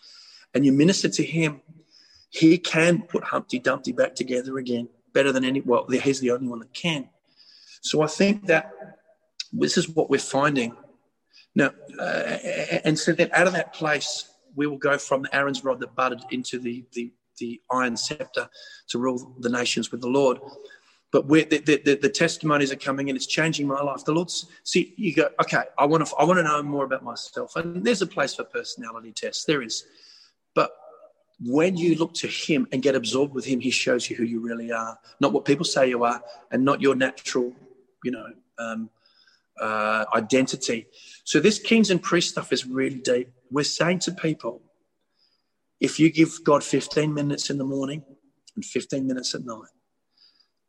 and 0.54 0.64
you 0.64 0.72
minister 0.72 1.08
to 1.08 1.24
Him, 1.24 1.60
He 2.30 2.58
can 2.58 3.02
put 3.02 3.24
Humpty 3.24 3.58
Dumpty 3.58 3.92
back 3.92 4.14
together 4.14 4.58
again 4.58 4.88
better 5.12 5.32
than 5.32 5.44
any. 5.44 5.60
Well, 5.60 5.86
He's 5.88 6.20
the 6.20 6.30
only 6.30 6.48
one 6.48 6.60
that 6.60 6.72
can. 6.72 7.08
So 7.82 8.02
I 8.02 8.06
think 8.06 8.46
that 8.46 8.70
this 9.52 9.76
is 9.76 9.88
what 9.88 10.10
we're 10.10 10.18
finding 10.18 10.76
now, 11.54 11.72
uh, 11.98 12.38
and 12.84 12.98
so 12.98 13.12
then 13.12 13.30
out 13.32 13.46
of 13.46 13.54
that 13.54 13.72
place, 13.72 14.28
we 14.54 14.66
will 14.66 14.76
go 14.76 14.98
from 14.98 15.22
the 15.22 15.34
Aaron's 15.34 15.64
rod 15.64 15.80
that 15.80 15.94
budded 15.94 16.22
into 16.30 16.58
the 16.58 16.84
the 16.92 17.12
the 17.38 17.60
iron 17.70 17.96
scepter 17.96 18.48
to 18.88 18.98
rule 18.98 19.34
the 19.40 19.48
nations 19.48 19.90
with 19.90 20.00
the 20.00 20.08
Lord. 20.08 20.38
But 21.12 21.28
the, 21.28 21.44
the, 21.44 21.98
the, 22.02 22.08
testimonies 22.08 22.72
are 22.72 22.76
coming 22.76 23.08
and 23.08 23.16
it's 23.16 23.26
changing 23.26 23.66
my 23.66 23.80
life. 23.80 24.04
The 24.04 24.12
Lord's 24.12 24.46
see, 24.64 24.92
you 24.96 25.14
go, 25.14 25.30
okay, 25.40 25.62
I 25.78 25.86
want 25.86 26.06
to 26.06 26.14
I 26.16 26.24
want 26.24 26.38
to 26.38 26.42
know 26.42 26.62
more 26.62 26.84
about 26.84 27.04
myself. 27.04 27.56
And 27.56 27.84
there's 27.84 28.02
a 28.02 28.06
place 28.06 28.34
for 28.34 28.44
personality 28.44 29.12
tests. 29.12 29.44
There 29.44 29.62
is. 29.62 29.84
But 30.54 30.72
when 31.40 31.76
you 31.76 31.94
look 31.94 32.14
to 32.14 32.26
him 32.26 32.66
and 32.72 32.82
get 32.82 32.94
absorbed 32.94 33.34
with 33.34 33.44
him, 33.44 33.60
he 33.60 33.70
shows 33.70 34.10
you 34.10 34.16
who 34.16 34.24
you 34.24 34.40
really 34.40 34.72
are, 34.72 34.98
not 35.20 35.32
what 35.32 35.44
people 35.44 35.64
say 35.64 35.88
you 35.88 36.02
are, 36.04 36.22
and 36.50 36.64
not 36.64 36.80
your 36.80 36.94
natural, 36.94 37.52
you 38.04 38.10
know, 38.10 38.26
um, 38.58 38.90
uh, 39.60 40.04
identity. 40.14 40.86
So 41.24 41.40
this 41.40 41.58
kings 41.58 41.90
and 41.90 42.02
priests 42.02 42.32
stuff 42.32 42.52
is 42.52 42.66
really 42.66 42.98
deep. 42.98 43.30
We're 43.50 43.64
saying 43.64 44.00
to 44.00 44.12
people, 44.12 44.60
if 45.80 46.00
you 46.00 46.10
give 46.10 46.42
God 46.44 46.64
15 46.64 47.12
minutes 47.12 47.50
in 47.50 47.58
the 47.58 47.64
morning 47.64 48.02
and 48.54 48.64
15 48.64 49.06
minutes 49.06 49.34
at 49.34 49.44
night 49.44 49.68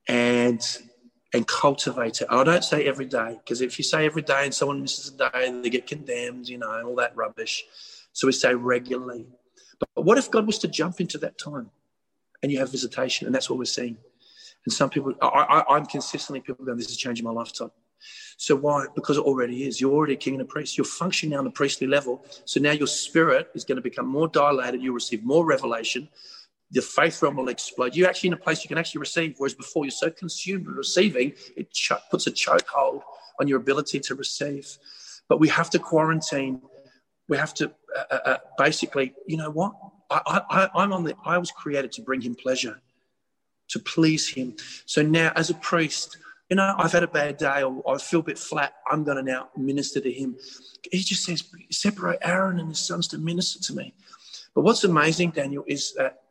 and 0.08 0.62
and 1.34 1.46
cultivate 1.48 2.22
it. 2.22 2.28
I 2.30 2.44
don't 2.44 2.64
say 2.64 2.86
every 2.86 3.06
day 3.06 3.38
because 3.44 3.62
if 3.62 3.78
you 3.78 3.84
say 3.84 4.06
every 4.06 4.22
day 4.22 4.46
and 4.46 4.54
someone 4.54 4.82
misses 4.82 5.14
a 5.14 5.30
day, 5.30 5.60
they 5.62 5.70
get 5.70 5.86
condemned, 5.86 6.48
you 6.48 6.58
know, 6.58 6.72
and 6.72 6.88
all 6.88 6.96
that 6.96 7.16
rubbish. 7.16 7.66
So 8.14 8.28
we 8.28 8.32
say 8.32 8.54
regularly. 8.56 9.28
But 9.80 10.06
what 10.06 10.18
if 10.18 10.32
God 10.32 10.48
was 10.48 10.58
to 10.60 10.68
jump 10.68 11.02
into 11.02 11.18
that 11.20 11.38
time 11.38 11.70
and 12.42 12.52
you 12.52 12.60
have 12.60 12.72
visitation? 12.72 13.28
And 13.28 13.36
that's 13.36 13.50
what 13.50 13.60
we're 13.60 13.66
seeing. 13.66 13.98
And 14.66 14.74
some 14.74 14.90
people, 14.90 15.14
I, 15.22 15.28
I, 15.28 15.76
I'm 15.76 15.86
consistently 15.86 16.40
people 16.40 16.66
going, 16.66 16.78
this 16.78 16.90
is 16.90 16.98
changing 16.98 17.26
my 17.26 17.32
lifetime. 17.32 17.72
So 18.38 18.56
why? 18.56 18.86
Because 18.96 19.18
it 19.18 19.22
already 19.24 19.68
is. 19.68 19.82
You're 19.82 19.94
already 19.94 20.14
a 20.14 20.18
king 20.18 20.36
and 20.36 20.42
a 20.42 20.46
priest. 20.46 20.78
You're 20.78 20.86
functioning 20.86 21.38
on 21.38 21.44
the 21.44 21.52
priestly 21.52 21.88
level. 21.88 22.24
So 22.46 22.60
now 22.60 22.72
your 22.72 22.88
spirit 22.88 23.50
is 23.56 23.64
going 23.64 23.78
to 23.78 23.82
become 23.82 24.08
more 24.08 24.28
dilated. 24.28 24.82
You'll 24.82 24.94
receive 24.94 25.24
more 25.24 25.46
revelation. 25.46 26.08
The 26.72 26.82
faith 26.82 27.22
realm 27.22 27.38
will 27.38 27.50
explode. 27.50 27.96
You're 27.96 28.10
actually 28.10 28.28
in 28.28 28.34
a 28.34 28.38
place 28.38 28.64
you 28.64 28.68
can 28.68 28.78
actually 28.78 29.00
receive, 29.00 29.36
whereas 29.38 29.56
before 29.56 29.86
you're 29.86 29.92
so 29.92 30.12
consumed 30.12 30.68
with 30.68 30.76
receiving, 30.76 31.34
it 31.56 31.72
ch- 31.72 31.94
puts 32.12 32.28
a 32.28 32.32
chokehold 32.32 33.02
on 33.40 33.48
your 33.48 33.58
ability 33.58 34.00
to 34.02 34.16
receive. 34.16 34.78
But 35.30 35.40
we 35.40 35.48
have 35.50 35.70
to 35.72 35.80
quarantine. 35.80 36.62
We 37.30 37.38
have 37.38 37.54
to 37.56 37.72
uh, 37.96 38.04
uh, 38.12 38.20
uh 38.26 38.38
basically, 38.58 39.14
you 39.26 39.38
know 39.38 39.50
what? 39.50 39.74
I, 40.10 40.42
I, 40.50 40.70
I'm 40.76 40.94
on 40.94 41.04
the. 41.04 41.16
I 41.26 41.38
was 41.38 41.52
created 41.52 41.92
to 41.94 42.02
bring 42.02 42.22
Him 42.22 42.36
pleasure, 42.36 42.82
to 43.70 43.80
please 43.80 44.30
Him. 44.30 44.56
So 44.86 45.02
now, 45.02 45.32
as 45.36 45.50
a 45.50 45.56
priest, 45.56 46.18
you 46.50 46.56
know, 46.56 46.76
I've 46.78 46.92
had 46.92 47.04
a 47.04 47.08
bad 47.08 47.38
day 47.38 47.64
or 47.64 47.84
I 47.88 47.98
feel 47.98 48.22
a 48.22 48.24
bit 48.24 48.40
flat. 48.40 48.74
I'm 48.90 49.04
going 49.04 49.18
to 49.18 49.24
now 49.24 49.50
minister 49.58 50.00
to 50.00 50.12
him. 50.12 50.38
He 50.92 51.00
just 51.00 51.26
says, 51.26 51.44
separate 51.72 52.20
Aaron 52.22 52.60
and 52.60 52.70
his 52.70 52.80
sons 52.80 53.08
to 53.10 53.18
minister 53.18 53.60
to 53.64 53.76
me. 53.76 53.94
But 54.56 54.62
what's 54.62 54.84
amazing, 54.84 55.32
Daniel, 55.32 55.64
is 55.68 55.94
that 55.98 56.22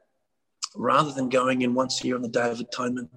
rather 0.74 1.12
than 1.12 1.28
going 1.28 1.62
in 1.62 1.74
once 1.74 2.02
a 2.02 2.06
year 2.06 2.16
on 2.16 2.22
the 2.22 2.28
Day 2.28 2.51
of 2.51 2.60
Atonement, 2.60 3.10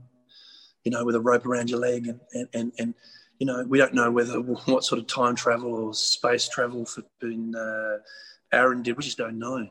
you 0.83 0.91
know, 0.91 1.05
with 1.05 1.15
a 1.15 1.21
rope 1.21 1.45
around 1.45 1.69
your 1.69 1.79
leg 1.79 2.07
and, 2.07 2.19
and, 2.33 2.47
and, 2.53 2.71
and 2.79 2.93
you 3.39 3.45
know, 3.45 3.63
we 3.67 3.77
don't 3.77 3.93
know 3.93 4.11
whether 4.11 4.39
what 4.41 4.83
sort 4.83 4.99
of 4.99 5.07
time 5.07 5.35
travel 5.35 5.73
or 5.73 5.93
space 5.93 6.49
travel 6.49 6.85
for 6.85 7.03
uh, 7.23 7.97
Aaron 8.51 8.83
did. 8.83 8.97
We 8.97 9.03
just 9.03 9.17
don't 9.17 9.39
know. 9.39 9.69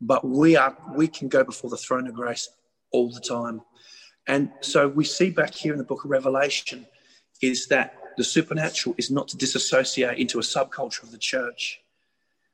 But 0.00 0.26
we 0.26 0.56
are 0.56 0.76
we 0.96 1.08
can 1.08 1.28
go 1.28 1.44
before 1.44 1.70
the 1.70 1.76
throne 1.76 2.06
of 2.08 2.14
grace 2.14 2.48
all 2.90 3.10
the 3.10 3.20
time. 3.20 3.60
And 4.26 4.50
so 4.60 4.88
we 4.88 5.04
see 5.04 5.30
back 5.30 5.54
here 5.54 5.72
in 5.72 5.78
the 5.78 5.84
book 5.84 6.04
of 6.04 6.10
Revelation 6.10 6.86
is 7.40 7.66
that 7.68 7.94
the 8.16 8.24
supernatural 8.24 8.94
is 8.98 9.10
not 9.10 9.28
to 9.28 9.36
disassociate 9.36 10.18
into 10.18 10.38
a 10.38 10.42
subculture 10.42 11.02
of 11.02 11.10
the 11.10 11.18
church. 11.18 11.80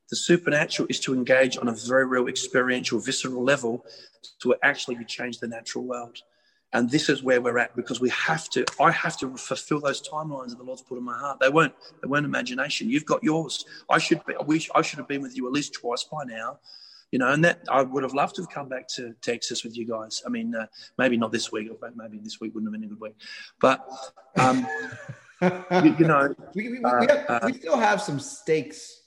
The 0.08 0.16
supernatural 0.16 0.86
is 0.88 1.00
to 1.00 1.14
engage 1.14 1.58
on 1.58 1.68
a 1.68 1.72
very 1.72 2.06
real 2.06 2.28
experiential, 2.28 3.00
visceral 3.00 3.42
level 3.42 3.84
to 4.42 4.54
actually 4.62 5.04
change 5.04 5.38
the 5.38 5.48
natural 5.48 5.84
world. 5.84 6.18
And 6.72 6.90
this 6.90 7.08
is 7.08 7.22
where 7.22 7.40
we're 7.40 7.58
at 7.58 7.74
because 7.74 8.00
we 8.00 8.10
have 8.10 8.48
to, 8.50 8.64
I 8.80 8.90
have 8.90 9.16
to 9.18 9.36
fulfill 9.36 9.80
those 9.80 10.06
timelines 10.06 10.50
that 10.50 10.58
the 10.58 10.64
Lord's 10.64 10.82
put 10.82 10.98
in 10.98 11.04
my 11.04 11.16
heart. 11.16 11.40
They 11.40 11.48
weren't, 11.48 11.74
they 12.02 12.08
weren't 12.08 12.26
imagination. 12.26 12.90
You've 12.90 13.06
got 13.06 13.24
yours. 13.24 13.64
I 13.88 13.98
should 13.98 14.24
be, 14.26 14.34
I 14.34 14.42
wish 14.42 14.68
I 14.74 14.82
should 14.82 14.98
have 14.98 15.08
been 15.08 15.22
with 15.22 15.36
you 15.36 15.46
at 15.46 15.52
least 15.52 15.74
twice 15.74 16.04
by 16.04 16.24
now 16.24 16.58
you 17.12 17.18
know, 17.18 17.28
and 17.28 17.44
that 17.44 17.60
I 17.70 17.82
would 17.82 18.02
have 18.02 18.14
loved 18.14 18.36
to 18.36 18.42
have 18.42 18.50
come 18.50 18.68
back 18.68 18.88
to 18.96 19.14
Texas 19.22 19.64
with 19.64 19.76
you 19.76 19.86
guys. 19.86 20.22
I 20.26 20.28
mean, 20.28 20.54
uh, 20.54 20.66
maybe 20.98 21.16
not 21.16 21.32
this 21.32 21.52
week, 21.52 21.70
maybe 21.94 22.18
this 22.18 22.40
week 22.40 22.54
wouldn't 22.54 22.72
have 22.72 22.80
been 22.80 22.88
a 22.88 22.92
good 22.92 23.00
week, 23.00 23.14
but 23.60 23.86
um, 24.36 24.66
you, 25.42 25.96
you, 25.98 26.06
know, 26.06 26.34
we, 26.54 26.70
we, 26.70 26.84
uh, 26.84 27.00
have, 27.00 27.24
uh, 27.28 27.40
we, 27.44 27.52
still 27.54 27.76
have 27.76 28.00
some 28.00 28.18
steaks, 28.18 29.02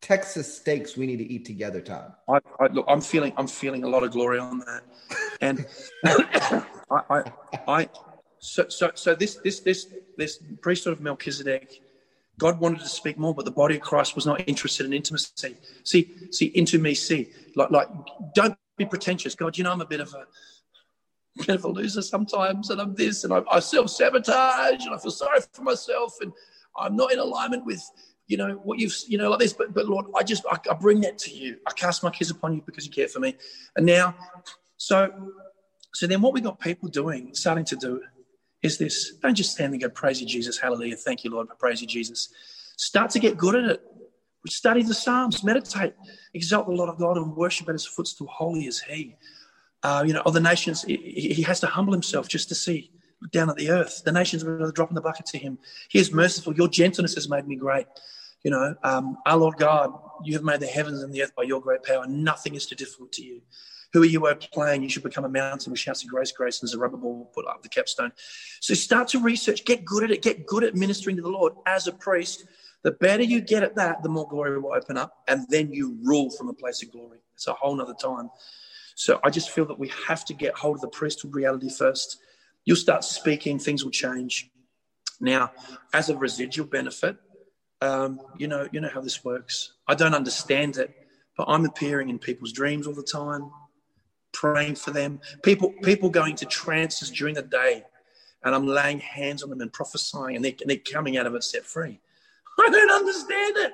Texas 0.00 0.56
steaks 0.56 0.96
we 0.96 1.06
need 1.06 1.18
to 1.18 1.30
eat 1.30 1.44
together, 1.44 1.80
Tom. 1.80 2.12
I, 2.28 2.38
I, 2.60 2.66
look, 2.68 2.86
I'm 2.88 3.00
feeling, 3.00 3.32
I'm 3.36 3.48
feeling 3.48 3.84
a 3.84 3.88
lot 3.88 4.02
of 4.02 4.12
glory 4.12 4.38
on 4.38 4.60
that, 4.60 4.82
and 5.40 5.66
I, 6.04 6.62
I, 7.10 7.32
I, 7.68 7.88
so, 8.38 8.66
so, 8.68 8.92
so 8.94 9.14
this, 9.14 9.36
this, 9.36 9.60
this, 9.60 9.88
this 10.16 10.38
priesthood 10.60 10.92
of 10.92 11.00
Melchizedek 11.00 11.82
God 12.38 12.60
wanted 12.60 12.80
to 12.80 12.88
speak 12.88 13.18
more, 13.18 13.34
but 13.34 13.44
the 13.44 13.50
body 13.50 13.76
of 13.76 13.82
Christ 13.82 14.14
was 14.14 14.26
not 14.26 14.46
interested 14.46 14.84
in 14.84 14.92
intimacy. 14.92 15.56
See, 15.84 16.10
see, 16.30 16.46
into 16.46 16.78
me, 16.78 16.94
see, 16.94 17.30
like, 17.54 17.70
like, 17.70 17.88
don't 18.34 18.56
be 18.76 18.84
pretentious. 18.84 19.34
God, 19.34 19.56
you 19.56 19.64
know, 19.64 19.72
I'm 19.72 19.80
a 19.80 19.86
bit 19.86 20.00
of 20.00 20.12
a, 20.12 20.26
bit 21.46 21.56
of 21.56 21.64
a 21.64 21.68
loser 21.68 22.02
sometimes, 22.02 22.68
and 22.68 22.80
I'm 22.80 22.94
this, 22.94 23.24
and 23.24 23.32
I, 23.32 23.42
I 23.50 23.60
self 23.60 23.90
sabotage, 23.90 24.84
and 24.84 24.94
I 24.94 24.98
feel 24.98 25.10
sorry 25.10 25.40
for 25.52 25.62
myself, 25.62 26.16
and 26.20 26.32
I'm 26.78 26.94
not 26.94 27.12
in 27.12 27.18
alignment 27.18 27.64
with, 27.64 27.82
you 28.26 28.36
know, 28.36 28.60
what 28.64 28.78
you've, 28.78 28.94
you 29.06 29.16
know, 29.16 29.30
like 29.30 29.38
this. 29.38 29.54
But, 29.54 29.72
but 29.72 29.86
Lord, 29.86 30.06
I 30.14 30.22
just, 30.22 30.44
I, 30.50 30.58
I 30.70 30.74
bring 30.74 31.00
that 31.02 31.16
to 31.20 31.30
you. 31.30 31.56
I 31.66 31.72
cast 31.72 32.02
my 32.02 32.10
cares 32.10 32.30
upon 32.30 32.54
you 32.54 32.62
because 32.66 32.84
you 32.84 32.92
care 32.92 33.08
for 33.08 33.20
me. 33.20 33.34
And 33.76 33.86
now, 33.86 34.14
so, 34.76 35.32
so 35.94 36.06
then 36.06 36.20
what 36.20 36.34
we 36.34 36.42
got 36.42 36.60
people 36.60 36.90
doing, 36.90 37.34
starting 37.34 37.64
to 37.66 37.76
do 37.76 38.02
is 38.66 38.78
this 38.78 39.14
don't 39.22 39.34
just 39.34 39.52
stand 39.52 39.72
and 39.72 39.82
go, 39.82 39.88
Praise 39.88 40.20
you, 40.20 40.26
Jesus, 40.26 40.58
hallelujah, 40.58 40.96
thank 40.96 41.24
you, 41.24 41.30
Lord, 41.30 41.48
praise 41.58 41.80
you, 41.80 41.86
Jesus. 41.86 42.28
Start 42.76 43.10
to 43.12 43.18
get 43.18 43.38
good 43.38 43.54
at 43.54 43.70
it. 43.70 43.82
Study 44.46 44.82
the 44.82 44.94
Psalms, 44.94 45.42
meditate, 45.42 45.94
exalt 46.34 46.66
the 46.66 46.72
Lord 46.72 46.88
of 46.88 46.98
God, 46.98 47.16
and 47.16 47.34
worship 47.34 47.68
at 47.68 47.72
his 47.72 47.86
footstool. 47.86 48.28
Holy 48.28 48.66
is 48.66 48.80
he. 48.80 49.16
Uh, 49.82 50.04
you 50.06 50.12
know, 50.12 50.22
of 50.24 50.34
the 50.34 50.40
nations, 50.40 50.82
he, 50.82 50.96
he, 50.96 51.42
has 51.42 51.60
to 51.60 51.66
humble 51.66 51.92
himself 51.92 52.28
just 52.28 52.48
to 52.48 52.54
see 52.54 52.90
down 53.32 53.50
at 53.50 53.56
the 53.56 53.70
earth. 53.70 54.02
The 54.04 54.12
nations 54.12 54.44
are 54.44 54.70
dropping 54.72 54.94
the 54.94 55.00
bucket 55.00 55.26
to 55.26 55.38
him. 55.38 55.58
He 55.88 55.98
is 55.98 56.12
merciful. 56.12 56.54
Your 56.54 56.68
gentleness 56.68 57.14
has 57.14 57.28
made 57.28 57.46
me 57.46 57.56
great. 57.56 57.86
You 58.42 58.50
know, 58.50 58.74
um, 58.84 59.18
our 59.26 59.36
Lord 59.36 59.56
God, 59.56 59.92
you 60.24 60.34
have 60.34 60.44
made 60.44 60.60
the 60.60 60.66
heavens 60.66 61.02
and 61.02 61.12
the 61.12 61.22
earth 61.22 61.34
by 61.34 61.42
your 61.42 61.60
great 61.60 61.82
power. 61.82 62.06
Nothing 62.06 62.54
is 62.54 62.66
too 62.66 62.76
difficult 62.76 63.12
to 63.12 63.24
you. 63.24 63.40
Who 63.96 64.02
are 64.02 64.04
you 64.04 64.26
are 64.26 64.34
playing? 64.34 64.82
You 64.82 64.90
should 64.90 65.04
become 65.04 65.24
a 65.24 65.28
mountain 65.30 65.70
with 65.70 65.80
shouts 65.80 66.04
of 66.04 66.10
grace, 66.10 66.30
grace, 66.30 66.60
and 66.60 66.68
Zerubbabel 66.68 67.30
put 67.34 67.46
up 67.46 67.62
the 67.62 67.70
capstone. 67.70 68.12
So 68.60 68.74
start 68.74 69.08
to 69.08 69.20
research, 69.20 69.64
get 69.64 69.86
good 69.86 70.04
at 70.04 70.10
it, 70.10 70.20
get 70.20 70.44
good 70.44 70.64
at 70.64 70.74
ministering 70.74 71.16
to 71.16 71.22
the 71.22 71.30
Lord 71.30 71.54
as 71.64 71.86
a 71.86 71.92
priest. 71.92 72.44
The 72.82 72.90
better 72.90 73.22
you 73.22 73.40
get 73.40 73.62
at 73.62 73.74
that, 73.76 74.02
the 74.02 74.10
more 74.10 74.28
glory 74.28 74.58
will 74.58 74.74
open 74.74 74.98
up, 74.98 75.22
and 75.28 75.46
then 75.48 75.72
you 75.72 75.96
rule 76.02 76.28
from 76.28 76.50
a 76.50 76.52
place 76.52 76.82
of 76.82 76.92
glory. 76.92 77.20
It's 77.32 77.46
a 77.46 77.54
whole 77.54 77.74
nother 77.74 77.94
time. 77.94 78.28
So 78.96 79.18
I 79.24 79.30
just 79.30 79.48
feel 79.48 79.64
that 79.64 79.78
we 79.78 79.90
have 80.06 80.26
to 80.26 80.34
get 80.34 80.54
hold 80.54 80.74
of 80.74 80.82
the 80.82 80.88
priesthood 80.88 81.34
reality 81.34 81.70
first. 81.70 82.18
You'll 82.66 82.76
start 82.76 83.02
speaking, 83.02 83.58
things 83.58 83.82
will 83.82 83.90
change. 83.90 84.50
Now, 85.22 85.52
as 85.94 86.10
a 86.10 86.16
residual 86.18 86.66
benefit, 86.66 87.16
um, 87.80 88.20
you 88.36 88.46
know, 88.46 88.68
you 88.72 88.82
know 88.82 88.90
how 88.92 89.00
this 89.00 89.24
works. 89.24 89.72
I 89.88 89.94
don't 89.94 90.14
understand 90.14 90.76
it, 90.76 90.94
but 91.34 91.46
I'm 91.48 91.64
appearing 91.64 92.10
in 92.10 92.18
people's 92.18 92.52
dreams 92.52 92.86
all 92.86 92.92
the 92.92 93.02
time, 93.02 93.50
praying 94.36 94.76
for 94.76 94.90
them. 94.90 95.18
People, 95.42 95.72
people 95.82 96.10
going 96.10 96.36
to 96.36 96.46
trances 96.46 97.10
during 97.10 97.34
the 97.34 97.42
day, 97.42 97.84
and 98.44 98.54
I'm 98.54 98.66
laying 98.66 99.00
hands 99.00 99.42
on 99.42 99.50
them 99.50 99.60
and 99.62 99.72
prophesying, 99.72 100.36
and 100.36 100.44
they're, 100.44 100.54
and 100.60 100.68
they're 100.68 100.76
coming 100.76 101.16
out 101.16 101.26
of 101.26 101.34
it 101.34 101.42
set 101.42 101.64
free. 101.64 102.00
I 102.58 102.70
don't 102.70 102.90
understand 102.90 103.56
it. 103.56 103.72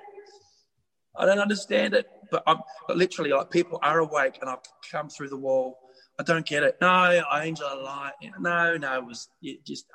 I 1.17 1.27
don't 1.27 1.41
understand 1.41 1.95
it. 1.95 2.07
But 2.31 2.43
I'm 2.47 2.59
but 2.89 2.97
literally 2.97 3.31
like 3.31 3.51
people 3.51 3.79
are 3.83 3.99
awake, 3.99 4.39
and 4.41 4.49
I've 4.49 4.61
come 4.91 5.09
through 5.09 5.29
the 5.29 5.37
wall. 5.37 5.79
I 6.19 6.23
don't 6.23 6.47
get 6.47 6.63
it. 6.63 6.77
No, 6.81 7.23
angel 7.35 7.67
of 7.67 7.83
light. 7.83 8.13
No, 8.39 8.77
no, 8.77 8.99
it 8.99 9.05
was 9.05 9.29
it 9.43 9.65
just 9.67 9.87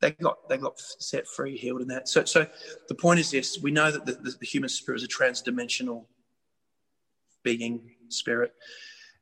they 0.00 0.12
got 0.12 0.48
they 0.48 0.56
got 0.56 0.78
set 0.78 1.26
free, 1.26 1.56
healed, 1.56 1.82
in 1.82 1.88
that. 1.88 2.08
So, 2.08 2.24
so 2.24 2.46
the 2.88 2.94
point 2.94 3.20
is 3.20 3.30
this: 3.30 3.58
we 3.60 3.70
know 3.70 3.90
that 3.90 4.06
the, 4.06 4.12
the 4.12 4.46
human 4.46 4.68
spirit 4.68 5.02
is 5.02 5.04
a 5.04 5.08
transdimensional 5.08 6.04
being, 7.42 7.80
spirit, 8.08 8.52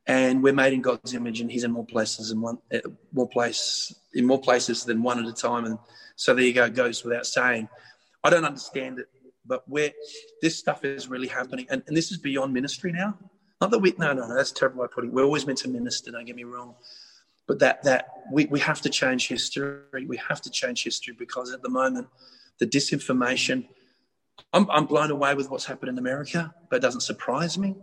and 0.07 0.41
we're 0.41 0.53
made 0.53 0.73
in 0.73 0.81
God's 0.81 1.13
image, 1.13 1.41
and 1.41 1.51
He's 1.51 1.65
in 1.65 1.71
more 1.71 1.85
places 1.85 2.29
than 2.29 2.41
one, 2.41 2.57
eh, 2.71 2.79
more 3.11 3.27
place 3.27 3.93
in 4.13 4.25
more 4.25 4.39
places 4.39 4.83
than 4.85 5.03
one 5.03 5.19
at 5.19 5.25
a 5.25 5.33
time. 5.33 5.65
And 5.65 5.77
so 6.15 6.33
there 6.33 6.45
you 6.45 6.53
go, 6.53 6.65
it 6.65 6.73
goes 6.73 7.03
without 7.03 7.27
saying. 7.27 7.67
I 8.23 8.29
don't 8.29 8.45
understand 8.45 8.99
it, 8.99 9.09
but 9.45 9.67
where 9.69 9.91
this 10.41 10.57
stuff 10.57 10.83
is 10.83 11.07
really 11.07 11.27
happening, 11.27 11.67
and, 11.69 11.83
and 11.87 11.95
this 11.95 12.11
is 12.11 12.17
beyond 12.17 12.53
ministry 12.53 12.91
now. 12.91 13.17
Not 13.59 13.71
that 13.71 13.79
we, 13.79 13.93
no, 13.97 14.13
no, 14.13 14.27
no, 14.27 14.35
that's 14.35 14.51
terrible 14.51 14.81
way 14.81 14.87
putting. 14.93 15.11
We're 15.11 15.23
always 15.23 15.45
meant 15.45 15.59
to 15.59 15.67
minister. 15.67 16.11
Don't 16.11 16.25
get 16.25 16.35
me 16.35 16.45
wrong, 16.45 16.75
but 17.45 17.59
that 17.59 17.83
that 17.83 18.09
we, 18.31 18.45
we 18.45 18.59
have 18.61 18.81
to 18.81 18.89
change 18.89 19.27
history. 19.27 20.05
We 20.05 20.17
have 20.17 20.41
to 20.41 20.49
change 20.49 20.83
history 20.83 21.15
because 21.17 21.51
at 21.53 21.61
the 21.61 21.69
moment, 21.69 22.07
the 22.59 22.67
disinformation. 22.67 23.67
I'm, 24.53 24.69
I'm 24.69 24.85
blown 24.85 25.11
away 25.11 25.33
with 25.33 25.49
what's 25.49 25.65
happened 25.65 25.89
in 25.89 25.97
America, 25.97 26.53
but 26.69 26.77
it 26.77 26.81
doesn't 26.81 27.01
surprise 27.01 27.57
me. 27.57 27.75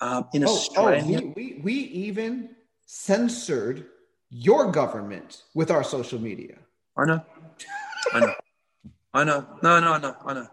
Um, 0.00 0.28
in 0.34 0.44
oh, 0.44 0.48
Australia, 0.48 1.20
oh, 1.22 1.32
we, 1.36 1.54
we, 1.54 1.60
we 1.62 1.72
even 1.72 2.50
censored 2.84 3.86
your 4.30 4.70
government 4.70 5.42
with 5.54 5.70
our 5.70 5.82
social 5.82 6.20
media. 6.20 6.56
I 6.96 7.04
know. 7.04 7.24
I 8.12 8.20
know. 8.20 8.34
I 9.14 9.24
know. 9.24 9.46
No, 9.62 9.80
no, 9.80 9.96
no. 9.98 10.16
I 10.24 10.34
know. 10.34 10.48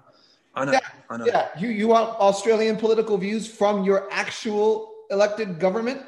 I 0.55 0.65
know. 0.65 0.71
Yeah, 0.71 0.79
I 1.09 1.17
know. 1.17 1.25
Yeah. 1.25 1.49
You 1.59 1.69
you 1.69 1.87
want 1.87 2.09
Australian 2.19 2.77
political 2.77 3.17
views 3.17 3.47
from 3.47 3.83
your 3.83 4.07
actual 4.11 4.93
elected 5.09 5.59
government? 5.59 6.01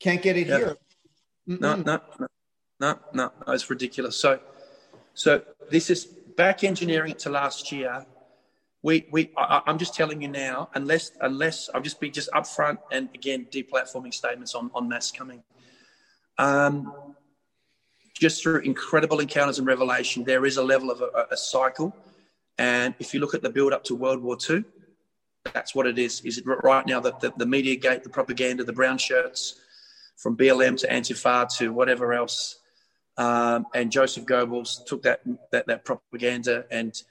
Can't 0.00 0.20
get 0.20 0.36
it 0.36 0.48
yeah. 0.48 0.58
here. 0.58 0.76
No, 1.46 1.76
no, 1.76 2.00
no, 2.18 2.26
no, 2.80 2.98
no. 3.12 3.32
It's 3.48 3.68
ridiculous. 3.70 4.16
So, 4.16 4.40
so 5.14 5.42
this 5.70 5.90
is 5.90 6.04
back 6.04 6.64
engineering 6.64 7.14
to 7.18 7.30
last 7.30 7.70
year. 7.70 8.04
We, 8.84 9.06
we, 9.10 9.30
I, 9.38 9.62
am 9.66 9.78
just 9.78 9.94
telling 9.94 10.20
you 10.20 10.28
now, 10.28 10.68
unless, 10.74 11.12
unless 11.22 11.70
I'll 11.74 11.80
just 11.80 11.98
be 12.00 12.10
just 12.10 12.30
upfront 12.32 12.76
and 12.92 13.08
again, 13.14 13.46
deplatforming 13.50 14.12
statements 14.12 14.54
on, 14.54 14.70
on 14.74 14.90
mass 14.90 15.10
coming. 15.10 15.42
Um, 16.36 16.92
just 18.12 18.42
through 18.42 18.58
incredible 18.60 19.20
encounters 19.20 19.58
and 19.58 19.66
revelation, 19.66 20.22
there 20.22 20.44
is 20.44 20.58
a 20.58 20.62
level 20.62 20.90
of 20.90 21.00
a, 21.00 21.28
a 21.30 21.36
cycle. 21.36 21.96
And 22.58 22.94
if 22.98 23.14
you 23.14 23.20
look 23.20 23.34
at 23.34 23.40
the 23.40 23.48
build 23.48 23.72
up 23.72 23.84
to 23.84 23.94
World 23.94 24.22
War 24.22 24.36
II, 24.50 24.64
that's 25.54 25.74
what 25.74 25.86
it 25.86 25.98
is. 25.98 26.20
Is 26.20 26.36
it 26.36 26.44
right 26.46 26.86
now 26.86 27.00
that 27.00 27.20
the, 27.20 27.32
the 27.38 27.46
media 27.46 27.76
gate, 27.76 28.02
the 28.02 28.10
propaganda, 28.10 28.64
the 28.64 28.72
brown 28.74 28.98
shirts, 28.98 29.60
from 30.16 30.36
BLM 30.36 30.76
to 30.80 30.88
Antifa 30.88 31.48
to 31.56 31.72
whatever 31.72 32.12
else. 32.12 32.58
Um, 33.16 33.64
and 33.74 33.90
Joseph 33.90 34.26
Goebbels 34.26 34.84
took 34.84 35.02
that, 35.04 35.22
that, 35.52 35.66
that 35.68 35.86
propaganda 35.86 36.66
and 36.70 37.02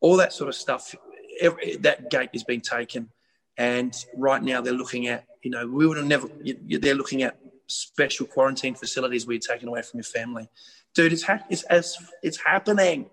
all 0.00 0.16
that 0.18 0.32
sort 0.32 0.48
of 0.48 0.54
stuff. 0.54 0.94
Every, 1.40 1.76
that 1.76 2.10
gate 2.10 2.30
is 2.32 2.44
being 2.44 2.60
taken, 2.60 3.10
and 3.56 3.94
right 4.16 4.42
now 4.42 4.60
they're 4.60 4.72
looking 4.72 5.06
at 5.08 5.26
you 5.42 5.50
know 5.50 5.66
we 5.66 5.86
would 5.86 5.96
have 5.96 6.06
never. 6.06 6.28
They're 6.68 6.94
looking 6.94 7.22
at 7.22 7.38
special 7.66 8.26
quarantine 8.26 8.74
facilities 8.74 9.26
where 9.26 9.34
you're 9.34 9.40
taken 9.40 9.68
away 9.68 9.82
from 9.82 9.98
your 9.98 10.04
family, 10.04 10.48
dude. 10.94 11.12
It's 11.12 11.22
ha- 11.22 11.44
it's 11.50 11.62
as 11.64 11.96
it's 12.22 12.38
happening. 12.44 13.10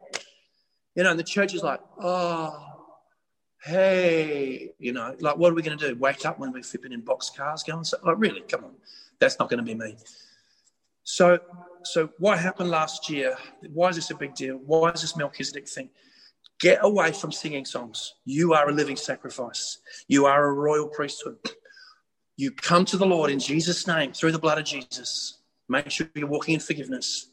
You 0.95 1.03
know, 1.03 1.11
and 1.11 1.19
the 1.19 1.23
church 1.23 1.55
is 1.55 1.63
like, 1.63 1.79
oh, 2.01 2.73
hey, 3.63 4.71
you 4.77 4.91
know, 4.91 5.15
like 5.19 5.37
what 5.37 5.51
are 5.51 5.55
we 5.55 5.61
going 5.61 5.77
to 5.77 5.87
do? 5.87 5.99
Wake 5.99 6.25
up 6.25 6.37
when 6.37 6.51
we're 6.51 6.63
flipping 6.63 6.91
in 6.91 7.01
box 7.01 7.29
cars, 7.29 7.63
going, 7.63 7.83
so, 7.83 7.97
like, 8.03 8.17
really? 8.19 8.41
Come 8.41 8.65
on. 8.65 8.75
That's 9.19 9.39
not 9.39 9.49
going 9.49 9.57
to 9.57 9.63
be 9.63 9.73
me. 9.73 9.95
So, 11.03 11.39
so 11.83 12.09
what 12.19 12.39
happened 12.39 12.69
last 12.69 13.09
year? 13.09 13.37
Why 13.73 13.89
is 13.89 13.95
this 13.95 14.11
a 14.11 14.15
big 14.15 14.35
deal? 14.35 14.57
Why 14.57 14.91
is 14.91 15.01
this 15.01 15.15
Melchizedek 15.15 15.67
thing? 15.67 15.89
Get 16.63 16.79
away 16.81 17.11
from 17.11 17.33
singing 17.33 17.65
songs. 17.65 18.13
You 18.23 18.53
are 18.53 18.69
a 18.69 18.71
living 18.71 18.95
sacrifice. 18.95 19.79
You 20.07 20.27
are 20.27 20.45
a 20.45 20.53
royal 20.53 20.87
priesthood. 20.87 21.35
You 22.37 22.51
come 22.51 22.85
to 22.85 22.95
the 22.95 23.05
Lord 23.05 23.29
in 23.31 23.39
Jesus' 23.39 23.85
name 23.85 24.13
through 24.13 24.31
the 24.31 24.39
blood 24.39 24.59
of 24.59 24.63
Jesus. 24.63 25.39
Make 25.67 25.91
sure 25.91 26.07
you're 26.15 26.25
walking 26.25 26.53
in 26.53 26.61
forgiveness. 26.61 27.31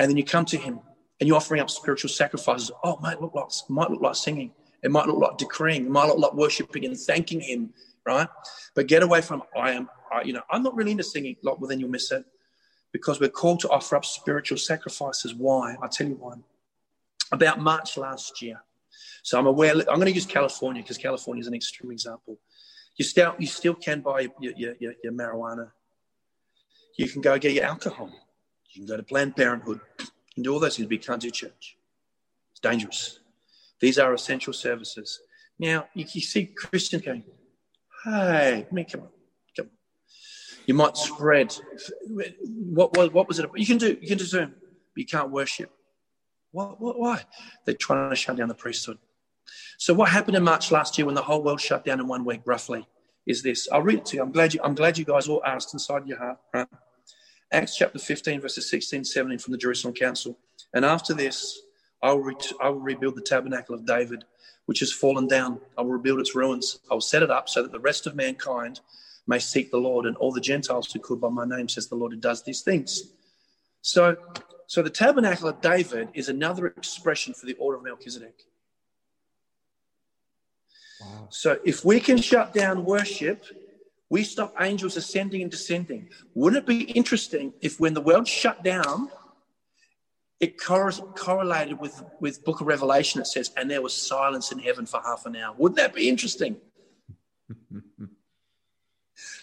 And 0.00 0.10
then 0.10 0.16
you 0.16 0.24
come 0.24 0.44
to 0.46 0.56
Him 0.56 0.80
and 1.20 1.28
you're 1.28 1.36
offering 1.36 1.60
up 1.60 1.70
spiritual 1.70 2.10
sacrifices. 2.10 2.72
Oh, 2.82 2.94
it 2.94 3.00
might 3.00 3.22
look 3.22 3.36
like, 3.36 3.50
might 3.68 3.88
look 3.88 4.02
like 4.02 4.16
singing. 4.16 4.50
It 4.82 4.90
might 4.90 5.06
look 5.06 5.18
like 5.18 5.38
decreeing. 5.38 5.86
It 5.86 5.90
might 5.92 6.08
look 6.08 6.18
like 6.18 6.34
worshiping 6.34 6.84
and 6.86 6.98
thanking 6.98 7.38
Him, 7.38 7.72
right? 8.04 8.26
But 8.74 8.88
get 8.88 9.04
away 9.04 9.20
from 9.20 9.44
I 9.56 9.70
am 9.70 9.88
I, 10.10 10.22
you 10.22 10.32
know, 10.32 10.42
I'm 10.50 10.64
not 10.64 10.74
really 10.74 10.90
into 10.90 11.04
singing 11.04 11.36
lot, 11.44 11.60
well, 11.60 11.68
then 11.68 11.78
you'll 11.78 11.88
miss 11.88 12.10
it 12.10 12.24
because 12.90 13.20
we're 13.20 13.30
called 13.30 13.60
to 13.60 13.68
offer 13.68 13.94
up 13.94 14.04
spiritual 14.04 14.58
sacrifices. 14.58 15.36
Why? 15.36 15.76
I'll 15.80 15.88
tell 15.88 16.08
you 16.08 16.16
why. 16.16 16.34
About 17.32 17.60
March 17.60 17.96
last 17.96 18.42
year. 18.42 18.60
So 19.22 19.38
I'm 19.38 19.46
aware, 19.46 19.72
I'm 19.72 19.96
going 19.96 20.06
to 20.06 20.12
use 20.12 20.26
California 20.26 20.82
because 20.82 20.98
California 20.98 21.40
is 21.40 21.46
an 21.46 21.54
extreme 21.54 21.92
example. 21.92 22.38
You 22.96 23.04
still, 23.04 23.34
you 23.38 23.46
still 23.46 23.74
can 23.74 24.00
buy 24.00 24.20
your, 24.40 24.52
your, 24.56 24.74
your, 24.78 24.94
your 25.04 25.12
marijuana. 25.12 25.70
You 26.96 27.08
can 27.08 27.20
go 27.20 27.38
get 27.38 27.52
your 27.52 27.64
alcohol. 27.64 28.10
You 28.72 28.80
can 28.80 28.86
go 28.86 28.96
to 28.96 29.02
Planned 29.02 29.36
Parenthood. 29.36 29.80
Can 30.34 30.42
do 30.42 30.52
all 30.52 30.60
those 30.60 30.76
things, 30.76 30.86
but 30.86 30.92
you 30.92 30.98
can't 30.98 31.20
do 31.20 31.30
church. 31.30 31.76
It's 32.50 32.60
dangerous. 32.60 33.20
These 33.80 33.98
are 33.98 34.12
essential 34.12 34.52
services. 34.52 35.20
Now, 35.58 35.86
you, 35.94 36.04
you 36.12 36.20
see 36.20 36.46
Christians 36.46 37.02
going, 37.02 37.24
hey, 38.04 38.66
I 38.70 38.74
mean, 38.74 38.86
come 38.86 39.02
on. 39.02 39.08
You 40.66 40.74
might 40.74 40.96
spread. 40.96 41.52
What, 42.06 42.96
what, 42.96 43.12
what 43.12 43.26
was 43.26 43.40
it? 43.40 43.50
You 43.56 43.66
can 43.66 43.78
do 43.78 43.98
you 44.00 44.06
can 44.06 44.18
do 44.18 44.24
Zoom, 44.24 44.54
but 44.94 44.96
you 44.96 45.04
can't 45.04 45.30
worship. 45.30 45.68
What, 46.52 46.80
what, 46.80 46.98
why? 46.98 47.22
They're 47.64 47.74
trying 47.74 48.10
to 48.10 48.16
shut 48.16 48.36
down 48.36 48.48
the 48.48 48.54
priesthood. 48.54 48.98
So 49.78 49.94
what 49.94 50.10
happened 50.10 50.36
in 50.36 50.42
March 50.42 50.70
last 50.70 50.98
year 50.98 51.06
when 51.06 51.14
the 51.14 51.22
whole 51.22 51.42
world 51.42 51.60
shut 51.60 51.84
down 51.84 52.00
in 52.00 52.06
one 52.06 52.24
week, 52.24 52.42
roughly, 52.44 52.86
is 53.26 53.42
this. 53.42 53.68
I'll 53.70 53.82
read 53.82 53.98
it 53.98 54.06
to 54.06 54.16
you. 54.16 54.22
I'm 54.22 54.32
glad 54.32 54.54
you 54.54 54.60
I'm 54.62 54.74
glad 54.74 54.98
you 54.98 55.04
guys 55.04 55.28
all 55.28 55.42
asked 55.44 55.72
inside 55.74 56.06
your 56.06 56.18
heart. 56.18 56.38
Right? 56.52 56.68
Acts 57.52 57.76
chapter 57.76 57.98
15, 57.98 58.40
verses 58.40 58.70
16, 58.70 59.04
17 59.04 59.38
from 59.38 59.52
the 59.52 59.58
Jerusalem 59.58 59.94
Council. 59.94 60.38
And 60.72 60.84
after 60.84 61.14
this, 61.14 61.60
I 62.02 62.12
will, 62.12 62.32
I 62.62 62.68
will 62.68 62.80
rebuild 62.80 63.16
the 63.16 63.22
tabernacle 63.22 63.74
of 63.74 63.84
David, 63.84 64.24
which 64.66 64.80
has 64.80 64.92
fallen 64.92 65.26
down. 65.26 65.60
I 65.76 65.82
will 65.82 65.90
rebuild 65.90 66.20
its 66.20 66.34
ruins. 66.34 66.78
I 66.90 66.94
will 66.94 67.00
set 67.00 67.22
it 67.22 67.30
up 67.30 67.48
so 67.48 67.62
that 67.62 67.72
the 67.72 67.80
rest 67.80 68.06
of 68.06 68.14
mankind 68.14 68.80
may 69.26 69.38
seek 69.38 69.70
the 69.70 69.78
Lord, 69.78 70.06
and 70.06 70.16
all 70.16 70.32
the 70.32 70.40
Gentiles 70.40 70.90
who 70.92 70.98
could 71.00 71.20
by 71.20 71.28
my 71.28 71.44
name, 71.44 71.68
says 71.68 71.88
the 71.88 71.94
Lord 71.94 72.12
who 72.12 72.18
does 72.18 72.42
these 72.42 72.62
things. 72.62 73.12
So, 73.82 74.16
so 74.70 74.82
the 74.82 74.88
tabernacle 74.88 75.48
of 75.48 75.60
David 75.60 76.10
is 76.14 76.28
another 76.28 76.68
expression 76.68 77.34
for 77.34 77.44
the 77.44 77.54
order 77.54 77.78
of 77.78 77.82
Melchizedek. 77.82 78.44
Wow. 81.00 81.26
So 81.30 81.58
if 81.64 81.84
we 81.84 81.98
can 81.98 82.18
shut 82.18 82.54
down 82.54 82.84
worship, 82.84 83.44
we 84.10 84.22
stop 84.22 84.54
angels 84.60 84.96
ascending 84.96 85.42
and 85.42 85.50
descending. 85.50 86.08
Wouldn't 86.34 86.62
it 86.62 86.66
be 86.68 86.82
interesting 86.82 87.52
if 87.60 87.80
when 87.80 87.94
the 87.94 88.00
world 88.00 88.28
shut 88.28 88.62
down, 88.62 89.10
it 90.38 90.62
cor- 90.62 90.92
correlated 90.92 91.80
with, 91.80 92.04
with 92.20 92.44
book 92.44 92.60
of 92.60 92.68
Revelation, 92.68 93.20
it 93.20 93.26
says, 93.26 93.50
and 93.56 93.68
there 93.68 93.82
was 93.82 93.92
silence 93.92 94.52
in 94.52 94.60
heaven 94.60 94.86
for 94.86 95.00
half 95.04 95.26
an 95.26 95.34
hour. 95.34 95.52
Wouldn't 95.58 95.78
that 95.78 95.94
be 95.94 96.08
interesting? 96.08 96.58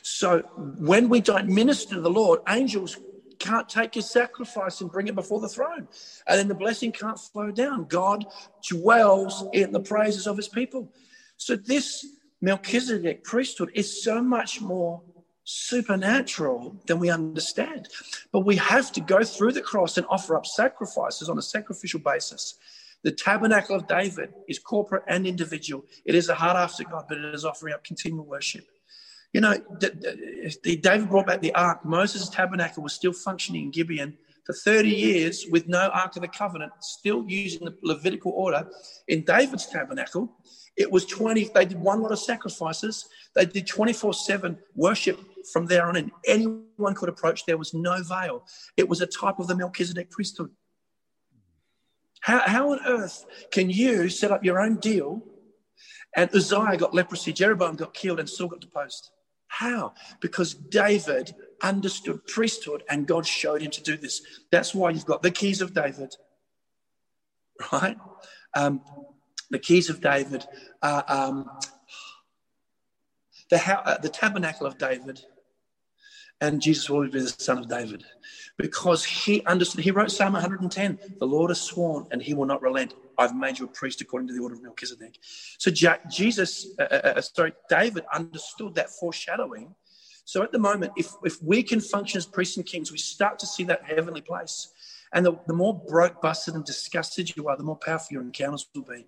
So 0.01 0.39
when 0.79 1.09
we 1.09 1.19
don't 1.19 1.47
minister 1.47 1.95
to 1.95 2.01
the 2.01 2.09
Lord, 2.09 2.39
angels 2.47 2.97
can't 3.39 3.68
take 3.68 3.95
your 3.95 4.03
sacrifice 4.03 4.81
and 4.81 4.91
bring 4.91 5.07
it 5.07 5.15
before 5.15 5.39
the 5.39 5.49
throne. 5.49 5.88
And 6.27 6.39
then 6.39 6.47
the 6.47 6.55
blessing 6.55 6.91
can't 6.91 7.19
flow 7.19 7.51
down. 7.51 7.85
God 7.85 8.26
dwells 8.68 9.45
in 9.53 9.72
the 9.72 9.80
praises 9.80 10.27
of 10.27 10.38
his 10.38 10.47
people. 10.47 10.91
So 11.38 11.55
this 11.55 12.05
Melchizedek 12.41 13.23
priesthood 13.23 13.72
is 13.73 14.03
so 14.03 14.22
much 14.22 14.61
more 14.61 15.01
supernatural 15.43 16.76
than 16.88 16.99
we 16.99 17.09
understand. 17.09 17.88
But 18.31 18.41
we 18.41 18.57
have 18.57 18.91
to 18.91 19.01
go 19.01 19.23
through 19.23 19.53
the 19.53 19.61
cross 19.61 19.97
and 19.97 20.05
offer 20.09 20.35
up 20.35 20.45
sacrifices 20.45 21.30
on 21.30 21.38
a 21.38 21.41
sacrificial 21.41 22.01
basis. 22.01 22.55
The 23.03 23.11
tabernacle 23.11 23.76
of 23.76 23.88
David 23.88 24.34
is 24.49 24.59
corporate 24.59 25.03
and 25.07 25.26
individual. 25.26 25.85
It 26.03 26.15
is 26.15 26.30
a 26.30 26.35
heart 26.35 26.57
after 26.57 26.84
God, 26.84 27.05
but 27.07 27.18
it 27.18 27.34
is 27.34 27.45
offering 27.45 27.73
up 27.73 27.84
continual 27.84 28.26
worship. 28.26 28.65
You 29.38 29.41
know, 29.41 29.53
the, 29.53 30.57
the, 30.64 30.77
David 30.77 31.09
brought 31.09 31.27
back 31.27 31.41
the 31.41 31.53
ark. 31.53 31.85
Moses' 31.85 32.27
tabernacle 32.27 32.81
was 32.81 32.93
still 32.93 33.14
functioning 33.14 33.65
in 33.65 33.69
Gibeon 33.69 34.18
for 34.43 34.53
30 34.53 34.89
years 34.89 35.45
with 35.51 35.68
no 35.68 35.89
Ark 35.89 36.15
of 36.15 36.23
the 36.23 36.27
Covenant, 36.27 36.72
still 36.80 37.23
using 37.27 37.64
the 37.64 37.77
Levitical 37.84 38.31
order. 38.31 38.68
In 39.07 39.23
David's 39.26 39.68
tabernacle, 39.68 40.35
it 40.76 40.91
was 40.91 41.05
20, 41.05 41.51
they 41.53 41.65
did 41.65 41.80
one 41.80 42.01
lot 42.01 42.11
of 42.11 42.18
sacrifices. 42.18 43.09
They 43.35 43.45
did 43.45 43.68
24 43.68 44.15
7 44.15 44.57
worship 44.73 45.19
from 45.53 45.68
there 45.68 45.85
on 45.85 45.97
in. 45.97 46.11
Anyone 46.26 46.95
could 46.95 47.09
approach. 47.09 47.45
There 47.45 47.59
was 47.59 47.76
no 47.76 48.01
veil. 48.01 48.43
It 48.76 48.89
was 48.89 49.01
a 49.01 49.05
type 49.05 49.38
of 49.38 49.45
the 49.45 49.55
Melchizedek 49.55 50.09
priesthood. 50.09 50.49
How, 52.22 52.39
how 52.39 52.72
on 52.72 52.80
earth 52.88 53.23
can 53.51 53.69
you 53.69 54.09
set 54.09 54.31
up 54.31 54.43
your 54.43 54.59
own 54.59 54.77
deal 54.77 55.22
and 56.15 56.27
Uzziah 56.34 56.76
got 56.77 56.95
leprosy, 56.95 57.34
Jeroboam 57.34 57.76
got 57.76 57.93
killed, 57.93 58.19
and 58.19 58.27
still 58.27 58.47
got 58.47 58.61
deposed? 58.61 59.11
How? 59.48 59.94
Because 60.19 60.53
David 60.53 61.34
understood 61.61 62.26
priesthood 62.28 62.84
and 62.90 63.07
God 63.07 63.26
showed 63.26 63.61
him 63.61 63.72
to 63.72 63.82
do 63.82 63.98
this. 63.98 64.22
That's 64.52 64.76
why 64.76 64.91
you've 64.91 65.06
got 65.06 65.24
the 65.24 65.32
keys 65.32 65.61
of 65.61 65.74
David, 65.74 66.15
right? 67.72 67.98
Um, 68.56 68.82
the 69.49 69.60
keys 69.60 69.90
of 69.90 70.02
David, 70.02 70.45
uh, 70.82 71.03
um, 71.07 71.49
the, 73.49 73.57
uh, 73.57 73.98
the 73.99 74.10
tabernacle 74.10 74.68
of 74.68 74.78
David, 74.78 75.22
and 76.41 76.61
Jesus 76.61 76.89
will 76.89 77.09
be 77.09 77.19
the 77.19 77.30
son 77.30 77.57
of 77.57 77.68
David 77.68 78.03
because 78.57 79.03
he 79.03 79.43
understood. 79.45 79.84
He 79.84 79.91
wrote 79.91 80.11
Psalm 80.11 80.34
110 80.34 80.99
The 81.19 81.26
Lord 81.26 81.49
has 81.49 81.61
sworn 81.61 82.07
and 82.11 82.22
he 82.22 82.34
will 82.34 82.45
not 82.45 82.61
relent. 82.61 82.93
I've 83.18 83.35
made 83.35 83.57
you 83.57 83.65
a 83.65 83.69
priest 83.69 84.01
according 84.01 84.27
to 84.27 84.34
the 84.34 84.41
order 84.41 84.55
of 84.55 84.61
Melchizedek. 84.61 85.18
So 85.57 85.72
Jesus, 85.72 86.68
uh, 86.80 86.84
uh, 86.84 87.14
uh, 87.18 87.22
sorry, 87.22 87.53
David 87.69 88.05
understood 88.14 88.76
that 88.76 88.91
foreshadowing. 88.91 89.73
So 90.26 90.43
at 90.43 90.51
the 90.51 90.59
moment, 90.59 90.91
if, 90.97 91.14
if 91.23 91.41
we 91.41 91.64
can 91.64 91.80
function 91.80 92.18
as 92.18 92.26
priests 92.26 92.57
and 92.57 92.65
kings, 92.65 92.91
we 92.91 92.97
start 92.97 93.39
to 93.39 93.47
see 93.47 93.64
that 93.65 93.84
heavenly 93.84 94.22
place. 94.22 94.73
And 95.14 95.26
the, 95.26 95.39
the 95.47 95.53
more 95.53 95.81
broke, 95.88 96.22
busted, 96.22 96.53
and 96.53 96.65
disgusted 96.65 97.35
you 97.35 97.47
are, 97.47 97.55
the 97.55 97.64
more 97.64 97.77
powerful 97.77 98.09
your 98.11 98.22
encounters 98.22 98.68
will 98.76 98.84
be. 98.84 99.05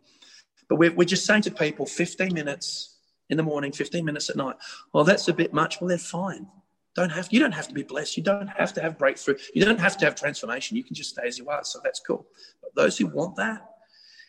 But 0.69 0.77
we're, 0.77 0.93
we're 0.93 1.03
just 1.03 1.25
saying 1.25 1.41
to 1.43 1.51
people 1.51 1.85
15 1.85 2.33
minutes 2.33 2.95
in 3.29 3.37
the 3.37 3.43
morning, 3.43 3.71
15 3.71 4.05
minutes 4.05 4.29
at 4.29 4.37
night. 4.37 4.55
Well, 4.93 5.03
that's 5.03 5.27
a 5.27 5.33
bit 5.33 5.53
much. 5.53 5.81
Well, 5.81 5.89
then 5.89 5.97
fine. 5.97 6.47
Don't 6.95 7.11
have 7.11 7.27
you 7.31 7.39
don't 7.39 7.51
have 7.51 7.67
to 7.67 7.73
be 7.73 7.83
blessed. 7.83 8.17
You 8.17 8.23
don't 8.23 8.47
have 8.47 8.73
to 8.73 8.81
have 8.81 8.97
breakthrough. 8.97 9.35
You 9.53 9.63
don't 9.63 9.79
have 9.79 9.97
to 9.97 10.05
have 10.05 10.15
transformation. 10.15 10.75
You 10.75 10.83
can 10.83 10.95
just 10.95 11.11
stay 11.11 11.27
as 11.27 11.37
you 11.37 11.47
are. 11.49 11.63
So 11.63 11.79
that's 11.83 11.99
cool. 11.99 12.27
But 12.61 12.75
those 12.75 12.97
who 12.97 13.07
want 13.07 13.35
that 13.35 13.69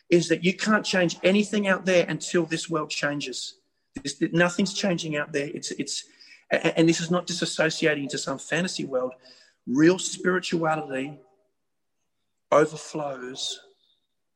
is 0.09 0.27
that 0.29 0.43
you 0.43 0.53
can't 0.53 0.85
change 0.85 1.17
anything 1.23 1.67
out 1.67 1.85
there 1.85 2.05
until 2.07 2.45
this 2.45 2.69
world 2.69 2.89
changes. 2.89 3.55
This, 4.03 4.21
nothing's 4.31 4.73
changing 4.73 5.17
out 5.17 5.31
there. 5.33 5.49
It's 5.53 5.71
it's 5.71 6.05
and 6.51 6.87
this 6.87 6.99
is 6.99 7.09
not 7.09 7.27
disassociating 7.27 8.03
into 8.03 8.17
some 8.17 8.37
fantasy 8.37 8.85
world. 8.85 9.13
Real 9.65 9.97
spirituality 9.97 11.19
overflows 12.51 13.59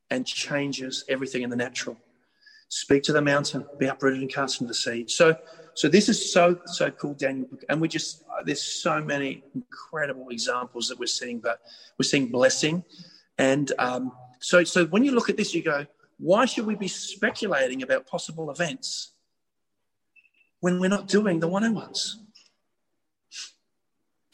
and 0.10 0.26
changes 0.26 1.04
everything 1.10 1.44
in 1.44 1.50
the 1.50 1.56
natural. 1.56 1.98
Speak 2.70 3.04
to 3.04 3.14
the 3.14 3.22
mountain, 3.22 3.66
be 3.78 3.88
uprooted 3.88 4.22
and 4.22 4.34
cast 4.34 4.62
into 4.62 4.70
the 4.70 4.76
sea. 4.76 5.06
So 5.08 5.38
so 5.76 5.90
this 5.90 6.08
is 6.08 6.32
so 6.32 6.58
so 6.66 6.90
cool, 6.92 7.14
Daniel, 7.14 7.48
and 7.68 7.82
we 7.82 7.90
just 7.90 8.24
there's 8.46 8.64
so 8.64 9.02
many 9.02 9.44
incredible 9.54 10.30
examples 10.30 10.88
that 10.88 10.98
we're 10.98 11.06
seeing, 11.06 11.40
but 11.40 11.60
we're 12.00 12.08
seeing 12.08 12.28
blessing, 12.28 12.84
and 13.38 13.74
um, 13.78 14.14
so 14.40 14.64
so 14.64 14.86
when 14.86 15.04
you 15.04 15.12
look 15.12 15.30
at 15.30 15.36
this, 15.36 15.54
you 15.54 15.62
go, 15.62 15.86
why 16.18 16.46
should 16.46 16.66
we 16.66 16.76
be 16.76 16.88
speculating 16.88 17.84
about 17.84 18.08
possible 18.08 18.50
events 18.50 19.12
when 20.62 20.80
we're 20.80 20.90
not 20.90 21.10
doing 21.10 21.42
the 21.42 21.48
one-on-ones? 21.48 22.20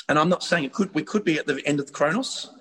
And 0.07 0.19
I'm 0.19 0.29
not 0.29 0.43
saying 0.43 0.65
it 0.65 0.73
could 0.73 0.93
we 0.93 1.03
could 1.03 1.23
be 1.23 1.39
at 1.39 1.47
the 1.47 1.59
end 1.65 1.79
of 1.79 1.87
the 1.87 1.93
Chronos, 1.93 2.53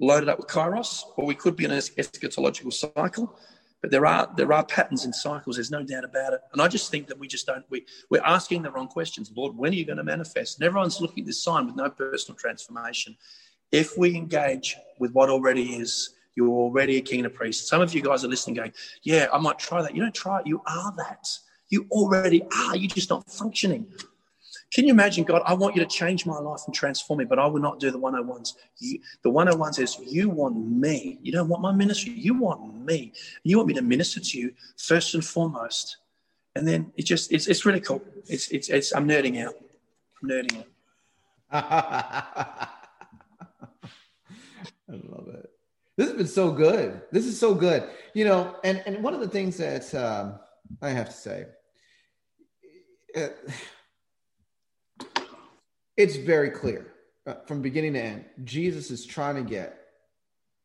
loaded 0.00 0.30
up 0.30 0.38
with 0.38 0.48
Kairos, 0.48 1.02
or 1.16 1.26
we 1.26 1.34
could 1.34 1.54
be 1.54 1.66
in 1.66 1.70
an 1.70 1.78
eschatological 1.78 2.72
cycle 2.72 3.38
but 3.86 3.92
there 3.92 4.04
are 4.04 4.28
there 4.36 4.52
are 4.52 4.64
patterns 4.64 5.04
and 5.04 5.14
cycles. 5.14 5.54
There's 5.54 5.70
no 5.70 5.84
doubt 5.84 6.02
about 6.02 6.32
it. 6.32 6.40
And 6.52 6.60
I 6.60 6.66
just 6.66 6.90
think 6.90 7.06
that 7.06 7.16
we 7.16 7.28
just 7.28 7.46
don't 7.46 7.64
we 7.70 7.86
we're 8.10 8.20
asking 8.24 8.62
the 8.62 8.70
wrong 8.72 8.88
questions. 8.88 9.30
Lord, 9.36 9.56
when 9.56 9.70
are 9.70 9.76
you 9.76 9.84
going 9.84 9.98
to 9.98 10.02
manifest? 10.02 10.58
And 10.58 10.66
everyone's 10.66 11.00
looking 11.00 11.22
at 11.22 11.26
this 11.28 11.40
sign 11.40 11.66
with 11.66 11.76
no 11.76 11.88
personal 11.88 12.36
transformation. 12.36 13.16
If 13.70 13.96
we 13.96 14.16
engage 14.16 14.74
with 14.98 15.12
what 15.12 15.30
already 15.30 15.76
is, 15.76 16.16
you're 16.34 16.48
already 16.48 16.96
a 16.96 17.00
king 17.00 17.20
and 17.20 17.28
a 17.28 17.30
priest. 17.30 17.68
Some 17.68 17.80
of 17.80 17.94
you 17.94 18.02
guys 18.02 18.24
are 18.24 18.28
listening, 18.28 18.56
going, 18.56 18.72
"Yeah, 19.04 19.28
I 19.32 19.38
might 19.38 19.60
try 19.60 19.82
that." 19.82 19.94
You 19.94 20.02
don't 20.02 20.12
try 20.12 20.40
it. 20.40 20.48
You 20.48 20.62
are 20.66 20.92
that. 20.96 21.28
You 21.68 21.86
already 21.92 22.42
are. 22.42 22.74
You're 22.74 22.88
just 22.88 23.10
not 23.10 23.30
functioning. 23.30 23.86
Can 24.72 24.84
you 24.84 24.92
imagine, 24.92 25.24
God, 25.24 25.42
I 25.46 25.54
want 25.54 25.76
you 25.76 25.82
to 25.82 25.88
change 25.88 26.26
my 26.26 26.38
life 26.38 26.62
and 26.66 26.74
transform 26.74 27.18
me, 27.18 27.24
but 27.24 27.38
I 27.38 27.46
will 27.46 27.60
not 27.60 27.78
do 27.78 27.90
the 27.90 27.98
101s. 27.98 28.54
You, 28.78 28.98
the 29.22 29.30
101 29.30 29.74
says, 29.74 29.96
You 30.04 30.28
want 30.28 30.56
me. 30.56 31.18
You 31.22 31.32
don't 31.32 31.48
want 31.48 31.62
my 31.62 31.72
ministry. 31.72 32.12
You 32.12 32.34
want 32.34 32.84
me. 32.84 33.12
You 33.44 33.58
want 33.58 33.68
me 33.68 33.74
to 33.74 33.82
minister 33.82 34.20
to 34.20 34.38
you 34.38 34.52
first 34.76 35.14
and 35.14 35.24
foremost. 35.24 35.98
And 36.56 36.66
then 36.66 36.92
it 36.96 37.04
just, 37.04 37.32
it's, 37.32 37.46
it's 37.46 37.64
really 37.64 37.80
cool. 37.80 38.02
It's, 38.26 38.48
it's, 38.48 38.68
it's, 38.68 38.92
I'm 38.94 39.06
nerding 39.06 39.44
out. 39.44 39.54
I'm 40.22 40.28
nerding 40.28 40.58
out. 40.58 40.66
I 44.88 44.92
love 44.92 45.28
it. 45.28 45.50
This 45.96 46.08
has 46.08 46.16
been 46.16 46.26
so 46.26 46.50
good. 46.50 47.02
This 47.12 47.26
is 47.26 47.38
so 47.38 47.54
good. 47.54 47.88
You 48.14 48.24
know, 48.24 48.56
and, 48.64 48.82
and 48.84 49.02
one 49.02 49.14
of 49.14 49.20
the 49.20 49.28
things 49.28 49.56
that 49.58 49.94
um, 49.94 50.38
I 50.82 50.90
have 50.90 51.06
to 51.06 51.14
say, 51.14 51.46
uh, 53.16 53.28
it's 55.96 56.16
very 56.16 56.50
clear 56.50 56.86
uh, 57.26 57.34
from 57.46 57.62
beginning 57.62 57.94
to 57.94 58.00
end. 58.00 58.24
Jesus 58.44 58.90
is 58.90 59.04
trying 59.04 59.36
to 59.36 59.42
get 59.42 59.78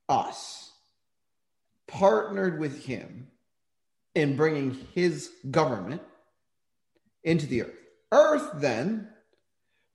us 0.09 0.71
partnered 1.87 2.59
with 2.59 2.85
him 2.85 3.27
in 4.15 4.35
bringing 4.35 4.87
his 4.93 5.31
government 5.49 6.01
into 7.23 7.45
the 7.45 7.63
earth. 7.63 7.77
Earth 8.11 8.51
then 8.55 9.07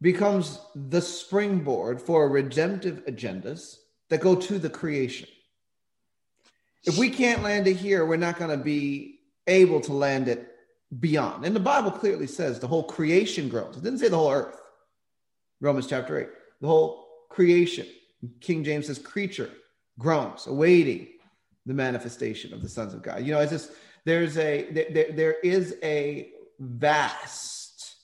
becomes 0.00 0.60
the 0.74 1.00
springboard 1.00 2.00
for 2.00 2.28
redemptive 2.28 3.04
agendas 3.06 3.76
that 4.08 4.20
go 4.20 4.34
to 4.34 4.58
the 4.58 4.70
creation. 4.70 5.28
If 6.84 6.98
we 6.98 7.10
can't 7.10 7.42
land 7.42 7.66
it 7.66 7.76
here, 7.76 8.06
we're 8.06 8.16
not 8.16 8.38
going 8.38 8.56
to 8.56 8.62
be 8.62 9.20
able 9.46 9.80
to 9.82 9.92
land 9.92 10.28
it 10.28 10.54
beyond. 11.00 11.44
And 11.44 11.56
the 11.56 11.60
Bible 11.60 11.90
clearly 11.90 12.26
says 12.26 12.60
the 12.60 12.68
whole 12.68 12.84
creation 12.84 13.48
grows. 13.48 13.76
It 13.76 13.82
didn't 13.82 13.98
say 13.98 14.08
the 14.08 14.16
whole 14.16 14.30
earth. 14.30 14.60
Romans 15.60 15.86
chapter 15.86 16.18
8. 16.18 16.28
The 16.60 16.66
whole 16.66 17.06
creation, 17.28 17.86
King 18.40 18.64
James 18.64 18.86
says 18.86 18.98
creature, 18.98 19.50
groans, 19.98 20.46
awaiting 20.46 21.08
the 21.64 21.74
manifestation 21.74 22.52
of 22.52 22.62
the 22.62 22.68
sons 22.68 22.94
of 22.94 23.02
God. 23.02 23.24
You 23.24 23.32
know, 23.32 23.40
it's 23.40 23.52
just 23.52 23.72
there's 24.04 24.38
a 24.38 24.70
there, 24.70 25.12
there 25.12 25.32
is 25.40 25.76
a 25.82 26.30
vast, 26.58 27.96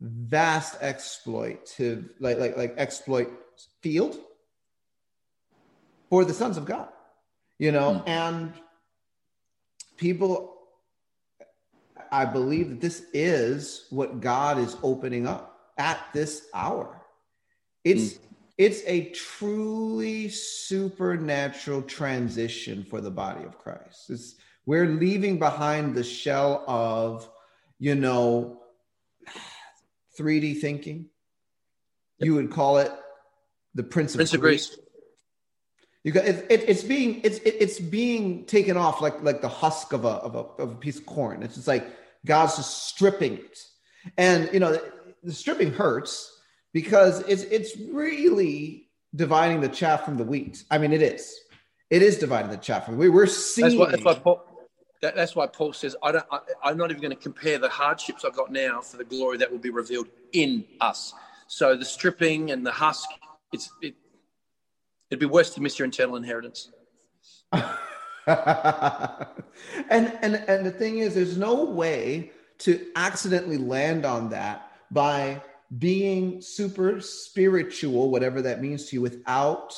vast 0.00 0.80
exploitive, 0.80 2.10
like 2.20 2.38
like 2.38 2.56
like 2.56 2.74
exploit 2.76 3.30
field 3.82 4.18
for 6.10 6.24
the 6.24 6.34
sons 6.34 6.56
of 6.56 6.64
God. 6.64 6.88
You 7.58 7.72
know, 7.72 8.02
mm. 8.06 8.08
and 8.08 8.52
people 9.96 10.56
I 12.12 12.24
believe 12.24 12.70
that 12.70 12.80
this 12.80 13.04
is 13.12 13.86
what 13.90 14.20
God 14.20 14.58
is 14.58 14.76
opening 14.82 15.26
up 15.26 15.70
at 15.78 15.98
this 16.12 16.46
hour. 16.54 16.95
It's 17.86 18.14
mm. 18.14 18.18
it's 18.58 18.82
a 18.84 19.10
truly 19.10 20.28
supernatural 20.28 21.82
transition 21.82 22.82
for 22.82 23.00
the 23.00 23.12
body 23.12 23.44
of 23.44 23.58
Christ. 23.58 24.10
It's, 24.10 24.34
we're 24.66 24.86
leaving 24.86 25.38
behind 25.38 25.94
the 25.94 26.02
shell 26.02 26.64
of, 26.66 27.30
you 27.78 27.94
know, 27.94 28.60
3D 30.18 30.60
thinking. 30.60 31.06
Yep. 32.18 32.26
You 32.26 32.34
would 32.34 32.50
call 32.50 32.78
it 32.78 32.90
the 33.76 33.84
Prince 33.84 34.14
of, 34.14 34.18
Prince 34.18 34.34
of 34.34 34.40
Greece. 34.40 34.76
You 36.02 36.10
got 36.10 36.24
it, 36.24 36.44
it, 36.50 36.68
it's 36.68 36.82
being 36.82 37.20
it's 37.22 37.38
it, 37.38 37.54
it's 37.60 37.78
being 37.78 38.46
taken 38.46 38.76
off 38.76 39.00
like 39.00 39.22
like 39.22 39.42
the 39.42 39.48
husk 39.48 39.92
of 39.92 40.04
a, 40.04 40.08
of 40.08 40.34
a 40.34 40.62
of 40.62 40.72
a 40.72 40.74
piece 40.74 40.98
of 40.98 41.06
corn. 41.06 41.44
It's 41.44 41.54
just 41.54 41.68
like 41.68 41.86
God's 42.24 42.56
just 42.56 42.88
stripping 42.88 43.34
it, 43.34 43.58
and 44.18 44.50
you 44.52 44.58
know 44.58 44.76
the 45.22 45.32
stripping 45.32 45.72
hurts 45.72 46.35
because 46.76 47.20
it's 47.20 47.44
it's 47.44 47.74
really 47.90 48.90
dividing 49.14 49.62
the 49.62 49.68
chaff 49.68 50.04
from 50.04 50.18
the 50.18 50.24
wheat. 50.24 50.62
I 50.70 50.76
mean, 50.76 50.92
it 50.92 51.00
is. 51.00 51.34
It 51.88 52.02
is 52.02 52.18
dividing 52.18 52.50
the 52.50 52.58
chaff 52.58 52.84
from. 52.84 52.98
We're 52.98 53.26
seeing. 53.26 53.68
That's 53.68 53.78
why, 53.78 53.90
that's 53.92 54.04
why 54.04 54.14
Paul, 54.16 54.44
that, 55.00 55.16
that's 55.16 55.34
why 55.34 55.46
Paul 55.46 55.72
says, 55.72 55.96
I 56.02 56.12
don't, 56.12 56.26
I, 56.30 56.70
am 56.70 56.76
not 56.76 56.90
even 56.90 57.00
going 57.00 57.16
to 57.16 57.22
compare 57.22 57.56
the 57.56 57.70
hardships 57.70 58.26
I've 58.26 58.36
got 58.36 58.52
now 58.52 58.82
for 58.82 58.98
the 58.98 59.04
glory 59.04 59.38
that 59.38 59.50
will 59.50 59.58
be 59.58 59.70
revealed 59.70 60.08
in 60.34 60.66
us. 60.82 61.14
So 61.46 61.78
the 61.78 61.84
stripping 61.86 62.50
and 62.50 62.66
the 62.66 62.72
husk, 62.72 63.08
it's 63.54 63.70
it, 63.80 63.94
it'd 65.10 65.18
be 65.18 65.24
worse 65.24 65.54
to 65.54 65.62
miss 65.62 65.78
your 65.78 65.86
internal 65.86 66.16
inheritance. 66.16 66.72
and 67.52 67.68
and 69.88 70.44
and 70.46 70.66
the 70.66 70.74
thing 70.76 70.98
is, 70.98 71.14
there's 71.14 71.38
no 71.38 71.64
way 71.64 72.32
to 72.58 72.86
accidentally 72.96 73.56
land 73.56 74.04
on 74.04 74.28
that 74.28 74.72
by 74.90 75.40
being 75.76 76.40
super 76.40 77.00
spiritual, 77.00 78.10
whatever 78.10 78.42
that 78.42 78.60
means 78.60 78.86
to 78.86 78.96
you, 78.96 79.02
without 79.02 79.74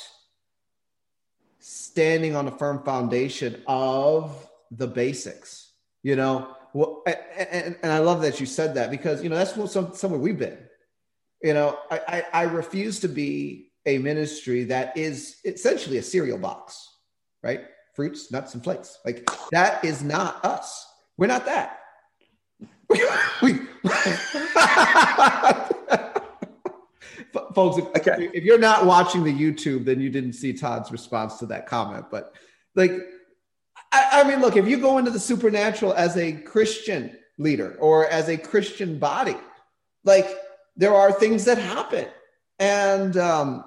standing 1.59 2.37
on 2.37 2.49
a 2.49 2.51
firm 2.51 2.83
foundation 2.83 3.63
of 3.67 4.49
the 4.71 4.87
basics. 4.87 5.73
You 6.03 6.17
know, 6.17 6.57
well, 6.73 7.03
and, 7.07 7.77
and 7.83 7.93
I 7.93 7.99
love 7.99 8.23
that 8.23 8.41
you 8.41 8.47
said 8.47 8.75
that 8.75 8.91
because 8.91 9.23
you 9.23 9.29
know 9.29 9.37
that's 9.37 9.57
what 9.57 9.71
some, 9.71 9.95
somewhere 9.95 10.21
we've 10.21 10.39
been. 10.39 10.59
You 11.43 11.55
know, 11.55 11.79
I, 11.91 12.01
I, 12.09 12.25
I 12.33 12.43
refuse 12.45 13.01
to 13.01 13.09
be 13.09 13.73
a 13.87 13.99
ministry 13.99 14.65
that 14.65 14.97
is 14.97 15.37
essentially 15.45 15.99
a 15.99 16.03
cereal 16.03 16.39
box, 16.39 16.89
right? 17.43 17.63
Fruits, 17.95 18.31
nuts, 18.31 18.55
and 18.55 18.63
flakes. 18.63 18.99
Like 19.05 19.29
that 19.51 19.85
is 19.85 20.03
not 20.03 20.45
us. 20.45 20.87
We're 21.17 21.27
not 21.27 21.47
that. 21.47 21.81
we, 23.43 23.61
folks, 27.55 27.79
if, 27.79 27.85
okay. 27.97 28.31
if 28.33 28.45
you're 28.45 28.59
not 28.59 28.87
watching 28.87 29.25
the 29.25 29.33
YouTube, 29.33 29.85
then 29.85 30.01
you 30.01 30.11
didn't 30.11 30.35
see 30.35 30.53
Todd's 30.53 30.91
response 30.93 31.39
to 31.39 31.47
that 31.47 31.67
comment. 31.67 32.07
But 32.11 32.35
like, 32.75 32.93
I, 33.93 34.09
I 34.13 34.29
mean, 34.29 34.41
look, 34.41 34.57
if 34.57 34.67
you 34.67 34.79
go 34.79 34.99
into 34.99 35.11
the 35.11 35.21
supernatural 35.21 35.95
as 35.95 36.17
a 36.17 36.33
Christian 36.33 37.17
leader 37.39 37.77
or 37.81 38.07
as 38.09 38.29
a 38.29 38.37
Christian 38.37 38.99
body, 38.99 39.37
like 40.05 40.29
there 40.77 40.95
are 40.95 41.13
things 41.13 41.45
that 41.45 41.59
happen 41.59 42.07
and 42.59 43.17
um, 43.17 43.65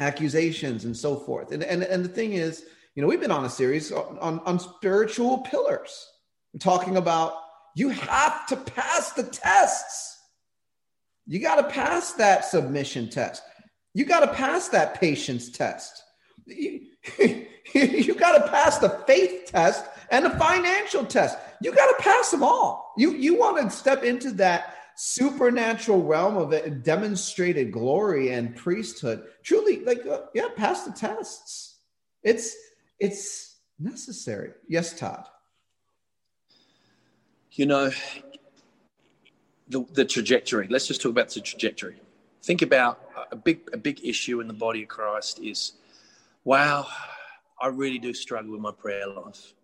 accusations 0.00 0.84
and 0.84 0.96
so 0.96 1.16
forth. 1.16 1.52
And, 1.52 1.62
and, 1.62 1.82
and 1.82 2.04
the 2.04 2.08
thing 2.08 2.34
is, 2.34 2.64
you 2.94 3.02
know, 3.02 3.08
we've 3.08 3.20
been 3.20 3.30
on 3.30 3.44
a 3.44 3.50
series 3.50 3.92
on, 3.92 4.40
on 4.40 4.58
spiritual 4.58 5.38
pillars, 5.38 6.08
We're 6.52 6.58
talking 6.58 6.96
about 6.96 7.34
you 7.76 7.90
have 7.90 8.46
to 8.48 8.56
pass 8.56 9.12
the 9.12 9.22
tests. 9.22 10.17
You 11.28 11.40
got 11.40 11.56
to 11.56 11.64
pass 11.64 12.14
that 12.14 12.46
submission 12.46 13.10
test. 13.10 13.42
You 13.92 14.06
got 14.06 14.20
to 14.20 14.32
pass 14.32 14.68
that 14.68 14.98
patience 14.98 15.50
test. 15.50 16.02
You, 16.46 16.86
you 17.74 18.14
got 18.14 18.38
to 18.38 18.50
pass 18.50 18.78
the 18.78 18.88
faith 19.06 19.44
test 19.46 19.84
and 20.10 20.24
the 20.24 20.30
financial 20.30 21.04
test. 21.04 21.36
You 21.60 21.74
got 21.74 21.96
to 21.96 22.02
pass 22.02 22.30
them 22.30 22.42
all. 22.42 22.94
You 22.96 23.12
you 23.12 23.38
want 23.38 23.62
to 23.62 23.76
step 23.76 24.04
into 24.04 24.30
that 24.32 24.74
supernatural 24.96 26.02
realm 26.02 26.38
of 26.38 26.52
it, 26.52 26.82
demonstrated 26.82 27.72
glory 27.72 28.30
and 28.30 28.56
priesthood. 28.56 29.24
Truly, 29.42 29.84
like 29.84 30.06
uh, 30.06 30.22
yeah, 30.34 30.48
pass 30.56 30.84
the 30.84 30.92
tests. 30.92 31.76
It's 32.22 32.56
it's 32.98 33.58
necessary. 33.78 34.52
Yes, 34.66 34.98
Todd. 34.98 35.28
You 37.52 37.66
know, 37.66 37.90
the, 39.68 39.84
the 39.92 40.04
trajectory. 40.04 40.66
Let's 40.68 40.86
just 40.86 41.00
talk 41.00 41.10
about 41.10 41.28
the 41.30 41.40
trajectory. 41.40 42.00
Think 42.42 42.62
about 42.62 43.00
a 43.30 43.36
big 43.36 43.60
a 43.72 43.76
big 43.76 44.04
issue 44.04 44.40
in 44.40 44.48
the 44.48 44.54
body 44.54 44.82
of 44.82 44.88
Christ 44.88 45.40
is, 45.42 45.72
wow, 46.44 46.86
I 47.60 47.68
really 47.68 47.98
do 47.98 48.14
struggle 48.14 48.52
with 48.52 48.60
my 48.60 48.72
prayer 48.72 49.06
life, 49.06 49.54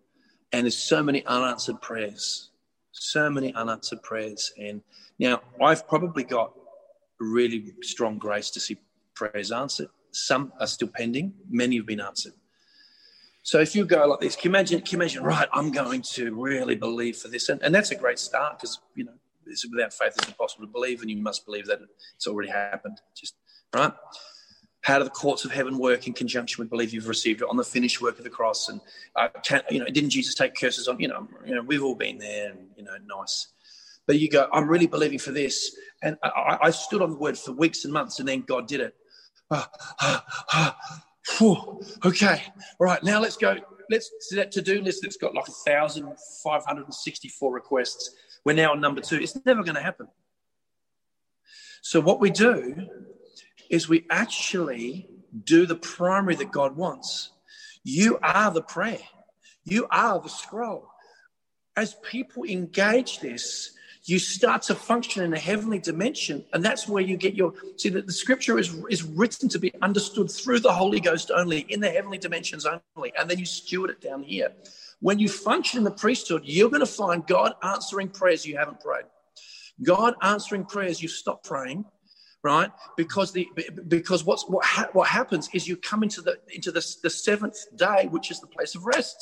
and 0.51 0.65
there's 0.65 0.77
so 0.77 1.01
many 1.01 1.25
unanswered 1.25 1.81
prayers, 1.81 2.49
so 2.91 3.29
many 3.29 3.53
unanswered 3.53 4.03
prayers. 4.03 4.51
And 4.57 4.81
now 5.19 5.41
I've 5.61 5.87
probably 5.87 6.23
got 6.23 6.53
really 7.19 7.73
strong 7.81 8.17
grace 8.17 8.49
to 8.51 8.59
see 8.59 8.77
prayers 9.15 9.51
answered. 9.51 9.87
Some 10.11 10.53
are 10.59 10.67
still 10.67 10.89
pending. 10.89 11.33
Many 11.49 11.77
have 11.77 11.85
been 11.85 12.01
answered. 12.01 12.33
So 13.41 13.59
if 13.59 13.75
you 13.75 13.85
go 13.85 14.05
like 14.07 14.19
this, 14.21 14.35
can 14.35 14.45
you 14.45 14.51
imagine? 14.51 14.81
Can 14.81 14.97
you 14.97 15.03
imagine? 15.03 15.23
Right, 15.23 15.47
I'm 15.53 15.71
going 15.71 16.01
to 16.13 16.35
really 16.35 16.75
believe 16.75 17.17
for 17.17 17.29
this, 17.29 17.49
and, 17.49 17.61
and 17.63 17.73
that's 17.73 17.91
a 17.91 17.95
great 17.95 18.19
start 18.19 18.57
because 18.59 18.79
you 18.95 19.05
know 19.05 19.13
it's 19.47 19.69
without 19.69 19.93
faith 19.93 20.13
it's 20.17 20.27
impossible 20.27 20.65
to 20.65 20.71
believe, 20.71 21.01
and 21.01 21.09
you 21.09 21.17
must 21.17 21.45
believe 21.45 21.65
that 21.67 21.79
it's 22.15 22.27
already 22.27 22.49
happened. 22.49 22.99
Just 23.15 23.35
right. 23.73 23.91
How 24.81 24.99
do 24.99 25.03
the 25.03 25.09
courts 25.09 25.45
of 25.45 25.51
heaven 25.51 25.79
work 25.79 26.05
in 26.05 26.13
conjunction 26.13 26.61
with 26.61 26.69
belief 26.69 26.93
you've 26.93 27.07
received 27.07 27.41
it 27.41 27.47
on 27.49 27.57
the 27.57 27.63
finished 27.63 28.01
work 28.01 28.19
of 28.19 28.23
the 28.23 28.29
cross? 28.29 28.69
And 28.69 28.79
uh, 29.15 29.29
can, 29.43 29.63
you 29.71 29.79
know, 29.79 29.85
didn't 29.85 30.11
Jesus 30.11 30.35
take 30.35 30.53
curses 30.55 30.87
on? 30.87 30.99
You 30.99 31.07
know, 31.07 31.27
you 31.43 31.55
know, 31.55 31.63
we've 31.63 31.83
all 31.83 31.95
been 31.95 32.19
there, 32.19 32.51
and 32.51 32.67
you 32.77 32.83
know, 32.83 32.95
nice. 33.05 33.47
But 34.05 34.19
you 34.19 34.29
go, 34.29 34.47
I'm 34.53 34.67
really 34.67 34.85
believing 34.85 35.17
for 35.17 35.31
this, 35.31 35.75
and 36.03 36.17
I, 36.23 36.59
I 36.63 36.69
stood 36.69 37.01
on 37.01 37.09
the 37.09 37.17
word 37.17 37.37
for 37.37 37.53
weeks 37.53 37.85
and 37.85 37.93
months, 37.93 38.19
and 38.19 38.27
then 38.27 38.41
God 38.41 38.67
did 38.67 38.81
it. 38.81 38.93
Ah, 39.49 39.69
ah, 40.01 40.25
ah, 40.53 40.77
okay, 42.05 42.43
all 42.79 42.85
right, 42.85 43.03
now 43.03 43.19
let's 43.19 43.37
go. 43.37 43.57
Let's 43.89 44.11
see 44.19 44.35
that 44.37 44.51
to-do 44.51 44.81
list 44.81 45.01
that's 45.03 45.17
got 45.17 45.35
like 45.35 45.47
1,564 45.47 47.53
requests 47.53 48.15
we're 48.45 48.53
now 48.53 48.71
on 48.71 48.79
number 48.79 49.01
two. 49.01 49.17
It's 49.17 49.35
never 49.45 49.63
going 49.63 49.75
to 49.75 49.81
happen. 49.81 50.07
So, 51.81 51.99
what 51.99 52.19
we 52.19 52.29
do 52.29 52.87
is 53.69 53.89
we 53.89 54.05
actually 54.09 55.09
do 55.43 55.65
the 55.65 55.75
primary 55.75 56.35
that 56.35 56.51
God 56.51 56.77
wants. 56.77 57.31
You 57.83 58.19
are 58.21 58.51
the 58.51 58.61
prayer, 58.61 58.99
you 59.65 59.87
are 59.91 60.19
the 60.19 60.29
scroll. 60.29 60.87
As 61.75 61.95
people 62.09 62.45
engage 62.45 63.19
this, 63.19 63.75
you 64.05 64.19
start 64.19 64.61
to 64.61 64.75
function 64.75 65.23
in 65.23 65.33
a 65.33 65.39
heavenly 65.39 65.79
dimension 65.79 66.45
and 66.53 66.63
that's 66.63 66.87
where 66.87 67.01
you 67.01 67.17
get 67.17 67.33
your 67.33 67.53
see 67.75 67.89
that 67.89 68.05
the 68.05 68.13
scripture 68.13 68.59
is 68.59 68.73
is 68.89 69.03
written 69.03 69.49
to 69.49 69.57
be 69.57 69.73
understood 69.81 70.29
through 70.29 70.59
the 70.59 70.71
holy 70.71 70.99
ghost 70.99 71.31
only 71.35 71.61
in 71.69 71.79
the 71.79 71.89
heavenly 71.89 72.19
dimensions 72.19 72.67
only 72.95 73.11
and 73.17 73.29
then 73.29 73.39
you 73.39 73.45
steward 73.45 73.89
it 73.89 73.99
down 74.01 74.21
here 74.21 74.51
when 75.05 75.19
you 75.19 75.29
function 75.29 75.77
in 75.77 75.83
the 75.83 75.91
priesthood, 75.91 76.41
you're 76.45 76.67
going 76.67 76.79
to 76.79 76.87
find 76.87 77.27
God 77.27 77.53
answering 77.61 78.09
prayers 78.09 78.43
you 78.43 78.57
haven't 78.57 78.79
prayed. 78.79 79.05
God 79.83 80.15
answering 80.23 80.65
prayers 80.65 80.99
you 80.99 81.07
stop 81.07 81.43
praying, 81.43 81.85
right? 82.41 82.71
Because 82.97 83.31
the 83.31 83.47
because 83.87 84.25
what's 84.25 84.49
what 84.49 84.65
ha- 84.65 84.89
what 84.93 85.07
happens 85.07 85.47
is 85.53 85.67
you 85.67 85.77
come 85.77 86.01
into 86.01 86.21
the 86.23 86.39
into 86.51 86.71
the, 86.71 86.83
the 87.03 87.11
seventh 87.11 87.55
day, 87.75 88.07
which 88.09 88.31
is 88.31 88.39
the 88.39 88.47
place 88.47 88.73
of 88.73 88.83
rest. 88.83 89.15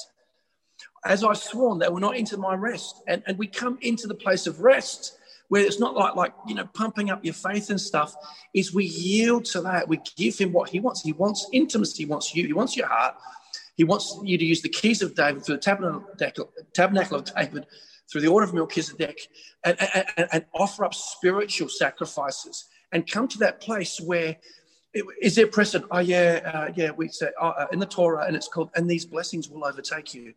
As 1.03 1.21
I've 1.21 1.37
sworn, 1.37 1.79
they 1.79 1.89
will 1.89 1.99
not 1.99 2.15
enter 2.15 2.37
my 2.37 2.55
rest, 2.55 3.03
and 3.09 3.21
and 3.27 3.37
we 3.37 3.47
come 3.47 3.77
into 3.81 4.07
the 4.07 4.15
place 4.15 4.47
of 4.47 4.61
rest 4.61 5.17
where 5.49 5.65
it's 5.65 5.81
not 5.81 5.95
like 5.95 6.15
like 6.15 6.33
you 6.47 6.55
know 6.55 6.65
pumping 6.73 7.09
up 7.09 7.25
your 7.25 7.33
faith 7.33 7.69
and 7.69 7.81
stuff. 7.81 8.15
Is 8.53 8.73
we 8.73 8.85
yield 8.85 9.43
to 9.51 9.59
that. 9.63 9.89
We 9.89 9.99
give 10.15 10.37
him 10.37 10.53
what 10.53 10.69
he 10.69 10.79
wants. 10.79 11.01
He 11.01 11.11
wants 11.11 11.45
intimacy. 11.51 12.03
He 12.03 12.09
wants 12.09 12.33
you. 12.33 12.47
He 12.47 12.53
wants 12.53 12.77
your 12.77 12.87
heart. 12.87 13.15
He 13.75 13.83
wants 13.83 14.17
you 14.23 14.37
to 14.37 14.45
use 14.45 14.61
the 14.61 14.69
keys 14.69 15.01
of 15.01 15.15
David 15.15 15.45
through 15.45 15.55
the 15.55 15.61
tabernacle, 15.61 16.51
tabernacle 16.73 17.17
of 17.17 17.33
David, 17.33 17.65
through 18.11 18.21
the 18.21 18.27
order 18.27 18.45
of 18.45 18.53
Melchizedek, 18.53 19.19
and, 19.63 19.77
and, 20.17 20.27
and 20.31 20.45
offer 20.53 20.85
up 20.85 20.93
spiritual 20.93 21.69
sacrifices 21.69 22.65
and 22.91 23.09
come 23.09 23.27
to 23.27 23.37
that 23.39 23.59
place 23.59 23.99
where 23.99 24.37
is 25.21 25.35
there 25.35 25.47
precedent? 25.47 25.89
Oh 25.91 25.99
yeah, 25.99 26.39
uh, 26.53 26.71
yeah. 26.75 26.91
We 26.91 27.07
say 27.07 27.29
oh, 27.41 27.47
uh, 27.47 27.67
in 27.71 27.79
the 27.79 27.85
Torah, 27.85 28.25
and 28.27 28.35
it's 28.35 28.47
called, 28.47 28.69
and 28.75 28.87
these 28.89 29.05
blessings 29.05 29.49
will 29.49 29.65
overtake 29.65 30.13
you. 30.13 30.33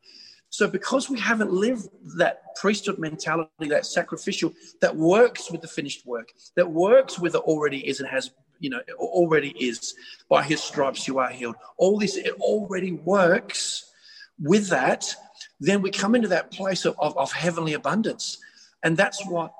So 0.48 0.66
because 0.66 1.10
we 1.10 1.18
haven't 1.18 1.52
lived 1.52 1.88
that 2.16 2.54
priesthood 2.56 2.98
mentality, 2.98 3.68
that 3.68 3.84
sacrificial, 3.84 4.54
that 4.80 4.96
works 4.96 5.50
with 5.50 5.60
the 5.60 5.68
finished 5.68 6.06
work, 6.06 6.32
that 6.54 6.70
works 6.70 7.18
with 7.18 7.32
the 7.32 7.40
already 7.40 7.86
is 7.86 8.00
and 8.00 8.08
has 8.08 8.30
you 8.60 8.70
know, 8.70 8.80
already 8.98 9.50
is. 9.50 9.94
By 10.28 10.42
his 10.42 10.62
stripes 10.62 11.06
you 11.06 11.18
are 11.18 11.30
healed. 11.30 11.56
All 11.76 11.98
this, 11.98 12.16
it 12.16 12.34
already 12.40 12.92
works. 12.92 13.92
With 14.38 14.68
that, 14.68 15.14
then 15.60 15.82
we 15.82 15.90
come 15.90 16.14
into 16.14 16.28
that 16.28 16.50
place 16.50 16.84
of, 16.84 16.94
of, 16.98 17.16
of 17.16 17.32
heavenly 17.32 17.72
abundance. 17.74 18.38
And 18.82 18.96
that's 18.96 19.24
what, 19.26 19.52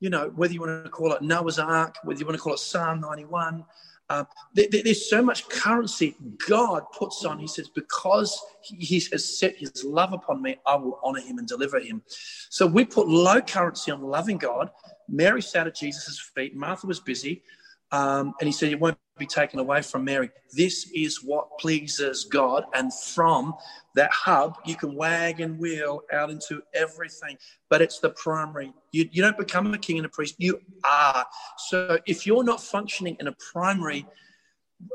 you 0.00 0.10
know, 0.10 0.30
whether 0.34 0.52
you 0.52 0.60
want 0.60 0.84
to 0.84 0.90
call 0.90 1.12
it 1.12 1.22
Noah's 1.22 1.58
Ark, 1.58 1.96
whether 2.04 2.20
you 2.20 2.26
want 2.26 2.36
to 2.36 2.42
call 2.42 2.54
it 2.54 2.58
Psalm 2.58 3.00
91, 3.00 3.64
uh, 4.10 4.24
there, 4.54 4.66
there's 4.70 5.08
so 5.08 5.22
much 5.22 5.48
currency 5.48 6.16
God 6.48 6.84
puts 6.92 7.24
on. 7.24 7.38
He 7.38 7.46
says, 7.46 7.68
because 7.68 8.40
he 8.62 9.02
has 9.12 9.38
set 9.38 9.56
his 9.56 9.84
love 9.84 10.12
upon 10.12 10.40
me, 10.40 10.56
I 10.66 10.76
will 10.76 10.98
honor 11.02 11.20
him 11.20 11.38
and 11.38 11.46
deliver 11.46 11.78
him. 11.78 12.02
So 12.48 12.66
we 12.66 12.84
put 12.84 13.06
low 13.06 13.40
currency 13.40 13.90
on 13.90 14.02
loving 14.02 14.38
God. 14.38 14.70
Mary 15.08 15.42
sat 15.42 15.66
at 15.66 15.74
Jesus' 15.74 16.18
feet. 16.34 16.56
Martha 16.56 16.86
was 16.86 17.00
busy. 17.00 17.42
Um, 17.92 18.34
and 18.40 18.46
he 18.46 18.52
said, 18.52 18.70
It 18.70 18.80
won't 18.80 18.98
be 19.18 19.26
taken 19.26 19.58
away 19.58 19.82
from 19.82 20.04
Mary. 20.04 20.30
This 20.54 20.90
is 20.94 21.22
what 21.24 21.58
pleases 21.58 22.24
God. 22.24 22.64
And 22.74 22.92
from 22.94 23.54
that 23.94 24.10
hub, 24.12 24.58
you 24.64 24.76
can 24.76 24.94
wag 24.94 25.40
and 25.40 25.58
wheel 25.58 26.02
out 26.12 26.30
into 26.30 26.62
everything. 26.74 27.36
But 27.68 27.82
it's 27.82 27.98
the 27.98 28.10
primary. 28.10 28.72
You, 28.92 29.08
you 29.10 29.22
don't 29.22 29.36
become 29.36 29.74
a 29.74 29.78
king 29.78 29.98
and 29.98 30.06
a 30.06 30.08
priest, 30.08 30.36
you 30.38 30.60
are. 30.84 31.26
So 31.56 31.98
if 32.06 32.26
you're 32.26 32.44
not 32.44 32.62
functioning 32.62 33.16
in 33.20 33.26
a 33.26 33.34
primary 33.52 34.06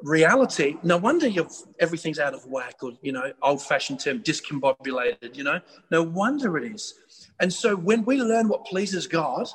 reality, 0.01 0.77
no 0.83 0.97
wonder 0.97 1.27
you 1.27 1.47
everything's 1.79 2.19
out 2.19 2.33
of 2.33 2.45
whack 2.45 2.75
or, 2.81 2.93
you 3.01 3.11
know, 3.11 3.33
old 3.41 3.61
fashioned 3.61 3.99
term, 3.99 4.23
discombobulated, 4.23 5.35
you 5.35 5.43
know, 5.43 5.59
no 5.91 6.01
wonder 6.03 6.57
it 6.57 6.71
is. 6.71 6.93
And 7.39 7.51
so 7.51 7.75
when 7.75 8.05
we 8.05 8.17
learn 8.17 8.47
what 8.47 8.65
pleases 8.65 9.07
God, 9.07 9.47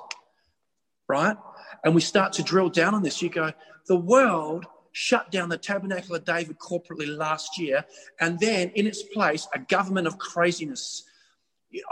right? 1.08 1.36
And 1.84 1.94
we 1.94 2.00
start 2.00 2.32
to 2.34 2.42
drill 2.42 2.68
down 2.68 2.94
on 2.94 3.02
this, 3.02 3.22
you 3.22 3.28
go, 3.28 3.52
the 3.86 3.96
world 3.96 4.66
shut 4.92 5.30
down 5.30 5.48
the 5.48 5.58
Tabernacle 5.58 6.16
of 6.16 6.24
David 6.24 6.58
corporately 6.58 7.16
last 7.16 7.58
year, 7.58 7.84
and 8.20 8.38
then 8.38 8.70
in 8.74 8.86
its 8.86 9.02
place, 9.02 9.46
a 9.54 9.58
government 9.58 10.06
of 10.06 10.18
craziness. 10.18 11.04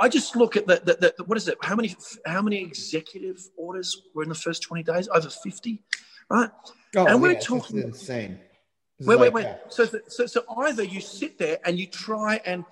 I 0.01 0.09
just 0.09 0.35
look 0.37 0.57
at 0.57 0.67
the, 0.67 0.81
the, 0.85 1.15
the 1.17 1.25
what 1.25 1.37
is 1.37 1.49
it? 1.49 1.59
How 1.63 1.77
many 1.77 1.95
how 2.25 2.41
many 2.41 2.63
executive 2.63 3.39
orders 3.57 4.03
were 4.15 4.23
in 4.23 4.29
the 4.29 4.35
first 4.35 4.63
20 4.63 4.83
days? 4.83 5.09
Over 5.09 5.29
50, 5.29 5.83
right? 6.31 6.51
Oh, 6.97 7.07
and 7.07 7.21
we're 7.21 7.33
yeah, 7.33 7.41
talking 7.41 7.83
insane. 7.83 8.41
Wait, 9.01 9.19
wait, 9.19 9.33
wait. 9.33 9.47
So, 9.69 9.87
so, 10.09 10.25
so 10.25 10.43
either 10.59 10.83
you 10.83 11.03
sit 11.03 11.39
there 11.39 11.59
and 11.67 11.79
you 11.79 11.87
try 11.87 12.41
and 12.47 12.65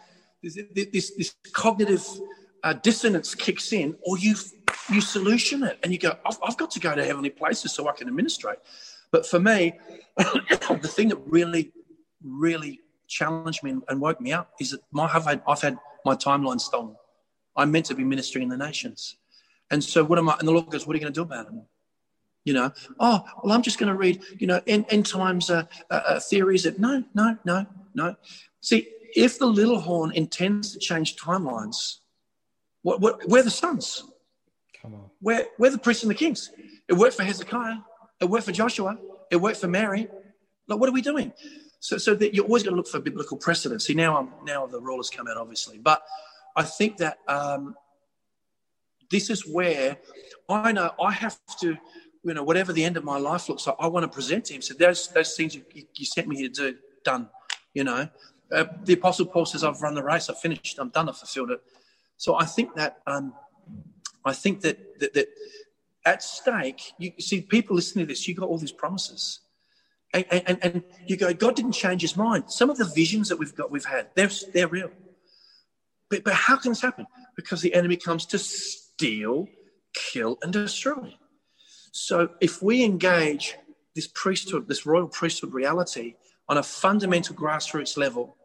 this, 0.42 0.58
this, 0.74 1.12
this 1.16 1.34
cognitive 1.52 2.06
uh, 2.62 2.72
dissonance 2.72 3.34
kicks 3.34 3.72
in, 3.72 3.94
or 4.02 4.18
you 4.18 4.34
you 4.90 5.00
solution 5.00 5.62
it 5.62 5.78
and 5.82 5.92
you 5.92 5.98
go, 5.98 6.16
I've, 6.24 6.38
I've 6.42 6.56
got 6.56 6.70
to 6.72 6.80
go 6.80 6.94
to 6.94 7.04
heavenly 7.04 7.30
places 7.30 7.72
so 7.72 7.88
I 7.88 7.92
can 7.92 8.08
administrate. 8.08 8.58
But 9.10 9.26
for 9.26 9.38
me, 9.38 9.74
the 10.16 10.90
thing 10.92 11.08
that 11.08 11.18
really, 11.26 11.72
really 12.22 12.80
challenged 13.06 13.62
me 13.62 13.76
and, 13.88 14.00
woke 14.00 14.20
me 14.20 14.32
up 14.32 14.52
is 14.60 14.70
that 14.72 14.80
my, 14.90 15.04
I've, 15.04 15.24
had, 15.24 15.42
I've 15.46 15.60
had 15.60 15.78
my 16.04 16.14
timeline 16.14 16.60
stolen. 16.60 16.96
I'm 17.56 17.70
meant 17.70 17.86
to 17.86 17.94
be 17.94 18.04
ministering 18.04 18.44
in 18.44 18.48
the 18.48 18.56
nations. 18.56 19.16
And 19.70 19.82
so 19.82 20.04
what 20.04 20.18
am 20.18 20.28
I? 20.28 20.36
And 20.38 20.48
the 20.48 20.52
Lord 20.52 20.68
goes, 20.70 20.86
what 20.86 20.94
are 20.94 20.98
you 20.98 21.02
going 21.02 21.12
to 21.12 21.18
do 21.18 21.22
about 21.22 21.46
it? 21.46 21.52
You 22.44 22.52
know, 22.52 22.72
oh, 23.00 23.24
well, 23.42 23.54
I'm 23.54 23.62
just 23.62 23.78
going 23.78 23.90
to 23.90 23.96
read, 23.96 24.22
you 24.38 24.46
know, 24.46 24.60
end, 24.66 24.84
end 24.90 25.06
times 25.06 25.48
uh, 25.48 25.64
uh, 25.90 26.00
uh, 26.06 26.20
theories. 26.20 26.64
That, 26.64 26.78
no, 26.78 27.02
no, 27.14 27.38
no, 27.44 27.66
no. 27.94 28.16
See, 28.60 28.88
if 29.16 29.38
the 29.38 29.46
little 29.46 29.80
horn 29.80 30.12
intends 30.12 30.72
to 30.72 30.78
change 30.78 31.16
timelines, 31.16 31.98
what, 32.82 33.00
what, 33.00 33.26
we're 33.28 33.42
the 33.42 33.50
sons. 33.50 34.04
We're, 35.20 35.46
we're 35.58 35.70
the 35.70 35.78
priests 35.78 36.02
and 36.02 36.10
the 36.10 36.14
kings. 36.14 36.50
It 36.88 36.94
worked 36.94 37.16
for 37.16 37.24
Hezekiah. 37.24 37.76
It 38.20 38.26
worked 38.26 38.44
for 38.44 38.52
Joshua. 38.52 38.98
It 39.30 39.36
worked 39.36 39.58
for 39.58 39.68
Mary. 39.68 40.08
Like, 40.68 40.78
what 40.80 40.88
are 40.88 40.92
we 40.92 41.02
doing? 41.02 41.32
So, 41.80 41.98
so 41.98 42.14
that 42.14 42.34
you're 42.34 42.44
always 42.44 42.62
going 42.62 42.72
to 42.72 42.76
look 42.76 42.88
for 42.88 43.00
biblical 43.00 43.36
precedent. 43.36 43.82
See, 43.82 43.94
now 43.94 44.16
I'm 44.18 44.30
now 44.44 44.66
the 44.66 44.80
rule 44.80 44.96
has 44.98 45.10
come 45.10 45.28
out, 45.28 45.36
obviously, 45.36 45.78
but 45.78 46.02
I 46.56 46.62
think 46.62 46.96
that 46.98 47.18
um, 47.28 47.74
this 49.10 49.28
is 49.28 49.46
where 49.46 49.98
I 50.48 50.72
know 50.72 50.92
I 51.00 51.12
have 51.12 51.38
to, 51.60 51.76
you 52.22 52.34
know, 52.34 52.42
whatever 52.42 52.72
the 52.72 52.84
end 52.84 52.96
of 52.96 53.04
my 53.04 53.18
life 53.18 53.48
looks 53.48 53.66
like, 53.66 53.76
I 53.78 53.86
want 53.88 54.04
to 54.04 54.08
present 54.08 54.46
to 54.46 54.54
him. 54.54 54.62
So 54.62 54.72
those 54.74 55.08
those 55.08 55.36
things 55.36 55.54
you, 55.54 55.62
you 55.94 56.06
sent 56.06 56.26
me 56.26 56.36
here 56.36 56.48
to 56.48 56.72
do, 56.72 56.78
done. 57.04 57.28
You 57.74 57.84
know, 57.84 58.08
uh, 58.50 58.64
the 58.84 58.94
Apostle 58.94 59.26
Paul 59.26 59.44
says, 59.44 59.62
"I've 59.62 59.82
run 59.82 59.94
the 59.94 60.02
race. 60.02 60.30
I've 60.30 60.38
finished. 60.38 60.78
I'm 60.78 60.88
done. 60.88 61.08
I've 61.08 61.18
fulfilled 61.18 61.50
it." 61.50 61.60
So 62.16 62.36
I 62.36 62.46
think 62.46 62.74
that 62.76 63.00
um, 63.06 63.34
I 64.24 64.32
think 64.32 64.62
that, 64.62 65.00
that 65.00 65.14
that 65.14 65.28
at 66.04 66.22
stake, 66.22 66.92
you 66.98 67.12
see 67.18 67.40
people 67.40 67.76
listening 67.76 68.06
to 68.06 68.12
this. 68.12 68.26
You 68.28 68.34
got 68.34 68.48
all 68.48 68.58
these 68.58 68.72
promises. 68.72 69.40
And, 70.12 70.24
and, 70.30 70.58
and 70.62 70.82
you 71.06 71.16
go, 71.16 71.34
God 71.34 71.56
didn't 71.56 71.72
change 71.72 72.02
his 72.02 72.16
mind. 72.16 72.44
Some 72.48 72.70
of 72.70 72.76
the 72.76 72.84
visions 72.84 73.28
that 73.30 73.38
we've 73.38 73.54
got, 73.54 73.70
we've 73.70 73.84
had, 73.84 74.08
they're, 74.14 74.30
they're 74.52 74.68
real. 74.68 74.90
But, 76.08 76.22
but 76.22 76.34
how 76.34 76.56
can 76.56 76.70
this 76.70 76.80
happen? 76.80 77.06
Because 77.34 77.62
the 77.62 77.74
enemy 77.74 77.96
comes 77.96 78.24
to 78.26 78.38
steal, 78.38 79.48
kill, 79.92 80.38
and 80.42 80.52
destroy. 80.52 81.16
So 81.90 82.28
if 82.40 82.62
we 82.62 82.84
engage 82.84 83.56
this 83.94 84.06
priesthood, 84.06 84.68
this 84.68 84.86
royal 84.86 85.08
priesthood 85.08 85.52
reality 85.52 86.14
on 86.48 86.58
a 86.58 86.62
fundamental 86.62 87.34
grassroots 87.34 87.96
level, 87.96 88.36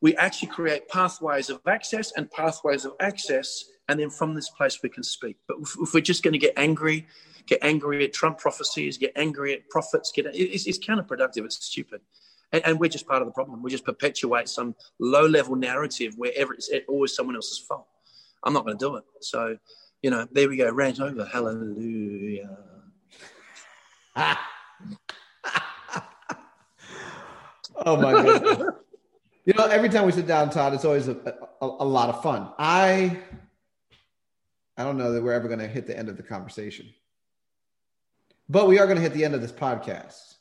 we 0.00 0.16
actually 0.16 0.48
create 0.48 0.88
pathways 0.88 1.48
of 1.48 1.60
access 1.66 2.12
and 2.16 2.30
pathways 2.30 2.84
of 2.84 2.92
access. 3.00 3.64
And 3.88 3.98
then 3.98 4.10
from 4.10 4.34
this 4.34 4.50
place, 4.50 4.80
we 4.82 4.88
can 4.88 5.02
speak. 5.02 5.36
But 5.46 5.58
if, 5.60 5.76
if 5.80 5.94
we're 5.94 6.00
just 6.00 6.22
going 6.22 6.32
to 6.32 6.38
get 6.38 6.54
angry, 6.56 7.06
get 7.46 7.58
angry 7.62 8.04
at 8.04 8.12
Trump 8.12 8.38
prophecies, 8.38 8.98
get 8.98 9.12
angry 9.16 9.54
at 9.54 9.68
prophets, 9.70 10.12
get 10.12 10.26
it's, 10.26 10.66
it's 10.66 10.78
counterproductive. 10.78 11.44
It's 11.44 11.64
stupid. 11.64 12.00
And, 12.52 12.62
and, 12.64 12.80
we're 12.80 12.88
just 12.88 13.06
part 13.06 13.20
of 13.20 13.28
the 13.28 13.32
problem. 13.32 13.62
We 13.62 13.70
just 13.70 13.84
perpetuate 13.84 14.48
some 14.48 14.74
low 14.98 15.26
level 15.26 15.54
narrative 15.54 16.14
wherever 16.16 16.54
it's 16.54 16.70
always 16.88 17.14
someone 17.14 17.36
else's 17.36 17.58
fault. 17.58 17.86
I'm 18.42 18.54
not 18.54 18.64
going 18.64 18.78
to 18.78 18.84
do 18.84 18.96
it. 18.96 19.04
So, 19.20 19.58
you 20.02 20.10
know, 20.10 20.26
there 20.32 20.48
we 20.48 20.56
go. 20.56 20.70
Rant 20.70 21.00
over. 21.00 21.26
Hallelujah. 21.26 22.56
Oh 27.84 27.96
my 27.96 28.12
goodness. 28.22 28.74
you 29.44 29.54
know, 29.54 29.66
every 29.66 29.88
time 29.88 30.04
we 30.04 30.12
sit 30.12 30.26
down, 30.26 30.50
Todd, 30.50 30.74
it's 30.74 30.84
always 30.84 31.08
a, 31.08 31.16
a, 31.60 31.66
a 31.66 31.84
lot 31.84 32.08
of 32.08 32.22
fun. 32.22 32.48
I 32.58 33.18
I 34.78 34.84
don't 34.84 34.96
know 34.96 35.12
that 35.12 35.22
we're 35.22 35.32
ever 35.32 35.48
going 35.48 35.58
to 35.58 35.66
hit 35.66 35.88
the 35.88 35.98
end 35.98 36.08
of 36.08 36.16
the 36.16 36.22
conversation, 36.22 36.88
but 38.48 38.68
we 38.68 38.78
are 38.78 38.86
going 38.86 38.96
to 38.96 39.02
hit 39.02 39.12
the 39.12 39.24
end 39.24 39.34
of 39.34 39.42
this 39.42 39.50
podcast. 39.50 40.36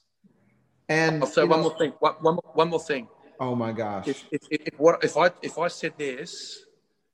And 0.88 1.24
I'll 1.24 1.28
say 1.28 1.44
one 1.44 1.60
know- 1.60 1.70
more 1.70 1.78
thing. 1.78 1.94
One, 2.00 2.38
one, 2.54 2.70
more- 2.70 2.80
thing. 2.80 3.08
Oh 3.40 3.56
my 3.56 3.72
gosh! 3.72 4.08
If, 4.08 4.26
if, 4.32 4.42
if, 4.50 4.62
if 4.68 4.80
what 4.80 5.04
if 5.04 5.18
I 5.18 5.30
if 5.42 5.58
I 5.60 5.68
said 5.68 5.94
this, 5.98 6.66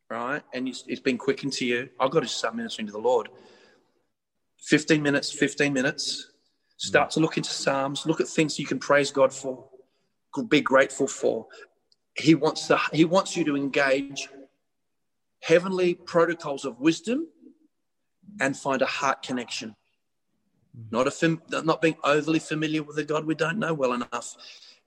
right, 0.10 0.42
and 0.54 0.68
it's, 0.68 0.84
it's 0.88 1.02
been 1.02 1.18
quickened 1.18 1.54
to 1.54 1.66
you, 1.66 1.90
I've 2.00 2.12
got 2.12 2.22
to 2.22 2.28
start 2.28 2.56
ministering 2.56 2.88
to 2.88 2.94
the 2.94 3.00
Lord. 3.00 3.30
Fifteen 4.60 5.02
minutes. 5.02 5.32
Fifteen 5.32 5.74
minutes. 5.74 6.32
Start 6.78 7.10
to 7.12 7.20
look 7.20 7.38
into 7.38 7.50
Psalms. 7.50 8.06
Look 8.06 8.22
at 8.22 8.28
things 8.28 8.60
you 8.60 8.66
can 8.66 8.80
praise 8.80 9.12
God 9.12 9.34
for. 9.34 9.68
Be 10.48 10.62
grateful 10.62 11.08
for. 11.08 11.48
He 12.16 12.36
wants 12.36 12.68
to. 12.68 12.80
He 12.94 13.06
wants 13.06 13.36
you 13.36 13.44
to 13.46 13.58
engage 13.58 14.30
heavenly 15.44 15.94
protocols 15.94 16.64
of 16.64 16.80
wisdom 16.80 17.28
and 18.40 18.56
find 18.56 18.82
a 18.82 18.86
heart 18.86 19.22
connection. 19.22 19.76
Mm-hmm. 20.78 20.96
Not 20.96 21.08
a 21.08 21.12
fam- 21.12 21.42
not 21.50 21.82
being 21.82 21.98
overly 22.04 22.40
familiar 22.40 22.82
with 22.82 22.98
a 22.98 23.04
God 23.04 23.26
we 23.26 23.36
don't 23.36 23.60
know 23.60 23.74
well 23.74 23.94
enough. 23.94 24.36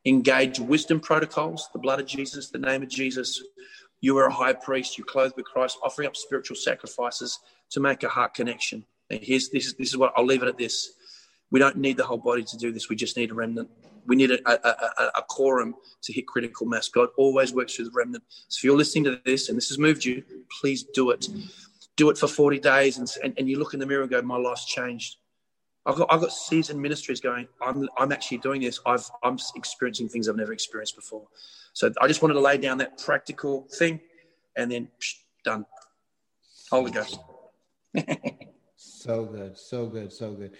Engage 0.06 0.58
wisdom 0.58 0.98
protocols, 0.98 1.68
the 1.72 1.78
blood 1.78 2.00
of 2.00 2.06
Jesus, 2.06 2.48
the 2.48 2.58
name 2.58 2.82
of 2.82 2.88
Jesus. 2.88 3.42
You 4.00 4.16
are 4.18 4.26
a 4.26 4.32
high 4.32 4.54
priest. 4.54 4.96
you're 4.96 5.06
clothed 5.06 5.36
with 5.36 5.46
Christ, 5.46 5.78
offering 5.82 6.08
up 6.08 6.16
spiritual 6.16 6.56
sacrifices 6.56 7.38
to 7.70 7.80
make 7.80 8.02
a 8.02 8.08
heart 8.08 8.34
connection. 8.34 8.84
And 9.10 9.20
here's 9.22 9.50
this 9.50 9.66
is 9.66 9.74
this 9.74 9.88
is 9.88 9.96
what 9.96 10.12
I'll 10.16 10.24
leave 10.24 10.42
it 10.42 10.48
at 10.48 10.58
this. 10.58 10.92
We 11.50 11.60
don't 11.60 11.76
need 11.76 11.96
the 11.96 12.04
whole 12.04 12.18
body 12.18 12.44
to 12.44 12.56
do 12.56 12.72
this. 12.72 12.88
We 12.88 12.96
just 12.96 13.16
need 13.16 13.30
a 13.30 13.34
remnant. 13.34 13.68
We 14.06 14.16
need 14.16 14.30
a, 14.30 14.38
a, 14.50 14.68
a, 15.02 15.10
a 15.16 15.22
quorum 15.28 15.74
to 16.02 16.12
hit 16.12 16.26
critical 16.26 16.66
mass. 16.66 16.88
God 16.88 17.08
always 17.16 17.52
works 17.52 17.74
through 17.74 17.86
the 17.86 17.90
remnant. 17.94 18.24
So 18.48 18.58
if 18.58 18.64
you're 18.64 18.76
listening 18.76 19.04
to 19.04 19.20
this 19.24 19.48
and 19.48 19.56
this 19.56 19.68
has 19.68 19.78
moved 19.78 20.04
you, 20.04 20.22
please 20.60 20.84
do 20.94 21.10
it. 21.10 21.28
Do 21.96 22.10
it 22.10 22.18
for 22.18 22.28
40 22.28 22.58
days 22.58 22.98
and, 22.98 23.08
and, 23.22 23.34
and 23.38 23.48
you 23.48 23.58
look 23.58 23.74
in 23.74 23.80
the 23.80 23.86
mirror 23.86 24.02
and 24.02 24.10
go, 24.10 24.20
my 24.22 24.36
life's 24.36 24.66
changed. 24.66 25.16
I've 25.86 25.96
got, 25.96 26.12
I've 26.12 26.20
got 26.20 26.32
seasoned 26.32 26.80
ministries 26.80 27.20
going, 27.20 27.46
I'm, 27.62 27.88
I'm 27.96 28.12
actually 28.12 28.38
doing 28.38 28.60
this. 28.60 28.80
I've, 28.84 29.08
I'm 29.22 29.38
experiencing 29.54 30.08
things 30.08 30.28
I've 30.28 30.36
never 30.36 30.52
experienced 30.52 30.96
before. 30.96 31.26
So 31.72 31.92
I 32.00 32.08
just 32.08 32.22
wanted 32.22 32.34
to 32.34 32.40
lay 32.40 32.58
down 32.58 32.78
that 32.78 32.98
practical 32.98 33.68
thing 33.72 34.00
and 34.56 34.70
then 34.70 34.88
psh, 35.00 35.14
done. 35.44 35.64
Holy 36.70 36.90
Ghost. 36.90 37.18
So 38.78 39.24
good, 39.24 39.56
so 39.56 39.86
good, 39.86 40.12
so 40.12 40.32
good. 40.32 40.52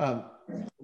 Um, 0.00 0.24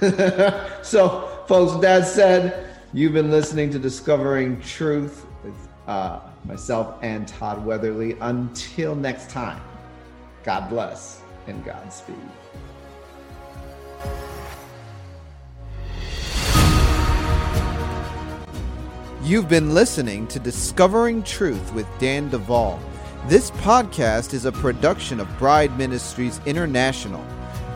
so, 0.82 1.44
folks, 1.46 1.78
that 1.82 2.06
said, 2.06 2.74
you've 2.94 3.12
been 3.12 3.30
listening 3.30 3.70
to 3.70 3.78
Discovering 3.78 4.60
Truth 4.62 5.26
with 5.44 5.68
uh, 5.86 6.20
myself 6.44 6.98
and 7.02 7.28
Todd 7.28 7.64
Weatherly. 7.64 8.16
Until 8.20 8.94
next 8.94 9.30
time, 9.30 9.60
God 10.42 10.68
bless 10.68 11.22
and 11.46 11.64
Godspeed. 11.64 12.16
You've 19.22 19.48
been 19.48 19.74
listening 19.74 20.26
to 20.28 20.40
Discovering 20.40 21.22
Truth 21.22 21.74
with 21.74 21.86
Dan 21.98 22.30
Duval. 22.30 22.80
This 23.28 23.50
podcast 23.50 24.32
is 24.32 24.46
a 24.46 24.50
production 24.50 25.20
of 25.20 25.28
Bride 25.38 25.76
Ministries 25.76 26.40
International. 26.46 27.22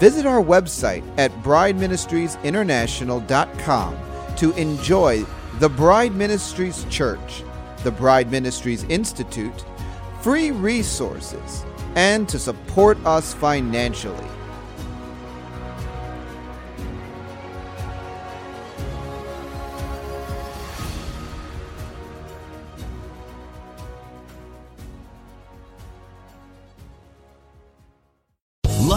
Visit 0.00 0.24
our 0.26 0.42
website 0.42 1.04
at 1.18 1.30
brideministriesinternational.com 1.42 3.96
to 4.36 4.52
enjoy 4.52 5.22
the 5.60 5.68
Bride 5.68 6.14
Ministries 6.16 6.84
Church, 6.88 7.43
the 7.85 7.93
Bride 7.93 8.31
Ministries 8.31 8.82
Institute, 8.85 9.65
free 10.23 10.51
resources, 10.51 11.65
and 11.94 12.28
to 12.28 12.39
support 12.39 12.98
us 13.06 13.35
financially. 13.35 14.27